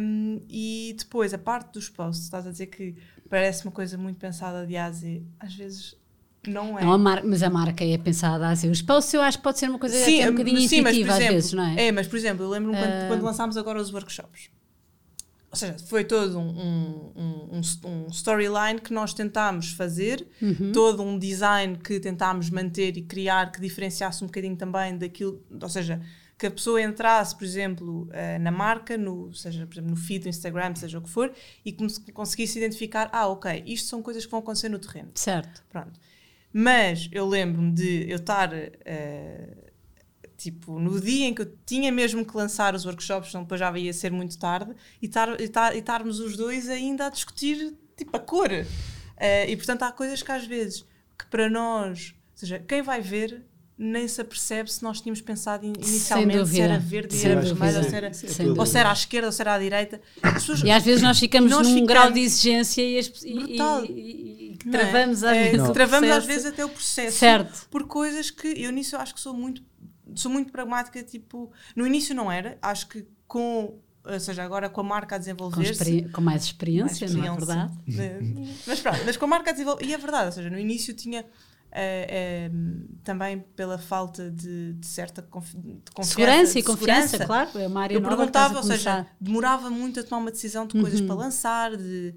Um, 0.00 0.40
e 0.48 0.94
depois, 0.98 1.32
a 1.32 1.38
parte 1.38 1.72
dos 1.72 1.88
posts, 1.88 2.24
estás 2.24 2.46
a 2.46 2.50
dizer 2.50 2.66
que 2.66 2.96
parece 3.30 3.64
uma 3.64 3.72
coisa 3.72 3.96
muito 3.96 4.18
pensada 4.18 4.66
de 4.66 4.76
A 4.76 4.86
a 4.86 4.90
Z, 4.90 5.22
às 5.38 5.54
vezes 5.54 5.96
não 6.46 6.78
é. 6.78 6.84
Não, 6.84 6.92
a 6.92 6.98
mas 6.98 7.42
a 7.42 7.50
marca 7.50 7.84
é 7.84 7.96
pensada 7.96 8.48
assim. 8.48 8.70
Os 8.70 8.82
posts 8.82 9.14
eu 9.14 9.22
acho 9.22 9.38
que 9.38 9.44
pode 9.44 9.58
ser 9.58 9.68
uma 9.68 9.78
coisa 9.78 9.96
sim, 9.96 10.20
até 10.20 10.30
um 10.30 10.32
bocadinho 10.32 10.68
sim, 10.68 10.80
intuitiva 10.80 11.12
às 11.12 11.18
vezes, 11.18 11.52
não 11.52 11.64
é? 11.64 11.86
É, 11.86 11.92
mas 11.92 12.06
por 12.06 12.16
exemplo, 12.16 12.44
eu 12.44 12.50
lembro-me 12.50 12.76
uh... 12.76 12.80
quando, 12.80 13.08
quando, 13.08 13.22
lançámos 13.22 13.56
agora 13.56 13.80
os 13.80 13.92
workshops. 13.92 14.50
Ou 15.50 15.56
seja, 15.56 15.76
foi 15.86 16.02
todo 16.02 16.36
um, 16.36 17.12
um, 17.16 17.60
um, 17.60 17.60
um 17.88 18.06
storyline 18.08 18.80
que 18.80 18.92
nós 18.92 19.14
tentámos 19.14 19.70
fazer, 19.70 20.26
uhum. 20.42 20.72
todo 20.72 21.00
um 21.00 21.16
design 21.16 21.78
que 21.78 22.00
tentámos 22.00 22.50
manter 22.50 22.96
e 22.96 23.02
criar 23.02 23.52
que 23.52 23.60
diferenciasse 23.60 24.24
um 24.24 24.26
bocadinho 24.26 24.56
também 24.56 24.98
daquilo, 24.98 25.40
ou 25.62 25.68
seja, 25.68 26.00
que 26.38 26.46
a 26.46 26.50
pessoa 26.50 26.82
entrasse, 26.82 27.34
por 27.36 27.44
exemplo, 27.44 28.02
uh, 28.02 28.38
na 28.40 28.50
marca, 28.50 28.98
no, 28.98 29.32
seja 29.32 29.66
por 29.66 29.74
exemplo, 29.74 29.90
no 29.90 29.96
feed 29.96 30.24
do 30.24 30.28
Instagram, 30.28 30.74
seja 30.74 30.98
o 30.98 31.02
que 31.02 31.08
for, 31.08 31.32
e 31.64 31.72
conseguisse 32.12 32.58
identificar, 32.58 33.08
ah, 33.12 33.28
ok, 33.28 33.62
isto 33.66 33.88
são 33.88 34.02
coisas 34.02 34.24
que 34.24 34.30
vão 34.30 34.40
acontecer 34.40 34.68
no 34.68 34.78
terreno. 34.78 35.10
Certo. 35.14 35.62
Pronto. 35.70 35.98
Mas 36.52 37.08
eu 37.12 37.26
lembro-me 37.26 37.72
de 37.72 38.10
eu 38.10 38.16
estar, 38.16 38.52
uh, 38.52 39.72
tipo, 40.36 40.78
no 40.78 41.00
dia 41.00 41.26
em 41.26 41.34
que 41.34 41.42
eu 41.42 41.56
tinha 41.64 41.90
mesmo 41.92 42.24
que 42.24 42.36
lançar 42.36 42.74
os 42.74 42.84
workshops, 42.84 43.28
então 43.28 43.42
depois 43.42 43.60
já 43.60 43.76
ia 43.78 43.92
ser 43.92 44.10
muito 44.10 44.36
tarde, 44.38 44.74
e, 45.00 45.08
tar, 45.08 45.36
tar, 45.48 45.76
estarmos 45.76 46.18
os 46.18 46.36
dois 46.36 46.68
ainda 46.68 47.06
a 47.06 47.10
discutir, 47.10 47.76
tipo, 47.96 48.16
a 48.16 48.20
cor. 48.20 48.50
Uh, 48.50 49.48
e 49.48 49.56
portanto 49.56 49.84
há 49.84 49.92
coisas 49.92 50.22
que 50.22 50.32
às 50.32 50.44
vezes, 50.44 50.84
que 51.16 51.26
para 51.26 51.48
nós, 51.48 52.14
ou 52.32 52.38
seja, 52.38 52.58
quem 52.58 52.82
vai 52.82 53.00
ver 53.00 53.44
nem 53.76 54.06
se 54.06 54.20
apercebe 54.20 54.70
se 54.70 54.82
nós 54.82 55.00
tínhamos 55.00 55.20
pensado 55.20 55.66
inicialmente 55.66 56.46
se 56.46 56.60
era 56.60 56.78
verde 56.78 57.16
e 57.16 57.24
era 57.24 57.40
vermelho, 57.40 57.78
ou 57.78 57.82
se 57.82 57.96
era, 57.96 58.10
ou 58.58 58.66
se 58.66 58.78
era 58.78 58.90
à 58.90 58.92
esquerda 58.92 59.26
ou 59.26 59.32
se 59.32 59.42
era 59.42 59.54
à 59.54 59.58
direita. 59.58 60.00
Pessoas, 60.20 60.62
e 60.62 60.70
às 60.70 60.82
vezes 60.84 61.02
nós 61.02 61.18
ficamos 61.18 61.50
nós 61.50 61.66
num 61.66 61.74
ficamos 61.74 61.88
grau 61.92 62.12
de 62.12 62.20
exigência 62.20 62.82
e, 62.82 63.00
e, 63.24 63.58
e, 63.58 64.52
e 64.52 64.58
travamos, 64.70 65.22
é? 65.24 65.30
às, 65.30 65.50
vezes 65.50 65.68
é, 65.68 65.72
travamos 65.72 66.10
às 66.10 66.24
vezes 66.24 66.46
até 66.46 66.64
o 66.64 66.68
processo 66.68 67.18
certo. 67.18 67.68
por 67.68 67.86
coisas 67.86 68.30
que 68.30 68.46
eu 68.46 68.70
nisso 68.70 68.94
eu 68.94 69.00
acho 69.00 69.12
que 69.12 69.20
sou 69.20 69.34
muito 69.34 69.62
sou 70.14 70.30
muito 70.30 70.52
pragmática, 70.52 71.02
tipo, 71.02 71.50
no 71.74 71.84
início 71.86 72.14
não 72.14 72.30
era, 72.30 72.56
acho 72.62 72.88
que 72.88 73.04
com 73.26 73.78
ou 74.06 74.20
seja, 74.20 74.44
agora 74.44 74.68
com 74.68 74.82
a 74.82 74.84
marca 74.84 75.14
a 75.14 75.18
desenvolver-se. 75.18 76.02
Com, 76.02 76.12
com, 76.12 76.20
mais 76.20 76.44
experiência, 76.44 77.08
mais 77.08 77.14
experiência, 77.14 77.30
não 77.30 77.34
é 77.34 77.38
verdade? 77.38 77.72
mas 78.66 78.80
pronto, 78.80 79.00
mas 79.06 79.16
com 79.16 79.24
a 79.24 79.28
marca 79.28 79.50
a 79.50 79.52
desenvolver. 79.54 79.86
E 79.86 79.94
é 79.94 79.98
verdade, 79.98 80.26
ou 80.26 80.32
seja, 80.32 80.50
no 80.50 80.58
início 80.58 80.92
tinha 80.92 81.24
Uh, 81.74 82.86
também 83.02 83.40
pela 83.56 83.76
falta 83.76 84.30
de, 84.30 84.74
de 84.74 84.86
certa 84.86 85.20
de 85.20 85.28
confiança. 85.28 86.04
Segurança 86.04 86.58
e 86.60 86.62
confiança, 86.62 87.26
claro. 87.26 87.50
É 87.58 87.66
uma 87.66 87.82
área 87.82 87.94
Eu 87.96 88.00
perguntava, 88.00 88.58
ou 88.58 88.62
seja, 88.62 89.04
demorava 89.20 89.68
muito 89.70 89.98
a 89.98 90.04
tomar 90.04 90.18
uma 90.18 90.30
decisão 90.30 90.68
de 90.68 90.80
coisas 90.80 91.00
uhum. 91.00 91.08
para 91.08 91.16
lançar, 91.16 91.76
de, 91.76 92.14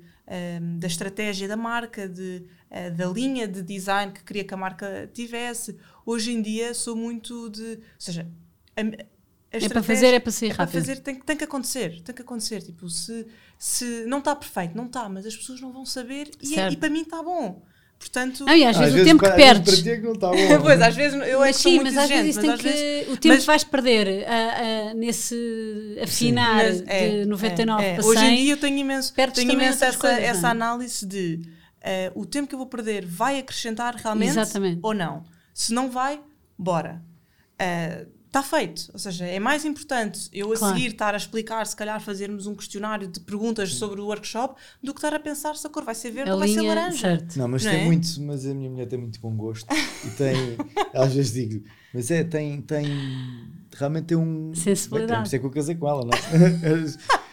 da 0.77 0.85
estratégia 0.85 1.47
da 1.47 1.57
marca, 1.57 2.07
de, 2.07 2.45
uh, 2.69 2.95
da 2.95 3.07
linha 3.07 3.47
de 3.47 3.63
design 3.63 4.11
que 4.11 4.23
queria 4.23 4.43
que 4.43 4.53
a 4.53 4.57
marca 4.57 5.09
tivesse. 5.11 5.75
Hoje 6.05 6.33
em 6.33 6.41
dia 6.41 6.75
sou 6.75 6.95
muito 6.95 7.49
de. 7.49 7.63
Ou 7.63 7.79
seja, 7.97 8.27
a, 8.75 8.81
a 8.81 9.07
é 9.51 9.69
para 9.69 9.81
fazer, 9.81 10.13
é 10.13 10.19
para 10.19 10.31
ser 10.31 10.45
é 10.45 10.49
rápido. 10.49 10.71
Para 10.71 10.81
fazer, 10.81 10.99
tem, 10.99 11.19
tem 11.19 11.35
que 11.35 11.43
acontecer, 11.43 11.99
tem 12.01 12.13
que 12.13 12.21
acontecer. 12.21 12.61
Tipo, 12.61 12.87
se, 12.91 13.25
se 13.57 14.05
não 14.05 14.19
está 14.19 14.35
perfeito, 14.35 14.77
não 14.77 14.85
está, 14.85 15.09
mas 15.09 15.25
as 15.25 15.35
pessoas 15.35 15.59
não 15.59 15.73
vão 15.73 15.83
saber 15.83 16.29
e, 16.39 16.59
é, 16.59 16.69
e 16.69 16.77
para 16.77 16.91
mim 16.91 17.01
está 17.01 17.23
bom 17.23 17.65
Portanto, 17.99 18.45
Não, 18.45 18.55
e 18.55 18.63
às 18.63 18.77
vezes 18.77 19.01
o 19.01 19.03
tempo 19.03 19.19
que 19.23 19.25
às 19.29 19.35
vezes 19.35 19.51
perdes. 19.53 19.73
para 19.73 19.83
ti 19.83 19.89
é 19.89 19.95
que 19.97 20.03
não 20.03 20.13
está 20.13 20.27
bom. 20.31 20.61
pois, 20.61 20.81
às 20.81 20.95
vezes 20.95 21.13
eu 21.27 21.43
é 21.43 21.47
Mas 21.47 21.55
sim, 21.55 21.79
mas 21.81 21.97
às 21.97 22.07
vezes 22.09 22.37
tem 22.37 22.57
que. 22.57 22.67
o 23.11 23.17
tempo 23.17 23.27
mas- 23.33 23.39
que 23.41 23.47
vais 23.47 23.63
perder 23.63 24.25
nesse 24.95 25.97
afinar 26.01 26.55
Mas 26.63 26.83
é, 26.87 27.09
de 27.21 27.25
99 27.25 27.83
é, 27.83 27.89
é. 27.89 27.95
para 27.95 28.05
Hoje 28.05 28.19
em 28.25 28.27
100. 28.29 28.35
dia 28.37 28.53
eu 28.53 28.57
tenho 28.57 28.77
imenso, 28.77 29.13
tenho 29.33 29.51
imenso 29.51 29.83
essa, 29.83 29.97
coisas, 29.97 30.19
essa 30.19 30.47
é? 30.47 30.51
análise 30.51 31.05
de 31.05 31.41
eh, 31.81 32.11
o 32.15 32.25
tempo 32.25 32.47
que 32.47 32.53
eu 32.55 32.59
vou 32.59 32.67
perder 32.67 33.05
vai 33.05 33.39
acrescentar 33.39 33.95
realmente 33.95 34.29
Exatamente. 34.29 34.79
ou 34.83 34.93
não. 34.93 35.23
Se 35.53 35.73
não 35.73 35.89
vai, 35.89 36.19
bora. 36.57 37.01
Está 38.27 38.43
feito. 38.43 38.89
Ou 38.93 38.99
seja, 38.99 39.25
é 39.25 39.39
mais 39.39 39.63
importante 39.65 40.29
eu 40.33 40.51
a 40.51 40.57
Claro. 40.57 40.75
seguir 40.75 40.87
estar 40.91 41.13
a 41.13 41.17
explicar, 41.17 41.65
se 41.65 41.75
calhar 41.75 41.99
fazermos 42.01 42.45
um 42.45 42.53
questionário 42.53 43.07
de 43.07 43.19
perguntas 43.21 43.73
sobre 43.73 43.99
o 44.01 44.05
workshop, 44.05 44.59
do 44.83 44.93
que 44.93 44.99
estar 44.99 45.13
a 45.13 45.19
pensar 45.19 45.55
se 45.55 45.65
a 45.65 45.69
cor 45.69 45.83
vai 45.83 45.95
ser 45.95 46.11
verde 46.11 46.29
a 46.31 46.33
ou 46.33 46.39
vai 46.39 46.47
ser 46.49 46.61
laranja. 46.61 46.97
certo. 46.99 47.39
Não, 47.39 47.47
mas 47.47 47.63
Não 47.63 47.71
tem 47.71 47.81
é? 47.81 47.85
muito, 47.85 48.21
mas 48.21 48.45
a 48.45 48.53
minha 48.53 48.69
mulher 48.69 48.85
tem 48.87 48.99
muito 48.99 49.19
bom 49.21 49.35
gosto 49.35 49.65
e 49.73 50.09
tem, 50.11 50.35
às 50.93 51.13
vezes 51.13 51.33
digo, 51.33 51.63
mas 51.93 52.11
é, 52.11 52.23
tem, 52.23 52.61
tem, 52.61 52.85
realmente 53.75 54.05
tem 54.07 54.17
um. 54.17 54.53
Sensibilidade. 54.53 55.11
Bem, 55.13 55.21
Por 55.21 55.25
isso 55.27 55.35
é 55.35 55.39
que 55.39 55.45
eu 55.45 55.49
casei 55.51 55.75
com 55.75 55.87
ela, 55.87 56.01
não 56.03 56.11
é? 56.13 56.83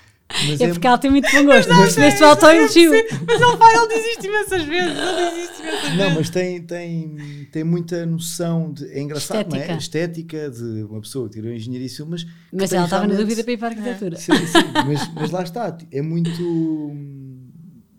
Mas 0.49 0.61
É 0.61 0.69
porque 0.69 0.87
ela 0.87 0.99
tem 0.99 1.11
muito 1.11 1.31
bom 1.31 1.45
gosto. 1.45 1.69
Percebeste 1.69 2.23
o 2.23 2.27
autoelogio? 2.27 2.91
Mas 3.27 3.41
ele 3.41 3.57
vai, 3.57 3.77
ele 3.77 3.89
desiste 3.89 4.27
imensas 4.27 4.63
vezes. 4.65 4.99
Ele 4.99 5.31
desiste 5.31 5.63
imensas 5.63 5.91
Não, 5.91 5.97
vezes. 5.97 6.15
mas 6.17 6.31
tem, 6.31 6.63
tem, 6.63 7.49
tem 7.53 7.65
muita 7.65 8.07
noção 8.07 8.73
de. 8.73 8.85
É 8.91 9.01
engraçado, 9.01 9.49
não 9.51 9.57
é? 9.57 9.61
Estética. 9.77 9.79
Estética 9.79 10.51
de 10.51 10.83
uma 10.85 11.01
pessoa 11.03 11.29
que 11.29 11.35
tirou 11.37 11.53
engenharia 11.53 11.89
civil, 11.89 12.07
mas. 12.07 12.25
que 12.25 12.31
Mas 12.53 12.73
ela 12.73 12.85
estava 12.85 13.07
na 13.07 13.15
dúvida 13.15 13.45
para 13.45 13.53
ir 13.53 13.57
para 13.59 13.69
a 13.69 13.71
arquitetura. 13.71 14.17
Sim, 14.17 14.33
sim, 14.35 14.59
mas, 14.87 15.15
mas 15.15 15.31
lá 15.31 15.43
está, 15.43 15.77
é 15.93 16.03
muito. 16.03 16.93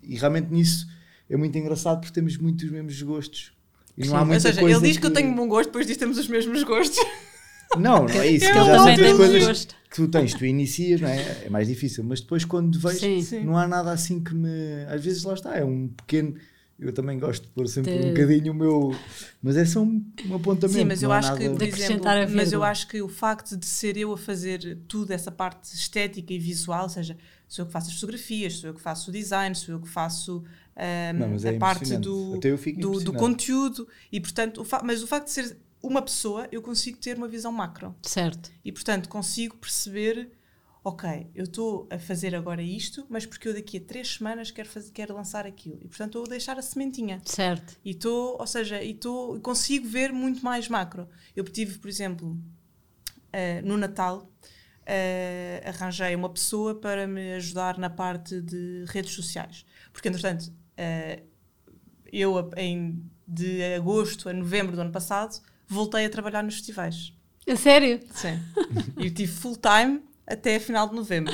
E 0.03 0.15
realmente 0.17 0.51
nisso 0.51 0.87
é 1.29 1.37
muito 1.37 1.57
engraçado 1.57 1.99
porque 2.01 2.13
temos 2.13 2.37
muitos 2.37 2.69
mesmos 2.69 3.01
gostos. 3.01 3.51
E 3.97 4.01
não 4.01 4.09
Sim. 4.09 4.15
há 4.15 4.19
Ou 4.19 4.25
muita 4.25 4.39
seja, 4.41 4.59
coisa 4.61 4.77
ele 4.77 4.87
diz 4.87 4.97
que 4.97 5.05
eu 5.05 5.11
tenho 5.11 5.33
bom 5.33 5.47
gosto, 5.47 5.67
depois 5.67 5.85
diz 5.87 5.95
que 5.95 5.99
temos 5.99 6.17
os 6.17 6.27
mesmos 6.27 6.63
gostos. 6.63 6.99
Não, 7.77 8.05
não 8.05 8.21
é 8.21 8.27
isso. 8.27 8.45
Eu 8.45 8.65
também 8.65 8.95
tem 8.95 9.11
bom 9.11 9.17
coisas 9.17 9.43
gosto. 9.47 9.75
que 9.89 9.95
tu 9.95 10.07
tens, 10.07 10.33
tu 10.33 10.45
inicias, 10.45 11.01
não 11.01 11.09
é? 11.09 11.45
É 11.45 11.49
mais 11.49 11.67
difícil, 11.67 12.03
mas 12.03 12.21
depois 12.21 12.45
quando 12.45 12.79
vejo, 12.79 12.99
Sim. 12.99 13.21
Sim. 13.21 13.43
não 13.43 13.57
há 13.57 13.67
nada 13.67 13.91
assim 13.91 14.23
que 14.23 14.33
me. 14.33 14.49
Às 14.87 15.03
vezes 15.03 15.23
lá 15.23 15.33
está, 15.33 15.55
é 15.57 15.63
um 15.65 15.87
pequeno. 15.89 16.35
Eu 16.77 16.91
também 16.91 17.17
gosto 17.17 17.43
de 17.43 17.49
pôr 17.49 17.67
sempre 17.69 17.97
De- 17.97 18.03
um 18.05 18.09
bocadinho 18.09 18.51
o 18.51 18.55
meu. 18.55 18.95
Mas 19.41 19.55
é 19.55 19.63
só 19.65 19.81
um, 19.81 20.05
um 20.27 20.35
apontamento. 20.35 20.77
Sim, 20.77 20.85
mas 20.85 21.01
eu 21.01 21.09
acho 21.11 21.33
que, 21.35 21.49
por 21.49 21.63
exemplo, 21.63 22.05
mas 22.33 22.51
eu 22.51 22.63
acho 22.63 22.87
que 22.89 23.01
o 23.01 23.07
facto 23.07 23.55
de 23.55 23.65
ser 23.65 23.95
eu 23.95 24.11
a 24.11 24.17
fazer 24.17 24.77
tudo 24.87 25.11
essa 25.11 25.31
parte 25.31 25.73
estética 25.73 26.33
e 26.33 26.37
visual, 26.39 26.83
ou 26.83 26.89
seja, 26.89 27.15
sou 27.47 27.63
eu 27.63 27.67
que 27.67 27.71
faço 27.71 27.89
as 27.89 27.95
fotografias, 27.95 28.55
sou 28.57 28.69
eu 28.69 28.73
que 28.73 28.81
faço 28.81 29.09
o 29.09 29.13
design, 29.13 29.55
sou 29.55 29.75
eu 29.75 29.79
que 29.79 29.87
faço 29.87 30.43
ahm, 30.75 31.17
Não, 31.17 31.29
mas 31.29 31.45
é 31.45 31.55
a 31.55 31.59
parte 31.59 31.85
impressionante. 31.85 32.03
do, 32.03 32.97
do, 32.97 32.99
do 33.05 33.13
conteúdo 33.13 33.87
e 34.11 34.19
portanto, 34.19 34.61
o 34.61 34.85
mas 34.85 35.01
o 35.01 35.07
facto 35.07 35.27
de 35.27 35.31
ser 35.31 35.57
uma 35.87 36.01
pessoa, 36.01 36.47
eu 36.51 36.61
consigo 36.61 36.97
ter 36.97 37.17
uma 37.17 37.27
visão 37.27 37.51
macro 37.51 37.95
Certo. 38.01 38.51
e 38.63 38.71
portanto 38.71 39.07
consigo 39.09 39.57
perceber, 39.57 40.31
ok, 40.83 41.29
eu 41.33 41.43
estou 41.43 41.87
a 41.91 41.97
fazer 41.97 42.35
agora 42.35 42.61
isto, 42.61 43.05
mas 43.09 43.25
porque 43.25 43.47
eu 43.47 43.53
daqui 43.53 43.77
a 43.77 43.81
três 43.81 44.15
semanas 44.15 44.51
quero, 44.51 44.69
fazer, 44.69 44.91
quero 44.91 45.13
lançar 45.15 45.45
aquilo 45.45 45.79
e 45.81 45.87
portanto 45.87 46.19
vou 46.19 46.27
deixar 46.27 46.57
a 46.57 46.61
sementinha. 46.61 47.21
Certo. 47.25 47.77
E 47.83 47.91
estou, 47.91 48.37
ou 48.39 48.47
seja, 48.47 48.83
e 48.83 48.93
tô, 48.93 49.39
consigo 49.41 49.87
ver 49.87 50.11
muito 50.11 50.43
mais 50.43 50.67
macro. 50.67 51.07
Eu 51.35 51.43
tive, 51.43 51.77
por 51.79 51.89
exemplo, 51.89 52.39
eh, 53.31 53.61
no 53.61 53.77
Natal, 53.77 54.31
eh, 54.85 55.61
arranjei 55.65 56.15
uma 56.15 56.29
pessoa 56.29 56.75
para 56.75 57.07
me 57.07 57.33
ajudar 57.33 57.77
na 57.77 57.89
parte 57.89 58.41
de 58.41 58.85
redes 58.87 59.11
sociais. 59.11 59.65
Porque, 59.91 60.07
entretanto, 60.07 60.53
eh, 60.77 61.23
eu 62.11 62.49
em, 62.55 63.03
de 63.27 63.63
agosto 63.75 64.29
a 64.29 64.33
novembro 64.33 64.75
do 64.75 64.81
ano 64.81 64.91
passado 64.91 65.41
voltei 65.67 66.05
a 66.05 66.09
trabalhar 66.09 66.43
nos 66.43 66.55
festivais. 66.55 67.13
A 67.47 67.55
sério? 67.55 67.99
Sim. 68.13 68.39
E 68.97 69.05
eu 69.07 69.13
tive 69.13 69.31
full 69.31 69.57
time 69.57 70.01
até 70.25 70.55
a 70.55 70.59
final 70.59 70.89
de 70.89 70.95
novembro. 70.95 71.33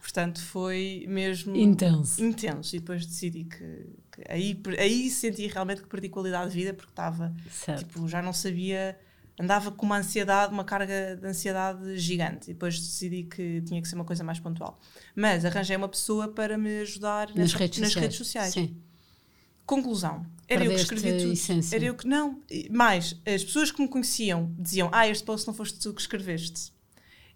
Portanto, 0.00 0.42
foi 0.42 1.04
mesmo 1.08 1.54
Intenso. 1.56 2.22
intenso. 2.22 2.76
E 2.76 2.80
depois 2.80 3.06
decidi 3.06 3.44
que, 3.44 3.86
que 4.12 4.22
aí, 4.28 4.60
aí 4.78 5.08
senti 5.10 5.46
realmente 5.46 5.80
que 5.82 5.88
perdi 5.88 6.08
qualidade 6.08 6.50
de 6.50 6.56
vida 6.56 6.74
porque 6.74 6.90
estava, 6.90 7.32
tipo, 7.78 8.06
já 8.08 8.20
não 8.20 8.32
sabia, 8.32 8.98
andava 9.40 9.70
com 9.70 9.86
uma 9.86 9.98
ansiedade, 9.98 10.52
uma 10.52 10.64
carga 10.64 11.16
de 11.16 11.26
ansiedade 11.26 11.96
gigante. 11.98 12.50
E 12.50 12.52
depois 12.52 12.78
decidi 12.78 13.22
que 13.22 13.62
tinha 13.62 13.80
que 13.80 13.88
ser 13.88 13.94
uma 13.94 14.04
coisa 14.04 14.22
mais 14.24 14.38
pontual. 14.40 14.78
Mas 15.16 15.44
arranjei 15.44 15.76
uma 15.76 15.88
pessoa 15.88 16.28
para 16.28 16.58
me 16.58 16.80
ajudar 16.80 17.28
Nas 17.28 17.36
nessa- 17.36 17.58
redes 17.58 17.78
nas 17.78 17.88
sociais. 17.92 18.02
redes 18.04 18.18
sociais. 18.18 18.52
Sim. 18.54 18.76
Conclusão. 19.66 20.26
Era 20.48 20.64
eu 20.64 20.70
que 20.70 20.76
escrevia 20.76 21.18
tudo. 21.18 21.32
essência. 21.32 21.76
Era 21.76 21.84
eu 21.84 21.94
que 21.94 22.06
não. 22.06 22.40
Mais, 22.70 23.16
as 23.24 23.42
pessoas 23.44 23.70
que 23.70 23.80
me 23.80 23.88
conheciam 23.88 24.52
diziam: 24.58 24.90
Ah, 24.92 25.08
este 25.08 25.24
post 25.24 25.46
não 25.46 25.54
foste 25.54 25.78
tu 25.78 25.94
que 25.94 26.00
escreveste. 26.00 26.72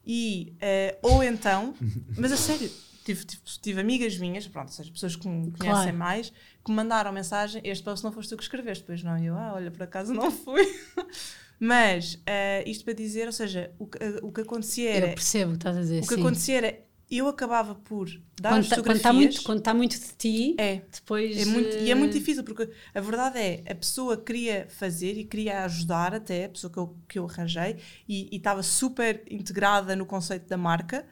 E, 0.06 0.52
eh, 0.60 0.98
ou 1.02 1.22
então, 1.22 1.74
mas 2.16 2.30
a 2.30 2.36
sério, 2.36 2.70
tive, 3.04 3.24
tive, 3.24 3.42
tive 3.60 3.80
amigas 3.80 4.16
minhas, 4.18 4.46
pronto, 4.46 4.68
ou 4.68 4.72
seja, 4.74 4.90
pessoas 4.92 5.16
que 5.16 5.26
me 5.26 5.50
conhecem 5.52 5.82
Claro. 5.82 5.96
mais, 5.96 6.30
que 6.64 6.70
me 6.70 6.76
mandaram 6.76 7.12
mensagem: 7.12 7.60
Este 7.64 7.82
post 7.82 8.04
não 8.04 8.12
foste 8.12 8.28
tu 8.28 8.36
que 8.36 8.42
escreveste. 8.42 8.84
Pois 8.86 9.02
não, 9.02 9.16
e 9.18 9.26
eu, 9.26 9.34
ah, 9.36 9.54
olha, 9.54 9.70
por 9.70 9.82
acaso 9.82 10.12
não 10.12 10.30
fui. 10.30 10.62
mas, 11.58 12.18
eh, 12.26 12.62
isto 12.66 12.84
para 12.84 12.94
dizer, 12.94 13.26
ou 13.26 13.32
seja, 13.32 13.72
o 13.78 13.86
que, 13.86 13.98
o 14.22 14.30
que 14.30 14.42
acontecia 14.42 14.90
era. 14.90 15.06
Eu 15.06 15.14
percebo 15.14 15.52
o 15.52 15.54
que 15.54 15.58
estás 15.58 15.76
a 15.76 15.80
dizer. 15.80 16.02
O 16.02 16.06
que 16.06 16.14
sim. 16.14 16.20
acontecia 16.20 16.56
era. 16.58 16.85
Eu 17.08 17.28
acabava 17.28 17.74
por 17.76 18.08
dar 18.40 18.50
Quando 18.50 18.60
as 18.62 18.68
tá- 18.68 18.76
quando 18.76 18.86
fotografias. 18.96 18.98
está 18.98 19.12
muito, 19.12 19.42
quando 19.44 19.60
tá 19.60 19.74
muito 19.74 19.98
de 19.98 20.08
ti, 20.16 20.54
É. 20.58 20.82
depois. 20.92 21.36
É 21.36 21.44
muito, 21.44 21.76
e 21.76 21.90
é 21.90 21.94
muito 21.94 22.16
eh, 22.16 22.18
difícil, 22.18 22.42
porque 22.42 22.68
a 22.92 23.00
verdade 23.00 23.38
é, 23.38 23.62
a 23.70 23.74
pessoa 23.76 24.16
queria 24.16 24.66
fazer 24.68 25.12
e 25.16 25.24
queria 25.24 25.64
ajudar 25.64 26.14
até, 26.14 26.46
a 26.46 26.48
pessoa 26.48 26.72
que 26.72 26.78
eu, 26.78 26.96
que 27.08 27.18
eu 27.18 27.24
arranjei, 27.26 27.76
e 28.08 28.28
estava 28.36 28.60
super 28.62 29.22
integrada 29.30 29.94
no 29.94 30.04
conceito 30.04 30.48
da 30.48 30.56
marca, 30.56 31.06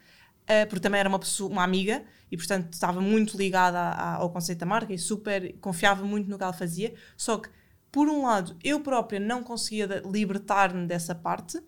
eh, 0.48 0.66
porque 0.66 0.80
também 0.80 0.98
era 0.98 1.08
uma 1.08 1.18
pessoa, 1.20 1.48
uma 1.48 1.62
amiga, 1.62 2.02
e 2.28 2.36
portanto 2.36 2.72
estava 2.72 3.00
muito 3.00 3.36
ligada 3.38 3.78
a- 3.78 3.92
a- 3.92 4.14
ao 4.16 4.30
conceito 4.30 4.58
da 4.58 4.66
marca 4.66 4.92
e 4.92 4.98
super 4.98 5.54
confiava 5.60 6.04
muito 6.04 6.28
no 6.28 6.36
que 6.36 6.42
ela 6.42 6.52
fazia, 6.52 6.92
só 7.16 7.38
que, 7.38 7.48
por 7.92 8.08
um 8.08 8.22
lado, 8.26 8.56
eu 8.64 8.80
própria 8.80 9.20
não 9.20 9.44
conseguia 9.44 10.02
libertar-me 10.04 10.88
dessa 10.88 11.14
parte, 11.14 11.60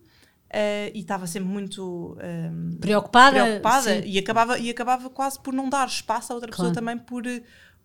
eh, 0.62 0.90
e 0.94 1.00
estava 1.00 1.26
sempre 1.26 1.48
muito... 1.56 2.16
ehm, 2.20 2.78
Preocupada. 2.80 3.36
preocupada 3.36 3.90
e 4.06 4.18
acabava, 4.18 4.58
e 4.58 4.70
acabava 4.70 5.10
quase 5.10 5.38
por 5.44 5.52
não 5.54 5.68
dar 5.68 5.86
espaço 5.88 6.32
a 6.32 6.34
outra 6.36 6.50
pessoa 6.50 6.72
Claro. 6.72 6.74
também 6.80 6.98
por, 6.98 7.22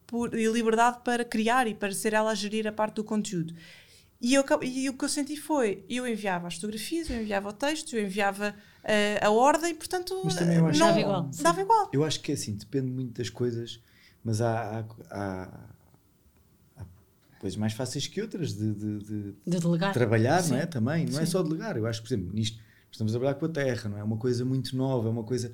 por 0.07 0.34
e 0.34 0.45
liberdade 0.47 0.97
para 1.03 1.24
criar 1.26 1.67
e 1.67 1.74
para 1.76 1.91
ser 1.93 2.13
ela 2.13 2.32
a 2.32 2.36
gerir 2.36 2.65
a 2.67 2.72
parte 2.72 2.95
do 2.95 3.03
conteúdo. 3.03 3.53
E, 4.22 4.36
eu, 4.36 4.43
e 4.61 4.88
o 4.89 4.93
que 4.97 5.03
eu 5.05 5.09
senti 5.09 5.36
foi, 5.36 5.84
eu 5.89 6.07
enviava 6.07 6.47
as 6.47 6.55
fotografias, 6.55 7.09
eu 7.09 7.19
enviava 7.22 7.49
o 7.49 7.53
texto, 7.53 7.95
eu 7.95 8.03
enviava 8.03 8.53
eh, 8.84 9.19
a 9.22 9.32
ordem, 9.32 9.74
portanto 9.74 10.13
Mas 10.24 10.36
também 10.36 10.57
eu 10.57 10.67
acho 10.67 10.80
não, 10.80 10.88
Dava 10.88 10.99
igual. 11.01 11.30
Dava 11.41 11.61
igual. 11.61 11.89
Eu 11.91 12.03
acho 12.03 12.19
que 12.22 12.32
é 12.32 12.36
assim, 12.36 12.55
depende 12.55 12.91
muito 12.91 13.13
das 13.17 13.30
coisas, 13.32 13.82
mas 14.24 14.39
há, 14.39 14.80
há- 14.80 14.86
há 15.09 15.49
coisas 17.42 17.58
mais 17.58 17.74
fáceis 17.74 18.08
que 18.08 18.22
outras 18.22 18.54
de, 18.54 18.74
de- 18.74 19.00
de 19.00 19.36
De 19.48 19.60
delegar. 19.60 19.94
trabalhar, 19.94 20.48
não 20.48 20.58
é? 20.58 20.62
Sim. 20.62 20.68
Também, 20.68 21.06
não 21.08 21.20
é 21.20 21.26
Sim. 21.26 21.32
só 21.32 21.42
delegar. 21.44 21.76
Eu 21.76 21.86
acho 21.88 22.02
que, 22.02 22.08
por 22.08 22.14
exemplo, 22.14 22.34
nisto 22.34 22.60
estamos 22.92 23.14
a 23.14 23.18
trabalhar 23.20 23.39
com 23.39 23.46
a 23.46 23.50
terra, 23.50 23.89
não 23.89 23.98
é? 23.98 24.02
É 24.02 24.04
uma 24.04 24.18
coisa 24.18 24.46
muito 24.46 24.76
nova, 24.76 25.08
é 25.08 25.12
uma 25.12 25.24
coisa. 25.24 25.52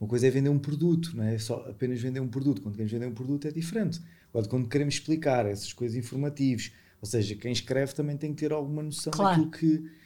Uma 0.00 0.08
coisa 0.08 0.28
é 0.28 0.30
vender 0.30 0.48
um 0.48 0.58
produto, 0.60 1.16
não 1.16 1.24
é 1.24 1.38
só 1.38 1.56
apenas 1.68 2.00
vender 2.00 2.20
um 2.20 2.28
produto. 2.28 2.62
Quando 2.62 2.74
queremos 2.74 2.92
vender 2.92 3.06
um 3.06 3.14
produto 3.14 3.48
é 3.48 3.50
diferente. 3.50 4.00
Ou 4.32 4.44
quando 4.46 4.68
queremos 4.68 4.94
explicar 4.94 5.44
essas 5.46 5.72
coisas 5.72 5.96
informativas. 5.96 6.70
Ou 7.00 7.08
seja, 7.08 7.34
quem 7.34 7.50
escreve 7.52 7.92
também 7.94 8.16
tem 8.16 8.32
que 8.32 8.40
ter 8.40 8.52
alguma 8.52 8.82
noção 8.82 9.12
Claro. 9.12 9.44
daquilo 9.46 9.50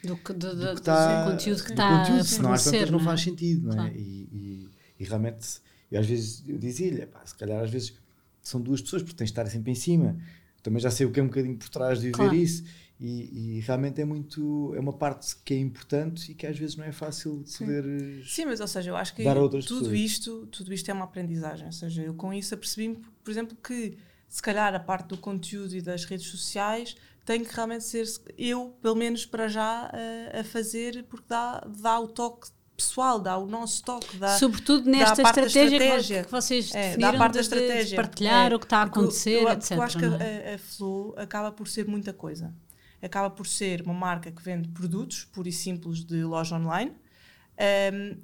que, 0.02 0.06
Do, 0.08 0.16
que- 0.16 0.32
do, 0.32 0.38
do 0.54 0.56
do- 0.56 0.66
que 0.74 0.80
está, 0.80 1.24
do 1.24 1.30
conteúdo 1.32 1.62
que 1.64 1.70
está 1.70 2.02
a 2.02 2.24
senão 2.24 2.52
às 2.52 2.64
tantas 2.64 2.90
não 2.90 2.98
não 2.98 3.00
é? 3.00 3.04
faz 3.04 3.20
sentido, 3.22 3.66
não 3.66 3.72
é? 3.72 3.76
Claro. 3.76 3.94
E, 3.96 4.00
e- 4.32 4.68
e 5.00 5.04
realmente, 5.04 5.46
eu 5.90 6.00
às 6.00 6.06
vezes 6.06 6.42
eu 6.48 6.56
dizia-lhe, 6.58 7.02
"Epá, 7.02 7.20
se 7.26 7.34
calhar 7.34 7.62
às 7.62 7.70
vezes 7.70 7.94
são 8.42 8.60
duas 8.62 8.80
pessoas, 8.82 9.02
porque 9.02 9.16
tens 9.16 9.26
de 9.28 9.32
estar 9.32 9.46
sempre 9.46 9.72
em 9.72 9.74
cima. 9.74 10.16
Também 10.62 10.80
já 10.80 10.90
sei 10.90 11.06
o 11.06 11.10
que 11.12 11.20
é 11.20 11.22
um 11.22 11.26
bocadinho 11.26 11.56
por 11.56 11.68
trás 11.68 11.98
de 12.00 12.06
viver 12.06 12.16
Claro. 12.16 12.34
isso. 12.36 12.64
E, 13.00 13.56
e 13.56 13.60
realmente 13.60 14.00
é 14.00 14.04
muito, 14.04 14.72
é 14.76 14.80
uma 14.80 14.92
parte 14.92 15.34
que 15.44 15.54
é 15.54 15.58
importante 15.58 16.30
e 16.30 16.34
que 16.36 16.46
às 16.46 16.56
vezes 16.56 16.76
não 16.76 16.84
é 16.84 16.92
fácil 16.92 17.42
de 17.42 17.50
Sim. 17.50 17.64
poder. 17.66 17.84
eh, 17.84 18.22
Sim, 18.24 18.44
mas 18.44 18.60
ou 18.60 18.68
seja, 18.68 18.90
eu 18.90 18.96
acho 18.96 19.12
que 19.14 19.24
tudo 19.24 19.60
pessoas. 19.60 19.98
isto, 19.98 20.46
tudo 20.46 20.72
isto 20.72 20.88
é 20.88 20.94
uma 20.94 21.04
aprendizagem. 21.04 21.66
Ou 21.66 21.72
seja, 21.72 22.02
eu 22.02 22.14
com 22.14 22.32
isso 22.32 22.54
apercebi-me, 22.54 22.96
por 23.24 23.30
exemplo, 23.30 23.56
que 23.56 23.96
se 24.28 24.40
calhar 24.40 24.72
a 24.72 24.78
parte 24.78 25.08
do 25.08 25.18
conteúdo 25.18 25.74
e 25.74 25.82
das 25.82 26.04
redes 26.04 26.28
sociais 26.28 26.94
tem 27.24 27.44
que 27.44 27.52
realmente 27.54 27.84
ser 27.84 28.06
eu, 28.38 28.76
pelo 28.80 28.94
menos 28.94 29.26
para 29.26 29.48
já, 29.48 29.90
a, 30.34 30.40
a 30.40 30.44
fazer, 30.44 31.04
porque 31.04 31.26
dá, 31.28 31.60
dá 31.80 31.98
o 31.98 32.06
toque 32.06 32.48
pessoal, 32.76 33.18
dá 33.20 33.36
o 33.38 33.46
nosso 33.46 33.82
toque, 33.84 34.16
dá, 34.16 34.38
Sobretudo 34.38 34.84
dá 34.84 34.90
nesta 34.90 35.22
a 35.22 35.24
parte 35.24 35.40
da 35.40 35.46
estratégia, 35.46 35.76
estratégia. 35.76 36.24
que 36.24 36.30
vocês 36.30 36.74
É, 36.74 36.88
definiram 36.90 37.12
dá 37.12 37.18
parte 37.18 37.32
de, 37.32 37.38
da 37.38 37.42
de- 37.42 37.48
de 37.48 37.54
estratégia. 37.62 37.96
partilhar 37.96 38.52
É, 38.52 38.54
o 38.54 38.58
que 38.58 38.66
está 38.66 38.82
a 38.82 38.86
porque 38.86 38.98
eu- 38.98 39.02
acontecer, 39.04 39.42
eu, 39.42 39.48
etc. 39.50 39.70
eu 39.72 39.82
acho 39.82 39.98
que 39.98 40.04
é? 40.04 40.52
a, 40.52 40.54
a 40.54 40.58
Flow 40.58 41.14
acaba 41.16 41.52
por 41.52 41.68
ser 41.68 41.86
muita 41.86 42.12
coisa. 42.12 42.52
Acaba 43.00 43.28
por 43.30 43.46
ser 43.46 43.82
uma 43.82 43.94
marca 43.94 44.30
que 44.30 44.42
vende 44.42 44.68
produtos, 44.68 45.24
pura 45.32 45.48
e 45.48 45.52
simples, 45.52 46.04
de 46.04 46.22
loja 46.24 46.56
online. 46.56 46.92
Um, 47.92 48.16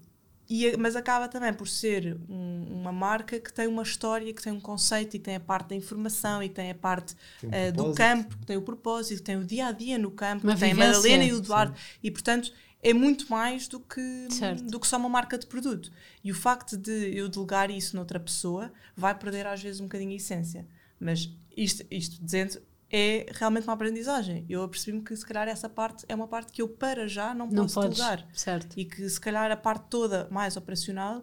e, 0.51 0.75
mas 0.79 0.97
acaba 0.97 1.29
também 1.29 1.53
por 1.53 1.69
ser 1.69 2.17
um, 2.27 2.65
uma 2.81 2.91
marca 2.91 3.39
que 3.39 3.53
tem 3.53 3.67
uma 3.67 3.83
história, 3.83 4.33
que 4.33 4.43
tem 4.43 4.51
um 4.53 4.61
conceito 4.61 5.15
e 5.15 5.19
que 5.19 5.25
tem 5.27 5.37
a 5.37 5.41
parte 5.41 5.69
da 5.71 5.75
informação 5.77 6.43
e 6.43 6.49
que 6.49 6.55
tem 6.55 6.71
a 6.71 6.75
parte 6.75 7.15
Tem 7.41 7.51
um 7.51 7.69
uh, 7.69 7.73
do 7.73 7.95
campo, 7.95 8.35
que 8.39 8.47
tem 8.47 8.57
o 8.57 8.63
propósito, 8.63 9.19
que 9.19 9.25
tem 9.25 9.37
o 9.37 9.45
dia 9.45 9.67
a 9.67 9.73
dia 9.73 9.99
no 9.99 10.11
campo, 10.11 10.47
Uma 10.47 10.55
que 10.55 10.61
tem 10.61 10.73
a. 10.73 10.75
Madalena 10.75 11.25
e 11.25 11.33
o 11.35 11.39
Eduardo. 11.39 11.75
E 12.03 12.11
portanto 12.11 12.51
é 12.83 12.93
muito 12.95 13.29
mais 13.31 13.67
do 13.69 13.81
que, 13.81 14.29
Certo. 14.31 14.65
do 14.65 14.79
que 14.81 14.87
só 14.87 14.97
uma 14.97 15.09
marca 15.09 15.37
de 15.39 15.47
produto. 15.47 15.91
E 16.23 16.31
o 16.31 16.35
facto 16.35 16.77
de 16.77 17.17
eu 17.17 17.29
delegar 17.29 17.71
isso 17.71 17.97
noutra 17.97 18.21
pessoa 18.21 18.73
vai 18.97 19.15
perder 19.19 19.47
às 19.47 19.63
vezes 19.63 19.81
um 19.81 19.85
bocadinho 19.85 20.13
a 20.13 20.17
essência. 20.17 20.67
Mas 21.01 21.31
isto, 21.57 21.85
isto 21.91 22.23
dizendo. 22.25 22.61
É 22.91 23.27
realmente 23.35 23.65
uma 23.65 23.75
aprendizagem. 23.75 24.47
Eu 24.49 24.63
apercebi-me 24.63 25.05
que 25.05 25.15
se 25.15 25.23
calhar 25.27 25.47
essa 25.47 25.69
parte 25.69 26.07
é 26.09 26.15
uma 26.15 26.27
parte 26.27 26.51
que 26.51 26.63
eu 26.63 26.69
para 26.71 27.07
já 27.07 27.35
não, 27.35 27.47
Não 27.47 27.65
posso 27.65 27.75
podes. 27.75 27.99
delegar 27.99 28.27
Certo. 28.33 28.79
e 28.79 28.87
que 28.87 29.07
se 29.11 29.21
calhar 29.21 29.51
a 29.53 29.57
parte 29.59 29.85
toda 29.91 30.27
mais 30.31 30.57
operacional, 30.57 31.23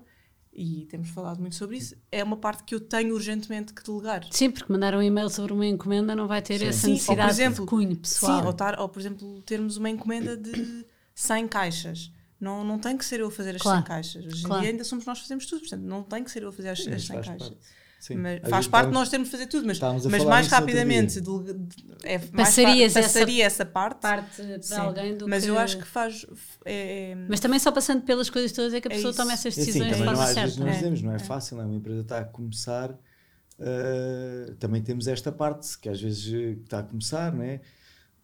e 0.53 0.86
temos 0.91 1.10
falado 1.10 1.40
muito 1.40 1.56
sobre 1.56 1.77
isso, 1.77 1.95
é 2.11 2.23
uma 2.23 2.38
parte 2.38 2.64
que 2.65 2.76
eu 2.76 2.80
tenho 2.80 3.15
urgentemente 3.15 3.73
que 3.73 3.84
delegar. 3.84 4.27
Sim, 4.30 4.52
porque 4.52 4.72
mandar 4.72 4.94
um 4.94 5.02
e-mail 5.02 5.27
sobre 5.27 5.53
uma 5.53 5.65
encomenda 5.65 6.15
não 6.15 6.27
vai 6.27 6.40
ter 6.40 6.60
Sim. 6.60 6.65
essa 6.68 6.77
Sim, 6.82 6.86
ou, 6.86 6.90
por 6.91 6.94
necessidade 6.99 7.32
exemplo, 7.32 7.65
de 7.65 7.69
cunho 7.72 7.95
pessoal. 7.98 8.41
Sim, 8.41 8.45
ou, 8.45 8.53
tar- 8.53 8.80
ou, 8.80 8.88
por 8.88 8.99
exemplo 8.99 9.41
termos 9.41 9.76
uma 9.76 9.90
encomenda 9.90 10.38
de 10.38 10.86
100 11.15 11.47
caixas. 11.47 12.11
Não, 12.39 12.63
não 12.63 12.77
tem 12.77 12.97
que 12.97 13.05
ser 13.05 13.21
eu 13.21 13.27
a 13.27 13.31
fazer 13.31 13.55
as 13.55 13.61
Claro. 13.61 13.79
100 13.79 13.87
caixas. 13.87 14.25
Hoje 14.25 14.39
em 14.41 14.43
Claro. 14.43 14.61
dia 14.61 14.71
ainda 14.71 14.83
somos 14.83 15.05
nós 15.05 15.17
que 15.19 15.23
fazemos 15.23 15.45
tudo, 15.45 15.61
portanto 15.61 15.81
não 15.83 16.03
tem 16.03 16.23
que 16.23 16.29
ser 16.29 16.43
eu 16.43 16.49
a 16.49 16.51
fazer 16.51 16.69
as, 16.69 16.79
Sim, 16.79 16.89
as 16.89 16.91
mas 16.91 17.03
100 17.07 17.15
faz 17.15 17.27
caixas. 17.27 17.49
parte. 17.49 17.65
Sim. 17.97 18.15
Mas 18.17 18.33
faz 18.41 18.41
parte 18.43 18.59
de 18.59 18.65
estávamos- 18.67 18.93
nós 18.93 19.09
termos 19.09 19.27
de 19.29 19.31
fazer 19.31 19.47
tudo, 19.47 19.65
mas, 19.65 19.79
mas 19.79 20.23
mais 20.25 20.47
rapidamente 20.47 21.19
delega- 21.21 21.53
de- 21.55 21.85
é, 22.03 22.17
mais 22.19 22.31
Passarias 22.49 22.95
essa 22.95 23.07
passaria 23.07 23.43
essa 23.45 23.65
parte. 23.65 23.99
parte 24.01 24.41
para 24.43 24.61
Sim. 24.61 24.75
alguém 24.75 25.17
do 25.17 25.27
mas 25.27 25.43
que... 25.43 25.49
eu 25.49 25.57
acho 25.57 25.77
que 25.79 25.85
faz. 25.85 26.23
É, 26.65 27.11
é- 27.11 27.15
Mas 27.15 27.39
também 27.39 27.57
só 27.57 27.71
passando 27.71 28.03
pelas 28.03 28.29
coisas 28.29 28.51
todas 28.51 28.73
é 28.75 28.81
que 28.81 28.87
a 28.89 28.91
É 28.91 28.95
pessoa 28.95 29.09
isso. 29.09 29.17
toma 29.19 29.33
essas 29.33 29.45
É 29.45 29.49
assim, 29.49 29.65
decisões 29.65 29.87
de 29.87 29.93
também 29.93 30.05
não, 30.05 30.13
forma 30.13 30.29
às 30.29 30.35
vezes 30.35 30.53
certa. 30.53 30.65
nós 30.65 30.75
É. 30.75 30.77
dizemos, 30.77 31.01
não 31.01 31.11
é, 31.13 31.19
fácil, 31.19 31.57
não 31.57 31.63
é? 31.63 31.65
uma 31.67 31.75
empresa 31.77 32.01
está 32.01 32.19
a 32.19 32.25
começar, 32.25 32.91
uh, 32.91 34.55
também 34.59 34.83
temos 34.83 35.07
esta 35.07 35.31
parte 35.31 35.77
que 35.79 35.89
às 35.89 35.99
vezes 35.99 36.27
uh, 36.27 36.61
está 36.63 36.79
a 36.79 36.83
começar, 36.83 37.33
não 37.33 37.43
é? 37.43 37.61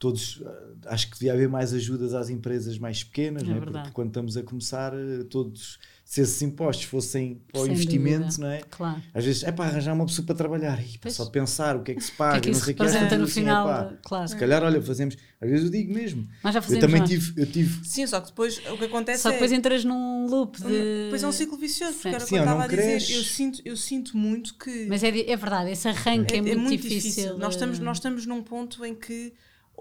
Todos, 0.01 0.37
uh, 0.37 0.47
acho 0.87 1.11
que 1.11 1.13
devia 1.19 1.31
haver 1.33 1.47
mais 1.47 1.71
ajudas 1.75 2.15
às 2.15 2.27
empresas 2.31 2.79
mais 2.79 3.03
pequenas, 3.03 3.43
É 3.43 3.45
não 3.45 3.51
é? 3.57 3.59
verdade. 3.59 3.77
porque 3.83 3.93
quando 3.93 4.07
estamos 4.07 4.35
a 4.35 4.41
começar, 4.41 4.95
uh, 4.95 5.23
todos, 5.25 5.77
se 6.03 6.21
esses 6.21 6.41
impostos 6.41 6.85
fossem 6.85 7.39
para 7.53 7.61
o 7.61 7.65
Sem 7.65 7.73
investimento, 7.73 8.25
dúvida. 8.25 8.41
não 8.41 8.49
é? 8.51 8.61
Claro. 8.67 8.99
Às 9.13 9.23
vezes 9.23 9.43
é 9.43 9.51
para 9.51 9.65
arranjar 9.65 9.93
uma 9.93 10.07
pessoa 10.07 10.25
para 10.25 10.33
trabalhar, 10.33 10.81
e, 10.83 10.97
Pois. 10.97 11.13
só 11.13 11.27
pensar 11.27 11.75
o 11.77 11.83
que 11.83 11.91
é 11.91 11.93
que 11.93 12.01
se 12.01 12.11
O 12.13 12.15
paga, 12.17 12.39
que 12.41 12.49
é 12.49 12.51
que 12.51 12.57
não 12.57 12.65
sei 12.65 12.73
o 12.73 12.77
que 12.77 12.81
representa 12.83 13.15
no 13.19 13.23
assim, 13.25 13.33
final? 13.41 13.67
epá, 13.69 13.83
de- 13.83 13.97
Claro. 14.01 14.27
Se 14.27 14.35
calhar, 14.37 14.63
olha, 14.63 14.81
fazemos, 14.81 15.15
às 15.39 15.49
vezes 15.51 15.65
eu 15.65 15.71
digo 15.71 15.93
mesmo, 15.93 16.27
Nós 16.43 16.51
já 16.51 16.57
eu 16.57 16.63
fazemos 16.63 16.81
também 16.83 16.99
nós. 17.01 17.09
tive, 17.11 17.39
eu 17.41 17.45
tive 17.45 17.87
Sim, 17.87 18.07
só 18.07 18.19
que 18.21 18.27
depois 18.29 18.57
o 18.57 18.77
que 18.79 18.85
acontece 18.85 19.21
Só 19.21 19.29
que 19.29 19.35
é. 19.35 19.37
depois 19.37 19.51
entras 19.51 19.85
num 19.85 20.25
loop 20.25 20.57
de... 20.57 21.03
Depois 21.03 21.21
é 21.21 21.27
um 21.27 21.31
ciclo 21.31 21.57
vicioso, 21.59 21.93
porque 21.93 22.07
era 22.07 22.17
o 22.17 22.21
que 22.21 22.25
Sim, 22.29 22.35
eu 22.37 22.41
estava 22.41 22.63
a 22.63 22.67
dizer. 22.67 22.81
cresce. 22.81 23.13
Eu 23.13 23.21
sinto, 23.23 23.61
eu 23.63 23.77
sinto 23.77 24.17
muito 24.17 24.55
que. 24.55 24.87
Mas 24.89 25.03
é, 25.03 25.09
é 25.09 25.37
verdade, 25.37 25.69
esse 25.69 25.87
arranque 25.87 26.33
é, 26.37 26.41
muito, 26.55 26.81
difícil. 26.81 27.37
Nós, 27.37 27.53
estamos, 27.53 27.77
eh, 27.77 27.83
nós 27.83 27.97
estamos 27.97 28.25
num 28.25 28.41
ponto 28.41 28.83
em 28.83 28.95
que 28.95 29.31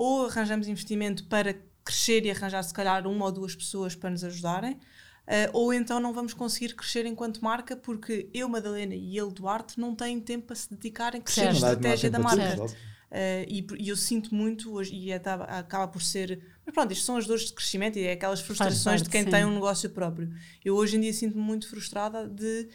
ou 0.02 0.24
arranjamos 0.24 0.66
investimento 0.66 1.24
para 1.24 1.54
crescer 1.84 2.24
e 2.24 2.30
arranjar, 2.30 2.62
se 2.62 2.72
calhar, 2.72 3.06
uma 3.06 3.26
ou 3.26 3.30
duas 3.30 3.54
pessoas 3.54 3.94
para 3.94 4.08
nos 4.08 4.24
ajudarem, 4.24 4.78
eh, 5.26 5.50
ou 5.52 5.74
então 5.74 6.00
não 6.00 6.14
vamos 6.14 6.32
conseguir 6.32 6.74
crescer 6.74 7.04
enquanto 7.04 7.44
marca 7.44 7.76
porque 7.76 8.30
eu, 8.32 8.48
Madalena 8.48 8.94
e 8.94 9.18
ele, 9.18 9.30
Duarte, 9.30 9.78
não 9.78 9.94
têm 9.94 10.18
tempo 10.18 10.46
para 10.46 10.56
se 10.56 10.70
dedicar 10.70 11.14
em 11.14 11.20
crescer 11.20 11.48
a 11.48 11.52
Certo. 11.52 11.64
Há 11.64 11.68
estratégia 11.72 12.10
da 12.10 12.18
marca. 12.18 12.64
Uh, 13.10 13.44
e, 13.46 13.66
e 13.76 13.88
eu 13.90 13.96
sinto 13.96 14.34
muito 14.34 14.72
hoje, 14.72 14.94
e 14.94 15.10
é- 15.10 15.18
tá- 15.18 15.34
acaba 15.34 15.88
por 15.88 16.00
ser. 16.00 16.40
Mas 16.64 16.72
pronto, 16.72 16.92
isto 16.92 17.04
são 17.04 17.16
as 17.16 17.26
dores 17.26 17.46
de 17.46 17.52
crescimento 17.52 17.98
e 17.98 18.04
é 18.04 18.12
aquelas 18.12 18.40
frustrações 18.40 18.84
parte, 18.84 19.02
de 19.02 19.10
quem 19.10 19.24
sim. 19.24 19.30
tem 19.30 19.44
um 19.44 19.52
negócio 19.52 19.90
próprio. 19.90 20.32
Eu 20.64 20.76
hoje 20.76 20.96
em 20.96 21.00
dia 21.00 21.12
sinto-me 21.12 21.42
muito 21.42 21.68
frustrada 21.68 22.26
de 22.26 22.68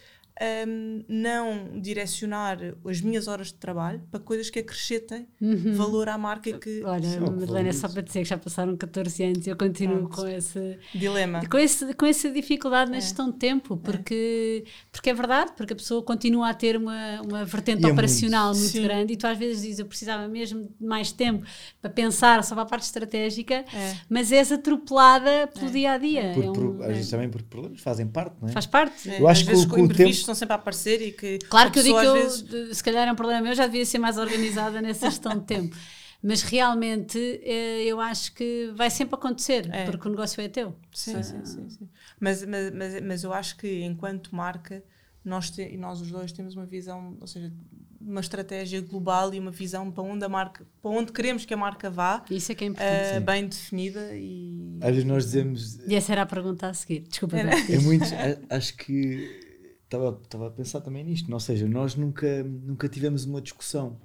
um, 0.67 1.03
não 1.07 1.79
direcionar 1.79 2.57
as 2.85 3.01
minhas 3.01 3.27
horas 3.27 3.47
de 3.47 3.53
trabalho 3.55 4.01
para 4.11 4.19
coisas 4.19 4.49
que 4.49 4.59
acrescentem 4.59 5.27
valor 5.75 6.09
à 6.09 6.17
marca 6.17 6.51
que. 6.59 6.81
Uhum. 6.81 6.89
Olha, 6.89 7.03
Sim, 7.07 7.15
é 7.17 7.21
o 7.21 7.23
que 7.25 7.31
Madalena, 7.39 7.73
só 7.73 7.87
para 7.87 8.01
dizer 8.01 8.19
que 8.23 8.25
já 8.29 8.37
passaram 8.37 8.75
14 8.75 9.23
anos 9.23 9.47
e 9.47 9.49
eu 9.49 9.55
continuo 9.57 9.97
Pronto. 10.09 10.15
com 10.17 10.27
esse, 10.27 10.77
Dilema. 10.93 11.41
com, 11.49 11.57
esse, 11.57 11.93
com 11.93 12.05
essa 12.05 12.29
dificuldade 12.29 12.91
na 12.91 12.97
É. 12.97 13.01
gestão 13.01 13.31
de 13.31 13.37
tempo, 13.37 13.77
porque, 13.77 14.65
porque 14.91 15.09
é 15.09 15.13
verdade, 15.13 15.53
porque 15.55 15.73
a 15.73 15.75
pessoa 15.75 16.01
continua 16.03 16.49
a 16.49 16.53
ter 16.53 16.75
uma, 16.77 17.21
uma 17.21 17.45
vertente 17.45 17.83
E 17.83 17.89
é 17.89 17.91
operacional 17.91 18.53
muito. 18.53 18.73
muito, 18.73 18.81
grande 18.83 19.13
e 19.13 19.17
tu 19.17 19.27
às 19.27 19.37
vezes 19.37 19.61
dizes 19.61 19.79
eu 19.79 19.85
precisava 19.85 20.27
mesmo 20.27 20.63
de 20.79 20.85
mais 20.85 21.11
tempo 21.11 21.45
para 21.81 21.89
pensar 21.89 22.43
só 22.43 22.55
para 22.55 22.63
a 22.63 22.67
parte 22.67 22.83
estratégica, 22.83 23.55
É. 23.73 23.95
mas 24.09 24.31
és 24.31 24.51
atropelada 24.51 25.47
pelo 25.47 25.71
dia 25.71 25.91
a 25.93 25.97
dia. 25.97 26.31
Por- 26.33 26.43
É 26.43 26.49
um- 26.49 26.53
por- 26.53 26.81
às 26.83 26.87
vezes 26.95 27.09
também 27.09 27.29
por 27.29 27.41
problemas 27.43 27.79
fazem 27.81 28.07
parte, 28.07 28.35
não 28.41 28.49
é? 28.49 28.51
faz 28.51 28.65
parte. 28.65 29.09
É, 29.09 29.21
Eu 29.21 29.27
acho 29.27 29.49
às 29.49 29.65
que 29.65 29.75
o 29.75 29.79
imprevistos 29.79 30.24
tempo- 30.24 30.24
estão 30.25 30.35
sempre 30.35 30.53
a 30.53 30.55
aparecer 30.57 31.01
e 31.01 31.11
que. 31.11 31.39
Claro 31.49 31.71
que 31.71 31.79
eu 31.79 31.83
digo 31.83 31.99
que 31.99 32.05
eu, 32.05 32.13
vezes, 32.13 32.77
se 32.77 32.83
calhar 32.83 33.07
é 33.07 33.11
um 33.11 33.15
problema 33.15 33.41
meu, 33.41 33.55
já 33.55 33.65
devia 33.67 33.85
ser 33.85 33.99
mais 33.99 34.17
organizada 34.17 34.81
nessa 34.81 35.09
gestão 35.09 35.37
de 35.37 35.45
tempo. 35.45 35.75
Mas 36.23 36.41
realmente 36.41 37.19
eh, 37.43 37.83
eu 37.85 37.99
acho 38.01 38.33
que 38.33 38.71
vai 38.75 38.89
sempre 38.89 39.13
acontecer, 39.15 39.69
É. 39.71 39.85
porque 39.85 40.07
o 40.07 40.11
negócio 40.11 40.41
é 40.41 40.47
teu. 40.47 40.75
Sim, 40.91 41.21
sim, 41.21 41.45
sim. 41.45 41.69
sim. 41.69 41.89
Mas, 42.19 42.43
mas, 42.45 42.73
mas, 42.73 43.01
mas 43.01 43.23
eu 43.23 43.31
acho 43.31 43.55
que 43.57 43.83
enquanto 43.83 44.35
marca, 44.35 44.83
nós, 45.23 45.51
te, 45.51 45.61
e 45.61 45.77
nós 45.77 46.01
os 46.01 46.09
dois 46.09 46.31
temos 46.31 46.55
uma 46.55 46.65
visão, 46.65 47.15
ou 47.21 47.27
seja, 47.27 47.53
uma 48.01 48.21
estratégia 48.21 48.81
global 48.81 49.33
e 49.35 49.39
uma 49.39 49.51
visão 49.51 49.91
para 49.91 50.03
onde 50.03 50.25
a 50.25 50.29
marca, 50.29 50.65
para 50.81 50.91
onde 50.91 51.11
queremos 51.11 51.45
que 51.45 51.53
a 51.53 51.57
marca 51.57 51.89
vá, 51.91 52.23
Isso 52.29 52.51
é 52.51 52.55
que 52.55 52.63
é 52.63 52.67
importante. 52.67 53.13
Sim. 53.15 53.19
bem 53.19 53.47
definida 53.47 54.09
e. 54.15 54.77
Às 54.81 54.89
vezes 54.91 55.03
nós 55.05 55.25
dizemos, 55.25 55.79
E 55.87 55.93
essa 55.95 56.11
era 56.11 56.23
a 56.23 56.25
pergunta 56.25 56.67
a 56.67 56.73
seguir. 56.73 57.01
Desculpa, 57.01 57.37
Era. 57.37 57.51
Beto, 57.51 57.71
é 57.71 57.79
muito, 57.79 58.05
acho 58.49 58.75
que 58.77 59.44
estava, 59.85 60.19
estava 60.23 60.47
a 60.47 60.51
pensar 60.51 60.81
também 60.81 61.03
nisto, 61.03 61.31
ou 61.31 61.39
seja, 61.39 61.67
nós 61.67 61.95
nunca, 61.95 62.43
nunca 62.43 62.87
tivemos 62.89 63.25
uma 63.25 63.41
discussão. 63.41 63.97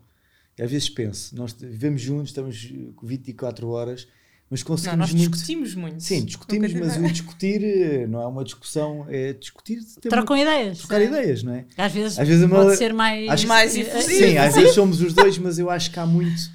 E 0.59 0.63
às 0.63 0.71
vezes 0.71 0.89
penso, 0.91 1.35
nós 1.37 1.53
vivemos 1.53 2.01
juntos, 2.03 2.31
estamos 2.31 2.73
com 2.97 3.07
24 3.07 3.69
horas, 3.69 4.07
mas 4.51 4.61
Não, 4.61 4.67
conseguimos 4.67 4.99
nós 4.99 5.13
muito. 5.15 5.31
discutimos 5.31 5.75
muito. 5.77 6.03
Sim, 6.03 6.25
discutimos, 6.25 6.73
mas 6.75 6.97
o 6.97 7.03
discutir 7.05 7.63
eh, 7.63 8.07
não 8.07 8.21
é 8.21 8.27
uma 8.27 8.43
discussão, 8.45 9.07
é 9.09 9.33
discutir, 9.33 9.79
ter 10.01 10.09
uma- 10.09 10.17
Trocam 10.17 10.37
ideias. 10.37 10.79
trocar 10.79 11.01
ideias, 11.01 11.43
não 11.45 11.55
é? 11.55 11.67
Às 11.77 11.93
vezes, 11.93 12.19
Às 12.19 12.27
vezes 12.29 12.45
a 12.45 12.49
pode 12.49 12.65
Mala- 12.65 12.77
ser 12.77 12.93
mais. 12.93 13.29
acho 13.31 13.47
Mais 13.47 13.77
efusivo. 13.77 14.27
Sim, 14.29 14.37
às 14.39 14.55
vezes 14.55 14.75
somos 14.75 15.01
os 15.01 15.15
dois, 15.15 15.39
mas 15.39 15.59
eu 15.59 15.71
acho 15.71 15.91
que 15.93 15.99
há 16.01 16.05
muito. 16.07 16.51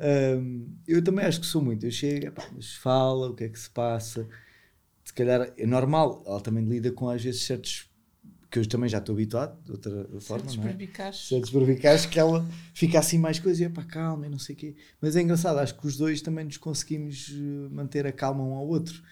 hum, 0.00 0.68
eu 0.86 1.02
também 1.02 1.24
acho 1.24 1.40
que 1.40 1.46
sou 1.46 1.62
muito. 1.62 1.86
Eu 1.86 1.90
chego, 1.90 2.26
epá, 2.26 2.44
mas 2.54 2.74
fala, 2.74 3.30
o 3.30 3.34
que 3.34 3.44
é 3.44 3.48
que 3.48 3.58
se 3.58 3.70
passa. 3.70 4.26
Se 5.04 5.12
calhar 5.14 5.52
é 5.56 5.66
normal, 5.66 6.24
ela 6.26 6.40
também 6.40 6.64
lida 6.64 6.90
com 6.90 7.08
às 7.08 7.22
vezes 7.22 7.42
certos. 7.44 7.88
Que 8.50 8.58
eu 8.58 8.68
também 8.68 8.88
já 8.88 8.98
estou 8.98 9.14
habituado, 9.14 9.62
de 9.64 9.72
outra 9.72 10.06
forma, 10.20 10.44
Certos 10.44 10.56
não 10.56 10.64
é? 10.64 10.66
Certos 11.28 11.50
barbicais 11.50 12.06
que 12.06 12.18
ela 12.18 12.46
fica 12.74 12.98
assim 12.98 13.18
mais 13.18 13.38
coisa 13.38 13.62
e 13.62 13.66
epá, 13.66 13.82
calma 13.84 14.26
e 14.26 14.28
não 14.28 14.38
sei 14.38 14.54
o 14.54 14.58
quê. 14.58 14.76
Mas 15.00 15.16
é 15.16 15.22
engraçado, 15.22 15.58
acho 15.58 15.76
que 15.78 15.86
os 15.86 15.96
dois 15.96 16.20
também 16.20 16.44
nos 16.44 16.56
conseguimos 16.56 17.32
eh, 17.32 17.68
manter 17.70 18.06
a 18.06 18.12
calma 18.12 18.44
um 18.44 18.54
ao 18.54 18.66
outro. 18.66 19.02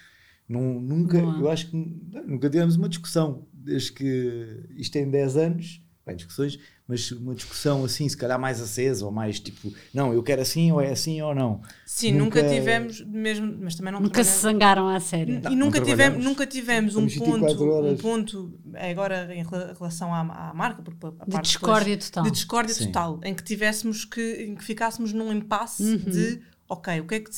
Não, 0.49 0.81
nunca, 0.81 1.21
Boa. 1.21 1.39
eu 1.39 1.51
acho 1.51 1.71
que 1.71 1.77
não, 1.77 2.27
nunca 2.27 2.51
tivemos 2.51 2.77
uma 2.77 2.89
discussão, 2.89 3.47
desde 3.53 3.93
que 3.93 4.65
isto 4.77 4.93
tem 4.93 5.11
10 5.11 5.37
anos, 5.37 5.83
bem, 6.07 6.17
discussões, 6.17 6.59
mas 6.87 7.11
uma 7.13 7.35
discussão 7.35 7.85
assim, 7.85 8.07
se 8.09 8.17
calhar 8.17 8.39
mais 8.39 8.61
acesa, 8.61 9.07
ou 9.07 9.11
mais 9.11 9.41
tipo, 9.41 9.73
não, 9.93 10.13
eu 10.13 10.23
quero 10.23 10.43
assim, 10.43 10.71
ou 10.71 10.81
é 10.81 10.91
assim, 10.93 11.21
ou 11.23 11.35
não. 11.35 11.63
Sim, 11.87 12.13
Nunca- 12.13 12.43
nunca, 12.43 12.55
tivemos, 12.55 13.01
mesmo, 13.07 13.57
mas 13.61 13.75
também 13.75 13.93
não 13.93 14.01
Nunca 14.01 14.23
se 14.23 14.41
zangaram 14.43 14.89
à 14.89 15.01
sério. 15.01 15.41
Não, 15.43 15.51
e 15.53 15.57
nunca 15.57 15.81
tivemos, 15.81 16.23
nunca 16.23 16.47
tivemos 16.47 16.95
um 16.97 17.07
Estamos 17.07 17.33
24 17.39 17.57
ponto, 17.57 17.87
um 17.89 17.97
ponto 17.97 18.61
agora 18.75 19.35
em 19.35 19.43
rela- 19.43 19.75
relação 19.79 20.13
à, 20.15 20.21
à 20.51 20.53
marca, 20.55 20.83
porque 20.83 21.07
a 21.07 21.11
De 21.11 21.17
parte 21.17 21.29
depois- 21.31 21.49
discórdia 21.49 21.97
total. 21.99 22.25
de 22.25 22.31
discórdia 22.31 22.75
Sim. 22.75 22.87
total, 22.87 23.21
em 23.25 23.35
que 23.35 23.43
tivéssemos 23.43 24.05
que, 24.05 24.45
em 24.45 24.55
que 24.55 24.65
ficássemos 24.65 25.13
num 25.13 25.33
impasse 25.33 25.83
Uhum. 25.83 25.97
de 25.99 26.41
ok, 26.69 27.01
o 27.01 27.07
que 27.07 27.15
é 27.15 27.21
que 27.21 27.31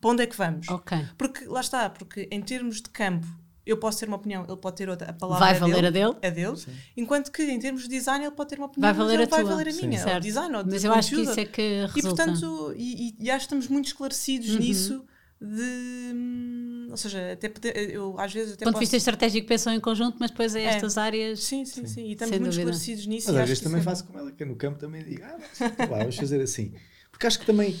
para 0.00 0.10
onde 0.10 0.22
é 0.22 0.26
que 0.26 0.36
vamos? 0.36 0.66
Ok. 0.70 0.96
Porque 1.18 1.44
lá 1.44 1.60
está, 1.60 1.90
porque 1.90 2.26
em 2.30 2.40
termos 2.40 2.76
de 2.76 2.88
campo, 2.88 3.26
eu 3.66 3.76
posso 3.76 3.98
ter 4.00 4.06
uma 4.08 4.16
opinião, 4.16 4.44
ele 4.48 4.56
pode 4.56 4.76
ter 4.76 4.88
outra, 4.88 5.10
a 5.10 5.12
palavra 5.12 5.46
Vai 5.46 5.56
é 5.56 5.58
valer 5.60 5.74
dele, 5.74 5.86
a 5.86 5.90
dele. 5.90 6.16
é 6.22 6.30
dele, 6.30 6.56
Sim. 6.56 6.72
enquanto 6.96 7.30
que 7.30 7.42
em 7.42 7.58
termos 7.58 7.82
de 7.82 7.88
design 7.88 8.24
ele 8.24 8.34
pode 8.34 8.50
ter 8.50 8.56
uma 8.56 8.66
opinião, 8.66 8.88
Vai 8.88 8.98
mas 8.98 9.06
valer 9.06 9.14
ele 9.14 9.22
a 9.24 9.26
vai 9.26 9.40
tua. 9.42 9.50
valer 9.52 9.68
a 9.68 9.72
Sim. 9.72 9.86
minha, 9.88 10.02
Certo. 10.02 10.22
design, 10.22 10.56
ou 10.56 10.62
de 10.64 10.70
Mas 10.70 10.84
eu 10.84 10.92
acho 10.92 11.10
que 11.14 11.20
isso 11.22 11.40
é 11.40 11.44
que 11.44 11.60
E 11.62 11.80
resulta. 11.86 12.24
portanto, 12.24 12.74
e, 12.76 13.08
e- 13.08 13.14
e 13.26 13.30
acho 13.30 13.38
que 13.40 13.44
estamos 13.44 13.68
muito 13.68 13.86
esclarecidos 13.86 14.50
Uhum. 14.50 14.58
nisso 14.58 15.04
de 15.42 16.12
hum, 16.14 16.88
ou 16.90 16.96
seja, 16.96 17.32
até 17.32 17.48
poder, 17.48 17.74
eu 17.94 18.18
às 18.18 18.32
vezes 18.32 18.52
até 18.54 18.64
do 18.64 18.68
ponto 18.68 18.68
de 18.68 18.72
posso, 18.72 18.80
vista 18.80 18.96
estratégico 18.96 19.46
pensam 19.48 19.72
em 19.72 19.80
conjunto, 19.80 20.16
mas 20.20 20.30
depois 20.30 20.54
é 20.54 20.62
É. 20.62 20.64
estas 20.66 20.98
áreas. 20.98 21.40
sim, 21.42 21.64
sim, 21.64 21.86
sim, 21.86 22.06
e 22.06 22.12
estamos 22.12 22.30
Sem 22.30 22.40
muito 22.40 22.52
dúvida. 22.52 22.70
esclarecidos 22.70 23.06
nisso 23.06 23.28
Mas 23.28 23.36
e 23.36 23.40
às 23.40 23.48
vezes 23.48 23.62
também 23.62 23.80
é 23.80 23.82
faço 23.82 24.04
como 24.04 24.18
ela, 24.18 24.30
que 24.32 24.44
no 24.44 24.56
campo 24.56 24.78
também 24.78 25.02
digo, 25.04 25.22
ah, 25.24 25.38
mas, 25.38 25.88
lá, 25.90 25.98
vamos 25.98 26.16
fazer 26.16 26.40
assim. 26.42 26.72
Porque 27.10 27.26
acho 27.26 27.38
que 27.38 27.46
também 27.46 27.74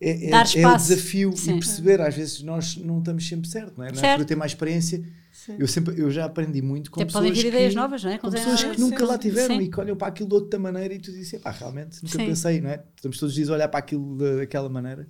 é, 0.00 0.26
é, 0.26 0.30
Dar 0.30 0.40
é 0.40 0.42
o 0.42 0.44
espaço. 0.46 0.88
desafio 0.88 1.32
Sim. 1.36 1.50
e 1.52 1.54
perceber, 1.54 2.00
às 2.00 2.14
vezes 2.14 2.42
nós 2.42 2.76
não 2.76 2.98
estamos 2.98 3.26
sempre 3.26 3.48
certo, 3.48 3.76
não 3.78 3.84
é? 3.84 3.90
Não 3.92 3.98
é 3.98 4.00
Certo. 4.00 4.16
por 4.16 4.22
eu 4.22 4.26
ter 4.26 4.36
mais 4.36 4.52
experiência. 4.52 5.02
Sim. 5.32 5.56
Eu, 5.58 5.68
sempre, 5.68 6.00
eu 6.00 6.10
já 6.10 6.24
aprendi 6.24 6.60
muito 6.62 6.90
com 6.90 7.00
Até 7.00 7.12
podem 7.12 7.30
pessoas 7.30 7.44
vir 7.44 7.50
que, 7.50 7.56
ideias 7.56 7.74
novas, 7.74 8.02
não 8.02 8.10
é? 8.10 8.18
com 8.18 8.26
Com 8.28 8.32
pessoas 8.32 8.58
ideias 8.60 8.76
que 8.76 8.80
nunca 8.82 9.04
lá 9.06 9.12
sim. 9.14 9.18
tiveram 9.20 9.56
Sim. 9.56 9.62
e 9.62 9.70
que 9.70 9.80
olham 9.80 9.96
para 9.96 10.08
aquilo 10.08 10.28
de 10.28 10.34
outra 10.34 10.58
maneira 10.58 10.94
e 10.94 10.98
tu 10.98 11.12
dizes, 11.12 11.40
pá, 11.40 11.50
realmente 11.50 12.02
nunca 12.02 12.18
Sim. 12.18 12.26
pensei, 12.26 12.60
não 12.60 12.70
é? 12.70 12.82
Estamos 12.96 13.18
todos 13.18 13.30
os 13.32 13.34
dias 13.36 13.48
a 13.50 13.54
olhar 13.54 13.68
para 13.68 13.78
aquilo 13.78 14.16
da- 14.16 14.36
daquela 14.36 14.68
maneira. 14.68 15.06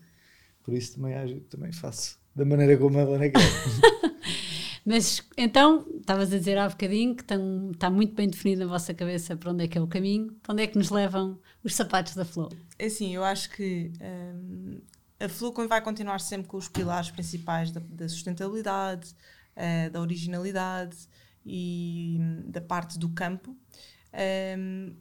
Por 0.63 0.75
isso 0.75 0.95
também, 0.97 1.41
também 1.49 1.73
faço 1.73 2.19
da 2.35 2.45
maneira 2.45 2.77
como 2.77 2.99
a 2.99 3.03
Helena 3.03 3.31
quer. 3.31 3.41
Mas 4.85 5.21
então, 5.37 5.85
estavas 5.99 6.33
a 6.33 6.39
dizer 6.39 6.57
há 6.59 6.69
bocadinho 6.69 7.15
que 7.17 7.25
tão, 7.25 7.71
está 7.73 7.91
muito 7.91 8.15
bem 8.15 8.29
definido 8.29 8.61
na 8.61 8.67
vossa 8.69 8.95
cabeça 8.95 9.37
para 9.37 9.51
onde 9.51 9.65
é 9.65 9.69
que 9.69 9.77
é 9.77 9.81
o 9.81 9.87
caminho, 9.87 10.33
para 10.43 10.53
onde 10.53 10.63
é 10.63 10.67
que 10.67 10.79
nos 10.79 10.91
levam 10.91 11.39
os 11.65 11.75
sapatos 11.75 12.15
da 12.15 12.25
Flow. 12.25 12.51
É 12.79 12.87
assim, 12.87 13.15
eu 13.15 13.25
acho 13.25 13.51
que 13.51 13.93
hum, 14.01 14.81
a 15.19 15.29
Flow 15.29 15.53
vai 15.67 15.81
continuar 15.81 16.21
sempre 16.21 16.47
com 16.47 16.57
os 16.57 16.69
pilares 16.69 17.11
principais 17.11 17.71
da, 17.71 17.81
da 17.81 18.09
sustentabilidade, 18.09 19.15
uh, 19.57 19.91
da 19.91 20.01
originalidade 20.01 20.97
e 21.45 22.19
hum, 22.21 22.43
da 22.47 22.61
parte 22.61 22.99
do 22.99 23.09
campo. 23.09 23.57
Um, 24.59 24.95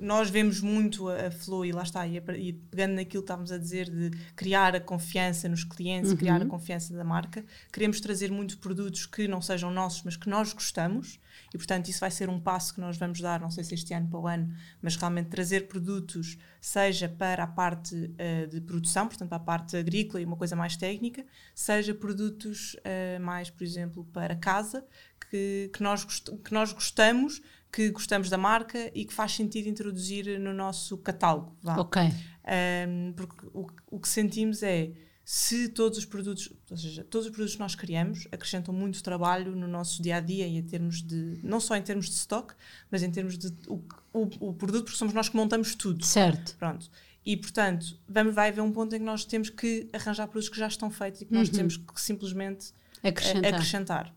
nós 0.00 0.28
vemos 0.28 0.60
muito 0.60 1.08
a, 1.08 1.28
a 1.28 1.30
Flow 1.30 1.64
e 1.64 1.72
lá 1.72 1.82
está, 1.82 2.06
e, 2.06 2.22
e, 2.36 2.52
pegando 2.52 2.94
naquilo 2.94 3.22
que 3.22 3.24
estávamos 3.24 3.50
a 3.50 3.58
dizer 3.58 3.88
de 3.88 4.10
criar 4.34 4.74
a 4.76 4.80
confiança 4.80 5.48
nos 5.48 5.64
clientes, 5.64 6.10
uhum. 6.10 6.16
criar 6.16 6.42
a 6.42 6.46
confiança 6.46 6.94
da 6.94 7.04
marca, 7.04 7.44
queremos 7.72 8.00
trazer 8.00 8.30
muitos 8.30 8.56
produtos 8.56 9.06
que 9.06 9.26
não 9.26 9.40
sejam 9.40 9.70
nossos, 9.70 10.02
mas 10.02 10.16
que 10.16 10.28
nós 10.28 10.52
gostamos, 10.52 11.18
e 11.52 11.58
portanto 11.58 11.88
isso 11.88 12.00
vai 12.00 12.10
ser 12.10 12.28
um 12.28 12.40
passo 12.40 12.74
que 12.74 12.80
nós 12.80 12.96
vamos 12.96 13.20
dar, 13.20 13.40
não 13.40 13.50
sei 13.50 13.64
se 13.64 13.74
este 13.74 13.94
ano 13.94 14.08
para 14.08 14.18
o 14.18 14.26
ano, 14.26 14.54
mas 14.80 14.96
realmente 14.96 15.28
trazer 15.28 15.68
produtos, 15.68 16.36
seja 16.60 17.08
para 17.08 17.44
a 17.44 17.46
parte 17.46 17.94
uh, 17.94 18.46
de 18.48 18.60
produção, 18.60 19.08
portanto 19.08 19.28
para 19.28 19.38
a 19.38 19.40
parte 19.40 19.76
agrícola 19.76 20.20
e 20.20 20.24
uma 20.24 20.36
coisa 20.36 20.56
mais 20.56 20.76
técnica, 20.76 21.24
seja 21.54 21.94
produtos 21.94 22.74
uh, 22.74 23.20
mais, 23.20 23.50
por 23.50 23.64
exemplo, 23.64 24.04
para 24.12 24.34
casa, 24.36 24.84
que, 25.30 25.70
que, 25.72 25.82
nós, 25.82 26.04
que 26.04 26.52
nós 26.52 26.72
gostamos 26.72 27.40
que 27.72 27.90
gostamos 27.90 28.30
da 28.30 28.38
marca 28.38 28.90
e 28.94 29.04
que 29.04 29.12
faz 29.12 29.32
sentido 29.32 29.68
introduzir 29.68 30.40
no 30.40 30.54
nosso 30.54 30.96
catálogo. 30.96 31.54
Vá. 31.62 31.76
Ok. 31.76 32.02
Um, 32.02 33.12
porque 33.12 33.46
o, 33.52 33.66
o 33.90 34.00
que 34.00 34.08
sentimos 34.08 34.62
é 34.62 34.92
se 35.28 35.68
todos 35.68 35.98
os 35.98 36.04
produtos, 36.04 36.52
ou 36.70 36.76
seja, 36.76 37.02
todos 37.02 37.26
os 37.26 37.32
produtos 37.32 37.56
que 37.56 37.60
nós 37.60 37.74
criamos 37.74 38.28
acrescentam 38.30 38.72
muito 38.72 39.02
trabalho 39.02 39.56
no 39.56 39.66
nosso 39.66 40.00
dia 40.00 40.18
a 40.18 40.20
dia 40.20 40.46
e 40.46 40.56
em 40.56 40.62
termos 40.62 41.02
de, 41.02 41.40
não 41.42 41.58
só 41.58 41.74
em 41.74 41.82
termos 41.82 42.06
de 42.06 42.14
stock, 42.14 42.54
mas 42.92 43.02
em 43.02 43.10
termos 43.10 43.36
de 43.36 43.52
o, 43.66 43.82
o, 44.12 44.50
o 44.50 44.54
produto, 44.54 44.84
porque 44.84 44.96
somos 44.96 45.12
nós 45.12 45.28
que 45.28 45.34
montamos 45.34 45.74
tudo. 45.74 46.04
Certo. 46.06 46.54
Pronto. 46.56 46.88
E 47.24 47.36
portanto, 47.36 47.98
vamos, 48.08 48.36
vai 48.36 48.50
haver 48.50 48.60
um 48.60 48.70
ponto 48.70 48.94
em 48.94 49.00
que 49.00 49.04
nós 49.04 49.24
temos 49.24 49.50
que 49.50 49.88
arranjar 49.92 50.28
produtos 50.28 50.48
que 50.48 50.56
já 50.60 50.68
estão 50.68 50.92
feitos 50.92 51.20
e 51.22 51.24
que 51.24 51.34
nós 51.34 51.48
uhum. 51.48 51.54
temos 51.54 51.76
que 51.76 52.00
simplesmente 52.00 52.72
acrescentar. 53.02 53.52
acrescentar. 53.52 54.14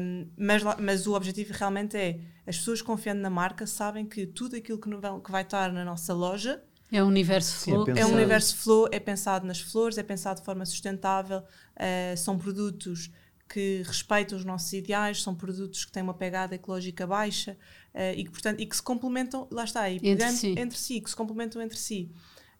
Um, 0.00 0.26
mas, 0.38 0.62
mas 0.80 1.06
o 1.06 1.12
objetivo 1.12 1.52
realmente 1.52 1.98
é 1.98 2.18
as 2.46 2.56
pessoas 2.56 2.80
confiando 2.80 3.20
na 3.20 3.28
marca 3.28 3.66
sabem 3.66 4.06
que 4.06 4.26
tudo 4.26 4.56
aquilo 4.56 4.78
que, 4.78 4.88
vai, 4.88 5.20
que 5.20 5.30
vai 5.30 5.42
estar 5.42 5.70
na 5.70 5.84
nossa 5.84 6.14
loja 6.14 6.62
é 6.96 7.02
um 7.02 7.08
universo 7.08 7.56
flow. 7.58 7.88
É, 7.88 8.00
é, 8.00 8.06
um 8.06 8.12
universo 8.12 8.56
flow, 8.56 8.88
é 8.92 9.00
pensado 9.00 9.46
nas 9.46 9.60
flores, 9.60 9.98
é 9.98 10.02
pensado 10.02 10.40
de 10.40 10.46
forma 10.46 10.64
sustentável, 10.64 11.38
uh, 11.38 12.16
são 12.16 12.38
produtos 12.38 13.10
que 13.48 13.82
respeitam 13.84 14.38
os 14.38 14.44
nossos 14.44 14.72
ideais, 14.72 15.22
são 15.22 15.34
produtos 15.34 15.84
que 15.84 15.92
têm 15.92 16.02
uma 16.02 16.14
pegada 16.14 16.54
ecológica 16.54 17.06
baixa 17.06 17.56
uh, 17.94 18.16
e, 18.16 18.24
que, 18.24 18.30
portanto, 18.30 18.60
e 18.60 18.66
que 18.66 18.76
se 18.76 18.82
complementam, 18.82 19.48
lá 19.50 19.64
está, 19.64 19.90
e 19.90 19.98
entre, 20.02 20.30
si. 20.30 20.54
entre 20.56 20.78
si, 20.78 21.00
que 21.00 21.10
se 21.10 21.16
complementam 21.16 21.60
entre 21.60 21.78
si. 21.78 22.10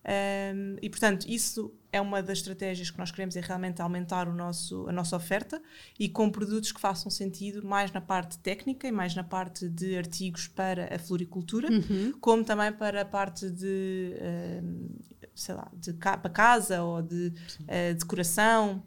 Um, 0.04 0.76
e 0.82 0.90
portanto, 0.90 1.26
isso 1.26 1.72
é 1.90 1.98
uma 1.98 2.22
das 2.22 2.38
estratégias 2.38 2.90
que 2.90 2.98
nós 2.98 3.10
queremos, 3.10 3.36
é 3.36 3.40
realmente 3.40 3.80
aumentar 3.80 4.28
o 4.28 4.34
nosso, 4.34 4.86
a 4.86 4.92
nossa 4.92 5.16
oferta 5.16 5.62
e 5.98 6.08
com 6.08 6.30
produtos 6.30 6.72
que 6.72 6.80
façam 6.80 7.10
sentido 7.10 7.66
mais 7.66 7.90
na 7.90 8.00
parte 8.00 8.38
técnica 8.38 8.86
e 8.86 8.92
mais 8.92 9.14
na 9.14 9.24
parte 9.24 9.68
de 9.68 9.96
artigos 9.96 10.46
para 10.46 10.94
a 10.94 10.98
floricultura, 10.98 11.70
uhum. 11.70 12.12
como 12.20 12.44
também 12.44 12.70
para 12.72 13.00
a 13.00 13.04
parte 13.04 13.48
de, 13.48 14.14
um, 14.62 14.88
sei 15.34 15.54
lá, 15.54 15.70
de 15.72 15.94
para 15.94 16.28
casa 16.30 16.82
ou 16.82 17.00
de 17.00 17.32
uh, 17.60 17.94
decoração 17.98 18.82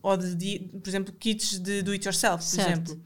ou 0.00 0.16
de, 0.16 0.34
de, 0.34 0.58
por 0.78 0.88
exemplo, 0.88 1.12
kits 1.14 1.58
de 1.58 1.82
do 1.82 1.90
it 1.90 2.06
yourself, 2.06 2.44
por 2.44 2.50
certo. 2.50 2.92
exemplo. 2.92 3.04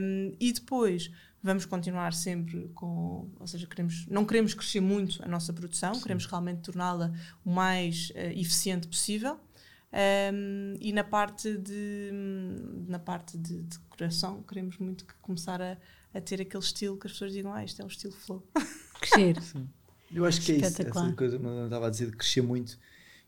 Um, 0.00 0.34
e 0.40 0.52
depois 0.52 1.10
vamos 1.42 1.66
continuar 1.66 2.12
sempre 2.14 2.70
com, 2.74 3.30
ou 3.38 3.46
seja, 3.46 3.66
queremos, 3.66 4.06
não 4.06 4.24
queremos 4.24 4.54
crescer 4.54 4.80
muito 4.80 5.22
a 5.22 5.28
nossa 5.28 5.52
produção, 5.52 5.94
Sim. 5.94 6.02
queremos 6.02 6.26
realmente 6.26 6.60
torná-la 6.60 7.12
o 7.44 7.50
mais 7.50 8.10
uh, 8.10 8.38
eficiente 8.38 8.86
possível. 8.86 9.40
Um, 9.92 10.74
e 10.80 10.90
na 10.90 11.04
parte 11.04 11.54
de 11.58 12.10
na 12.88 12.98
parte 12.98 13.36
de, 13.36 13.60
de 13.60 13.78
decoração 13.78 14.42
queremos 14.42 14.78
muito 14.78 15.04
que 15.04 15.12
começar 15.20 15.60
a, 15.60 15.76
a, 16.14 16.18
ter 16.18 16.40
aquele 16.40 16.62
estilo 16.64 16.96
que 16.96 17.06
as 17.06 17.12
pessoas 17.12 17.30
digam 17.30 17.52
ah, 17.52 17.62
isto 17.62 17.82
é 17.82 17.84
um 17.84 17.88
estilo 17.88 18.14
flow. 18.14 18.42
Crescer. 19.00 19.36
Eu 20.10 20.24
acho 20.24 20.40
que 20.40 20.52
é 20.52 20.56
isso 20.56 20.66
essa 20.66 20.84
coisa 21.12 21.38
que 21.38 21.44
eu 21.44 21.64
estava 21.64 21.88
a 21.88 21.90
dizer 21.90 22.10
de 22.10 22.16
crescer 22.16 22.40
muito. 22.40 22.78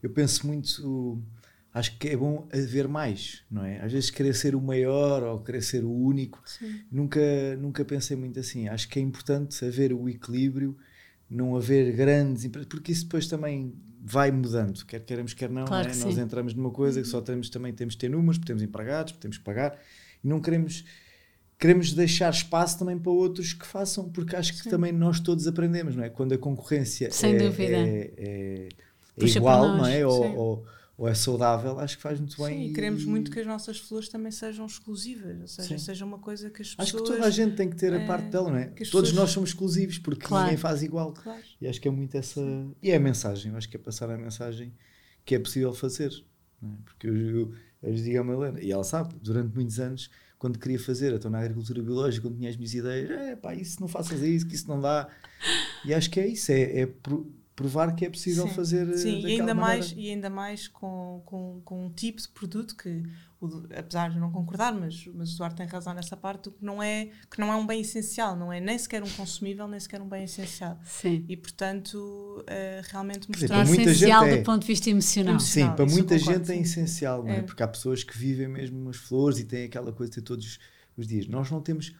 Eu 0.03 0.09
penso 0.11 0.47
muito 0.47 1.23
acho 1.75 1.99
que 1.99 2.09
é 2.09 2.17
bom 2.17 2.47
haver 2.53 2.87
mais, 2.87 3.43
não 3.51 3.65
é? 3.65 3.81
Às 3.81 3.93
vezes 3.93 4.09
querer 4.09 4.33
ser 4.33 4.55
o 4.55 4.61
maior 4.61 5.25
ou 5.25 5.41
querer 5.41 5.61
ser 5.61 5.85
o 5.85 5.93
único, 5.93 6.41
nunca, 6.91 7.21
nunca 7.59 7.85
pensei 7.85 8.17
muito 8.17 8.39
assim. 8.39 8.69
Acho 8.69 8.89
que 8.89 9.01
é 9.01 9.03
importante 9.03 9.63
haver 9.65 9.93
o 9.93 10.09
equilíbrio, 10.09 10.77
não 11.29 11.57
haver 11.57 11.93
grandes 11.93 12.45
empresas, 12.45 12.69
porque 12.69 12.93
isso 12.93 13.05
depois 13.05 13.27
também 13.27 13.75
vai 14.01 14.31
mudando, 14.31 14.85
quer 14.85 15.01
queremos, 15.01 15.35
quer 15.35 15.51
não, 15.51 15.65
claro 15.65 15.91
é? 15.91 15.95
nós 15.97 16.19
entramos 16.19 16.55
numa 16.55 16.71
coisa 16.71 17.01
que 17.01 17.09
só 17.09 17.19
uhum. 17.19 17.25
temos, 17.25 17.51
também 17.51 17.73
temos 17.73 17.95
que 17.95 18.03
ter 18.03 18.11
números, 18.11 18.39
temos 18.39 18.63
empregados, 18.63 19.15
temos 19.15 19.39
que 19.39 19.45
pagar, 19.45 19.79
e 20.23 20.29
não 20.29 20.41
queremos 20.41 20.85
queremos 21.59 21.93
deixar 21.95 22.31
espaço 22.31 22.79
também 22.79 22.99
para 22.99 23.11
outros 23.11 23.53
que 23.53 23.67
façam, 23.67 24.11
porque 24.11 24.37
acho 24.37 24.53
que 24.53 24.63
Sim. 24.65 24.71
também 24.71 24.93
nós 24.93 25.19
todos 25.19 25.47
aprendemos, 25.47 25.97
não 25.97 26.05
é? 26.05 26.11
Quando 26.11 26.35
a 26.35 26.39
concorrência 26.39 27.11
Sem 27.11 27.37
é, 27.37 27.39
dúvida. 27.39 27.77
é, 27.77 28.13
é, 28.17 28.69
é 29.19 29.25
igual, 29.25 29.77
não 29.77 29.87
é? 29.87 30.07
Ou, 30.07 30.37
ou, 30.37 30.67
ou 30.97 31.09
é 31.09 31.15
saudável, 31.15 31.79
acho 31.81 31.97
que 31.97 32.03
faz 32.03 32.21
muito 32.21 32.37
bem. 32.41 32.59
Sim, 32.59 32.71
e 32.71 32.73
queremos 32.73 33.05
muito 33.05 33.31
que 33.31 33.41
as 33.41 33.47
nossas 33.47 33.79
flores 33.79 34.09
também 34.09 34.31
sejam 34.31 34.65
exclusivas, 34.65 35.41
ou 35.41 35.49
seja, 35.49 35.69
Sim. 35.69 35.79
seja 35.79 36.05
uma 36.05 36.19
coisa 36.19 36.51
que 36.51 36.62
as 36.62 36.69
pessoas. 36.75 36.89
Acho 36.89 36.97
que 36.97 37.05
toda 37.05 37.27
a 37.27 37.31
gente 37.31 37.57
tem 37.57 37.69
que 37.69 37.77
ter 37.77 37.93
a 37.93 38.01
é, 38.01 38.07
parte 38.07 38.29
dela, 38.29 38.51
não 38.51 38.59
é? 38.59 38.66
Todos 38.66 38.79
pessoas... 38.79 39.12
nós 39.12 39.31
somos 39.31 39.51
exclusivos 39.51 39.99
porque 39.99 40.25
claro. 40.25 40.45
ninguém 40.45 40.57
faz 40.57 40.83
igual. 40.83 41.12
Claro. 41.12 41.43
E 41.61 41.66
acho 41.66 41.81
que 41.81 41.89
é 41.89 41.91
muito 41.91 42.16
essa. 42.16 42.41
E 42.81 42.91
é 42.91 42.97
a 42.97 43.01
mensagem, 43.01 43.51
eu 43.51 43.59
acho 43.59 43.69
que 43.69 43.77
é 43.77 43.81
passar 43.81 44.09
a 44.09 44.16
mensagem 44.16 44.73
que 45.25 45.35
é 45.35 45.39
possível 45.39 45.75
fazer. 45.75 46.12
É? 46.62 46.66
Porque 46.85 47.09
eu, 47.09 47.16
eu, 47.16 47.53
eu 47.83 47.95
digo 47.95 48.31
a 48.31 48.35
Helena, 48.35 48.61
e 48.61 48.71
ela 48.71 48.85
sabe, 48.85 49.15
durante 49.21 49.53
muitos 49.53 49.81
anos, 49.81 50.09
quando 50.39 50.59
queria 50.59 50.79
fazer, 50.79 51.12
estou 51.12 51.31
na 51.31 51.41
agricultura 51.41 51.83
biológica, 51.83 52.29
quando 52.29 52.37
tinha 52.37 52.51
as 52.51 52.57
minhas 52.57 52.75
ideias, 52.75 53.11
é 53.11 53.35
pá, 53.35 53.55
isso 53.55 53.81
não 53.81 53.89
faças 53.89 54.21
isso, 54.21 54.47
que 54.47 54.55
isso 54.55 54.69
não 54.69 54.81
dá. 54.81 55.09
E 55.85 55.93
acho 55.93 56.09
que 56.09 56.21
é 56.21 56.27
isso, 56.27 56.53
é, 56.53 56.83
é 56.83 56.87
provar 57.56 57.94
que 57.94 58.05
é 58.05 58.10
possível 58.10 58.48
sim, 58.48 58.55
fazer 58.55 58.89
eh, 58.89 58.97
sim 58.97 59.20
e 59.20 59.40
ainda 59.40 59.55
mais 59.55 59.94
e 59.97 60.10
ainda 60.10 60.28
mais 60.28 60.66
com, 60.66 61.22
com, 61.24 61.60
com 61.64 61.86
um 61.86 61.90
tipo 61.90 62.20
de 62.20 62.28
produto 62.28 62.76
que 62.76 63.02
o, 63.40 63.64
apesar 63.76 64.10
de 64.10 64.18
não 64.18 64.32
concordar 64.32 64.74
mas 64.74 65.06
mas 65.14 65.31
o 65.31 65.35
Eduardo 65.35 65.56
tem 65.56 65.66
razão 65.66 65.94
nessa 65.94 66.16
parte 66.16 66.51
que 66.51 66.64
não 66.64 66.82
é 66.82 67.10
que 67.31 67.39
não 67.39 67.52
é 67.52 67.56
um 67.56 67.64
bem 67.64 67.81
essencial 67.81 68.35
não 68.35 68.52
é 68.52 68.60
nem 68.60 68.76
sequer 68.76 69.05
um 69.05 69.10
consumível 69.10 69.68
nem 69.68 69.78
sequer 69.78 70.02
um 70.02 70.09
bem 70.09 70.24
essencial. 70.24 70.78
Sim. 70.85 71.24
E 71.28 71.36
portanto 71.36 71.94
uh, 71.94 72.44
realmente 72.90 73.28
mostrar 73.28 73.60
é 73.60 73.62
essencial 73.62 74.28
do 74.28 74.43
ponto 74.43 74.62
de 74.62 74.66
vista 74.66 74.90
emocional, 74.90 75.35
emocional 75.35 75.70
sim 75.70 75.76
para 75.76 75.86
muita 75.86 76.18
gente 76.18 76.51
é 76.51 76.56
essencial 76.56 77.22
não 77.22 77.31
é? 77.31 77.39
é? 77.39 77.43
porque 77.43 77.62
há 77.62 77.68
pessoas 77.68 78.02
que 78.02 78.18
vivem 78.18 78.48
mesmo 78.48 78.90
as 78.90 78.97
flores 78.97 79.39
e 79.39 79.44
têm 79.44 79.64
aquela 79.64 79.93
coisa 79.93 80.12
de 80.12 80.22
todos 80.22 80.59
os 80.97 81.06
dias. 81.06 81.26
Nós 81.26 81.51
não 81.51 81.60
temos 81.60 81.94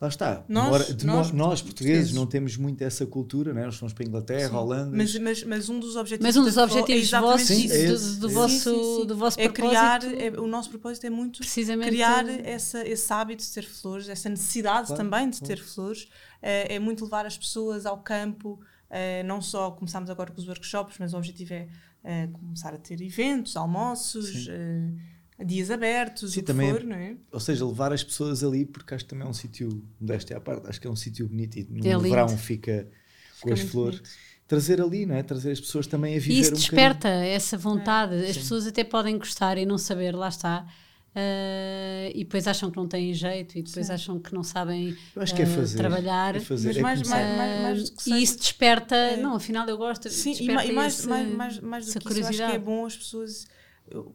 Lá 0.00 0.08
está. 0.08 0.44
Nós, 0.48 1.04
nós, 1.04 1.30
nós, 1.30 1.62
portugueses, 1.62 2.12
não 2.12 2.26
temos 2.26 2.56
muito 2.56 2.82
essa 2.82 3.06
cultura, 3.06 3.54
né? 3.54 3.64
nós 3.64 3.76
fomos 3.76 3.92
para 3.92 4.04
a 4.04 4.06
Inglaterra, 4.06 4.48
sim. 4.48 4.54
Holanda. 4.54 4.96
Mas, 4.96 5.16
mas, 5.18 5.44
mas, 5.44 5.68
um 5.68 5.78
dos 5.78 5.94
objetivos, 5.94 6.26
mas 6.26 6.36
um 6.36 6.44
dos 6.44 6.56
objetivos 6.56 7.12
é 7.12 7.20
vossos, 7.20 7.46
sim, 7.46 7.70
é 7.70 7.86
do, 7.86 8.16
do, 8.16 8.28
vosso, 8.28 9.00
sim, 9.00 9.06
do 9.06 9.16
vosso 9.16 9.40
é 9.40 9.48
criar. 9.48 10.02
É, 10.04 10.30
o 10.38 10.48
nosso 10.48 10.68
propósito 10.68 11.06
é 11.06 11.10
muito 11.10 11.38
Precisamente 11.38 11.90
criar 11.90 12.28
essa, 12.28 12.86
esse 12.86 13.12
hábito 13.12 13.44
de 13.44 13.50
ter 13.52 13.64
flores, 13.64 14.08
essa 14.08 14.28
necessidade 14.28 14.88
claro, 14.88 15.02
também 15.02 15.30
de 15.30 15.38
claro. 15.38 15.54
ter 15.54 15.62
flores. 15.62 16.08
É, 16.42 16.74
é, 16.74 16.78
muito 16.78 17.04
levar 17.04 17.24
as 17.24 17.38
pessoas 17.38 17.86
ao 17.86 17.98
campo. 17.98 18.60
É, 18.90 19.22
não 19.22 19.40
só 19.40 19.70
começamos 19.70 20.10
agora 20.10 20.32
com 20.32 20.40
os 20.40 20.46
workshops, 20.46 20.96
mas 20.98 21.14
o 21.14 21.16
objetivo 21.16 21.54
é, 21.54 21.68
é 22.02 22.26
começar 22.26 22.74
a 22.74 22.78
ter 22.78 23.00
eventos, 23.00 23.56
almoços 23.56 24.48
dias 25.42 25.70
abertos, 25.70 26.32
Sim, 26.32 26.40
o 26.40 26.42
que 26.42 26.46
também, 26.46 26.70
for, 26.70 26.84
não 26.84 26.96
é? 26.96 27.16
Ou 27.32 27.40
seja, 27.40 27.66
levar 27.66 27.92
as 27.92 28.04
pessoas 28.04 28.44
ali, 28.44 28.64
porque 28.64 28.94
acho 28.94 29.04
que 29.04 29.10
também 29.10 29.26
é 29.26 29.30
um 29.30 29.34
sítio, 29.34 29.82
modéstia 30.00 30.36
à 30.36 30.40
parte, 30.40 30.68
acho 30.68 30.80
que 30.80 30.86
é 30.86 30.90
um 30.90 30.96
sítio 30.96 31.26
bonito 31.26 31.58
e 31.58 31.64
no 31.64 31.86
é 31.86 31.98
verão 31.98 32.28
fica 32.28 32.86
com 33.40 33.52
as 33.52 33.60
flores. 33.60 33.98
Bonito. 33.98 34.34
Trazer 34.46 34.80
ali, 34.80 35.06
não 35.06 35.14
é? 35.14 35.22
Trazer 35.22 35.52
as 35.52 35.60
pessoas 35.60 35.86
também 35.86 36.16
a 36.16 36.20
viver 36.20 36.34
e 36.34 36.40
isso 36.40 36.52
um 36.52 36.54
desperta 36.54 37.08
essa 37.08 37.56
vontade. 37.56 38.14
É. 38.14 38.28
As 38.28 38.34
Sim. 38.34 38.40
pessoas 38.40 38.66
até 38.66 38.84
podem 38.84 39.16
gostar 39.16 39.56
e 39.56 39.64
não 39.64 39.78
saber, 39.78 40.14
lá 40.14 40.28
está. 40.28 40.66
Uh, 41.16 42.10
e 42.12 42.24
depois 42.24 42.46
acham 42.48 42.70
que 42.72 42.76
não 42.76 42.88
têm 42.88 43.14
jeito 43.14 43.56
e 43.56 43.62
depois 43.62 43.86
Sim. 43.86 43.92
acham 43.92 44.18
que 44.18 44.34
não 44.34 44.42
sabem 44.42 44.90
uh, 45.16 45.20
é 45.22 45.46
fazer, 45.46 45.76
trabalhar. 45.78 46.36
É 46.36 46.40
fazer, 46.40 46.68
mas 46.68 46.76
é 46.76 46.82
mais, 46.82 47.08
mais, 47.08 47.36
mais, 47.36 47.62
mais, 47.62 47.90
do 47.90 47.96
que 47.96 48.10
E 48.10 48.22
isso 48.22 48.36
desperta, 48.36 48.96
é. 48.96 49.16
não, 49.16 49.36
afinal 49.36 49.66
eu 49.68 49.78
gosto. 49.78 50.10
Sim, 50.10 50.34
e 50.40 50.46
mais, 50.52 50.94
esse, 50.94 51.08
mais, 51.08 51.28
mais, 51.32 51.60
mais 51.60 51.94
do 51.94 52.00
que 52.00 52.20
isso, 52.20 52.28
acho 52.28 52.36
que 52.36 52.42
é 52.42 52.58
bom 52.58 52.84
as 52.84 52.96
pessoas 52.96 53.46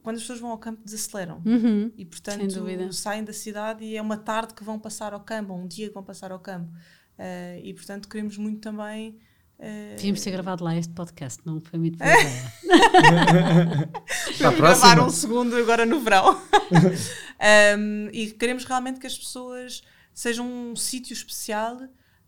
quando 0.02 0.16
as 0.16 0.22
pessoas 0.22 0.40
vão 0.40 0.52
ao 0.52 0.58
campo 0.58 0.82
desaceleram. 0.84 1.42
Uhum, 1.46 1.92
e 1.98 2.06
portanto 2.06 2.94
saem 2.94 3.24
da 3.24 3.34
cidade 3.34 3.84
e 3.84 3.96
é 3.96 4.02
uma 4.02 4.18
tarde 4.18 4.54
que 4.54 4.64
vão 4.64 4.80
passar 4.80 5.14
ao 5.14 5.20
campo, 5.20 5.54
ou 5.54 5.60
um 5.60 5.68
dia 5.68 5.88
que 5.88 5.94
vão 5.94 6.04
passar 6.04 6.32
ao 6.32 6.40
campo. 6.40 6.72
Uh, 7.18 7.60
e 7.64 7.74
portanto 7.74 8.08
queremos 8.08 8.38
muito 8.38 8.62
também 8.62 9.20
uh, 9.60 9.96
Devíamos 9.98 10.22
ter 10.22 10.32
gravado 10.32 10.64
lá 10.64 10.78
este 10.78 10.94
podcast, 10.94 11.42
não 11.46 11.60
foi 11.60 11.78
muito 11.78 11.98
boa 11.98 12.10
Para 14.38 14.52
gravar 14.52 15.02
um 15.02 15.10
segundo 15.10 15.58
agora 15.58 15.86
no 15.86 16.00
verão. 16.00 16.42
Um, 17.42 18.10
e 18.12 18.32
queremos 18.32 18.66
realmente 18.66 19.00
que 19.00 19.08
as 19.08 19.18
pessoas 19.18 19.82
sejam 20.14 20.46
um 20.46 20.76
sítio 20.76 21.14
especial 21.14 21.80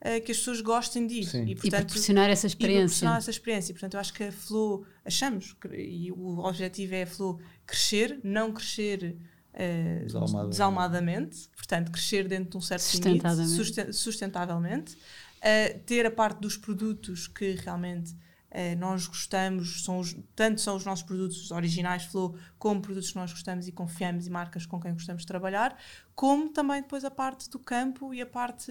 uh, 0.01 0.21
que 0.23 0.31
as 0.31 0.37
pessoas 0.37 0.61
gostem 0.61 1.07
de 1.07 1.19
ir. 1.19 1.25
Sim. 1.25 1.43
E, 1.43 1.55
portanto, 1.55 1.81
e 1.81 1.85
proporcionar 1.85 2.29
essa 2.29 2.47
experiência. 2.47 2.79
E 2.79 2.85
proporcionar 2.85 3.17
essa 3.17 3.31
experiência. 3.31 3.73
Portanto, 3.73 3.93
eu 3.93 3.99
acho 3.99 4.13
que 4.13 4.23
a 4.23 4.31
Flow, 4.31 4.85
achamos, 5.05 5.55
e 5.73 6.11
o 6.11 6.39
objetivo 6.39 6.95
é 6.95 7.03
a 7.03 7.07
Flow 7.07 7.39
crescer, 7.65 8.19
não 8.23 8.51
crescer 8.51 9.17
uh, 9.53 10.05
desalmadamente. 10.05 10.49
desalmadamente. 10.49 11.49
portanto, 11.55 11.91
crescer 11.91 12.27
dentro 12.27 12.51
de 12.51 12.57
um 12.57 12.61
certo 12.61 12.83
limite, 13.03 13.93
sustentavelmente, 13.93 14.93
uh, 14.95 15.79
ter 15.85 16.05
a 16.05 16.11
parte 16.11 16.39
dos 16.39 16.57
produtos 16.57 17.27
que 17.27 17.53
realmente 17.53 18.15
Uh, 18.51 18.77
nós 18.77 19.07
gostamos, 19.07 19.81
são 19.85 19.99
os, 19.99 20.13
tanto 20.35 20.59
são 20.59 20.75
os 20.75 20.83
nossos 20.83 21.05
produtos 21.05 21.51
originais 21.51 22.03
Flow, 22.03 22.35
como 22.59 22.81
produtos 22.81 23.11
que 23.11 23.15
nós 23.15 23.31
gostamos 23.31 23.65
e 23.65 23.71
confiamos 23.71 24.27
e 24.27 24.29
marcas 24.29 24.65
com 24.65 24.77
quem 24.77 24.91
gostamos 24.91 25.21
de 25.21 25.27
trabalhar, 25.27 25.77
como 26.13 26.49
também 26.49 26.81
depois 26.81 27.05
a 27.05 27.09
parte 27.09 27.49
do 27.49 27.57
campo 27.57 28.13
e 28.13 28.21
a 28.21 28.25
parte 28.25 28.69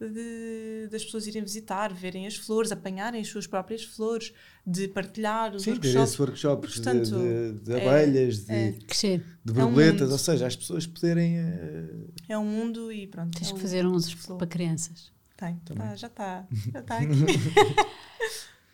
de, 0.00 0.88
das 0.90 1.04
pessoas 1.04 1.28
irem 1.28 1.42
visitar, 1.42 1.92
verem 1.92 2.26
as 2.26 2.34
flores, 2.34 2.72
apanharem 2.72 3.20
as 3.20 3.28
suas 3.28 3.46
próprias 3.46 3.84
flores, 3.84 4.32
de 4.66 4.88
partilhar 4.88 5.54
os 5.54 5.62
Sim, 5.62 5.70
workshops. 5.70 6.18
workshops 6.18 6.74
Portanto, 6.74 7.10
de, 7.10 7.52
de, 7.52 7.58
de, 7.60 7.72
é, 7.74 7.88
abelhas, 7.88 8.48
é, 8.48 8.70
de, 8.72 9.18
de 9.44 9.52
borboletas, 9.52 10.02
é 10.02 10.06
um 10.06 10.12
ou 10.12 10.18
seja, 10.18 10.46
as 10.48 10.56
pessoas 10.56 10.84
poderem. 10.84 11.38
Uh... 11.38 12.12
É 12.28 12.36
um 12.36 12.44
mundo 12.44 12.90
e 12.90 13.06
pronto. 13.06 13.38
Tens 13.38 13.50
é 13.50 13.54
que 13.54 13.60
fazer 13.60 13.86
uns 13.86 14.12
para 14.14 14.46
crianças. 14.48 15.12
Tem, 15.36 15.56
tá, 15.64 15.94
já 15.94 16.08
está. 16.08 16.46
Já 16.72 16.80
está 16.80 16.98
aqui. 16.98 17.14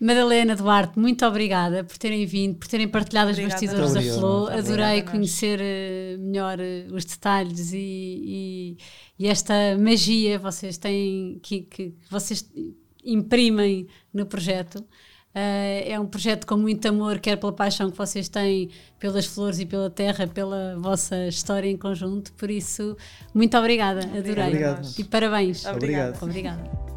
Madalena 0.01 0.55
Duarte, 0.55 0.99
muito 0.99 1.27
obrigada 1.27 1.83
por 1.83 1.99
terem 1.99 2.25
vindo, 2.25 2.57
por 2.57 2.69
terem 2.69 2.87
partilhado 2.87 3.31
obrigada. 3.31 3.55
os 3.55 3.61
bastidores 3.61 3.95
da 3.95 4.15
Flow. 4.15 4.49
Adorei 4.49 5.03
conhecer 5.03 5.59
eh, 5.61 6.17
melhor 6.19 6.61
eh, 6.61 6.87
os 6.93 7.05
detalhes 7.05 7.73
e, 7.73 7.77
e, 7.77 8.77
e, 9.19 9.27
esta 9.27 9.55
magia 9.77 10.39
vocês 10.39 10.79
têm 10.79 11.41
que, 11.43 11.63
que 11.63 11.95
vocês 12.09 12.49
imprimem 13.05 13.89
no 14.15 14.25
projeto. 14.25 14.77
Uh, 15.35 15.85
é 15.85 16.01
um 16.01 16.07
projeto 16.07 16.47
com 16.47 16.57
muito 16.57 16.89
amor, 16.89 17.19
quer 17.21 17.37
pela 17.37 17.53
paixão 17.53 17.91
que 17.91 17.99
vocês 17.99 18.29
têm 18.29 18.71
pelas 18.99 19.27
flores 19.27 19.61
e 19.61 19.67
pela 19.67 19.91
terra, 19.91 20.27
pela 20.27 20.77
vossa 20.79 21.27
história 21.27 21.69
em 21.69 21.77
conjunto. 21.77 22.33
Por 22.33 22.51
isso, 22.51 22.97
muito 23.35 23.57
obrigada, 23.57 24.01
adorei. 24.01 24.47
Obrigado. 24.47 24.89
E 24.99 25.05
parabéns. 25.05 25.67
Obrigado. 25.67 26.23
Obrigada. 26.23 26.88